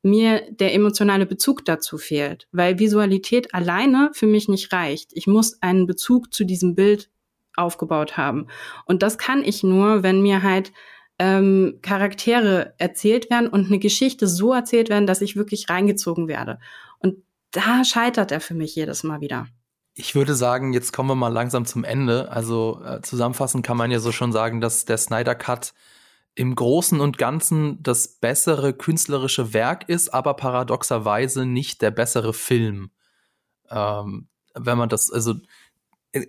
mir 0.02 0.42
der 0.50 0.74
emotionale 0.74 1.26
Bezug 1.26 1.64
dazu 1.64 1.98
fehlt, 1.98 2.48
weil 2.52 2.78
Visualität 2.78 3.54
alleine 3.54 4.10
für 4.14 4.26
mich 4.26 4.48
nicht 4.48 4.72
reicht. 4.72 5.10
Ich 5.14 5.26
muss 5.26 5.60
einen 5.62 5.86
Bezug 5.86 6.32
zu 6.32 6.44
diesem 6.44 6.74
Bild 6.74 7.10
aufgebaut 7.56 8.16
haben. 8.16 8.46
Und 8.84 9.02
das 9.02 9.18
kann 9.18 9.42
ich 9.44 9.62
nur, 9.62 10.02
wenn 10.02 10.22
mir 10.22 10.42
halt 10.42 10.72
ähm, 11.22 11.78
Charaktere 11.82 12.74
erzählt 12.78 13.30
werden 13.30 13.46
und 13.46 13.66
eine 13.66 13.78
Geschichte 13.78 14.26
so 14.26 14.52
erzählt 14.52 14.88
werden, 14.88 15.06
dass 15.06 15.20
ich 15.20 15.36
wirklich 15.36 15.70
reingezogen 15.70 16.26
werde. 16.26 16.58
Und 16.98 17.14
da 17.52 17.84
scheitert 17.84 18.32
er 18.32 18.40
für 18.40 18.54
mich 18.54 18.74
jedes 18.74 19.04
Mal 19.04 19.20
wieder. 19.20 19.46
Ich 19.94 20.16
würde 20.16 20.34
sagen, 20.34 20.72
jetzt 20.72 20.92
kommen 20.92 21.10
wir 21.10 21.14
mal 21.14 21.28
langsam 21.28 21.64
zum 21.64 21.84
Ende. 21.84 22.32
Also 22.32 22.82
äh, 22.84 23.00
zusammenfassend 23.02 23.64
kann 23.64 23.76
man 23.76 23.92
ja 23.92 24.00
so 24.00 24.10
schon 24.10 24.32
sagen, 24.32 24.60
dass 24.60 24.84
der 24.84 24.98
Snyder 24.98 25.36
Cut 25.36 25.74
im 26.34 26.56
Großen 26.56 26.98
und 26.98 27.18
Ganzen 27.18 27.80
das 27.84 28.08
bessere 28.08 28.72
künstlerische 28.72 29.54
Werk 29.54 29.88
ist, 29.88 30.12
aber 30.12 30.34
paradoxerweise 30.34 31.46
nicht 31.46 31.82
der 31.82 31.92
bessere 31.92 32.32
Film. 32.32 32.90
Ähm, 33.70 34.26
wenn 34.54 34.76
man 34.76 34.88
das, 34.88 35.12
also 35.12 35.34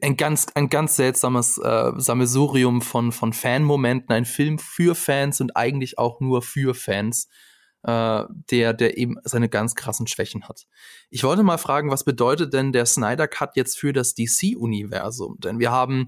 ein 0.01 0.17
ganz, 0.17 0.47
ein 0.55 0.69
ganz 0.69 0.95
seltsames 0.95 1.57
äh, 1.57 1.91
Sammelsurium 1.95 2.81
von, 2.81 3.11
von 3.11 3.33
Fanmomenten, 3.33 4.13
ein 4.13 4.25
Film 4.25 4.59
für 4.59 4.95
Fans 4.95 5.41
und 5.41 5.57
eigentlich 5.57 5.97
auch 5.97 6.21
nur 6.21 6.41
für 6.41 6.73
Fans, 6.73 7.27
äh, 7.83 8.23
der, 8.49 8.73
der 8.73 8.97
eben 8.97 9.17
seine 9.23 9.49
ganz 9.49 9.75
krassen 9.75 10.07
Schwächen 10.07 10.47
hat. 10.47 10.67
Ich 11.09 11.23
wollte 11.23 11.43
mal 11.43 11.57
fragen, 11.57 11.91
was 11.91 12.05
bedeutet 12.05 12.53
denn 12.53 12.71
der 12.71 12.85
Snyder 12.85 13.27
Cut 13.27 13.57
jetzt 13.57 13.77
für 13.77 13.91
das 13.91 14.15
DC-Universum? 14.15 15.37
Denn 15.39 15.59
wir 15.59 15.71
haben 15.71 16.07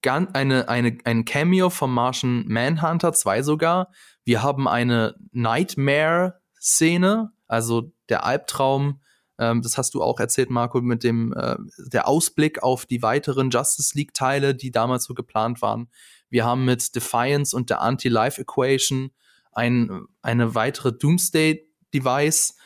ganz 0.00 0.30
eine, 0.34 0.68
eine, 0.68 0.96
ein 1.04 1.26
Cameo 1.26 1.68
vom 1.68 1.92
Martian 1.92 2.44
Manhunter, 2.46 3.12
zwei 3.12 3.42
sogar. 3.42 3.90
Wir 4.24 4.42
haben 4.42 4.68
eine 4.68 5.16
Nightmare-Szene, 5.32 7.32
also 7.46 7.92
der 8.08 8.24
Albtraum 8.24 9.00
ähm, 9.38 9.62
das 9.62 9.76
hast 9.76 9.94
du 9.94 10.02
auch 10.02 10.18
erzählt, 10.18 10.50
Marco, 10.50 10.80
mit 10.80 11.04
dem 11.04 11.32
äh, 11.32 11.56
der 11.78 12.08
Ausblick 12.08 12.62
auf 12.62 12.86
die 12.86 13.02
weiteren 13.02 13.50
Justice 13.50 13.96
League 13.96 14.14
Teile, 14.14 14.54
die 14.54 14.70
damals 14.70 15.04
so 15.04 15.14
geplant 15.14 15.62
waren. 15.62 15.88
Wir 16.30 16.44
haben 16.44 16.64
mit 16.64 16.94
Defiance 16.94 17.54
und 17.54 17.70
der 17.70 17.82
Anti-Life 17.82 18.40
Equation 18.40 19.10
ein, 19.52 20.06
eine 20.22 20.54
weitere 20.54 20.92
Doomsday-Device. 20.92 22.56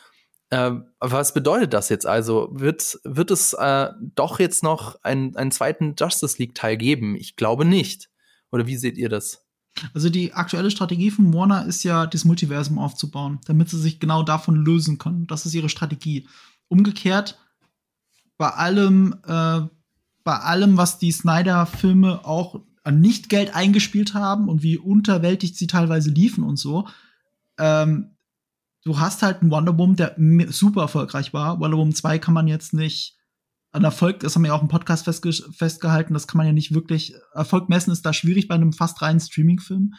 Äh, 0.49 0.71
was 0.99 1.33
bedeutet 1.33 1.73
das 1.73 1.89
jetzt 1.89 2.05
also? 2.05 2.49
Wird, 2.51 2.99
wird 3.03 3.31
es 3.31 3.53
äh, 3.53 3.89
doch 4.15 4.39
jetzt 4.39 4.63
noch 4.63 5.01
einen, 5.03 5.35
einen 5.35 5.51
zweiten 5.51 5.95
Justice 5.97 6.37
League-Teil 6.37 6.77
geben? 6.77 7.15
Ich 7.15 7.35
glaube 7.35 7.65
nicht. 7.65 8.09
Oder 8.51 8.67
wie 8.67 8.75
seht 8.75 8.97
ihr 8.97 9.09
das? 9.09 9.45
Also 9.93 10.09
die 10.09 10.33
aktuelle 10.33 10.69
Strategie 10.69 11.11
von 11.11 11.33
Warner 11.33 11.65
ist 11.65 11.83
ja, 11.83 12.05
das 12.05 12.25
Multiversum 12.25 12.77
aufzubauen, 12.77 13.39
damit 13.45 13.69
sie 13.69 13.79
sich 13.79 13.99
genau 13.99 14.23
davon 14.23 14.55
lösen 14.55 14.97
können. 14.97 15.27
Das 15.27 15.45
ist 15.45 15.53
ihre 15.53 15.69
Strategie. 15.69 16.27
Umgekehrt, 16.71 17.37
bei 18.37 18.49
allem, 18.49 19.17
äh, 19.27 19.61
bei 20.23 20.37
allem, 20.37 20.77
was 20.77 20.99
die 20.99 21.11
Snyder-Filme 21.11 22.25
auch 22.25 22.61
an 22.83 23.01
Nichtgeld 23.01 23.53
eingespielt 23.53 24.13
haben 24.13 24.47
und 24.47 24.63
wie 24.63 24.77
unterwältigt 24.77 25.57
sie 25.57 25.67
teilweise 25.67 26.09
liefen 26.09 26.45
und 26.45 26.55
so, 26.55 26.87
ähm, 27.59 28.15
du 28.85 28.99
hast 28.99 29.21
halt 29.21 29.41
einen 29.41 29.51
Wonder 29.51 29.77
Woman, 29.77 29.97
der 29.97 30.15
super 30.49 30.83
erfolgreich 30.83 31.33
war. 31.33 31.59
Wonder 31.59 31.77
Woman 31.77 31.93
2 31.93 32.19
kann 32.19 32.33
man 32.33 32.47
jetzt 32.47 32.73
nicht 32.73 33.17
an 33.71 33.83
Erfolg, 33.83 34.21
das 34.21 34.35
haben 34.35 34.43
wir 34.43 34.47
ja 34.47 34.53
auch 34.53 34.61
im 34.61 34.69
Podcast 34.69 35.03
festge 35.03 35.33
festgehalten, 35.33 36.13
das 36.13 36.25
kann 36.25 36.37
man 36.37 36.47
ja 36.47 36.53
nicht 36.53 36.73
wirklich, 36.73 37.15
Erfolg 37.33 37.67
messen 37.67 37.91
ist 37.91 38.05
da 38.05 38.13
schwierig 38.13 38.47
bei 38.47 38.55
einem 38.55 38.71
fast 38.71 39.01
reinen 39.01 39.19
Streaming-Film. 39.19 39.93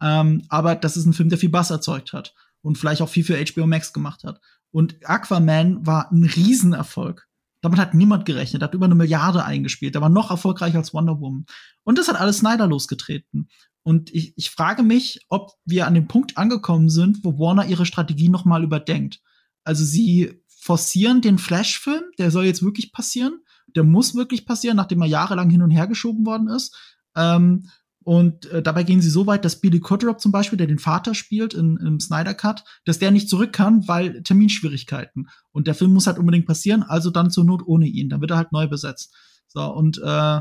Ähm, 0.00 0.44
aber 0.48 0.76
das 0.76 0.96
ist 0.96 1.06
ein 1.06 1.14
Film, 1.14 1.30
der 1.30 1.38
viel 1.38 1.48
Bass 1.48 1.70
erzeugt 1.70 2.12
hat 2.12 2.32
und 2.62 2.78
vielleicht 2.78 3.02
auch 3.02 3.08
viel 3.08 3.24
für 3.24 3.36
HBO 3.36 3.66
Max 3.66 3.92
gemacht 3.92 4.24
hat. 4.24 4.40
Und 4.72 4.96
Aquaman 5.08 5.86
war 5.86 6.10
ein 6.10 6.24
Riesenerfolg. 6.24 7.28
Damit 7.60 7.78
hat 7.78 7.94
niemand 7.94 8.24
gerechnet, 8.24 8.62
hat 8.62 8.74
über 8.74 8.86
eine 8.86 8.96
Milliarde 8.96 9.44
eingespielt. 9.44 9.94
War 9.94 10.08
noch 10.08 10.30
erfolgreicher 10.30 10.78
als 10.78 10.92
Wonder 10.92 11.20
Woman. 11.20 11.46
Und 11.84 11.98
das 11.98 12.08
hat 12.08 12.20
alles 12.20 12.38
Snyder 12.38 12.66
losgetreten. 12.66 13.48
Und 13.84 14.12
ich, 14.14 14.36
ich 14.36 14.50
frage 14.50 14.82
mich, 14.82 15.24
ob 15.28 15.52
wir 15.64 15.86
an 15.86 15.94
dem 15.94 16.08
Punkt 16.08 16.36
angekommen 16.38 16.88
sind, 16.88 17.24
wo 17.24 17.38
Warner 17.38 17.66
ihre 17.66 17.86
Strategie 17.86 18.28
noch 18.28 18.44
mal 18.44 18.64
überdenkt. 18.64 19.20
Also 19.64 19.84
sie 19.84 20.42
forcieren 20.48 21.20
den 21.20 21.38
Flash-Film, 21.38 22.02
der 22.18 22.30
soll 22.30 22.44
jetzt 22.44 22.62
wirklich 22.62 22.92
passieren. 22.92 23.40
Der 23.74 23.84
muss 23.84 24.14
wirklich 24.14 24.46
passieren, 24.46 24.76
nachdem 24.76 25.02
er 25.02 25.08
jahrelang 25.08 25.50
hin 25.50 25.62
und 25.62 25.70
her 25.70 25.86
geschoben 25.86 26.26
worden 26.26 26.48
ist. 26.48 26.76
Ähm, 27.16 27.68
und 28.04 28.46
äh, 28.46 28.62
dabei 28.62 28.82
gehen 28.82 29.00
sie 29.00 29.10
so 29.10 29.26
weit, 29.26 29.44
dass 29.44 29.60
Billy 29.60 29.80
Kudrop 29.80 30.20
zum 30.20 30.32
Beispiel, 30.32 30.56
der 30.56 30.66
den 30.66 30.78
Vater 30.78 31.14
spielt 31.14 31.54
in, 31.54 31.76
im 31.76 32.00
Snyder 32.00 32.34
Cut, 32.34 32.64
dass 32.84 32.98
der 32.98 33.10
nicht 33.10 33.28
zurück 33.28 33.52
kann, 33.52 33.86
weil 33.88 34.22
Terminschwierigkeiten. 34.22 35.28
Und 35.50 35.66
der 35.66 35.74
Film 35.74 35.92
muss 35.92 36.06
halt 36.06 36.18
unbedingt 36.18 36.46
passieren, 36.46 36.82
also 36.82 37.10
dann 37.10 37.30
zur 37.30 37.44
Not 37.44 37.62
ohne 37.66 37.86
ihn. 37.86 38.08
Dann 38.08 38.20
wird 38.20 38.30
er 38.30 38.36
halt 38.36 38.52
neu 38.52 38.66
besetzt. 38.68 39.14
So, 39.48 39.62
und, 39.72 39.98
äh, 40.02 40.40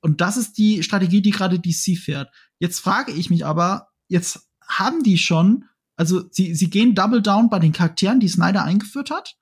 und 0.00 0.20
das 0.20 0.36
ist 0.36 0.58
die 0.58 0.82
Strategie, 0.82 1.22
die 1.22 1.30
gerade 1.30 1.58
DC 1.58 1.96
fährt. 1.96 2.30
Jetzt 2.58 2.80
frage 2.80 3.12
ich 3.12 3.30
mich 3.30 3.46
aber, 3.46 3.88
jetzt 4.08 4.48
haben 4.66 5.02
die 5.02 5.18
schon, 5.18 5.64
also 5.96 6.24
sie, 6.30 6.54
sie 6.54 6.70
gehen 6.70 6.94
Double 6.94 7.22
Down 7.22 7.50
bei 7.50 7.58
den 7.58 7.72
Charakteren, 7.72 8.20
die 8.20 8.28
Snyder 8.28 8.64
eingeführt 8.64 9.10
hat. 9.10 9.36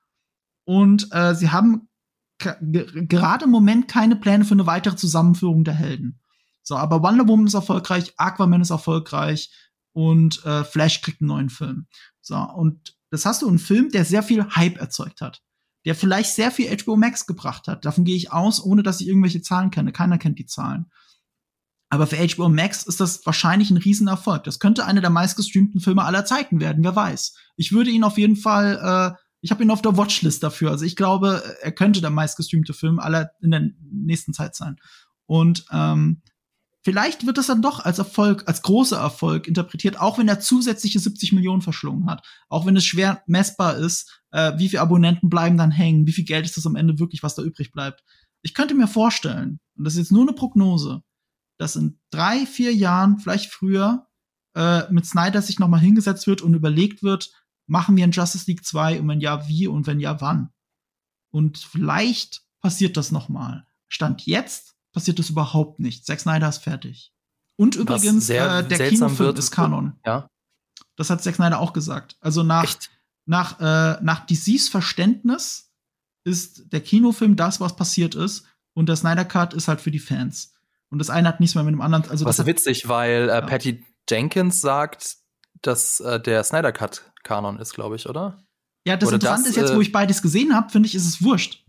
Und 0.65 1.09
äh, 1.13 1.35
sie 1.35 1.51
haben 1.51 1.89
gerade 2.39 3.45
im 3.45 3.51
Moment 3.51 3.89
keine 3.89 4.17
Pläne 4.17 4.45
für 4.45 4.55
eine 4.55 4.67
weitere 4.67 4.97
Zusammenführung 4.97 5.65
der 5.65 5.75
Helden. 5.75 6.21
So, 6.67 6.77
aber 6.77 7.01
Wonder 7.01 7.29
Woman 7.29 7.47
ist 7.47 7.55
erfolgreich, 7.55 8.13
Aquaman 8.17 8.61
ist 8.61 8.71
erfolgreich 8.71 9.53
und 9.93 10.45
äh, 10.45 10.65
Flash 10.65 11.01
kriegt 11.01 11.21
einen 11.21 11.29
neuen 11.29 11.49
Film. 11.49 11.87
So, 12.21 12.37
und 12.37 12.97
das 13.11 13.25
hast 13.25 13.43
du 13.43 13.49
einen 13.49 13.61
Film, 13.61 13.91
der 13.91 14.05
sehr 14.05 14.25
viel 14.25 14.45
Hype 14.45 14.77
erzeugt 14.79 15.21
hat. 15.21 15.43
Der 15.85 15.95
vielleicht 15.95 16.35
sehr 16.35 16.51
viel 16.51 16.77
HBO 16.77 16.97
Max 16.97 17.27
gebracht 17.27 17.69
hat. 17.69 17.85
Davon 17.85 18.05
gehe 18.05 18.17
ich 18.17 18.33
aus, 18.33 18.61
ohne 18.61 18.83
dass 18.83 19.01
ich 19.01 19.07
irgendwelche 19.07 19.43
Zahlen 19.43 19.71
kenne. 19.71 19.93
Keiner 19.93 20.19
kennt 20.19 20.41
die 20.41 20.47
Zahlen. 20.47 20.91
Aber 21.89 22.09
für 22.09 22.17
HBO 22.17 22.49
Max 22.49 22.83
ist 22.83 22.99
das 22.99 23.25
wahrscheinlich 23.25 23.71
ein 23.71 23.77
Riesenerfolg. 23.77 24.43
Das 24.43 24.59
könnte 24.59 24.87
einer 24.87 25.01
der 25.01 25.11
meistgestreamten 25.11 25.81
Filme 25.81 26.03
aller 26.03 26.25
Zeiten 26.25 26.59
werden, 26.59 26.83
wer 26.83 26.97
weiß. 26.97 27.37
Ich 27.55 27.71
würde 27.71 27.91
ihn 27.91 28.03
auf 28.03 28.19
jeden 28.19 28.35
Fall, 28.35 29.15
äh, 29.15 29.17
ich 29.41 29.53
habe 29.53 29.63
ihn 29.63 29.71
auf 29.71 29.83
der 29.83 29.97
Watchlist 29.97 30.43
dafür. 30.43 30.73
Also 30.73 30.85
ich 30.85 30.97
glaube, 30.97 31.45
er 31.63 31.71
könnte 31.71 32.01
der 32.01 32.11
meistgestreamte 32.11 32.75
Film 32.75 32.99
aller 32.99 33.31
in 33.41 33.53
der 33.53 33.71
nächsten 33.89 34.35
Zeit 34.35 34.57
sein. 34.57 34.81
Und 35.27 35.65
ähm, 35.71 36.23
vielleicht 36.87 37.27
wird 37.27 37.37
es 37.37 37.49
dann 37.49 37.63
doch 37.63 37.81
als 37.81 37.99
Erfolg, 37.99 38.45
als 38.47 38.63
großer 38.63 38.97
Erfolg 38.97 39.49
interpretiert, 39.49 39.99
auch 39.99 40.19
wenn 40.19 40.29
er 40.29 40.39
zusätzliche 40.39 41.01
70 41.01 41.33
Millionen 41.33 41.61
verschlungen 41.61 42.09
hat. 42.09 42.25
Auch 42.49 42.65
wenn 42.65 42.77
es 42.77 42.85
schwer 42.85 43.25
messbar 43.27 43.77
ist, 43.77 44.23
äh, 44.31 44.53
wie 44.57 44.69
viele 44.69 44.83
Abonnenten 44.83 45.29
bleiben 45.29 45.59
dann 45.59 45.73
hängen, 45.73 46.07
wie 46.07 46.13
viel 46.13 46.25
Geld 46.25 46.47
ist 46.47 46.57
das 46.57 46.65
am 46.65 46.77
Ende 46.77 47.01
wirklich, 47.01 47.25
was 47.25 47.35
da 47.35 47.43
übrig 47.43 47.73
bleibt. 47.73 48.05
Ich 48.43 48.55
könnte 48.55 48.77
mir 48.77 48.87
vorstellen, 48.87 49.59
und 49.77 49.83
das 49.83 49.95
ist 49.95 49.99
jetzt 49.99 50.13
nur 50.13 50.23
eine 50.23 50.33
Prognose, 50.33 51.03
dass 51.59 51.75
in 51.75 51.99
drei, 52.11 52.47
vier 52.47 52.73
Jahren, 52.73 53.19
vielleicht 53.19 53.51
früher, 53.51 54.07
äh, 54.55 54.85
mit 54.93 55.07
Snyder 55.07 55.43
sich 55.43 55.59
noch 55.59 55.67
mal 55.67 55.81
hingesetzt 55.81 56.29
wird 56.29 56.41
und 56.41 56.55
überlegt 56.55 57.03
wird, 57.03 57.33
machen 57.67 57.97
wir 57.97 58.05
ein 58.05 58.13
Justice 58.13 58.49
League 58.49 58.65
2 58.65 59.01
und 59.01 59.09
wenn 59.09 59.21
ja, 59.21 59.49
wie 59.49 59.67
und 59.67 59.89
wenn 59.89 59.99
ja, 59.99 60.21
wann. 60.21 60.51
Und 61.33 61.59
vielleicht 61.59 62.43
passiert 62.61 62.97
das 62.97 63.11
noch 63.11 63.29
mal. 63.29 63.67
Stand 63.89 64.25
jetzt 64.25 64.76
passiert 64.97 65.19
das 65.19 65.29
überhaupt 65.29 65.79
nicht. 65.79 66.07
Zack 66.07 66.21
Snyder 66.21 66.49
ist 66.49 66.65
fertig. 66.65 67.13
Und 67.57 67.77
übrigens, 67.77 68.31
äh, 68.31 68.65
der 68.67 68.89
Kinofilm 68.89 69.37
ist 69.37 69.51
Kanon. 69.51 69.93
Ja. 70.07 70.27
Das 70.97 71.11
hat 71.11 71.23
Zack 71.23 71.35
Snyder 71.35 71.61
auch 71.61 71.75
gesagt. 71.75 72.17
Also 72.21 72.43
nach, 72.43 72.75
nach, 73.27 73.61
äh, 73.61 74.03
nach 74.03 74.25
DCs 74.25 74.71
Verständnis 74.71 75.71
ist 76.25 76.73
der 76.73 76.81
Kinofilm 76.81 77.37
das, 77.37 77.61
was 77.61 77.77
passiert 77.77 78.15
ist. 78.15 78.47
Und 78.73 78.89
der 78.89 78.97
Snyder 78.97 79.27
Cut 79.27 79.53
ist 79.53 79.69
halt 79.69 79.83
für 79.83 79.91
die 79.91 79.99
Fans. 79.99 80.55
Und 80.89 80.99
das 80.99 81.11
eine 81.11 81.29
hat 81.29 81.41
nichts 81.41 81.55
mehr 81.55 81.65
mit 81.65 81.75
dem 81.75 81.83
anderen. 81.83 82.09
Also 82.09 82.25
was 82.25 82.47
witzig, 82.47 82.89
weil 82.89 83.29
äh, 83.29 83.35
ja. 83.35 83.41
Patty 83.43 83.85
Jenkins 84.09 84.63
sagt, 84.63 85.19
dass 85.61 86.01
äh, 86.01 86.19
der 86.19 86.43
Snyder 86.43 86.73
Cut 86.73 87.13
Kanon 87.23 87.59
ist, 87.59 87.75
glaube 87.75 87.97
ich, 87.97 88.09
oder? 88.09 88.43
Ja, 88.87 88.97
das 88.97 89.09
oder 89.09 89.17
Interessante 89.17 89.51
das, 89.51 89.57
ist 89.59 89.63
jetzt, 89.63 89.75
wo 89.75 89.81
äh, 89.81 89.83
ich 89.83 89.93
beides 89.93 90.23
gesehen 90.23 90.55
habe, 90.55 90.71
finde 90.71 90.87
ich, 90.87 90.95
ist 90.95 91.07
es 91.07 91.23
wurscht. 91.23 91.67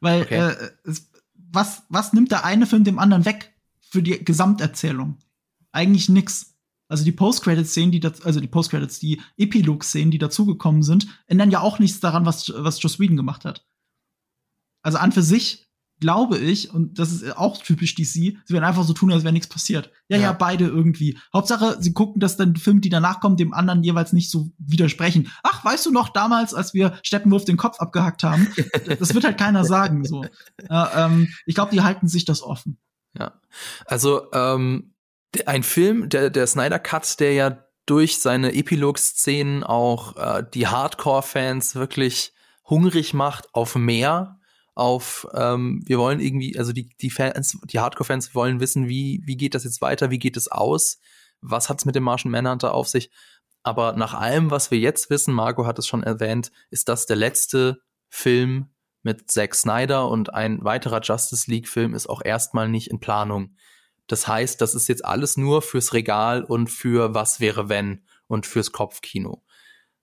Weil 0.00 0.22
okay. 0.22 0.50
äh, 0.50 0.70
es, 0.84 1.10
was, 1.52 1.82
was 1.88 2.12
nimmt 2.12 2.30
der 2.30 2.44
eine 2.44 2.66
Film 2.66 2.84
dem 2.84 2.98
anderen 2.98 3.24
weg 3.24 3.54
für 3.80 4.02
die 4.02 4.24
Gesamterzählung? 4.24 5.18
Eigentlich 5.72 6.08
nix. 6.08 6.54
Also 6.88 7.04
die 7.04 7.12
Post-Credit-Szenen, 7.12 7.90
die 7.90 8.00
also 8.04 8.40
die 8.40 8.46
Post-Credits, 8.46 9.00
die 9.00 9.20
Epilog-Szenen, 9.36 10.10
die 10.10 10.18
dazugekommen 10.18 10.82
sind, 10.82 11.06
ändern 11.26 11.50
ja 11.50 11.60
auch 11.60 11.78
nichts 11.78 12.00
daran, 12.00 12.26
was, 12.26 12.52
was 12.56 12.80
Joss 12.80 13.00
Whedon 13.00 13.16
gemacht 13.16 13.44
hat. 13.44 13.66
Also 14.82 14.98
an 14.98 15.10
für 15.10 15.22
sich 15.22 15.65
glaube 16.00 16.38
ich, 16.38 16.72
und 16.72 16.98
das 16.98 17.10
ist 17.10 17.36
auch 17.36 17.56
typisch 17.58 17.94
DC, 17.94 18.12
sie 18.12 18.36
werden 18.50 18.64
einfach 18.64 18.84
so 18.84 18.92
tun, 18.92 19.12
als 19.12 19.24
wäre 19.24 19.32
nichts 19.32 19.48
passiert. 19.48 19.90
Ja, 20.08 20.16
ja, 20.16 20.24
ja, 20.24 20.32
beide 20.32 20.66
irgendwie. 20.66 21.18
Hauptsache, 21.32 21.78
sie 21.80 21.92
gucken, 21.92 22.20
dass 22.20 22.36
dann 22.36 22.56
Filme, 22.56 22.80
die 22.80 22.90
danach 22.90 23.20
kommen, 23.20 23.36
dem 23.36 23.54
anderen 23.54 23.82
jeweils 23.82 24.12
nicht 24.12 24.30
so 24.30 24.50
widersprechen. 24.58 25.30
Ach, 25.42 25.64
weißt 25.64 25.86
du 25.86 25.92
noch 25.92 26.10
damals, 26.10 26.54
als 26.54 26.74
wir 26.74 26.98
Steppenwurf 27.02 27.44
den 27.44 27.56
Kopf 27.56 27.80
abgehackt 27.80 28.22
haben? 28.22 28.48
das 28.98 29.14
wird 29.14 29.24
halt 29.24 29.38
keiner 29.38 29.64
sagen, 29.64 30.04
so. 30.04 30.24
Äh, 30.24 30.28
ähm, 30.68 31.28
ich 31.46 31.54
glaube, 31.54 31.70
die 31.70 31.82
halten 31.82 32.08
sich 32.08 32.24
das 32.24 32.42
offen. 32.42 32.78
Ja. 33.18 33.40
Also, 33.86 34.30
ähm, 34.32 34.94
ein 35.46 35.62
Film, 35.62 36.08
der, 36.08 36.30
der 36.30 36.46
Snyder 36.46 36.78
Cut, 36.78 37.20
der 37.20 37.32
ja 37.32 37.58
durch 37.86 38.18
seine 38.18 38.54
Epilog-Szenen 38.54 39.62
auch 39.62 40.16
äh, 40.16 40.44
die 40.52 40.66
Hardcore-Fans 40.66 41.74
wirklich 41.74 42.32
hungrig 42.64 43.14
macht 43.14 43.54
auf 43.54 43.76
mehr 43.76 44.35
auf, 44.76 45.26
ähm, 45.34 45.82
wir 45.86 45.98
wollen 45.98 46.20
irgendwie, 46.20 46.58
also 46.58 46.72
die, 46.72 46.90
die 47.00 47.10
Fans, 47.10 47.58
die 47.64 47.80
Hardcore-Fans 47.80 48.34
wollen 48.34 48.60
wissen, 48.60 48.88
wie, 48.88 49.22
wie 49.24 49.36
geht 49.36 49.54
das 49.54 49.64
jetzt 49.64 49.80
weiter, 49.80 50.10
wie 50.10 50.18
geht 50.18 50.36
es 50.36 50.48
aus, 50.48 50.98
was 51.40 51.68
hat's 51.68 51.86
mit 51.86 51.94
dem 51.94 52.04
Martian 52.04 52.30
Manhunter 52.30 52.74
auf 52.74 52.86
sich. 52.86 53.10
Aber 53.62 53.94
nach 53.94 54.12
allem, 54.12 54.50
was 54.50 54.70
wir 54.70 54.78
jetzt 54.78 55.08
wissen, 55.08 55.32
Marco 55.34 55.66
hat 55.66 55.78
es 55.78 55.86
schon 55.86 56.02
erwähnt, 56.02 56.52
ist 56.70 56.90
das 56.90 57.06
der 57.06 57.16
letzte 57.16 57.80
Film 58.10 58.68
mit 59.02 59.30
Zack 59.30 59.54
Snyder 59.54 60.08
und 60.08 60.34
ein 60.34 60.62
weiterer 60.62 61.00
Justice 61.02 61.50
League-Film 61.50 61.94
ist 61.94 62.08
auch 62.08 62.20
erstmal 62.22 62.68
nicht 62.68 62.90
in 62.90 63.00
Planung. 63.00 63.56
Das 64.08 64.28
heißt, 64.28 64.60
das 64.60 64.74
ist 64.74 64.88
jetzt 64.88 65.04
alles 65.04 65.38
nur 65.38 65.62
fürs 65.62 65.94
Regal 65.94 66.44
und 66.44 66.68
für 66.68 67.14
was 67.14 67.40
wäre 67.40 67.70
wenn 67.70 68.04
und 68.26 68.46
fürs 68.46 68.72
Kopfkino. 68.72 69.42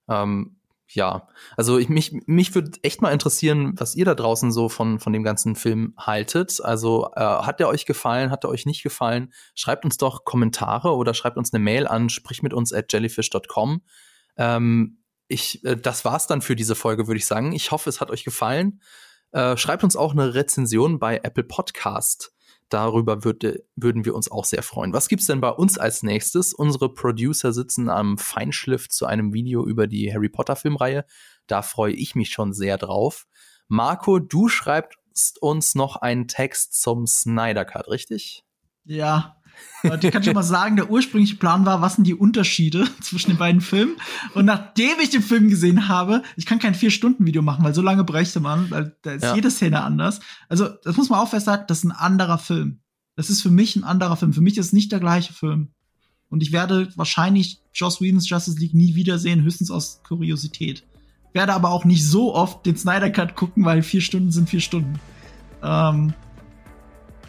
Ähm, 0.09 0.59
ja, 0.87 1.27
also 1.57 1.77
ich, 1.77 1.89
mich, 1.89 2.13
mich 2.25 2.53
würde 2.53 2.71
echt 2.83 3.01
mal 3.01 3.11
interessieren, 3.11 3.73
was 3.77 3.95
ihr 3.95 4.05
da 4.05 4.15
draußen 4.15 4.51
so 4.51 4.69
von, 4.69 4.99
von 4.99 5.13
dem 5.13 5.23
ganzen 5.23 5.55
Film 5.55 5.93
haltet. 5.97 6.59
Also 6.63 7.09
äh, 7.15 7.21
hat 7.21 7.59
der 7.59 7.67
euch 7.67 7.85
gefallen, 7.85 8.31
hat 8.31 8.43
er 8.43 8.49
euch 8.49 8.65
nicht 8.65 8.83
gefallen? 8.83 9.33
Schreibt 9.55 9.85
uns 9.85 9.97
doch 9.97 10.25
Kommentare 10.25 10.95
oder 10.95 11.13
schreibt 11.13 11.37
uns 11.37 11.53
eine 11.53 11.63
Mail 11.63 11.87
an, 11.87 12.09
sprich 12.09 12.43
mit 12.43 12.53
uns 12.53 12.73
at 12.73 12.91
jellyfish.com. 12.91 13.81
Ähm, 14.37 15.03
ich, 15.27 15.63
äh, 15.63 15.77
das 15.77 16.05
war's 16.05 16.27
dann 16.27 16.41
für 16.41 16.55
diese 16.55 16.75
Folge, 16.75 17.07
würde 17.07 17.17
ich 17.17 17.25
sagen. 17.25 17.53
Ich 17.53 17.71
hoffe, 17.71 17.89
es 17.89 18.01
hat 18.01 18.11
euch 18.11 18.23
gefallen. 18.23 18.81
Äh, 19.31 19.57
schreibt 19.57 19.83
uns 19.83 19.95
auch 19.95 20.11
eine 20.11 20.35
Rezension 20.35 20.99
bei 20.99 21.17
Apple 21.23 21.43
Podcast. 21.43 22.32
Darüber 22.73 23.23
würde, 23.23 23.63
würden 23.75 24.03
wir 24.03 24.15
uns 24.15 24.31
auch 24.31 24.45
sehr 24.45 24.63
freuen. 24.63 24.93
Was 24.93 25.07
gibt's 25.07 25.27
denn 25.27 25.41
bei 25.41 25.51
uns 25.51 25.77
als 25.77 26.01
nächstes? 26.01 26.55
Unsere 26.55 26.91
Producer 26.91 27.53
sitzen 27.53 27.87
am 27.87 28.17
Feinschliff 28.17 28.89
zu 28.89 29.05
einem 29.05 29.31
Video 29.31 29.63
über 29.63 29.85
die 29.85 30.11
Harry 30.11 30.29
Potter 30.29 30.55
Filmreihe. 30.55 31.05
Da 31.45 31.61
freue 31.61 31.93
ich 31.93 32.15
mich 32.15 32.31
schon 32.31 32.51
sehr 32.51 32.79
drauf. 32.79 33.27
Marco, 33.67 34.17
du 34.17 34.47
schreibst 34.47 35.39
uns 35.39 35.75
noch 35.75 35.97
einen 35.97 36.27
Text 36.27 36.81
zum 36.81 37.05
Snyder 37.05 37.63
Cut, 37.63 37.89
richtig? 37.89 38.43
Ja, 38.85 39.37
ich 39.83 40.11
kann 40.11 40.23
schon 40.23 40.33
mal 40.33 40.43
sagen, 40.43 40.75
der 40.75 40.89
ursprüngliche 40.89 41.35
Plan 41.35 41.65
war, 41.65 41.81
was 41.81 41.95
sind 41.95 42.05
die 42.05 42.13
Unterschiede 42.13 42.87
zwischen 43.01 43.31
den 43.31 43.37
beiden 43.37 43.61
Filmen? 43.61 43.95
Und 44.33 44.45
nachdem 44.45 44.99
ich 45.01 45.09
den 45.09 45.21
Film 45.21 45.49
gesehen 45.49 45.87
habe, 45.87 46.23
ich 46.37 46.45
kann 46.45 46.59
kein 46.59 46.75
Vier-Stunden-Video 46.75 47.41
machen, 47.41 47.63
weil 47.63 47.73
so 47.73 47.81
lange 47.81 48.03
bräuchte 48.03 48.39
man, 48.39 48.71
weil 48.71 48.95
da 49.01 49.11
ist 49.11 49.23
ja. 49.23 49.35
jede 49.35 49.51
Szene 49.51 49.83
anders. 49.83 50.19
Also, 50.49 50.69
das 50.83 50.97
muss 50.97 51.09
man 51.09 51.19
auch 51.19 51.29
festhalten, 51.29 51.65
das 51.67 51.79
ist 51.79 51.83
ein 51.85 51.91
anderer 51.91 52.37
Film. 52.37 52.79
Das 53.15 53.29
ist 53.29 53.41
für 53.41 53.51
mich 53.51 53.75
ein 53.75 53.83
anderer 53.83 54.15
Film. 54.15 54.33
Für 54.33 54.41
mich 54.41 54.57
ist 54.57 54.67
es 54.67 54.73
nicht 54.73 54.91
der 54.91 54.99
gleiche 54.99 55.33
Film. 55.33 55.69
Und 56.29 56.41
ich 56.41 56.51
werde 56.51 56.89
wahrscheinlich 56.95 57.59
Joss 57.73 58.01
Whedons 58.01 58.27
Justice 58.27 58.57
League 58.57 58.73
nie 58.73 58.95
wiedersehen, 58.95 59.43
höchstens 59.43 59.69
aus 59.69 60.01
Kuriosität. 60.07 60.83
Werde 61.31 61.53
aber 61.53 61.69
auch 61.69 61.85
nicht 61.85 62.05
so 62.07 62.33
oft 62.33 62.65
den 62.65 62.75
Snyder 62.75 63.09
Cut 63.11 63.35
gucken, 63.35 63.65
weil 63.65 63.83
vier 63.83 64.01
Stunden 64.01 64.31
sind 64.31 64.49
vier 64.49 64.61
Stunden. 64.61 64.99
Ähm, 65.61 66.13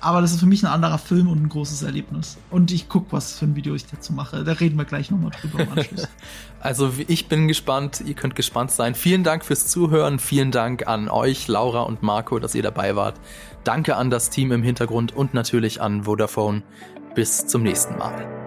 aber 0.01 0.21
das 0.21 0.33
ist 0.33 0.41
für 0.41 0.47
mich 0.47 0.63
ein 0.63 0.71
anderer 0.71 0.99
Film 0.99 1.29
und 1.29 1.43
ein 1.43 1.49
großes 1.49 1.83
Erlebnis. 1.83 2.37
Und 2.51 2.71
ich 2.71 2.89
gucke, 2.89 3.13
was 3.13 3.39
für 3.39 3.47
ein 3.47 3.57
Video 3.57 3.75
ich 3.75 3.87
dazu 3.87 4.13
mache. 4.13 4.45
Da 4.45 4.53
reden 4.53 4.77
wir 4.77 4.85
gleich 4.85 5.11
nochmal 5.11 5.31
drüber 5.41 5.61
im 5.61 5.73
Anschluss. 5.73 6.09
also 6.61 6.93
ich 7.09 7.29
bin 7.29 7.49
gespannt, 7.49 8.03
ihr 8.05 8.15
könnt 8.15 8.37
gespannt 8.37 8.71
sein. 8.71 8.95
Vielen 8.95 9.25
Dank 9.25 9.45
fürs 9.45 9.67
Zuhören. 9.67 10.19
Vielen 10.19 10.51
Dank 10.51 10.87
an 10.87 11.09
euch, 11.09 11.49
Laura 11.49 11.83
und 11.83 12.03
Marco, 12.03 12.39
dass 12.39 12.55
ihr 12.55 12.63
dabei 12.63 12.97
wart. 12.97 13.19
Danke 13.65 13.97
an 13.97 14.11
das 14.11 14.31
Team 14.31 14.53
im 14.53 14.63
Hintergrund 14.63 15.17
und 15.17 15.35
natürlich 15.35 15.81
an 15.81 16.05
Vodafone. 16.05 16.63
Bis 17.15 17.47
zum 17.47 17.63
nächsten 17.63 17.97
Mal. 17.97 18.44